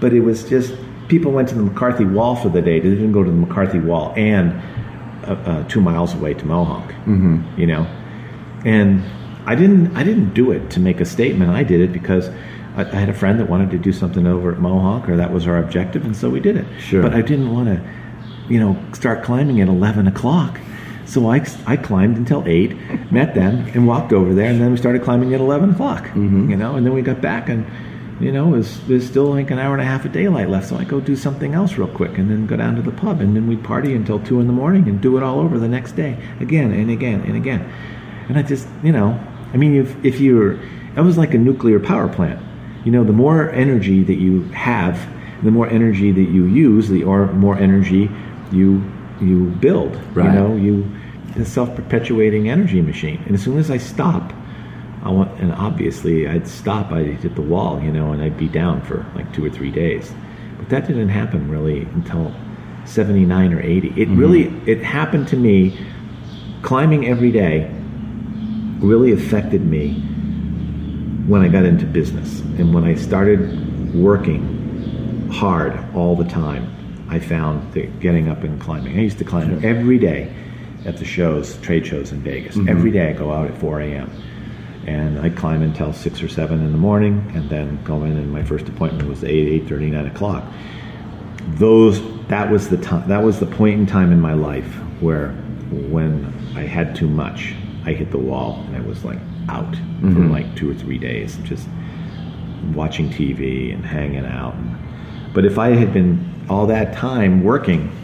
but 0.00 0.12
it 0.12 0.20
was 0.20 0.48
just 0.48 0.74
people 1.08 1.32
went 1.32 1.48
to 1.48 1.54
the 1.54 1.62
McCarthy 1.62 2.04
Wall 2.04 2.36
for 2.36 2.48
the 2.48 2.62
day. 2.62 2.80
They 2.80 2.88
didn't 2.90 3.12
go 3.12 3.22
to 3.22 3.30
the 3.30 3.36
McCarthy 3.36 3.78
Wall 3.78 4.14
and 4.16 4.52
uh, 5.26 5.32
uh, 5.32 5.68
two 5.68 5.80
miles 5.80 6.14
away 6.14 6.34
to 6.34 6.46
Mohawk. 6.46 6.90
Mm-hmm. 7.04 7.60
You 7.60 7.66
know, 7.66 7.82
and 8.64 9.04
I 9.46 9.54
didn't. 9.54 9.94
I 9.96 10.02
didn't 10.02 10.32
do 10.32 10.50
it 10.52 10.70
to 10.70 10.80
make 10.80 11.00
a 11.00 11.04
statement. 11.04 11.50
I 11.50 11.62
did 11.62 11.80
it 11.80 11.92
because 11.92 12.30
I, 12.76 12.82
I 12.82 12.94
had 12.94 13.08
a 13.10 13.14
friend 13.14 13.38
that 13.40 13.48
wanted 13.48 13.70
to 13.72 13.78
do 13.78 13.92
something 13.92 14.26
over 14.26 14.52
at 14.52 14.58
Mohawk, 14.58 15.08
or 15.08 15.16
that 15.16 15.32
was 15.32 15.46
our 15.46 15.58
objective, 15.58 16.04
and 16.04 16.16
so 16.16 16.30
we 16.30 16.40
did 16.40 16.56
it. 16.56 16.66
Sure. 16.80 17.02
But 17.02 17.14
I 17.14 17.20
didn't 17.20 17.52
want 17.52 17.68
to, 17.68 17.82
you 18.48 18.58
know, 18.58 18.82
start 18.92 19.22
climbing 19.22 19.60
at 19.60 19.68
eleven 19.68 20.06
o'clock. 20.06 20.58
So 21.10 21.28
I, 21.28 21.44
I 21.66 21.76
climbed 21.76 22.16
until 22.16 22.46
8, 22.46 23.10
met 23.10 23.34
them, 23.34 23.66
and 23.74 23.84
walked 23.88 24.12
over 24.12 24.32
there, 24.32 24.48
and 24.48 24.60
then 24.60 24.70
we 24.70 24.76
started 24.76 25.02
climbing 25.02 25.34
at 25.34 25.40
11 25.40 25.70
o'clock, 25.70 26.04
mm-hmm. 26.04 26.48
you 26.48 26.56
know, 26.56 26.76
and 26.76 26.86
then 26.86 26.94
we 26.94 27.02
got 27.02 27.20
back, 27.20 27.48
and, 27.48 27.66
you 28.20 28.30
know, 28.30 28.62
there's 28.62 29.08
still 29.08 29.24
like 29.24 29.50
an 29.50 29.58
hour 29.58 29.72
and 29.72 29.82
a 29.82 29.84
half 29.84 30.04
of 30.04 30.12
daylight 30.12 30.48
left, 30.48 30.68
so 30.68 30.76
I 30.76 30.84
go 30.84 31.00
do 31.00 31.16
something 31.16 31.52
else 31.52 31.76
real 31.76 31.88
quick, 31.88 32.16
and 32.16 32.30
then 32.30 32.46
go 32.46 32.56
down 32.56 32.76
to 32.76 32.82
the 32.82 32.92
pub, 32.92 33.20
and 33.20 33.34
then 33.34 33.48
we'd 33.48 33.64
party 33.64 33.92
until 33.92 34.20
2 34.20 34.38
in 34.38 34.46
the 34.46 34.52
morning 34.52 34.88
and 34.88 35.00
do 35.00 35.16
it 35.16 35.24
all 35.24 35.40
over 35.40 35.58
the 35.58 35.66
next 35.66 35.96
day, 35.96 36.16
again 36.38 36.70
and 36.70 36.88
again 36.92 37.22
and 37.22 37.34
again. 37.34 37.68
And 38.28 38.38
I 38.38 38.42
just, 38.42 38.68
you 38.84 38.92
know, 38.92 39.18
I 39.52 39.56
mean, 39.56 39.74
if, 39.74 40.04
if 40.04 40.20
you're, 40.20 40.60
that 40.94 41.02
was 41.02 41.18
like 41.18 41.34
a 41.34 41.38
nuclear 41.38 41.80
power 41.80 42.06
plant. 42.06 42.40
You 42.84 42.92
know, 42.92 43.02
the 43.02 43.12
more 43.12 43.50
energy 43.50 44.04
that 44.04 44.14
you 44.14 44.42
have, 44.50 45.12
the 45.42 45.50
more 45.50 45.66
energy 45.66 46.12
that 46.12 46.30
you 46.30 46.46
use, 46.46 46.88
the 46.88 47.02
or 47.02 47.26
more 47.32 47.58
energy 47.58 48.08
you 48.52 48.84
you 49.20 49.46
build. 49.60 49.96
Right. 50.14 50.26
You 50.26 50.32
know, 50.32 50.56
you 50.56 50.90
a 51.36 51.44
self-perpetuating 51.44 52.48
energy 52.48 52.82
machine. 52.82 53.22
And 53.26 53.34
as 53.34 53.42
soon 53.42 53.58
as 53.58 53.70
I 53.70 53.76
stop 53.76 54.32
I 55.02 55.08
want, 55.08 55.40
and 55.40 55.52
obviously 55.52 56.28
I'd 56.28 56.46
stop, 56.46 56.92
I'd 56.92 57.06
hit 57.06 57.34
the 57.34 57.42
wall, 57.42 57.80
you 57.80 57.90
know, 57.90 58.12
and 58.12 58.22
I'd 58.22 58.36
be 58.36 58.48
down 58.48 58.82
for 58.82 59.06
like 59.14 59.32
two 59.32 59.44
or 59.44 59.50
three 59.50 59.70
days. 59.70 60.12
But 60.58 60.68
that 60.68 60.86
didn't 60.86 61.08
happen 61.08 61.50
really 61.50 61.82
until 61.82 62.34
79 62.84 63.54
or 63.54 63.60
80. 63.60 63.88
It 63.88 63.94
mm-hmm. 63.94 64.18
really, 64.18 64.42
it 64.70 64.82
happened 64.82 65.28
to 65.28 65.36
me 65.36 65.78
climbing 66.62 67.06
every 67.06 67.32
day 67.32 67.70
really 68.80 69.12
affected 69.12 69.64
me 69.64 69.94
when 71.26 71.42
I 71.42 71.48
got 71.48 71.64
into 71.64 71.86
business 71.86 72.40
and 72.40 72.74
when 72.74 72.84
I 72.84 72.94
started 72.94 73.94
working 73.94 75.28
hard 75.30 75.78
all 75.94 76.14
the 76.14 76.24
time. 76.24 76.76
I 77.08 77.18
found 77.18 77.72
that 77.72 78.00
getting 78.00 78.28
up 78.28 78.44
and 78.44 78.60
climbing. 78.60 78.98
I 78.98 79.02
used 79.02 79.18
to 79.18 79.24
climb 79.24 79.64
every 79.64 79.98
day 79.98 80.32
at 80.84 80.96
the 80.96 81.04
shows, 81.04 81.58
trade 81.58 81.86
shows 81.86 82.12
in 82.12 82.22
Vegas. 82.22 82.56
Mm-hmm. 82.56 82.68
Every 82.68 82.90
day 82.90 83.10
I 83.10 83.12
go 83.12 83.32
out 83.32 83.50
at 83.50 83.56
4 83.58 83.80
a.m. 83.80 84.10
and 84.86 85.18
I'd 85.18 85.36
climb 85.36 85.62
until 85.62 85.92
six 85.92 86.22
or 86.22 86.28
seven 86.28 86.60
in 86.60 86.72
the 86.72 86.78
morning, 86.78 87.30
and 87.34 87.48
then 87.50 87.82
go 87.84 88.04
in. 88.04 88.12
And 88.12 88.32
my 88.32 88.42
first 88.42 88.68
appointment 88.68 89.08
was 89.08 89.22
eight, 89.24 89.48
eight 89.48 89.68
thirty, 89.68 89.90
nine 89.90 90.06
o'clock. 90.06 90.44
Those 91.50 92.00
that 92.28 92.50
was 92.50 92.68
the 92.68 92.78
time. 92.78 93.08
That 93.08 93.22
was 93.22 93.40
the 93.40 93.46
point 93.46 93.78
in 93.78 93.86
time 93.86 94.12
in 94.12 94.20
my 94.20 94.34
life 94.34 94.72
where, 95.00 95.32
when 95.70 96.32
I 96.56 96.62
had 96.62 96.96
too 96.96 97.08
much, 97.08 97.54
I 97.84 97.92
hit 97.92 98.10
the 98.10 98.18
wall 98.18 98.64
and 98.66 98.76
I 98.76 98.80
was 98.80 99.04
like 99.04 99.18
out 99.48 99.74
for 99.74 100.06
mm-hmm. 100.06 100.30
like 100.30 100.56
two 100.56 100.70
or 100.70 100.74
three 100.74 100.98
days, 100.98 101.36
just 101.44 101.68
watching 102.74 103.10
TV 103.10 103.74
and 103.74 103.84
hanging 103.84 104.24
out. 104.24 104.54
But 105.34 105.44
if 105.44 105.58
I 105.58 105.70
had 105.70 105.92
been 105.92 106.46
all 106.48 106.66
that 106.66 106.94
time 106.94 107.44
working 107.44 107.96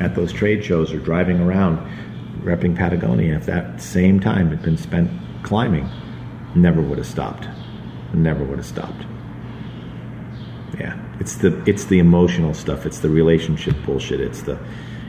at 0.00 0.14
those 0.14 0.32
trade 0.32 0.64
shows 0.64 0.92
or 0.92 0.98
driving 0.98 1.40
around 1.40 1.78
repping 2.44 2.76
Patagonia, 2.76 3.34
if 3.34 3.46
that 3.46 3.80
same 3.80 4.20
time 4.20 4.50
had 4.50 4.62
been 4.62 4.76
spent 4.76 5.10
climbing, 5.42 5.88
never 6.54 6.80
would 6.80 6.98
have 6.98 7.06
stopped. 7.06 7.48
Never 8.12 8.44
would 8.44 8.58
have 8.58 8.66
stopped. 8.66 9.04
Yeah, 10.78 11.00
it's 11.20 11.36
the 11.36 11.62
it's 11.66 11.86
the 11.86 11.98
emotional 11.98 12.54
stuff. 12.54 12.86
It's 12.86 13.00
the 13.00 13.08
relationship 13.08 13.76
bullshit. 13.84 14.20
It's 14.20 14.42
the 14.42 14.58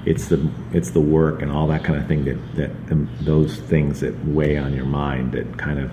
it's 0.06 0.28
the 0.28 0.50
it's 0.72 0.92
the 0.92 1.02
work 1.02 1.42
and 1.42 1.52
all 1.52 1.68
that 1.68 1.84
kind 1.84 2.00
of 2.00 2.08
thing 2.08 2.26
that 2.26 2.56
that 2.56 2.72
um, 2.92 3.10
those 3.22 3.58
things 3.58 4.00
that 4.02 4.14
weigh 4.26 4.58
on 4.58 4.74
your 4.74 4.86
mind 4.86 5.34
that 5.34 5.58
kind 5.58 5.80
of 5.80 5.92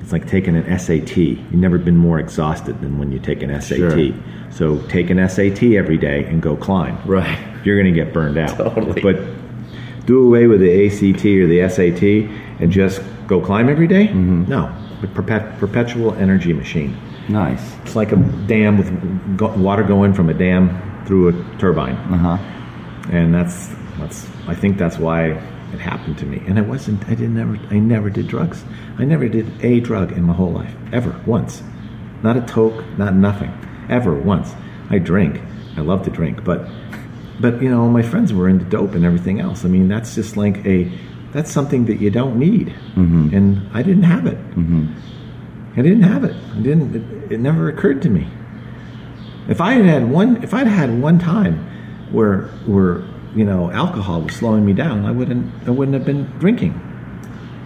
it's 0.00 0.12
like 0.12 0.28
taking 0.28 0.56
an 0.56 0.78
SAT. 0.78 1.16
You've 1.16 1.52
never 1.52 1.78
been 1.78 1.96
more 1.96 2.20
exhausted 2.20 2.80
than 2.80 2.96
when 2.96 3.10
you 3.10 3.18
take 3.18 3.42
an 3.42 3.60
SAT. 3.60 3.76
Sure. 3.76 4.14
So 4.50 4.80
take 4.86 5.10
an 5.10 5.28
SAT 5.28 5.62
every 5.74 5.96
day 5.96 6.24
and 6.26 6.40
go 6.40 6.56
climb. 6.56 6.96
Right. 7.04 7.38
You're 7.64 7.80
going 7.82 7.92
to 7.92 8.04
get 8.04 8.14
burned 8.14 8.38
out. 8.38 8.56
Totally. 8.56 9.02
But 9.02 9.16
do 10.06 10.24
away 10.26 10.46
with 10.46 10.60
the 10.60 10.86
ACT 10.86 11.24
or 11.26 11.46
the 11.46 11.68
SAT 11.68 12.02
and 12.62 12.70
just 12.72 13.02
go 13.26 13.40
climb 13.40 13.68
every 13.68 13.86
day? 13.86 14.06
Mm-hmm. 14.08 14.46
No. 14.48 14.74
Perpet- 15.14 15.58
perpetual 15.58 16.14
energy 16.14 16.52
machine. 16.52 16.96
Nice. 17.28 17.60
It's 17.82 17.94
like 17.96 18.12
a 18.12 18.16
dam 18.46 18.78
with 18.78 19.36
go- 19.36 19.54
water 19.56 19.82
going 19.82 20.14
from 20.14 20.30
a 20.30 20.34
dam 20.34 20.70
through 21.06 21.28
a 21.28 21.58
turbine, 21.58 21.94
Uh 21.96 22.16
huh. 22.18 22.38
and 23.12 23.34
that's 23.34 23.68
that's. 23.98 24.26
I 24.48 24.54
think 24.54 24.78
that's 24.78 24.98
why 24.98 25.26
it 25.72 25.80
happened 25.80 26.18
to 26.18 26.26
me. 26.26 26.40
And 26.46 26.58
I 26.58 26.62
wasn't. 26.62 27.04
I 27.08 27.14
didn't 27.14 27.38
ever. 27.38 27.58
I 27.70 27.78
never 27.78 28.10
did 28.10 28.26
drugs. 28.28 28.64
I 28.98 29.04
never 29.04 29.28
did 29.28 29.46
a 29.64 29.80
drug 29.80 30.12
in 30.12 30.22
my 30.22 30.32
whole 30.34 30.52
life 30.52 30.74
ever 30.92 31.20
once. 31.26 31.62
Not 32.22 32.36
a 32.36 32.40
toke. 32.42 32.82
Not 32.96 33.14
nothing. 33.14 33.52
Ever 33.90 34.14
once. 34.14 34.54
I 34.88 34.98
drink. 34.98 35.40
I 35.76 35.82
love 35.82 36.04
to 36.04 36.10
drink, 36.10 36.42
but 36.42 36.66
but 37.40 37.62
you 37.62 37.68
know 37.68 37.88
my 37.88 38.02
friends 38.02 38.32
were 38.32 38.48
into 38.48 38.64
dope 38.64 38.94
and 38.94 39.04
everything 39.04 39.40
else. 39.40 39.64
I 39.64 39.68
mean 39.68 39.88
that's 39.88 40.14
just 40.14 40.36
like 40.36 40.64
a 40.66 40.90
that's 41.32 41.50
something 41.50 41.86
that 41.86 42.00
you 42.00 42.10
don't 42.10 42.38
need, 42.38 42.68
mm-hmm. 42.68 43.34
and 43.34 43.68
I 43.74 43.82
didn't 43.82 44.04
have 44.04 44.26
it. 44.26 44.38
Mm-hmm. 44.54 44.92
I 45.78 45.82
didn't 45.82 46.02
have 46.02 46.24
it. 46.24 46.34
I 46.34 46.60
didn't. 46.60 46.96
It, 46.96 47.32
it 47.32 47.40
never 47.40 47.68
occurred 47.68 48.00
to 48.02 48.08
me. 48.08 48.26
If 49.48 49.60
I 49.60 49.74
had 49.74 49.84
had 49.84 50.10
one, 50.10 50.42
if 50.42 50.54
I'd 50.54 50.66
had 50.66 51.00
one 51.00 51.18
time 51.18 52.08
where 52.10 52.42
where 52.66 53.04
you 53.34 53.44
know 53.44 53.70
alcohol 53.70 54.22
was 54.22 54.34
slowing 54.34 54.64
me 54.64 54.72
down, 54.72 55.04
I 55.04 55.10
wouldn't. 55.10 55.68
I 55.68 55.70
wouldn't 55.70 55.94
have 55.94 56.06
been 56.06 56.24
drinking. 56.38 56.72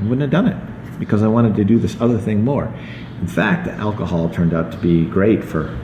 I 0.00 0.02
wouldn't 0.02 0.22
have 0.22 0.30
done 0.30 0.48
it 0.48 0.98
because 0.98 1.22
I 1.22 1.28
wanted 1.28 1.54
to 1.56 1.64
do 1.64 1.78
this 1.78 1.98
other 2.00 2.18
thing 2.18 2.44
more. 2.44 2.74
In 3.20 3.26
fact, 3.26 3.68
alcohol 3.68 4.28
turned 4.28 4.54
out 4.54 4.72
to 4.72 4.78
be 4.78 5.04
great 5.04 5.44
for 5.44 5.78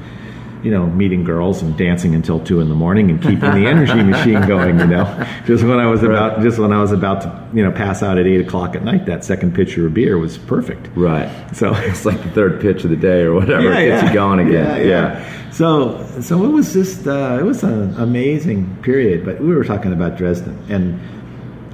you 0.63 0.71
know 0.71 0.87
meeting 0.87 1.25
girls 1.25 1.63
and 1.63 1.77
dancing 1.77 2.15
until 2.15 2.41
two 2.41 2.61
in 2.61 2.69
the 2.69 2.75
morning 2.75 3.11
and 3.11 3.21
keeping 3.23 3.51
the 3.53 3.67
energy 3.67 4.03
machine 4.03 4.47
going. 4.47 4.79
You 4.79 4.87
know, 4.87 5.27
just 5.47 5.65
when 5.65 5.79
I 5.79 5.87
was 5.87 6.03
about 6.03 6.43
just 6.43 6.59
when 6.59 6.73
I 6.73 6.81
was 6.81 6.93
about 6.93 7.23
to 7.23 7.49
you 7.53 7.63
know 7.65 7.71
pass 7.73 8.03
out 8.03 8.19
at 8.19 8.27
eight 8.27 8.41
o'clock 8.41 8.75
at 8.77 8.83
night, 8.85 9.07
that 9.07 9.25
second 9.25 9.55
pitcher 9.55 9.87
of 9.87 9.95
beer 9.95 10.19
was 10.19 10.39
perfect. 10.39 10.89
Right. 10.97 11.31
So 11.55 11.73
It's 11.87 12.05
like 12.05 12.23
the 12.23 12.31
third 12.31 12.61
pitch 12.61 12.85
of 12.85 12.91
the 12.91 12.97
day 12.97 13.23
or 13.23 13.35
whatever. 13.35 13.73
it 13.73 13.87
gets 13.89 14.09
you 14.09 14.13
going 14.15 14.41
again. 14.47 14.87
Yeah. 14.87 15.51
So, 15.53 16.05
so 16.21 16.45
it 16.45 16.51
was 16.51 16.73
just 16.75 17.07
uh, 17.07 17.39
it 17.41 17.45
was 17.45 17.63
an 17.63 17.95
amazing 17.99 18.77
period. 18.83 19.25
But 19.25 19.41
we 19.41 19.55
were 19.55 19.65
talking 19.65 19.93
about 19.93 20.17
Dresden 20.17 20.59
and 20.69 21.01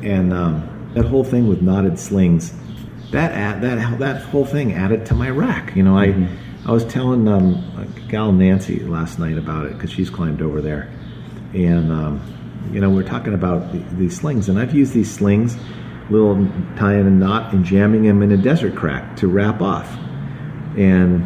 and 0.04 0.32
um, 0.32 0.90
that 0.94 1.04
whole 1.06 1.24
thing 1.24 1.48
with 1.48 1.62
knotted 1.62 1.98
slings. 1.98 2.52
That 3.10 3.60
that 3.60 3.98
that 3.98 4.22
whole 4.22 4.44
thing 4.46 4.72
added 4.72 5.06
to 5.06 5.14
my 5.14 5.30
rack. 5.30 5.74
You 5.74 5.82
know, 5.82 5.98
I 5.98 6.28
I 6.64 6.70
was 6.70 6.84
telling 6.84 7.26
um, 7.26 7.54
a 7.76 8.08
gal 8.08 8.30
Nancy 8.30 8.78
last 8.80 9.18
night 9.18 9.36
about 9.36 9.66
it 9.66 9.72
because 9.72 9.90
she's 9.90 10.10
climbed 10.10 10.40
over 10.40 10.60
there, 10.60 10.88
and 11.54 11.90
um, 11.90 12.70
you 12.72 12.80
know 12.80 12.88
we're 12.88 13.02
talking 13.02 13.34
about 13.34 13.72
the, 13.72 13.78
these 13.96 14.16
slings, 14.16 14.48
and 14.48 14.60
I've 14.60 14.72
used 14.72 14.92
these 14.92 15.12
slings, 15.12 15.56
little 16.08 16.36
tying 16.76 17.06
a 17.08 17.10
knot 17.10 17.52
and 17.52 17.64
jamming 17.64 18.04
them 18.04 18.22
in 18.22 18.30
a 18.30 18.36
desert 18.36 18.76
crack 18.76 19.16
to 19.16 19.26
wrap 19.26 19.60
off, 19.60 19.90
and 20.76 21.24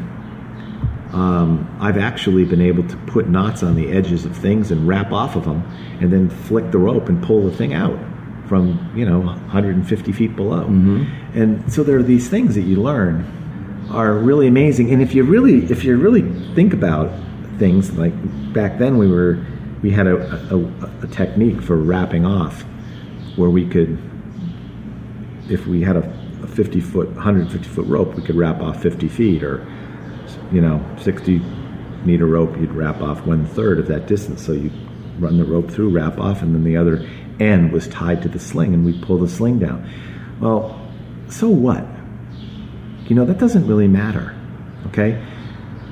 um, 1.12 1.76
I've 1.82 1.98
actually 1.98 2.46
been 2.46 2.62
able 2.62 2.88
to 2.88 2.96
put 2.96 3.28
knots 3.28 3.62
on 3.62 3.76
the 3.76 3.92
edges 3.92 4.24
of 4.24 4.34
things 4.34 4.70
and 4.70 4.88
wrap 4.88 5.12
off 5.12 5.36
of 5.36 5.44
them, 5.44 5.62
and 6.00 6.10
then 6.10 6.30
flick 6.30 6.70
the 6.70 6.78
rope 6.78 7.10
and 7.10 7.22
pull 7.22 7.42
the 7.42 7.54
thing 7.54 7.74
out 7.74 7.98
from 8.48 8.90
you 8.96 9.04
know 9.04 9.20
150 9.20 10.12
feet 10.12 10.34
below. 10.34 10.64
And 11.34 11.70
so 11.70 11.82
there 11.82 11.98
are 11.98 12.02
these 12.02 12.30
things 12.30 12.54
that 12.54 12.62
you 12.62 12.80
learn 12.80 13.30
are 13.90 14.14
really 14.14 14.46
amazing. 14.46 14.92
And 14.92 15.02
if 15.02 15.14
you 15.14 15.24
really 15.24 15.64
if 15.70 15.84
you 15.84 15.96
really 15.96 16.22
think 16.54 16.72
about 16.72 17.10
things 17.58 17.92
like 17.96 18.12
back 18.52 18.78
then 18.78 18.98
we 18.98 19.08
were 19.08 19.44
we 19.82 19.90
had 19.90 20.06
a, 20.06 20.16
a, 20.54 21.04
a 21.04 21.06
technique 21.08 21.60
for 21.62 21.76
wrapping 21.76 22.26
off 22.26 22.62
where 23.36 23.50
we 23.50 23.66
could 23.66 23.98
if 25.48 25.66
we 25.66 25.82
had 25.82 25.96
a, 25.96 26.00
a 26.42 26.46
50 26.46 26.80
foot 26.80 27.08
150 27.10 27.68
foot 27.68 27.86
rope 27.86 28.14
we 28.14 28.22
could 28.22 28.34
wrap 28.36 28.60
off 28.60 28.82
50 28.82 29.08
feet 29.08 29.42
or 29.42 29.66
you 30.52 30.60
know 30.60 30.84
60 31.00 31.38
meter 32.04 32.26
rope 32.26 32.56
you'd 32.56 32.72
wrap 32.72 33.00
off 33.00 33.24
one 33.26 33.46
third 33.46 33.78
of 33.78 33.86
that 33.88 34.06
distance. 34.06 34.44
So 34.44 34.52
you 34.52 34.70
run 35.18 35.38
the 35.38 35.44
rope 35.44 35.70
through 35.70 35.90
wrap 35.90 36.18
off 36.18 36.42
and 36.42 36.54
then 36.54 36.64
the 36.64 36.76
other 36.76 37.08
end 37.40 37.72
was 37.72 37.88
tied 37.88 38.22
to 38.22 38.28
the 38.28 38.38
sling 38.38 38.74
and 38.74 38.84
we'd 38.84 39.02
pull 39.02 39.18
the 39.18 39.28
sling 39.28 39.58
down. 39.58 39.88
Well 40.40 40.82
so 41.28 41.48
what 41.48 41.84
you 43.08 43.16
know 43.16 43.24
that 43.24 43.38
doesn't 43.38 43.66
really 43.66 43.88
matter 43.88 44.34
okay? 44.88 45.22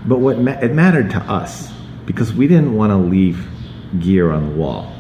But 0.07 0.19
what 0.19 0.39
ma- 0.39 0.59
it 0.61 0.73
mattered 0.73 1.11
to 1.11 1.19
us 1.19 1.73
because 2.07 2.33
we 2.33 2.47
didn't 2.47 2.75
want 2.75 2.91
to 2.91 2.97
leave 2.97 3.47
gear 4.01 4.31
on 4.31 4.51
the 4.51 4.57
wall. 4.57 4.91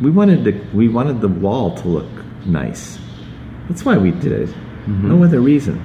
We 0.00 0.10
wanted 0.10 0.44
to 0.44 0.52
we 0.72 0.88
wanted 0.88 1.20
the 1.20 1.28
wall 1.28 1.76
to 1.78 1.88
look 1.88 2.08
nice. 2.46 2.98
That's 3.68 3.84
why 3.84 3.96
we 3.98 4.12
did 4.12 4.32
it. 4.32 4.54
No 4.86 5.24
other 5.24 5.40
reason. 5.40 5.80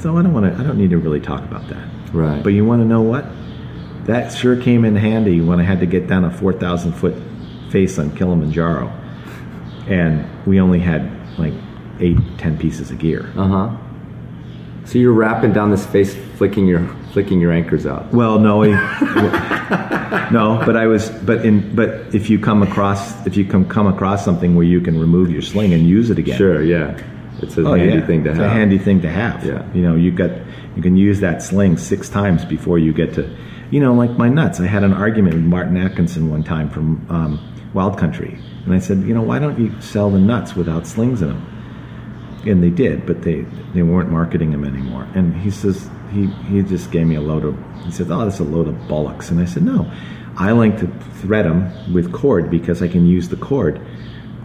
So 0.00 0.16
i 0.16 0.22
don't 0.22 0.32
want 0.32 0.46
to 0.46 0.58
i 0.60 0.64
don't 0.64 0.78
need 0.78 0.90
to 0.90 0.98
really 0.98 1.20
talk 1.20 1.42
about 1.42 1.68
that. 1.68 1.88
Right. 2.12 2.42
but 2.42 2.50
you 2.50 2.64
want 2.64 2.80
to 2.82 2.86
know 2.88 3.02
what? 3.02 3.26
That 4.06 4.32
sure 4.32 4.56
came 4.56 4.84
in 4.84 4.96
handy 4.96 5.40
when 5.40 5.60
i 5.60 5.64
had 5.64 5.80
to 5.80 5.86
get 5.86 6.06
down 6.06 6.24
a 6.24 6.30
4000 6.30 6.92
foot 6.92 7.14
face 7.70 7.98
on 7.98 8.14
kilimanjaro. 8.16 8.88
And 9.86 10.26
we 10.46 10.60
only 10.60 10.78
had 10.80 11.10
like 11.38 11.54
eight 12.00 12.16
ten 12.38 12.56
pieces 12.58 12.90
of 12.90 12.98
gear. 12.98 13.30
Uh 13.36 13.48
huh. 13.48 13.76
So 14.86 14.98
you're 14.98 15.12
wrapping 15.12 15.52
down 15.52 15.70
this 15.70 15.84
face, 15.84 16.14
flicking 16.36 16.66
your 16.66 16.86
flicking 17.12 17.40
your 17.40 17.50
anchors 17.52 17.86
out. 17.86 18.12
Well, 18.12 18.38
no, 18.38 18.62
he- 18.62 18.70
no, 20.30 20.62
but 20.64 20.76
I 20.76 20.86
was, 20.86 21.10
but 21.10 21.44
in, 21.44 21.74
but 21.74 22.14
if 22.14 22.30
you 22.30 22.38
come 22.38 22.62
across, 22.62 23.26
if 23.26 23.36
you 23.36 23.44
come 23.44 23.68
come 23.68 23.86
across 23.86 24.24
something 24.24 24.54
where 24.54 24.66
you 24.66 24.80
can 24.80 24.98
remove 24.98 25.30
your 25.30 25.42
sling 25.42 25.72
and 25.74 25.86
use 25.88 26.10
it 26.10 26.18
again, 26.18 26.36
Sure. 26.38 26.62
Yeah. 26.62 26.96
It's 27.42 27.58
a 27.58 27.66
Oh, 27.68 27.74
handy 27.74 27.98
yeah. 27.98 28.06
thing 28.06 28.24
to 28.24 28.30
it's 28.30 28.38
have. 28.38 28.46
a 28.46 28.50
handy 28.50 28.78
thing 28.78 29.00
to 29.02 29.10
have. 29.10 29.44
Yeah. 29.44 29.62
you 29.74 29.82
know, 29.82 29.94
you 29.94 30.10
got, 30.10 30.30
you 30.74 30.82
can 30.82 30.96
use 30.96 31.20
that 31.20 31.42
sling 31.42 31.76
six 31.76 32.08
times 32.08 32.44
before 32.46 32.78
you 32.78 32.92
get 32.94 33.12
to, 33.14 33.28
you 33.70 33.80
know, 33.80 33.92
like 33.92 34.12
my 34.12 34.28
nuts. 34.28 34.58
I 34.60 34.66
had 34.66 34.84
an 34.84 34.92
argument 34.94 35.34
with 35.34 35.44
Martin 35.44 35.76
Atkinson 35.76 36.30
one 36.30 36.42
time 36.44 36.70
from 36.70 37.04
um, 37.10 37.38
Wild 37.74 37.98
Country, 37.98 38.38
and 38.64 38.72
I 38.74 38.78
said, 38.78 38.98
you 39.02 39.12
know, 39.14 39.22
why 39.22 39.38
don't 39.38 39.58
you 39.58 39.72
sell 39.80 40.10
the 40.10 40.18
nuts 40.18 40.54
without 40.56 40.86
slings 40.86 41.20
in 41.22 41.28
them? 41.28 41.46
And 42.46 42.62
they 42.62 42.70
did, 42.70 43.06
but 43.06 43.22
they 43.22 43.42
they 43.74 43.82
weren't 43.82 44.10
marketing 44.10 44.50
them 44.50 44.64
anymore. 44.64 45.08
And 45.14 45.34
he 45.36 45.50
says 45.50 45.88
he 46.12 46.26
he 46.48 46.62
just 46.62 46.90
gave 46.90 47.06
me 47.06 47.16
a 47.16 47.20
load 47.20 47.44
of 47.44 47.56
he 47.84 47.90
says, 47.90 48.10
oh, 48.10 48.24
that's 48.24 48.40
a 48.40 48.44
load 48.44 48.68
of 48.68 48.74
bollocks. 48.88 49.30
And 49.30 49.40
I 49.40 49.44
said, 49.44 49.62
no, 49.62 49.90
I 50.36 50.52
like 50.52 50.78
to 50.80 50.86
thread 51.20 51.44
them 51.46 51.92
with 51.92 52.12
cord 52.12 52.50
because 52.50 52.82
I 52.82 52.88
can 52.88 53.06
use 53.06 53.28
the 53.28 53.36
cord 53.36 53.80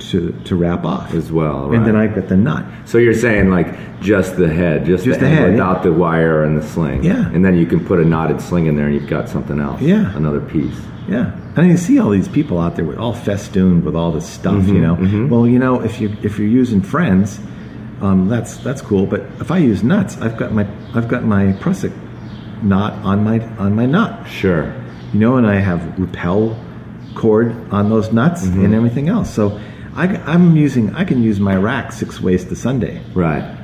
to 0.10 0.32
to 0.46 0.56
wrap 0.56 0.84
off 0.84 1.14
As 1.14 1.32
well, 1.32 1.70
right. 1.70 1.78
and 1.78 1.86
then. 1.86 1.96
I've 1.96 2.16
got 2.16 2.28
the 2.28 2.38
nut. 2.38 2.66
So 2.86 2.98
you're 2.98 3.14
saying 3.14 3.50
like 3.52 4.02
just 4.02 4.36
the 4.36 4.52
head, 4.52 4.86
just, 4.86 5.06
Just 5.06 5.20
the, 5.20 5.26
the 5.26 5.30
head, 5.30 5.40
head, 5.40 5.52
without 5.52 5.78
yeah. 5.78 5.84
the 5.84 5.94
wire 5.94 6.44
and 6.44 6.58
the 6.58 6.66
sling. 6.66 7.04
Yeah. 7.04 7.30
And 7.32 7.46
then 7.46 7.56
you 7.56 7.66
can 7.68 7.86
put 7.86 8.00
a 8.00 8.06
knotted 8.06 8.42
sling 8.42 8.66
in 8.66 8.76
there 8.76 8.88
and 8.88 8.96
you've 8.96 9.10
got 9.10 9.30
something 9.30 9.60
else. 9.60 9.80
Yeah. 9.82 10.16
Another 10.16 10.42
piece. 10.42 10.80
Yeah, 11.08 11.36
and 11.56 11.68
you 11.68 11.78
see 11.78 12.00
all 12.00 12.12
these 12.12 12.28
people 12.30 12.60
out 12.60 12.76
there 12.76 12.86
with 12.86 12.98
all 12.98 13.14
festooned 13.14 13.84
with 13.84 13.96
all 13.96 14.12
this 14.12 14.30
stuff. 14.30 14.54
Mm-hmm, 14.54 14.76
you 14.76 14.82
know, 14.82 15.28
well, 15.28 15.48
you 15.48 15.60
know, 15.60 15.82
if 15.82 16.00
you 16.00 16.16
if 16.22 16.38
you're 16.38 16.48
using 16.48 16.82
friends, 16.82 17.40
um, 18.02 18.28
that's 18.30 18.58
that's 18.58 18.82
cool. 18.82 19.06
But 19.06 19.22
if 19.40 19.52
I 19.52 19.58
use 19.60 19.84
nuts, 19.84 20.18
I've 20.18 20.38
got 20.38 20.52
my 20.52 20.68
I've 20.94 21.08
got 21.08 21.24
my 21.24 21.54
prusik 21.54 21.94
knot 22.64 22.94
on 23.06 23.24
my 23.24 23.40
on 23.58 23.76
my 23.76 23.86
nut. 23.86 24.28
Sure. 24.28 24.74
You 25.14 25.20
know, 25.20 25.38
and 25.38 25.46
I 25.48 25.56
have 25.56 25.98
repel 26.00 26.58
cord 27.16 27.54
on 27.72 27.90
those 27.90 28.12
nuts 28.12 28.46
Mm-hmm. 28.46 28.66
and 28.66 28.74
everything 28.76 29.10
else. 29.10 29.30
So 29.34 29.60
I, 29.94 30.06
am 30.34 30.56
using 30.56 30.96
I 30.96 31.04
can 31.04 31.22
use 31.22 31.40
my 31.40 31.56
rack 31.56 31.92
six 31.92 32.22
ways 32.22 32.46
to 32.46 32.56
Sunday. 32.56 33.02
Right. 33.14 33.58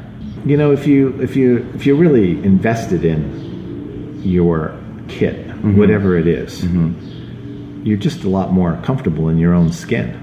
You 0.45 0.57
know, 0.57 0.71
if 0.71 0.85
you 0.85 1.19
if 1.21 1.35
you 1.35 1.69
if 1.73 1.85
you're 1.85 1.95
really 1.95 2.31
invested 2.43 3.05
in 3.05 4.21
your 4.23 4.77
kit, 5.07 5.45
Mm-hmm. 5.47 5.77
whatever 5.79 6.15
it 6.17 6.27
is, 6.27 6.63
you're 7.83 7.97
just 7.97 8.23
a 8.23 8.29
lot 8.29 8.51
more 8.53 8.79
comfortable 8.83 9.27
in 9.29 9.39
your 9.39 9.53
own 9.55 9.71
skin. 9.71 10.13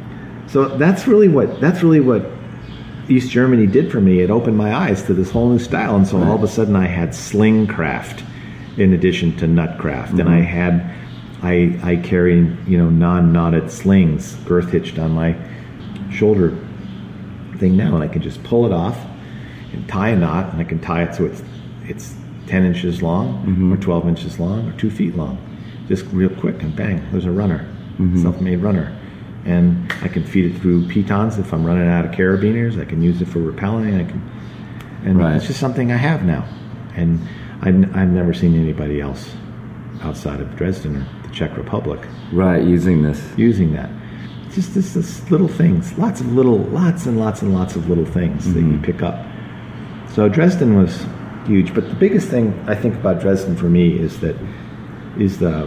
So 0.47 0.69
that's 0.79 1.09
really 1.09 1.27
what 1.29 1.61
that's 1.61 1.83
really 1.83 2.01
what 2.01 2.23
East 3.09 3.31
Germany 3.31 3.67
did 3.67 3.91
for 3.93 4.01
me. 4.01 4.21
It 4.21 4.31
opened 4.31 4.57
my 4.57 4.75
eyes 4.75 5.03
to 5.05 5.15
this 5.15 5.31
whole 5.31 5.49
new 5.49 5.59
style, 5.59 5.97
and 5.97 6.07
so 6.07 6.23
all 6.23 6.35
of 6.35 6.43
a 6.43 6.49
sudden 6.49 6.77
I 6.77 6.87
had 6.87 7.15
sling 7.15 7.67
craft 7.67 8.25
in 8.77 8.93
addition 8.93 9.37
to 9.37 9.47
nut 9.47 9.79
craft, 9.79 10.13
and 10.13 10.29
I 10.29 10.41
mm-hmm. 10.41 10.45
had 10.45 10.95
I 11.43 11.93
I 11.93 11.97
carry 11.97 12.37
you 12.67 12.79
know 12.79 12.91
non 12.91 13.33
knotted 13.33 13.71
slings 13.71 14.35
girth 14.47 14.71
hitched 14.71 14.99
on 14.99 15.13
my 15.13 15.37
shoulder 16.11 16.57
thing 17.59 17.77
now, 17.77 17.95
and 17.95 18.03
I 18.03 18.09
can 18.09 18.23
just 18.23 18.43
pull 18.45 18.67
it 18.67 18.73
off 18.73 18.99
and 19.73 19.89
tie 19.89 20.11
a 20.11 20.17
knot, 20.17 20.53
and 20.53 20.61
I 20.61 20.65
can 20.65 20.81
tie 20.81 21.03
it 21.03 21.15
so 21.15 21.27
it's 21.27 21.43
it's 21.85 22.15
ten 22.47 22.65
inches 22.65 23.03
long, 23.03 23.45
mm-hmm. 23.45 23.73
or 23.73 23.77
twelve 23.77 24.09
inches 24.09 24.41
long, 24.41 24.69
or 24.69 24.73
two 24.79 24.91
feet 24.91 25.17
long, 25.17 25.39
just 25.89 26.05
real 26.07 26.31
quick, 26.31 26.63
and 26.63 26.75
bang, 26.75 27.07
there's 27.13 27.27
a 27.27 27.31
runner, 27.31 27.69
mm-hmm. 27.99 28.23
self-made 28.23 28.61
runner, 28.61 28.97
and 29.45 29.93
I 30.03 30.09
can 30.09 30.25
feed 30.25 30.47
it 30.55 30.59
through 30.61 30.89
pitons 30.89 31.39
if 31.39 31.53
I'm 31.53 31.65
running 31.65 31.89
out 31.89 32.05
of 32.05 32.13
carabiners. 32.13 32.81
I 32.81 32.85
can 32.85 33.03
use 33.03 33.21
it 33.21 33.29
for 33.29 33.41
repelling. 33.41 33.95
I 33.95 34.05
can, 34.05 34.31
and 35.05 35.19
Right. 35.19 35.37
it's 35.37 35.47
just 35.47 35.61
something 35.61 35.93
I 35.93 35.97
have 35.97 36.25
now, 36.25 36.45
and 36.97 37.21
I've, 37.63 37.97
I've 37.97 38.09
never 38.11 38.33
seen 38.35 38.55
anybody 38.61 39.01
else 39.01 39.35
outside 40.03 40.41
of 40.41 40.55
Dresden 40.57 40.97
or 40.97 41.07
the 41.23 41.33
Czech 41.35 41.57
Republic 41.57 42.01
Right. 42.33 42.63
Using 42.63 43.03
this. 43.03 43.23
using 43.37 43.73
that. 43.75 43.91
Just 44.53 44.75
this, 44.75 44.95
this 44.95 45.31
little 45.31 45.49
things, 45.49 45.97
lots 45.99 46.21
of 46.21 46.33
little, 46.33 46.59
lots 46.59 47.07
and 47.07 47.19
lots 47.19 47.43
and 47.43 47.53
lots 47.55 47.75
of 47.77 47.89
little 47.89 48.05
things 48.05 48.53
that 48.55 48.61
you 48.61 48.79
pick 48.83 49.03
up. 49.03 49.25
So 50.11 50.29
Dresden 50.29 50.77
was 50.77 51.05
huge, 51.47 51.75
but 51.75 51.89
the 51.89 51.95
biggest 51.97 52.29
thing 52.29 52.55
I 52.69 52.75
think 52.77 52.95
about 52.95 53.21
Dresden 53.21 53.57
for 53.57 53.69
me 53.69 53.99
is 53.99 54.21
that 54.21 54.37
is 55.19 55.39
the 55.39 55.65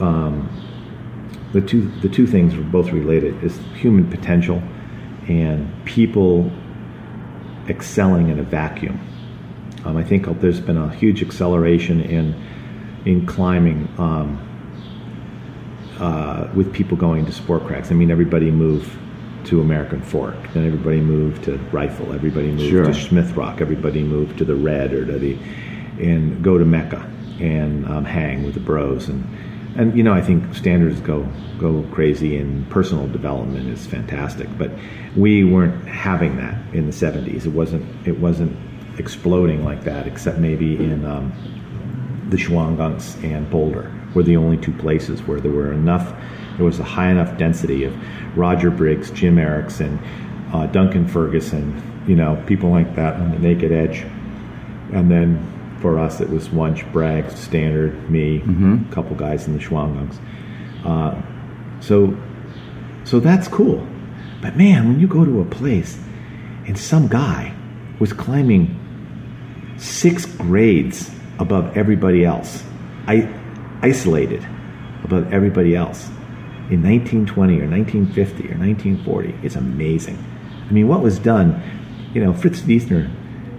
um, 0.00 0.48
the 1.52 1.60
two 1.60 1.88
the 2.00 2.08
two 2.08 2.26
things 2.26 2.54
are 2.54 2.62
both 2.62 2.90
related 2.90 3.42
is 3.42 3.58
human 3.74 4.08
potential 4.10 4.62
and 5.28 5.70
people 5.84 6.50
excelling 7.68 8.28
in 8.28 8.38
a 8.38 8.42
vacuum. 8.42 9.00
Um, 9.84 9.96
I 9.96 10.04
think 10.04 10.26
there's 10.40 10.60
been 10.60 10.76
a 10.76 10.92
huge 10.94 11.22
acceleration 11.22 12.00
in 12.00 12.34
in 13.04 13.26
climbing. 13.26 13.88
Um, 13.98 14.42
uh, 15.98 16.48
with 16.54 16.72
people 16.74 16.96
going 16.96 17.24
to 17.24 17.32
sport 17.32 17.64
cracks. 17.64 17.90
I 17.90 17.94
mean, 17.94 18.10
everybody 18.10 18.50
moved 18.50 18.90
to 19.46 19.60
American 19.60 20.02
Fork, 20.02 20.34
then 20.52 20.66
everybody 20.66 21.00
moved 21.00 21.44
to 21.44 21.56
Rifle, 21.72 22.12
everybody 22.12 22.48
moved 22.48 22.68
Sure. 22.68 22.84
to 22.84 22.92
Smith 22.94 23.34
Rock, 23.36 23.60
everybody 23.60 24.02
moved 24.02 24.36
to 24.38 24.44
the 24.44 24.54
Red 24.56 24.92
or 24.92 25.06
to 25.06 25.18
the, 25.18 25.38
and 25.98 26.42
go 26.42 26.58
to 26.58 26.64
Mecca 26.64 27.10
and 27.40 27.86
um, 27.86 28.04
hang 28.04 28.44
with 28.44 28.54
the 28.54 28.60
bros 28.60 29.08
and. 29.08 29.24
And 29.78 29.96
you 29.96 30.02
know, 30.02 30.12
I 30.12 30.22
think 30.22 30.54
standards 30.54 31.00
go 31.00 31.28
go 31.58 31.84
crazy, 31.92 32.36
and 32.36 32.68
personal 32.70 33.06
development 33.08 33.68
is 33.68 33.86
fantastic. 33.86 34.48
But 34.56 34.70
we 35.16 35.44
weren't 35.44 35.86
having 35.86 36.36
that 36.36 36.74
in 36.74 36.86
the 36.86 36.92
'70s. 36.92 37.46
It 37.46 37.52
wasn't 37.52 38.06
it 38.06 38.18
wasn't 38.18 38.56
exploding 38.98 39.64
like 39.64 39.84
that, 39.84 40.06
except 40.06 40.38
maybe 40.38 40.76
in 40.76 41.04
um, 41.04 41.32
the 42.30 42.36
Shawangunks 42.36 43.22
and 43.22 43.48
Boulder 43.50 43.92
were 44.14 44.22
the 44.22 44.36
only 44.36 44.56
two 44.56 44.72
places 44.72 45.22
where 45.22 45.40
there 45.40 45.52
were 45.52 45.72
enough, 45.72 46.14
there 46.56 46.64
was 46.64 46.78
a 46.78 46.84
high 46.84 47.10
enough 47.10 47.36
density 47.36 47.84
of 47.84 47.94
Roger 48.36 48.70
Briggs, 48.70 49.10
Jim 49.10 49.38
Erickson, 49.38 49.98
uh, 50.52 50.66
Duncan 50.66 51.06
Ferguson, 51.06 52.04
you 52.06 52.16
know, 52.16 52.42
people 52.46 52.70
like 52.70 52.94
that 52.96 53.14
on 53.14 53.30
the 53.30 53.38
naked 53.38 53.72
edge. 53.72 54.06
And 54.92 55.10
then 55.10 55.55
for 55.86 56.00
us, 56.00 56.20
it 56.20 56.28
was 56.28 56.50
Wunsch, 56.50 56.82
Bragg, 56.92 57.30
Stannard, 57.36 58.10
me, 58.10 58.42
a 58.90 58.92
couple 58.92 59.14
guys 59.14 59.46
in 59.46 59.56
the 59.56 59.62
Shawangunks. 59.62 60.18
Uh, 60.84 61.14
so, 61.80 62.16
so 63.04 63.20
that's 63.20 63.46
cool. 63.46 63.86
But 64.42 64.56
man, 64.56 64.88
when 64.88 64.98
you 64.98 65.06
go 65.06 65.24
to 65.24 65.40
a 65.40 65.44
place 65.44 65.96
and 66.66 66.76
some 66.76 67.06
guy 67.06 67.54
was 68.00 68.12
climbing 68.12 68.74
six 69.78 70.26
grades 70.26 71.08
above 71.38 71.76
everybody 71.76 72.24
else. 72.24 72.64
I 73.06 73.32
isolated 73.80 74.44
above 75.04 75.32
everybody 75.32 75.76
else 75.76 76.08
in 76.68 76.82
1920 76.82 77.60
or 77.60 77.68
1950 77.68 78.42
or 78.52 78.58
1940. 78.58 79.38
It's 79.44 79.54
amazing. 79.54 80.18
I 80.68 80.72
mean, 80.72 80.88
what 80.88 81.00
was 81.00 81.20
done, 81.20 81.62
you 82.12 82.24
know, 82.24 82.32
Fritz 82.32 82.62
Wiessner, 82.62 83.08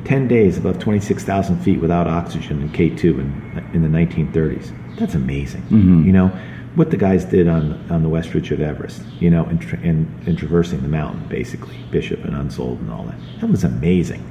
10 0.07 0.27
days 0.29 0.57
above 0.57 0.79
26,000 0.79 1.59
feet 1.59 1.81
without 1.81 2.07
oxygen 2.07 2.61
in 2.61 2.69
K2 2.69 3.03
in, 3.03 3.69
in 3.73 3.81
the 3.81 3.89
1930s. 3.89 4.71
That's 4.97 5.15
amazing. 5.15 5.63
Mm-hmm. 5.63 6.03
You 6.05 6.13
know, 6.13 6.27
what 6.75 6.91
the 6.91 6.97
guys 6.97 7.25
did 7.25 7.49
on, 7.49 7.73
on 7.91 8.03
the 8.03 8.09
west 8.09 8.33
ridge 8.33 8.49
of 8.51 8.61
Everest, 8.61 9.01
you 9.19 9.29
know, 9.29 9.43
and, 9.45 9.59
tra- 9.59 9.79
and, 9.79 10.07
and 10.25 10.37
traversing 10.37 10.81
the 10.81 10.87
mountain, 10.87 11.27
basically, 11.27 11.77
Bishop 11.91 12.23
and 12.23 12.33
Unsoeld 12.35 12.79
and 12.79 12.89
all 12.89 13.03
that. 13.03 13.17
That 13.41 13.49
was 13.49 13.65
amazing. 13.65 14.23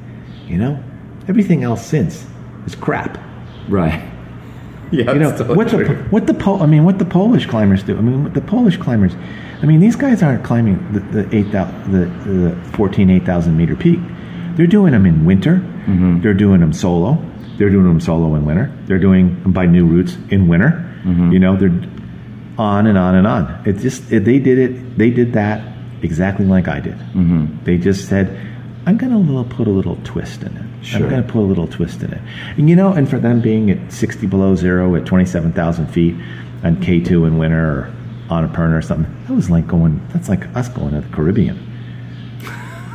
You 0.47 0.57
know, 0.57 0.83
everything 1.29 1.63
else 1.63 1.85
since 1.85 2.27
is 2.67 2.75
crap. 2.75 3.19
Right. 3.69 4.13
Yeah. 4.93 5.13
You 5.13 5.19
know 5.19 5.31
it's 5.31 5.39
totally 5.39 5.57
what 5.57 5.69
the 5.69 5.85
true. 5.85 5.97
what 6.11 6.27
the 6.29 6.35
Pol- 6.35 6.63
I 6.63 6.67
mean 6.67 6.85
what 6.85 7.01
the 7.01 7.05
Polish 7.05 7.47
climbers 7.47 7.83
do. 7.83 7.99
I 7.99 8.01
mean 8.01 8.23
what 8.23 8.35
the 8.35 8.41
Polish 8.41 8.77
climbers. 8.77 9.17
I 9.61 9.67
mean 9.67 9.81
these 9.81 9.97
guys 9.97 10.23
aren't 10.23 10.45
climbing 10.45 10.77
the 10.93 11.01
the 11.01 11.37
eight 11.37 11.51
thou- 11.51 11.69
the 11.89 12.07
the 12.25 12.57
14 12.77 13.11
8000 13.11 13.57
meter 13.57 13.75
peak. 13.75 13.99
They're 14.57 14.67
doing 14.67 14.93
them 14.93 15.07
in 15.07 15.25
winter. 15.25 15.57
Mm-hmm. 15.57 16.23
They're 16.23 16.35
doing 16.35 16.61
them 16.61 16.73
solo. 16.73 17.23
They're 17.59 17.71
doing 17.71 17.85
them 17.85 18.01
solo 18.01 18.35
in 18.35 18.45
winter. 18.45 18.73
They're 18.87 18.99
doing 18.99 19.43
them 19.43 19.53
by 19.53 19.67
new 19.67 19.87
routes 19.87 20.17
in 20.31 20.49
winter. 20.49 20.71
Mm-hmm. 21.05 21.33
You 21.33 21.39
know 21.39 21.57
they're 21.57 21.81
on 22.59 22.87
and 22.87 22.99
on 22.99 23.15
and 23.15 23.27
on. 23.27 23.63
It 23.67 23.75
just 23.79 24.11
it, 24.13 24.25
they 24.25 24.39
did 24.39 24.59
it. 24.59 24.99
They 24.99 25.11
did 25.11 25.33
that 25.35 25.77
exactly 26.03 26.47
like 26.47 26.69
I 26.69 26.81
did. 26.81 26.95
Mm-hmm. 26.95 27.65
They 27.65 27.79
just 27.79 28.09
said, 28.09 28.29
"I'm 28.87 28.97
going 28.97 29.13
to 29.13 29.19
little 29.19 29.45
put 29.45 29.67
a 29.67 29.71
little 29.71 29.99
twist 30.05 30.43
in 30.43 30.57
it. 30.57 30.85
Sure. 30.85 31.03
I'm 31.03 31.11
going 31.11 31.23
to 31.23 31.29
put 31.33 31.41
a 31.41 31.49
little 31.49 31.69
twist 31.69 32.03
in 32.03 32.13
it." 32.13 32.21
And 32.57 32.69
you 32.69 32.77
know, 32.77 32.93
and 32.93 33.09
for 33.09 33.19
them 33.19 33.41
being 33.41 33.71
at 33.71 33.93
60 33.93 34.27
below 34.27 34.55
zero 34.55 34.95
at 34.97 35.07
27,000 35.07 35.87
feet 35.89 36.15
on 36.65 36.77
K2 36.77 37.27
in 37.27 37.39
winter 37.39 37.65
or 37.65 37.95
on 38.31 38.49
Annapurna 38.49 38.79
or 38.79 38.83
something, 38.83 39.15
that 39.27 39.35
was 39.35 39.51
like 39.51 39.67
going. 39.67 40.01
That's 40.13 40.29
like 40.29 40.45
us 40.57 40.69
going 40.69 40.95
to 40.95 41.01
the 41.03 41.15
Caribbean. 41.15 41.76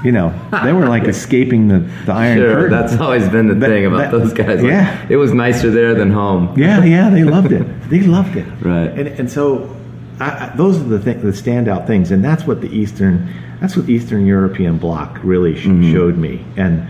You 0.03 0.11
know, 0.11 0.34
they 0.64 0.73
were 0.73 0.88
like 0.88 1.03
escaping 1.03 1.68
the, 1.68 1.80
the 2.06 2.11
Iron 2.14 2.38
Sure, 2.38 2.53
Curtain. 2.53 2.72
that's 2.72 2.99
always 2.99 3.28
been 3.30 3.48
the 3.48 3.53
That- 3.56 3.68
thing 3.69 3.86
about 3.86 3.98
that- 3.98 4.11
those 4.11 4.34
guys. 4.34 4.61
Like, 4.61 4.72
yeah. 4.72 5.06
it 5.10 5.18
was 5.18 5.32
nicer 5.34 5.69
there 5.69 5.94
than 5.94 6.10
home. 6.11 6.53
Yeah, 6.57 6.84
yeah, 6.84 7.10
they 7.10 7.23
loved 7.23 7.52
it. 7.52 7.65
They 7.90 7.99
loved 8.02 8.36
it. 8.38 8.48
Right. 8.61 8.88
And 8.90 9.07
and 9.19 9.30
so 9.32 9.69
I, 10.19 10.26
I, 10.48 10.53
those 10.56 10.80
are 10.80 10.84
the 10.86 10.99
th- 10.99 11.22
the 11.22 11.32
standout 11.32 11.86
things, 11.88 12.10
and 12.11 12.23
that's 12.23 12.45
what 12.48 12.61
the 12.61 12.69
Eastern 12.69 13.28
that's 13.60 13.76
what 13.78 13.88
Eastern 13.90 14.26
European 14.26 14.78
bloc 14.78 15.19
really 15.23 15.56
sh- 15.56 15.91
showed 15.91 16.18
me. 16.18 16.44
And 16.57 16.88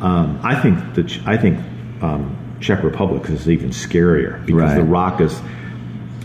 um, 0.00 0.38
I 0.42 0.54
think 0.54 0.78
the 0.94 1.02
I 1.26 1.36
think 1.36 1.58
um, 2.00 2.36
Czech 2.60 2.82
Republic 2.84 3.28
is 3.28 3.48
even 3.50 3.70
scarier 3.70 4.40
because 4.46 4.70
Right. 4.70 4.76
the 4.76 4.84
rock 4.84 5.20
is 5.20 5.38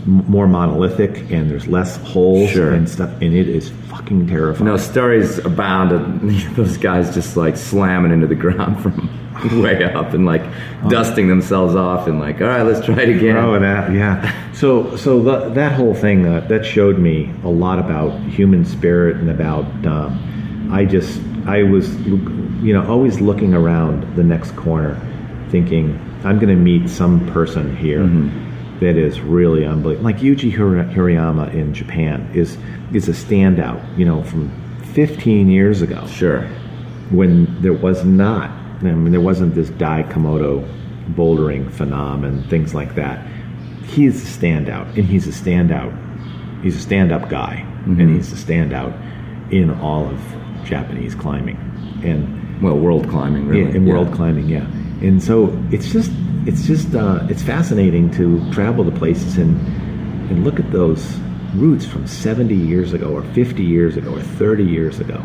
more 0.06 0.46
monolithic 0.46 1.30
and 1.30 1.50
there's 1.50 1.66
less 1.68 1.96
holes 1.98 2.50
Sure. 2.50 2.72
and 2.72 2.88
stuff, 2.88 3.10
and 3.20 3.34
it 3.34 3.48
is 3.48 3.70
fucking 3.88 4.26
terrifying. 4.26 4.66
No 4.66 4.76
stories 4.76 5.38
abound 5.38 5.92
of 5.92 6.56
those 6.56 6.76
guys 6.76 7.14
just 7.14 7.36
like 7.36 7.56
slamming 7.56 8.12
into 8.12 8.26
the 8.26 8.34
ground 8.34 8.82
from 8.82 9.08
way 9.62 9.82
up 9.84 10.12
and 10.12 10.24
like 10.26 10.42
dusting 10.88 11.26
themselves 11.28 11.74
off 11.74 12.06
and 12.06 12.20
like, 12.20 12.40
all 12.40 12.46
right, 12.48 12.62
let's 12.62 12.84
try 12.84 13.00
it 13.02 13.08
again. 13.16 13.36
Oh, 13.36 13.58
that 13.58 13.92
yeah. 13.92 14.52
So 14.52 14.96
so 14.96 15.20
the, 15.22 15.48
that 15.50 15.72
whole 15.72 15.94
thing 15.94 16.26
uh, 16.26 16.40
that 16.48 16.64
showed 16.64 16.98
me 16.98 17.32
a 17.44 17.48
lot 17.48 17.78
about 17.78 18.18
human 18.30 18.64
spirit 18.64 19.16
and 19.16 19.30
about 19.30 19.64
um, 19.86 20.68
I 20.72 20.84
just 20.84 21.20
I 21.46 21.62
was 21.64 21.94
you 22.06 22.72
know 22.72 22.86
always 22.88 23.20
looking 23.20 23.54
around 23.54 24.14
the 24.16 24.22
next 24.22 24.54
corner, 24.56 25.00
thinking 25.50 25.98
I'm 26.24 26.38
going 26.38 26.54
to 26.54 26.62
meet 26.62 26.88
some 26.88 27.26
person 27.32 27.74
here 27.76 28.02
that 28.82 28.96
is 28.96 29.20
really 29.20 29.64
unbelievable. 29.64 30.04
Like 30.04 30.18
Yuji 30.18 30.52
Hirayama 30.52 31.52
in 31.54 31.72
Japan 31.74 32.30
is 32.34 32.58
is 32.92 33.08
a 33.08 33.12
standout. 33.12 33.80
You 33.98 34.04
know 34.04 34.22
from 34.24 34.50
15 34.94 35.48
years 35.48 35.80
ago 35.82 36.06
Sure. 36.06 36.42
when 37.10 37.46
there 37.62 37.72
was 37.72 38.04
not, 38.04 38.50
I 38.50 38.92
mean, 38.92 39.12
there 39.12 39.20
wasn't 39.22 39.54
this 39.54 39.70
Dai 39.70 40.02
Koyamada 40.02 40.68
bouldering 41.14 41.70
phenomenon, 41.70 42.44
things 42.48 42.74
like 42.74 42.94
that. 42.96 43.26
He's 43.86 44.22
a 44.22 44.38
standout, 44.38 44.86
and 44.96 45.04
he's 45.06 45.26
a 45.26 45.30
standout. 45.42 45.92
He's 46.62 46.76
a 46.76 46.80
stand-up 46.80 47.28
guy, 47.28 47.64
mm-hmm. 47.64 48.00
and 48.00 48.14
he's 48.14 48.32
a 48.32 48.36
standout 48.36 48.92
in 49.50 49.70
all 49.80 50.06
of 50.06 50.20
Japanese 50.64 51.14
climbing, 51.14 51.56
and 52.04 52.62
Well, 52.62 52.78
world 52.78 53.08
climbing, 53.08 53.48
really. 53.48 53.62
in, 53.70 53.76
in 53.76 53.86
Yeah. 53.86 53.94
world 53.94 54.12
climbing, 54.12 54.48
yeah. 54.48 54.66
And 55.00 55.20
so 55.22 55.56
it's 55.70 55.90
just, 55.92 56.10
it's 56.46 56.66
just, 56.66 56.94
uh, 56.94 57.26
it's 57.30 57.42
fascinating 57.42 58.10
to 58.12 58.50
travel 58.52 58.84
to 58.84 58.90
places 58.90 59.38
and 59.38 59.56
and 60.30 60.44
look 60.44 60.58
at 60.58 60.70
those 60.72 61.18
routes 61.54 61.84
from 61.84 62.06
70 62.06 62.54
years 62.54 62.92
ago, 62.94 63.08
or 63.14 63.22
50 63.22 63.62
years 63.62 63.96
ago, 63.96 64.14
or 64.14 64.20
30 64.22 64.64
years 64.64 64.98
ago. 65.00 65.22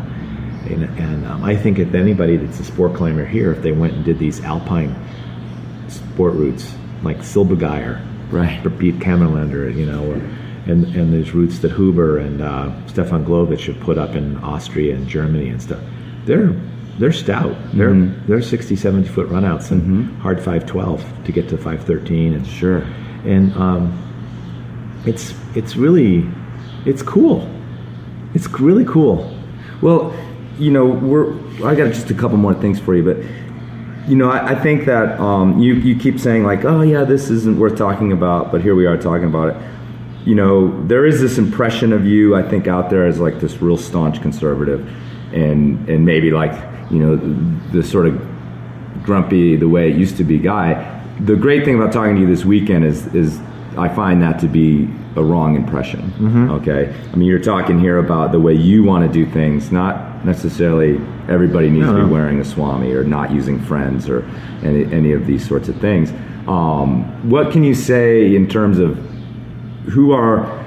And, 0.68 0.84
and 0.98 1.26
um, 1.26 1.42
I 1.44 1.56
think 1.56 1.78
if 1.78 1.94
anybody 1.94 2.36
that's 2.36 2.60
a 2.60 2.64
sport 2.64 2.94
climber 2.94 3.24
here, 3.24 3.50
if 3.52 3.62
they 3.62 3.72
went 3.72 3.94
and 3.94 4.04
did 4.04 4.18
these 4.18 4.40
alpine 4.44 4.94
sport 5.88 6.34
routes 6.34 6.74
like 7.02 7.18
Silbergeier, 7.18 8.04
Right. 8.30 8.64
or 8.66 8.68
Beat 8.68 8.96
Kammerlander, 8.96 9.74
you 9.74 9.86
know, 9.86 10.10
or, 10.10 10.16
and 10.70 10.84
and 10.94 11.14
there's 11.14 11.32
routes 11.32 11.60
that 11.60 11.72
Huber 11.72 12.18
and 12.18 12.42
uh, 12.42 12.86
Stefan 12.88 13.24
Glowacz 13.24 13.64
have 13.72 13.80
put 13.80 13.96
up 13.96 14.14
in 14.14 14.36
Austria 14.38 14.94
and 14.94 15.08
Germany 15.08 15.48
and 15.48 15.62
stuff. 15.62 15.80
They're 16.26 16.54
they're 16.98 17.12
stout. 17.12 17.56
They're 17.74 17.94
they're 18.26 18.42
60, 18.42 18.76
70 18.76 19.08
foot 19.08 19.28
runouts 19.28 19.70
and 19.70 20.16
hard 20.18 20.38
512 20.38 21.24
to 21.24 21.32
get 21.32 21.48
to 21.50 21.56
513 21.56 22.34
and 22.34 22.46
Sure. 22.46 22.78
and 23.24 23.52
um, 23.54 24.04
it's 25.06 25.34
it's 25.54 25.76
really 25.76 26.28
it's 26.84 27.02
cool. 27.02 27.48
It's 28.34 28.48
really 28.60 28.84
cool. 28.84 29.34
Well, 29.80 30.12
you 30.58 30.70
know, 30.70 30.86
we're. 30.86 31.32
I 31.64 31.74
got 31.74 31.92
just 31.92 32.10
a 32.10 32.14
couple 32.14 32.36
more 32.36 32.54
things 32.54 32.78
for 32.78 32.94
you, 32.94 33.02
but 33.04 33.16
you 34.08 34.16
know, 34.16 34.30
I, 34.30 34.50
I 34.50 34.54
think 34.54 34.86
that 34.86 35.18
um, 35.20 35.58
you 35.60 35.74
you 35.74 35.98
keep 35.98 36.18
saying 36.18 36.44
like, 36.44 36.64
oh 36.64 36.82
yeah, 36.82 37.04
this 37.04 37.30
isn't 37.30 37.58
worth 37.58 37.76
talking 37.76 38.12
about, 38.12 38.50
but 38.52 38.60
here 38.60 38.74
we 38.74 38.86
are 38.86 38.96
talking 38.96 39.28
about 39.28 39.50
it. 39.50 39.56
You 40.26 40.34
know, 40.34 40.86
there 40.86 41.06
is 41.06 41.20
this 41.20 41.38
impression 41.38 41.92
of 41.92 42.04
you, 42.06 42.34
I 42.36 42.42
think, 42.42 42.66
out 42.66 42.90
there 42.90 43.06
as 43.06 43.18
like 43.18 43.40
this 43.40 43.62
real 43.62 43.76
staunch 43.76 44.20
conservative, 44.20 44.88
and 45.32 45.88
and 45.88 46.04
maybe 46.04 46.30
like 46.30 46.52
you 46.90 46.98
know 46.98 47.16
the 47.72 47.82
sort 47.82 48.06
of 48.06 48.20
grumpy 49.02 49.56
the 49.56 49.68
way 49.68 49.90
it 49.90 49.96
used 49.96 50.16
to 50.16 50.24
be 50.24 50.38
guy. 50.38 50.94
The 51.20 51.36
great 51.36 51.64
thing 51.64 51.74
about 51.74 51.92
talking 51.92 52.14
to 52.14 52.20
you 52.20 52.26
this 52.26 52.44
weekend 52.44 52.84
is 52.84 53.06
is 53.14 53.38
I 53.76 53.88
find 53.88 54.22
that 54.22 54.40
to 54.40 54.48
be 54.48 54.88
a 55.16 55.22
wrong 55.22 55.56
impression. 55.56 56.12
Okay, 56.50 56.94
I 57.12 57.16
mean 57.16 57.28
you're 57.28 57.38
talking 57.40 57.78
here 57.78 57.98
about 57.98 58.32
the 58.32 58.40
way 58.40 58.54
you 58.54 58.84
want 58.84 59.06
to 59.06 59.12
do 59.12 59.30
things, 59.30 59.70
not 59.72 60.24
necessarily 60.24 60.96
everybody 61.28 61.70
needs 61.70 61.86
to 61.86 61.94
be 61.94 62.00
no. 62.00 62.08
wearing 62.08 62.40
a 62.40 62.44
swami 62.44 62.92
or 62.92 63.04
not 63.04 63.30
using 63.30 63.60
friends 63.60 64.08
or 64.08 64.28
any 64.62 64.84
any 64.92 65.12
of 65.12 65.26
these 65.26 65.46
sorts 65.46 65.68
of 65.68 65.80
things. 65.80 66.10
Um, 66.48 67.28
what 67.28 67.52
can 67.52 67.62
you 67.62 67.74
say 67.74 68.34
in 68.34 68.48
terms 68.48 68.78
of 68.78 68.96
who 69.90 70.12
are 70.12 70.64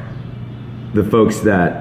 the 0.93 1.03
folks 1.03 1.39
that 1.39 1.80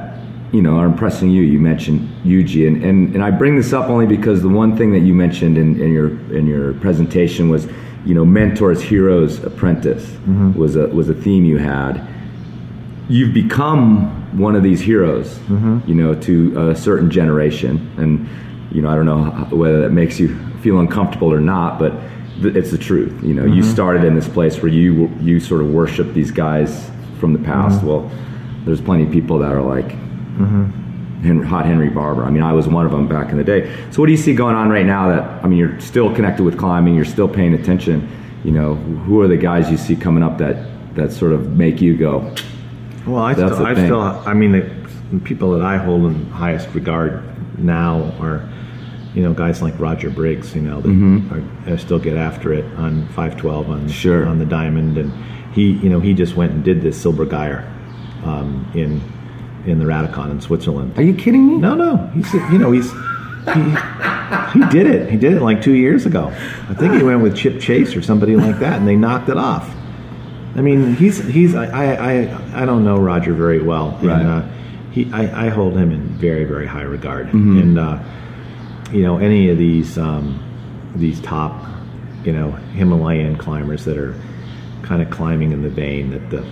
you 0.53 0.63
know 0.63 0.77
are 0.77 0.87
impressing 0.87 1.31
you. 1.31 1.43
You 1.43 1.59
mentioned 1.59 2.09
Yuji, 2.25 2.67
and, 2.67 2.83
and, 2.85 3.15
and 3.15 3.25
I 3.25 3.31
bring 3.31 3.57
this 3.57 3.73
up 3.73 3.89
only 3.89 4.07
because 4.07 4.43
the 4.43 4.49
one 4.49 4.77
thing 4.77 4.93
that 4.93 5.01
you 5.01 5.15
mentioned 5.15 5.57
in, 5.57 5.81
in 5.81 5.93
your 5.93 6.09
in 6.35 6.47
your 6.47 6.75
presentation 6.75 7.49
was, 7.49 7.69
you 8.05 8.15
know, 8.15 8.25
mentors, 8.25 8.83
heroes, 8.83 9.43
apprentice 9.45 10.05
mm-hmm. 10.05 10.55
was 10.59 10.77
a 10.77 10.89
was 10.89 11.09
a 11.09 11.15
theme 11.15 11.45
you 11.45 11.59
had. 11.59 12.07
You've 13.09 13.35
become 13.35 14.39
one 14.39 14.55
of 14.55 14.63
these 14.63 14.81
heroes, 14.81 15.39
mm-hmm. 15.39 15.81
you 15.89 15.95
know, 15.95 16.15
to 16.15 16.71
a 16.71 16.77
certain 16.77 17.11
generation, 17.11 17.91
and 17.97 18.29
you 18.75 18.83
know, 18.83 18.89
I 18.89 18.95
don't 18.95 19.07
know 19.07 19.57
whether 19.57 19.83
that 19.83 19.91
makes 19.91 20.19
you 20.19 20.37
feel 20.59 20.79
uncomfortable 20.79 21.33
or 21.33 21.41
not, 21.41 21.79
but 21.79 21.93
th- 22.43 22.55
it's 22.55 22.71
the 22.71 22.79
truth. 22.79 23.23
You 23.23 23.35
know, 23.35 23.45
you 23.45 23.63
mm-hmm. 23.63 23.73
started 23.73 24.05
in 24.05 24.15
this 24.15 24.29
place 24.29 24.61
where 24.63 24.73
you 24.73 25.09
you 25.21 25.39
sort 25.39 25.61
of 25.61 25.71
worship 25.71 26.13
these 26.13 26.33
guys 26.33 26.91
from 27.21 27.33
the 27.33 27.39
past. 27.39 27.85
Well, 27.85 28.11
there's 28.65 28.81
plenty 28.81 29.05
of 29.05 29.13
people 29.13 29.39
that 29.39 29.53
are 29.53 29.63
like 29.63 29.97
Henry, 31.23 31.47
hot 31.47 31.67
Henry 31.67 31.91
Barber. 31.91 32.25
I 32.25 32.31
mean, 32.31 32.43
I 32.43 32.53
was 32.53 32.67
one 32.67 32.87
of 32.87 32.93
them 32.93 33.07
back 33.07 33.31
in 33.31 33.37
the 33.37 33.45
day. 33.45 33.71
So, 33.91 34.01
what 34.01 34.07
do 34.07 34.13
you 34.13 34.19
see 34.19 34.35
going 34.35 34.55
on 34.57 34.71
right 34.71 34.87
now? 34.87 35.09
That 35.09 35.45
I 35.45 35.49
mean, 35.49 35.59
you're 35.59 35.79
still 35.81 36.15
connected 36.15 36.45
with 36.45 36.59
climbing. 36.59 36.95
You're 36.95 37.05
still 37.05 37.29
paying 37.29 37.53
attention. 37.55 38.09
You 38.43 38.53
know, 38.53 38.75
who 38.75 39.21
are 39.21 39.29
the 39.29 39.37
guys 39.37 39.71
you 39.71 39.77
see 39.77 39.97
coming 39.97 40.23
up 40.23 40.39
that 40.39 40.57
that 40.95 41.13
sort 41.13 41.33
of 41.33 41.53
make 41.57 41.81
you 41.81 41.97
go? 41.97 42.35
Well, 43.07 43.23
I 43.23 43.35
That's 43.35 43.55
still, 43.55 43.67
I 43.67 43.75
still, 43.75 44.01
I 44.01 44.35
mean, 44.35 44.53
the 44.53 45.21
people 45.25 45.53
that 45.53 45.63
I 45.63 45.77
hold 45.77 46.07
in 46.07 46.27
highest 46.31 46.69
regard 46.75 47.23
now 47.59 48.13
are, 48.21 48.49
you 49.15 49.23
know, 49.23 49.33
guys 49.35 49.61
like 49.63 49.79
Roger 49.79 50.09
Briggs. 50.11 50.55
You 50.55 50.63
know, 50.63 50.81
that 50.81 51.45
are, 51.69 51.75
are 51.75 51.79
still 51.79 51.99
get 51.99 52.17
after 52.17 52.53
it 52.55 52.65
on 52.77 53.07
512 53.09 53.71
on 53.71 53.89
Sure. 53.89 54.27
on 54.27 54.39
the 54.39 54.47
diamond, 54.47 54.97
and 54.97 55.13
he, 55.55 55.73
you 55.73 55.91
know, 55.91 56.01
he 56.01 56.15
just 56.15 56.35
went 56.35 56.53
and 56.53 56.65
did 56.65 56.81
this 56.81 57.03
Silbergeier 57.03 57.67
um, 58.25 58.71
in 58.75 59.03
in 59.67 59.79
the 59.79 59.85
Rätikon 59.85 60.31
in 60.31 60.41
Switzerland. 60.41 60.97
Are 60.99 61.03
you 61.03 61.15
kidding 61.15 61.47
me? 61.47 61.57
No, 61.57 61.75
no, 61.75 61.97
he's 62.15 62.33
you 62.33 62.59
know 62.59 62.73
he's 62.73 62.91
he, 62.91 64.59
he 64.61 64.67
did 64.71 64.87
it. 64.87 65.11
He 65.11 65.17
did 65.17 65.35
it 65.35 65.43
like 65.43 65.63
two 65.63 65.75
years 65.75 66.07
ago. 66.07 66.29
I 66.69 66.75
think 66.75 66.95
he 66.95 67.03
went 67.03 67.23
with 67.23 67.37
Chip 67.37 67.61
Chace 67.61 67.97
or 67.97 68.03
somebody 68.03 68.37
like 68.37 68.59
that, 68.61 68.79
and 68.79 68.87
they 68.87 68.97
knocked 68.97 69.29
it 69.29 69.37
off. 69.37 69.69
I 70.57 70.61
mean, 70.63 70.95
he's 70.97 71.25
he's 71.27 71.55
I 71.55 71.67
I, 71.67 72.63
I, 72.63 72.67
don't 72.67 72.85
know 72.85 72.97
Roger 72.99 73.33
very 73.35 73.63
well, 73.63 73.93
Right. 74.03 74.21
and 74.21 74.29
uh, 74.29 74.49
he 74.91 75.11
I, 75.13 75.47
I 75.47 75.49
hold 75.49 75.77
him 75.77 75.93
in 75.93 76.03
very 76.19 76.45
very 76.45 76.67
high 76.67 76.83
regard, 76.83 77.33
and 77.33 77.79
uh, 77.79 78.03
you 78.93 79.03
know 79.03 79.19
any 79.19 79.49
of 79.49 79.59
these 79.59 79.97
um, 79.97 80.43
these 80.97 81.21
top 81.21 81.65
you 82.25 82.33
know 82.33 82.51
Himalayan 82.51 83.37
climbers 83.37 83.85
that 83.85 83.97
are 83.97 84.15
kind 84.83 85.03
of 85.03 85.11
climbing 85.11 85.53
in 85.53 85.63
the 85.63 85.71
vein 85.71 86.11
that 86.11 86.31
the 86.31 86.45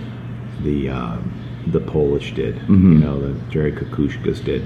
the 0.63 0.89
um, 0.91 1.35
the 1.73 1.81
Polish 1.81 2.35
did, 2.35 2.57
you 2.69 2.99
know, 2.99 3.21
the 3.21 3.39
Jerzy 3.51 3.77
Kukuczkas 3.79 4.45
did. 4.45 4.63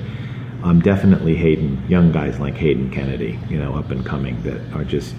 Um, 0.63 0.81
definitely 0.81 1.35
Hayden, 1.37 1.85
young 1.89 2.13
guys 2.13 2.39
like 2.39 2.55
Hayden 2.55 2.91
Kennedy, 2.91 3.39
you 3.49 3.59
know, 3.59 3.75
up 3.75 3.91
and 3.91 4.07
coming 4.07 4.41
that 4.43 4.61
are 4.73 4.85
just 4.85 5.15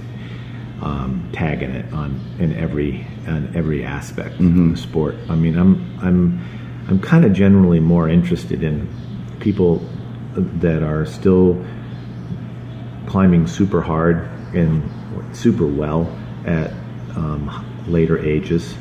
um, 0.82 1.30
tagging 1.34 1.72
it 1.72 1.92
on 1.94 2.20
in 2.40 2.54
every 2.54 3.06
on 3.28 3.52
every 3.56 3.84
aspect 3.84 4.40
of 4.40 4.56
the 4.72 4.78
sport. 4.78 5.16
I 5.30 5.36
mean, 5.36 5.58
I'm 5.58 6.00
I'm 6.02 6.42
I'm 6.88 7.00
kind 7.00 7.26
of 7.26 7.34
generally 7.34 7.80
more 7.80 8.10
interested 8.10 8.64
in 8.64 8.88
people 9.40 9.86
that 10.36 10.82
are 10.84 11.06
still 11.06 11.64
climbing 13.08 13.48
super 13.48 13.82
hard 13.82 14.30
and 14.54 14.82
super 15.36 15.68
well 15.68 16.08
at 16.46 16.72
um, 17.16 17.66
later 17.88 18.18
ages. 18.18 18.76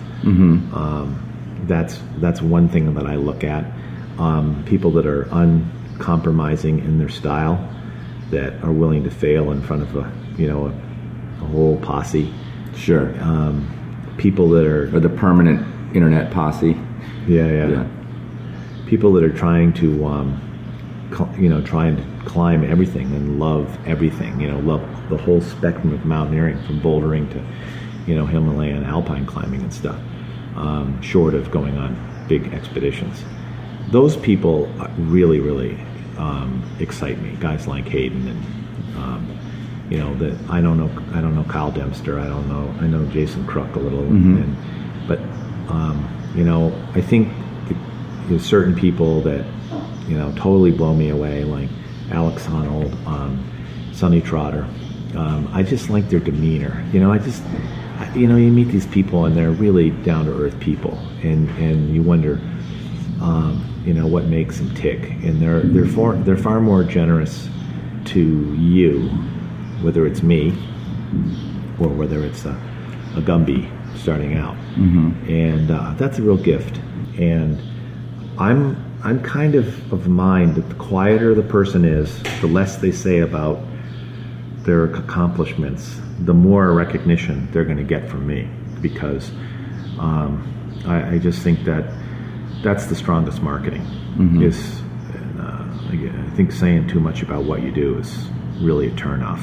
Um, 0.75 1.32
that's 1.65 2.01
that's 2.19 2.41
one 2.43 2.69
thing 2.69 2.95
that 2.95 3.07
I 3.07 3.17
look 3.17 3.45
at. 3.45 3.65
Um, 4.19 4.63
people 4.67 4.91
that 4.93 5.07
are 5.07 5.23
uncompromising 5.33 6.81
in 6.81 6.99
their 6.99 7.09
style, 7.09 7.59
that 8.31 8.63
are 8.63 8.73
willing 8.73 9.05
to 9.05 9.11
fail 9.11 9.51
in 9.53 9.63
front 9.63 9.83
of 9.83 9.97
a 9.97 10.13
you 10.37 10.49
know 10.49 10.67
a, 10.67 10.71
a 11.45 11.47
whole 11.49 11.77
posse. 11.79 12.33
Sure. 12.77 13.15
Um, 13.23 14.15
people 14.19 14.49
that 14.51 14.67
are 14.67 14.95
or 14.95 15.01
the 15.01 15.09
permanent 15.09 15.67
internet 15.97 16.31
posse. 16.33 16.77
yeah 17.27 17.47
yeah, 17.47 17.69
Yeah. 17.69 17.87
people 18.87 19.13
that 19.15 19.25
are 19.25 19.33
trying 19.33 19.73
to 19.75 20.05
um, 20.07 21.09
cl- 21.15 21.35
you 21.39 21.49
know 21.49 21.61
trying 21.63 21.97
to 21.97 22.03
climb 22.29 22.65
everything 22.65 23.15
and 23.15 23.39
love 23.39 23.67
everything. 23.87 24.41
You 24.41 24.51
know 24.51 24.59
love 24.61 24.81
the 25.11 25.17
whole 25.17 25.41
spectrum 25.41 25.93
of 25.93 26.05
mountaineering 26.05 26.59
from 26.67 26.81
bouldering 26.81 27.31
to 27.33 27.43
you 28.11 28.15
know 28.17 28.27
Himalayan 28.27 28.85
alpine 28.85 29.27
climbing 29.27 29.63
and 29.63 29.73
stuff. 29.73 30.01
Um, 30.57 31.01
short 31.01 31.35
of 31.35 31.51
going 31.51 31.79
on 31.79 31.97
big 32.29 32.53
expeditions, 32.53 33.25
those 33.89 34.17
people 34.17 34.67
really 34.99 35.41
really 35.41 35.79
um, 36.19 36.63
excite 36.79 37.21
me. 37.21 37.37
Guys 37.41 37.67
like 37.67 37.87
Hayden 37.89 38.29
and 38.29 38.97
um, 38.97 39.39
you 39.91 39.99
know 39.99 40.15
that 40.17 40.39
I 40.51 40.61
don't 40.61 40.79
know 40.79 40.91
I 41.17 41.21
don't 41.21 41.35
know 41.35 41.45
Kyle 41.45 41.71
Dempster. 41.71 42.19
I 42.19 42.29
don't 42.29 42.49
know 42.49 42.75
I 42.81 42.87
know 42.87 43.05
Jason 43.07 43.47
Kruk 43.47 43.75
a 43.77 43.79
little. 43.79 44.05
And, 44.05 44.57
but 45.09 45.19
um, 45.73 46.09
you 46.35 46.45
know 46.45 46.73
I 46.95 47.01
think 47.01 47.33
the, 47.69 47.77
there's 48.29 48.45
certain 48.45 48.75
people 48.75 49.21
that 49.23 49.45
you 50.07 50.17
know 50.17 50.33
totally 50.33 50.71
blow 50.71 50.95
me 50.95 51.09
away 51.11 51.45
like 51.45 51.69
Alex 52.11 52.47
Honnold 52.47 52.93
um, 53.07 53.43
Sonnie 53.93 54.21
Trotter 54.21 54.67
um, 55.17 55.49
I 55.53 55.63
just 55.63 55.91
like 55.91 56.09
their 56.09 56.21
demeanor. 56.21 56.85
You 56.93 57.01
know 57.01 57.13
I 57.13 57.19
just 57.19 57.43
you 58.15 58.27
know 58.27 58.37
you 58.37 58.51
meet 58.51 58.69
these 58.69 58.87
people 58.87 59.25
and 59.25 59.37
they're 59.37 59.51
really 59.51 59.91
down 59.91 60.27
to 60.27 60.33
earth 60.33 60.59
people 60.61 60.99
and 61.23 61.49
and 61.59 61.95
you 61.95 62.03
wonder 62.03 62.41
um, 63.23 63.65
you 63.85 63.95
know 63.95 64.07
what 64.07 64.27
makes 64.27 64.59
them 64.59 64.75
tick, 64.75 65.11
and 65.23 65.41
they're 65.41 65.61
they're 65.61 65.87
far 65.87 66.17
they're 66.17 66.37
far 66.37 66.61
more 66.61 66.83
generous 66.83 67.49
to 68.07 68.55
you, 68.57 69.09
whether 69.81 70.07
it's 70.07 70.23
me 70.23 70.51
or 71.79 71.89
whether 71.89 72.25
it's 72.25 72.45
a, 72.45 72.51
a 73.17 73.21
Gumby 73.21 73.71
starting 73.97 74.35
out, 74.35 74.57
and 75.29 75.71
uh, 75.71 75.95
that's 75.95 76.19
a 76.19 76.23
real 76.23 76.37
gift. 76.37 76.79
And 77.19 77.61
I'm 78.39 78.77
I'm 79.05 79.23
kind 79.23 79.55
of 79.55 79.93
of 79.93 80.09
mind 80.09 80.57
that 80.57 80.69
the 80.69 80.75
quieter 80.75 81.35
the 81.35 81.43
person 81.43 81.85
is, 81.85 82.23
the 82.41 82.49
less 82.49 82.77
they 82.77 82.93
say 82.93 83.21
about 83.21 83.61
their 84.65 84.85
accomplishments, 84.85 86.01
the 86.25 86.35
more 86.35 86.73
recognition 86.73 87.51
they're 87.53 87.65
going 87.65 87.79
to 87.79 87.85
get 87.85 88.09
from 88.09 88.27
me. 88.27 88.49
Because 88.81 89.31
um, 89.99 90.83
I, 90.87 91.15
I 91.15 91.19
just 91.19 91.43
think 91.43 91.65
that 91.65 91.93
that's 92.63 92.87
the 92.87 92.95
strongest 92.95 93.43
marketing. 93.43 93.83
Is 94.43 94.81
uh, 95.39 95.65
I 95.91 96.31
think 96.37 96.53
saying 96.53 96.89
too 96.89 97.01
much 97.01 97.23
about 97.23 97.45
what 97.45 97.63
you 97.63 97.73
do 97.73 97.99
is 97.99 98.29
really 98.61 98.89
a 98.89 98.91
turnoff. 98.93 99.41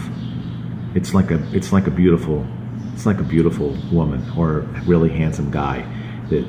It's 0.96 1.14
like 1.14 1.32
a 1.32 1.42
it's 1.56 1.72
like 1.72 1.88
a 1.88 1.92
beautiful 1.92 2.46
it's 2.94 3.06
like 3.06 3.20
a 3.20 3.24
beautiful 3.24 3.78
woman 3.92 4.30
or 4.38 4.60
a 4.60 4.82
really 4.86 5.10
handsome 5.10 5.52
guy 5.52 5.86
that 6.30 6.46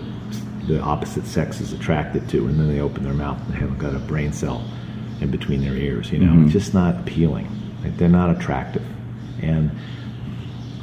the 0.67 0.81
opposite 0.81 1.25
sex 1.27 1.61
is 1.61 1.73
attracted 1.73 2.29
to, 2.29 2.47
and 2.47 2.59
then 2.59 2.69
they 2.69 2.81
open 2.81 3.03
their 3.05 3.15
mouth 3.15 3.41
and 3.45 3.55
they 3.55 3.59
haven't 3.59 3.79
got 3.79 3.95
a 3.95 3.99
brain 3.99 4.33
cell 4.33 4.65
in 5.21 5.31
between 5.31 5.63
their 5.63 5.75
ears. 5.75 6.11
You 6.11 6.19
know, 6.19 6.45
it's 6.45 6.53
just 6.53 6.75
not 6.75 7.01
appealing. 7.01 7.49
Like, 7.83 7.97
they're 7.97 8.09
not 8.09 8.37
attractive, 8.37 8.85
and 9.43 9.71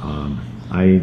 um, 0.02 0.40
I 0.70 1.02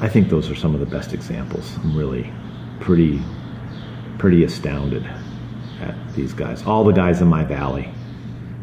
I 0.00 0.08
think 0.08 0.28
those 0.28 0.50
are 0.50 0.54
some 0.54 0.74
of 0.74 0.80
the 0.80 0.86
best 0.86 1.12
examples. 1.12 1.76
I'm 1.82 1.96
really 1.96 2.32
pretty 2.80 3.20
pretty 4.18 4.44
astounded 4.44 5.04
at 5.80 5.94
these 6.14 6.32
guys. 6.32 6.64
All 6.66 6.84
the 6.84 6.92
guys 6.92 7.20
in 7.20 7.28
my 7.28 7.44
valley, 7.44 7.88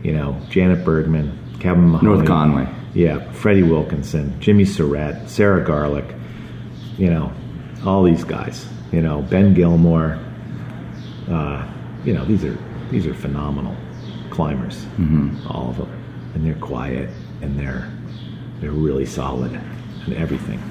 you 0.04 0.14
know, 0.14 0.40
Janet 0.50 0.84
Bergman, 0.86 1.38
Kevin 1.60 1.90
Mahoney, 1.92 2.14
North 2.16 2.28
Conway. 2.28 2.68
yeah, 2.94 3.32
Freddie 3.32 3.64
Wilkinson, 3.64 4.40
Jimmy 4.40 4.64
Surette, 4.64 5.28
Sarah 5.30 5.64
Garlick, 5.64 6.16
you 6.98 7.10
know, 7.10 7.32
all 7.86 8.04
these 8.04 8.24
guys, 8.24 8.68
you 8.92 9.02
know, 9.02 9.22
Ben 9.24 9.54
Gilmore, 9.54 10.18
uh, 11.30 11.68
you 12.04 12.14
know, 12.14 12.26
these 12.26 12.44
are 12.44 12.58
these 12.90 13.06
are 13.06 13.14
phenomenal 13.14 13.76
climbers, 14.32 14.86
all 15.50 15.70
of 15.70 15.78
them, 15.78 16.32
and 16.34 16.46
they're 16.46 16.56
quiet 16.56 17.10
and 17.42 17.60
they're 17.60 17.90
they're 18.62 18.72
really 18.72 19.06
solid 19.06 19.52
and 20.06 20.14
everything. 20.14 20.62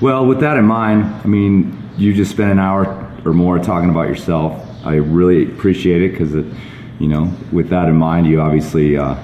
Well, 0.00 0.26
with 0.26 0.40
that 0.40 0.56
in 0.56 0.64
mind, 0.64 1.04
I 1.04 1.26
mean, 1.26 1.82
you 1.96 2.14
just 2.14 2.30
spent 2.30 2.52
an 2.52 2.58
hour 2.58 3.10
or 3.24 3.32
more 3.32 3.58
talking 3.58 3.90
about 3.90 4.08
yourself. 4.08 4.62
I 4.84 4.96
really 4.96 5.44
appreciate 5.44 6.02
it 6.02 6.12
because, 6.12 6.34
you 6.34 7.08
know, 7.08 7.32
with 7.50 7.70
that 7.70 7.88
in 7.88 7.96
mind, 7.96 8.26
you 8.26 8.40
obviously 8.40 8.96
uh, 8.96 9.16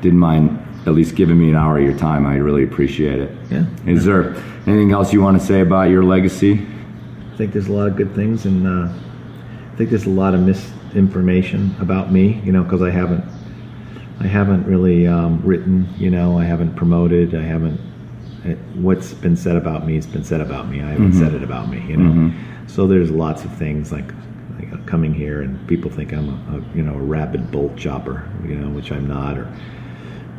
didn't 0.00 0.18
mind 0.18 0.58
at 0.86 0.94
least 0.94 1.14
giving 1.14 1.38
me 1.38 1.50
an 1.50 1.56
hour 1.56 1.78
of 1.78 1.84
your 1.84 1.96
time. 1.96 2.26
I 2.26 2.36
really 2.36 2.64
appreciate 2.64 3.20
it. 3.20 3.30
Yeah. 3.50 3.66
Is 3.86 4.04
there 4.04 4.34
anything 4.66 4.92
else 4.92 5.12
you 5.12 5.20
want 5.20 5.38
to 5.40 5.46
say 5.46 5.60
about 5.60 5.90
your 5.90 6.02
legacy? 6.02 6.66
I 7.32 7.36
think 7.36 7.52
there's 7.52 7.68
a 7.68 7.72
lot 7.72 7.88
of 7.88 7.96
good 7.96 8.14
things, 8.14 8.46
and 8.46 8.66
uh, 8.66 8.92
I 8.92 9.76
think 9.76 9.90
there's 9.90 10.06
a 10.06 10.10
lot 10.10 10.34
of 10.34 10.40
misinformation 10.40 11.74
about 11.80 12.12
me. 12.12 12.40
You 12.44 12.52
know, 12.52 12.62
because 12.62 12.82
I 12.82 12.90
haven't, 12.90 13.24
I 14.22 14.26
haven't 14.26 14.64
really 14.66 15.06
um, 15.06 15.42
written. 15.44 15.88
You 15.98 16.10
know, 16.10 16.38
I 16.38 16.44
haven't 16.44 16.76
promoted. 16.76 17.34
I 17.34 17.42
haven't. 17.42 17.80
It, 18.44 18.58
what's 18.76 19.12
been 19.14 19.36
said 19.36 19.56
about 19.56 19.86
me 19.86 19.96
has 19.96 20.06
been 20.06 20.24
said 20.24 20.40
about 20.40 20.68
me. 20.68 20.80
I 20.80 20.90
haven't 20.90 21.14
said 21.14 21.34
it 21.34 21.42
about 21.42 21.68
me. 21.68 21.80
You 21.88 21.96
know, 21.96 22.34
so 22.66 22.86
there's 22.86 23.10
lots 23.10 23.44
of 23.44 23.52
things 23.56 23.90
like, 23.90 24.06
like 24.58 24.72
uh, 24.72 24.76
coming 24.86 25.12
here, 25.12 25.42
and 25.42 25.66
people 25.68 25.90
think 25.90 26.12
I'm 26.12 26.28
a, 26.28 26.56
a 26.56 26.76
you 26.76 26.82
know 26.82 26.94
a 26.94 27.02
rabid 27.02 27.50
bolt 27.50 27.76
chopper. 27.76 28.28
You 28.46 28.54
know, 28.54 28.70
which 28.70 28.92
I'm 28.92 29.08
not. 29.08 29.38
Or 29.38 29.46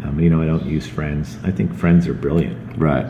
um, 0.05 0.19
you 0.19 0.29
know, 0.29 0.41
I 0.41 0.45
don't 0.45 0.65
use 0.65 0.87
friends. 0.87 1.37
I 1.43 1.51
think 1.51 1.73
friends 1.73 2.07
are 2.07 2.13
brilliant. 2.13 2.77
Right. 2.77 3.05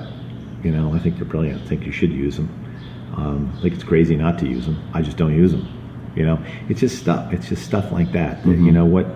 You 0.63 0.71
know, 0.71 0.93
I 0.93 0.99
think 0.99 1.17
they're 1.17 1.25
brilliant. 1.25 1.61
I 1.61 1.65
think 1.65 1.85
you 1.85 1.91
should 1.91 2.11
use 2.11 2.37
them. 2.37 2.49
Um, 3.15 3.53
I 3.57 3.61
think 3.61 3.75
it's 3.75 3.83
crazy 3.83 4.15
not 4.15 4.39
to 4.39 4.47
use 4.47 4.65
them. 4.65 4.81
I 4.93 5.03
just 5.03 5.17
don't 5.17 5.35
use 5.35 5.51
them. 5.51 5.67
You 6.15 6.25
know, 6.25 6.43
it's 6.69 6.79
just 6.79 6.99
stuff. 6.99 7.31
It's 7.33 7.49
just 7.49 7.63
stuff 7.63 7.91
like 7.91 8.11
that. 8.13 8.43
You 8.45 8.71
know 8.71 8.85
what? 8.85 9.07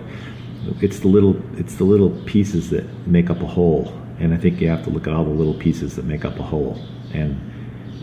It's 0.82 1.00
the 1.00 1.08
little. 1.08 1.42
It's 1.60 1.76
the 1.76 1.84
little 1.84 2.10
pieces 2.26 2.70
that 2.72 2.86
make 3.08 3.30
up 3.30 3.42
a 3.42 3.48
whole. 3.48 3.94
And 4.20 4.34
I 4.34 4.38
think 4.38 4.60
you 4.60 4.68
have 4.70 4.84
to 4.86 4.90
look 4.90 5.08
at 5.08 5.14
all 5.14 5.24
the 5.24 5.30
little 5.30 5.54
pieces 5.54 5.96
that 5.96 6.06
make 6.06 6.26
up 6.26 6.40
a 6.40 6.44
whole. 6.44 6.80
And 7.14 7.40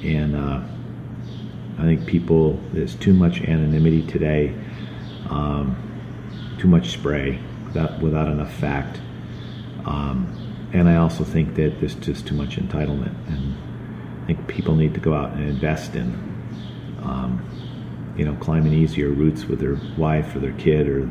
and 0.03 0.37
uh, 0.37 0.63
I 1.79 1.83
think 1.83 2.07
people. 2.07 2.61
There's 2.73 2.95
too 2.95 3.15
much 3.15 3.41
anonymity 3.43 4.07
today. 4.07 4.55
Um, 5.29 5.77
too 6.59 6.69
much 6.69 6.91
spray 6.91 7.39
without 7.67 8.01
without 8.01 8.29
enough 8.29 8.53
fact. 8.55 9.01
Um, 9.85 10.71
and 10.73 10.89
I 10.89 10.97
also 10.97 11.25
think 11.25 11.55
that 11.57 11.79
there's 11.81 11.95
just 11.95 12.27
too 12.27 12.35
much 12.35 12.57
entitlement, 12.57 13.15
and 13.29 13.55
I 14.23 14.27
think 14.27 14.49
people 14.49 14.75
need 14.75 14.95
to 14.95 15.01
go 15.01 15.15
out 15.15 15.33
and 15.33 15.49
invest 15.49 15.95
in, 15.95 16.15
um, 17.03 18.15
you 18.17 18.25
know, 18.25 18.35
climbing 18.37 18.73
easier 18.73 19.11
routes 19.11 19.45
with 19.45 19.61
their 19.61 19.79
wife 19.97 20.35
or 20.35 20.41
their 20.41 20.53
kid 20.55 20.89
or 20.89 21.11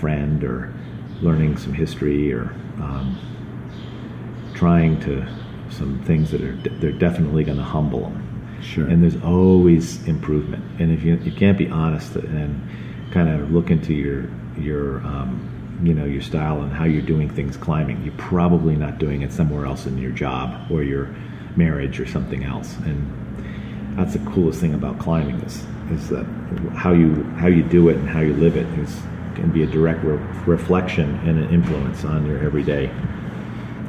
friend, 0.00 0.42
or 0.44 0.72
learning 1.20 1.56
some 1.58 1.72
history, 1.72 2.32
or 2.32 2.44
um, 2.80 3.18
trying 4.54 4.98
to 5.00 5.26
some 5.70 6.02
things 6.04 6.30
that 6.30 6.40
are 6.40 6.56
they're 6.80 6.92
definitely 6.92 7.44
going 7.44 7.58
to 7.58 7.64
humble 7.64 8.00
them. 8.00 8.26
Sure. 8.62 8.86
And 8.86 9.02
there's 9.02 9.22
always 9.22 10.06
improvement, 10.06 10.64
and 10.80 10.92
if 10.92 11.02
you 11.02 11.16
you 11.16 11.32
can't 11.32 11.58
be 11.58 11.68
honest 11.68 12.16
and 12.16 12.60
kind 13.12 13.28
of 13.28 13.50
look 13.52 13.70
into 13.70 13.94
your 13.94 14.28
your 14.58 14.98
um, 15.06 15.80
you 15.82 15.94
know 15.94 16.04
your 16.04 16.22
style 16.22 16.60
and 16.62 16.72
how 16.72 16.84
you're 16.84 17.02
doing 17.02 17.30
things 17.30 17.56
climbing, 17.56 18.02
you're 18.04 18.14
probably 18.16 18.76
not 18.76 18.98
doing 18.98 19.22
it 19.22 19.32
somewhere 19.32 19.66
else 19.66 19.86
in 19.86 19.98
your 19.98 20.12
job 20.12 20.70
or 20.70 20.82
your 20.82 21.14
marriage 21.56 21.98
or 22.00 22.06
something 22.06 22.44
else. 22.44 22.76
And 22.84 23.96
that's 23.96 24.12
the 24.12 24.30
coolest 24.30 24.60
thing 24.60 24.74
about 24.74 24.98
climbing 24.98 25.40
is 25.40 25.64
is 25.90 26.08
that 26.08 26.24
how 26.74 26.92
you 26.92 27.24
how 27.38 27.48
you 27.48 27.62
do 27.62 27.88
it 27.88 27.96
and 27.96 28.08
how 28.08 28.20
you 28.20 28.34
live 28.34 28.56
it 28.56 28.66
is 28.78 29.00
can 29.34 29.50
be 29.50 29.62
a 29.62 29.66
direct 29.66 30.02
re- 30.04 30.18
reflection 30.46 31.14
and 31.26 31.38
an 31.38 31.50
influence 31.52 32.04
on 32.04 32.26
your 32.26 32.38
everyday. 32.42 32.90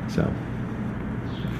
So 0.07 0.31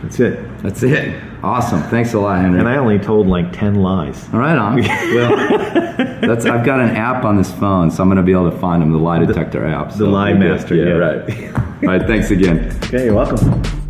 that's 0.02 0.20
it. 0.20 0.40
That's 0.64 0.84
it. 0.84 1.22
Awesome. 1.44 1.82
Thanks 1.84 2.14
a 2.14 2.20
lot, 2.20 2.40
Henry. 2.41 2.60
And 2.60 2.68
I 2.68 2.78
only 2.78 2.99
told 2.99 3.28
like 3.28 3.52
ten 3.53 3.76
lies. 3.76 4.28
All 4.34 4.40
right, 4.40 4.58
on. 4.58 4.78
well, 4.82 5.58
that's 6.22 6.45
I've 6.45 6.66
got 6.66 6.80
an 6.80 6.95
app 6.95 7.24
on 7.26 7.38
this 7.38 7.52
phone, 7.52 7.90
so 7.91 8.02
I'm 8.03 8.10
going 8.10 8.18
to 8.18 8.24
be 8.24 8.32
able 8.32 8.49
to 8.52 8.58
find 8.58 8.82
them. 8.82 8.91
The 8.91 8.98
lie 8.98 9.20
detector 9.24 9.66
app. 9.66 9.94
the 9.95 10.06
lie 10.08 10.34
master, 10.34 10.76
Yeah, 10.76 10.86
yeah. 10.86 10.91
right. 10.91 11.56
All 11.84 11.98
right. 11.98 12.08
Thanks 12.08 12.30
again. 12.32 12.76
Okay, 12.86 13.06
you're 13.06 13.16
welcome. 13.16 13.81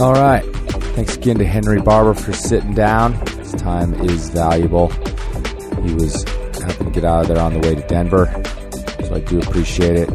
All 0.00 0.12
right. 0.12 0.44
Thanks 0.94 1.16
again 1.16 1.38
to 1.38 1.44
Henry 1.44 1.80
Barber 1.80 2.14
for 2.14 2.32
sitting 2.32 2.72
down. 2.72 3.14
His 3.38 3.50
time 3.54 3.94
is 3.94 4.30
valuable. 4.30 4.90
He 5.82 5.92
was 5.94 6.22
having 6.54 6.86
to 6.86 6.92
get 6.92 7.04
out 7.04 7.22
of 7.22 7.28
there 7.28 7.40
on 7.40 7.54
the 7.54 7.58
way 7.58 7.74
to 7.74 7.84
Denver, 7.88 8.26
so 9.04 9.14
I 9.16 9.18
do 9.18 9.40
appreciate 9.40 9.96
it. 9.96 10.08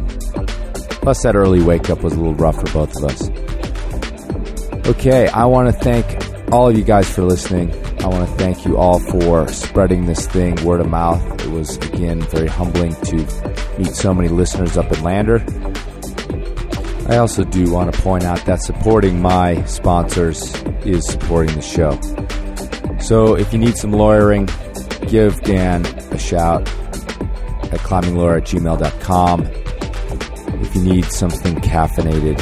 Plus, 1.01 1.21
that 1.23 1.35
early 1.35 1.61
wake 1.61 1.89
up 1.89 2.01
was 2.01 2.13
a 2.13 2.15
little 2.15 2.33
rough 2.35 2.55
for 2.55 2.71
both 2.71 2.95
of 2.95 3.03
us. 3.03 3.29
Okay, 4.87 5.27
I 5.27 5.45
want 5.47 5.67
to 5.67 5.73
thank 5.73 6.05
all 6.53 6.69
of 6.69 6.77
you 6.77 6.85
guys 6.85 7.13
for 7.13 7.23
listening. 7.23 7.69
I 8.03 8.07
want 8.07 8.25
to 8.29 8.35
thank 8.35 8.65
you 8.65 8.77
all 8.77 8.99
for 8.99 9.49
spreading 9.49 10.05
this 10.05 10.27
thing 10.27 10.55
word 10.63 10.79
of 10.79 10.89
mouth. 10.89 11.21
It 11.41 11.49
was, 11.49 11.75
again, 11.75 12.21
very 12.21 12.47
humbling 12.47 12.95
to 12.95 13.15
meet 13.77 13.93
so 13.93 14.13
many 14.13 14.29
listeners 14.29 14.77
up 14.77 14.89
in 14.93 15.03
Lander. 15.03 15.39
I 17.13 17.17
also 17.17 17.43
do 17.43 17.71
want 17.71 17.93
to 17.93 18.01
point 18.01 18.23
out 18.23 18.43
that 18.45 18.63
supporting 18.63 19.21
my 19.21 19.63
sponsors 19.65 20.51
is 20.83 21.05
supporting 21.07 21.55
the 21.55 21.61
show. 21.61 21.91
So 22.99 23.37
if 23.37 23.53
you 23.53 23.59
need 23.59 23.77
some 23.77 23.91
lawyering, 23.91 24.49
give 25.07 25.39
Dan 25.41 25.85
a 25.85 26.17
shout 26.17 26.67
at 26.67 27.79
climbinglawyer 27.81 28.37
at 28.37 28.47
gmail.com. 28.47 29.45
If 30.63 30.75
you 30.75 30.81
need 30.81 31.05
something 31.05 31.57
caffeinated, 31.57 32.39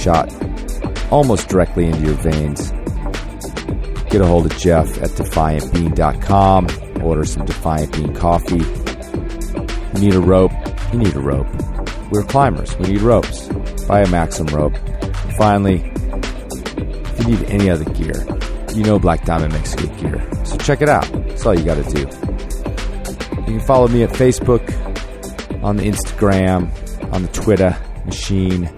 shot 0.00 0.32
almost 1.10 1.48
directly 1.48 1.86
into 1.86 2.02
your 2.02 2.14
veins, 2.14 2.70
get 4.10 4.20
a 4.20 4.26
hold 4.26 4.46
of 4.46 4.56
Jeff 4.56 4.86
at 5.02 5.10
defiantbean.com. 5.10 7.02
Order 7.02 7.24
some 7.24 7.46
Defiant 7.46 7.92
Bean 7.94 8.14
coffee. 8.14 8.58
You 9.94 10.06
need 10.06 10.14
a 10.14 10.20
rope? 10.20 10.52
You 10.92 11.00
need 11.00 11.16
a 11.16 11.20
rope. 11.20 11.48
We're 12.10 12.24
climbers. 12.24 12.76
We 12.78 12.88
need 12.88 13.02
ropes. 13.02 13.48
Buy 13.86 14.00
a 14.00 14.08
Maxim 14.08 14.46
rope. 14.48 14.76
Finally, 15.36 15.82
if 15.94 17.20
you 17.20 17.36
need 17.36 17.44
any 17.50 17.70
other 17.70 17.84
gear, 17.84 18.26
you 18.74 18.82
know 18.84 18.98
Black 18.98 19.24
Diamond 19.24 19.52
makes 19.52 19.74
good 19.74 19.96
gear. 19.98 20.44
So 20.44 20.56
check 20.58 20.82
it 20.82 20.88
out. 20.88 21.10
That's 21.12 21.46
all 21.46 21.58
you 21.58 21.64
got 21.64 21.76
to 21.76 21.94
do. 21.94 22.00
You 23.40 23.58
can 23.58 23.60
follow 23.60 23.88
me 23.88 24.02
at 24.02 24.10
Facebook, 24.10 24.62
on 25.62 25.76
the 25.76 25.84
Instagram, 25.84 27.12
on 27.12 27.22
the 27.22 27.28
Twitter 27.28 27.76
machine, 28.04 28.68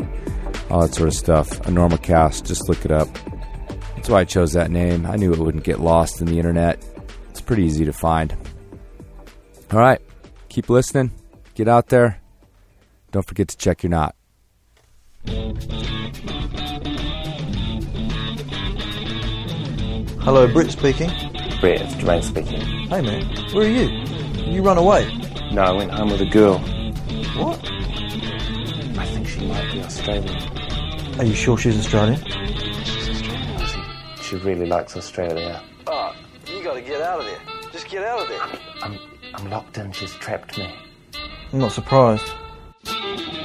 all 0.71 0.83
that 0.83 0.95
sort 0.95 1.09
of 1.09 1.15
stuff. 1.15 1.49
Enormocast. 1.63 2.45
Just 2.47 2.69
look 2.69 2.85
it 2.85 2.91
up. 2.91 3.09
That's 3.97 4.09
why 4.09 4.21
I 4.21 4.25
chose 4.25 4.53
that 4.53 4.71
name. 4.71 5.07
I 5.07 5.17
knew 5.17 5.33
it 5.33 5.39
wouldn't 5.39 5.65
get 5.65 5.81
lost 5.81 6.21
in 6.21 6.27
the 6.27 6.39
internet. 6.39 6.85
It's 7.31 7.41
pretty 7.41 7.65
easy 7.65 7.85
to 7.85 7.93
find. 7.93 8.35
All 9.73 9.79
right. 9.79 10.01
Keep 10.49 10.71
listening. 10.71 11.13
Get 11.55 11.69
out 11.69 11.89
there 11.89 12.22
Don't 13.13 13.27
forget 13.27 13.49
to 13.49 13.59
check 13.59 13.83
your 13.83 13.91
knot. 13.91 14.17
Hello, 20.25 20.51
Brit 20.51 20.71
speaking. 20.71 21.11
Brit, 21.61 21.83
it's 21.83 21.95
Jermaine 21.97 22.25
speaking. 22.25 22.61
Hey 22.89 23.03
man, 23.03 23.27
where 23.53 23.67
are 23.67 23.69
you? 23.69 23.89
You 24.51 24.63
run 24.63 24.79
away. 24.79 25.15
No, 25.53 25.61
I 25.61 25.73
went 25.73 25.91
home 25.91 26.09
with 26.11 26.23
a 26.23 26.27
girl. 26.27 26.59
What? 27.37 27.61
I 28.99 29.05
think 29.05 29.29
she 29.29 29.47
might 29.47 29.71
be 29.71 29.83
Australian. 29.83 31.19
Are 31.21 31.25
you 31.25 31.35
sure 31.35 31.59
she's 31.59 31.79
Australian? 31.79 32.17
She's 32.85 33.11
Australian, 33.11 33.59
Ozzy. 33.59 34.23
She 34.23 34.37
really 34.37 34.65
likes 34.65 34.97
Australia. 34.97 35.63
Oh, 35.87 36.15
you 36.47 36.65
gotta 36.65 36.81
get 36.81 37.03
out 37.03 37.21
of 37.21 37.27
there. 37.27 37.41
Just 37.73 37.91
get 37.91 38.05
out 38.05 38.23
of 38.23 38.29
there. 38.29 38.41
I'm, 38.81 38.99
I'm 39.35 39.51
locked 39.51 39.77
in. 39.77 39.93
She's 39.93 40.15
trapped 40.15 40.57
me. 40.57 40.75
I'm 41.53 41.59
not 41.59 41.73
surprised. 41.73 42.25
Thank 43.03 43.35
you. 43.35 43.42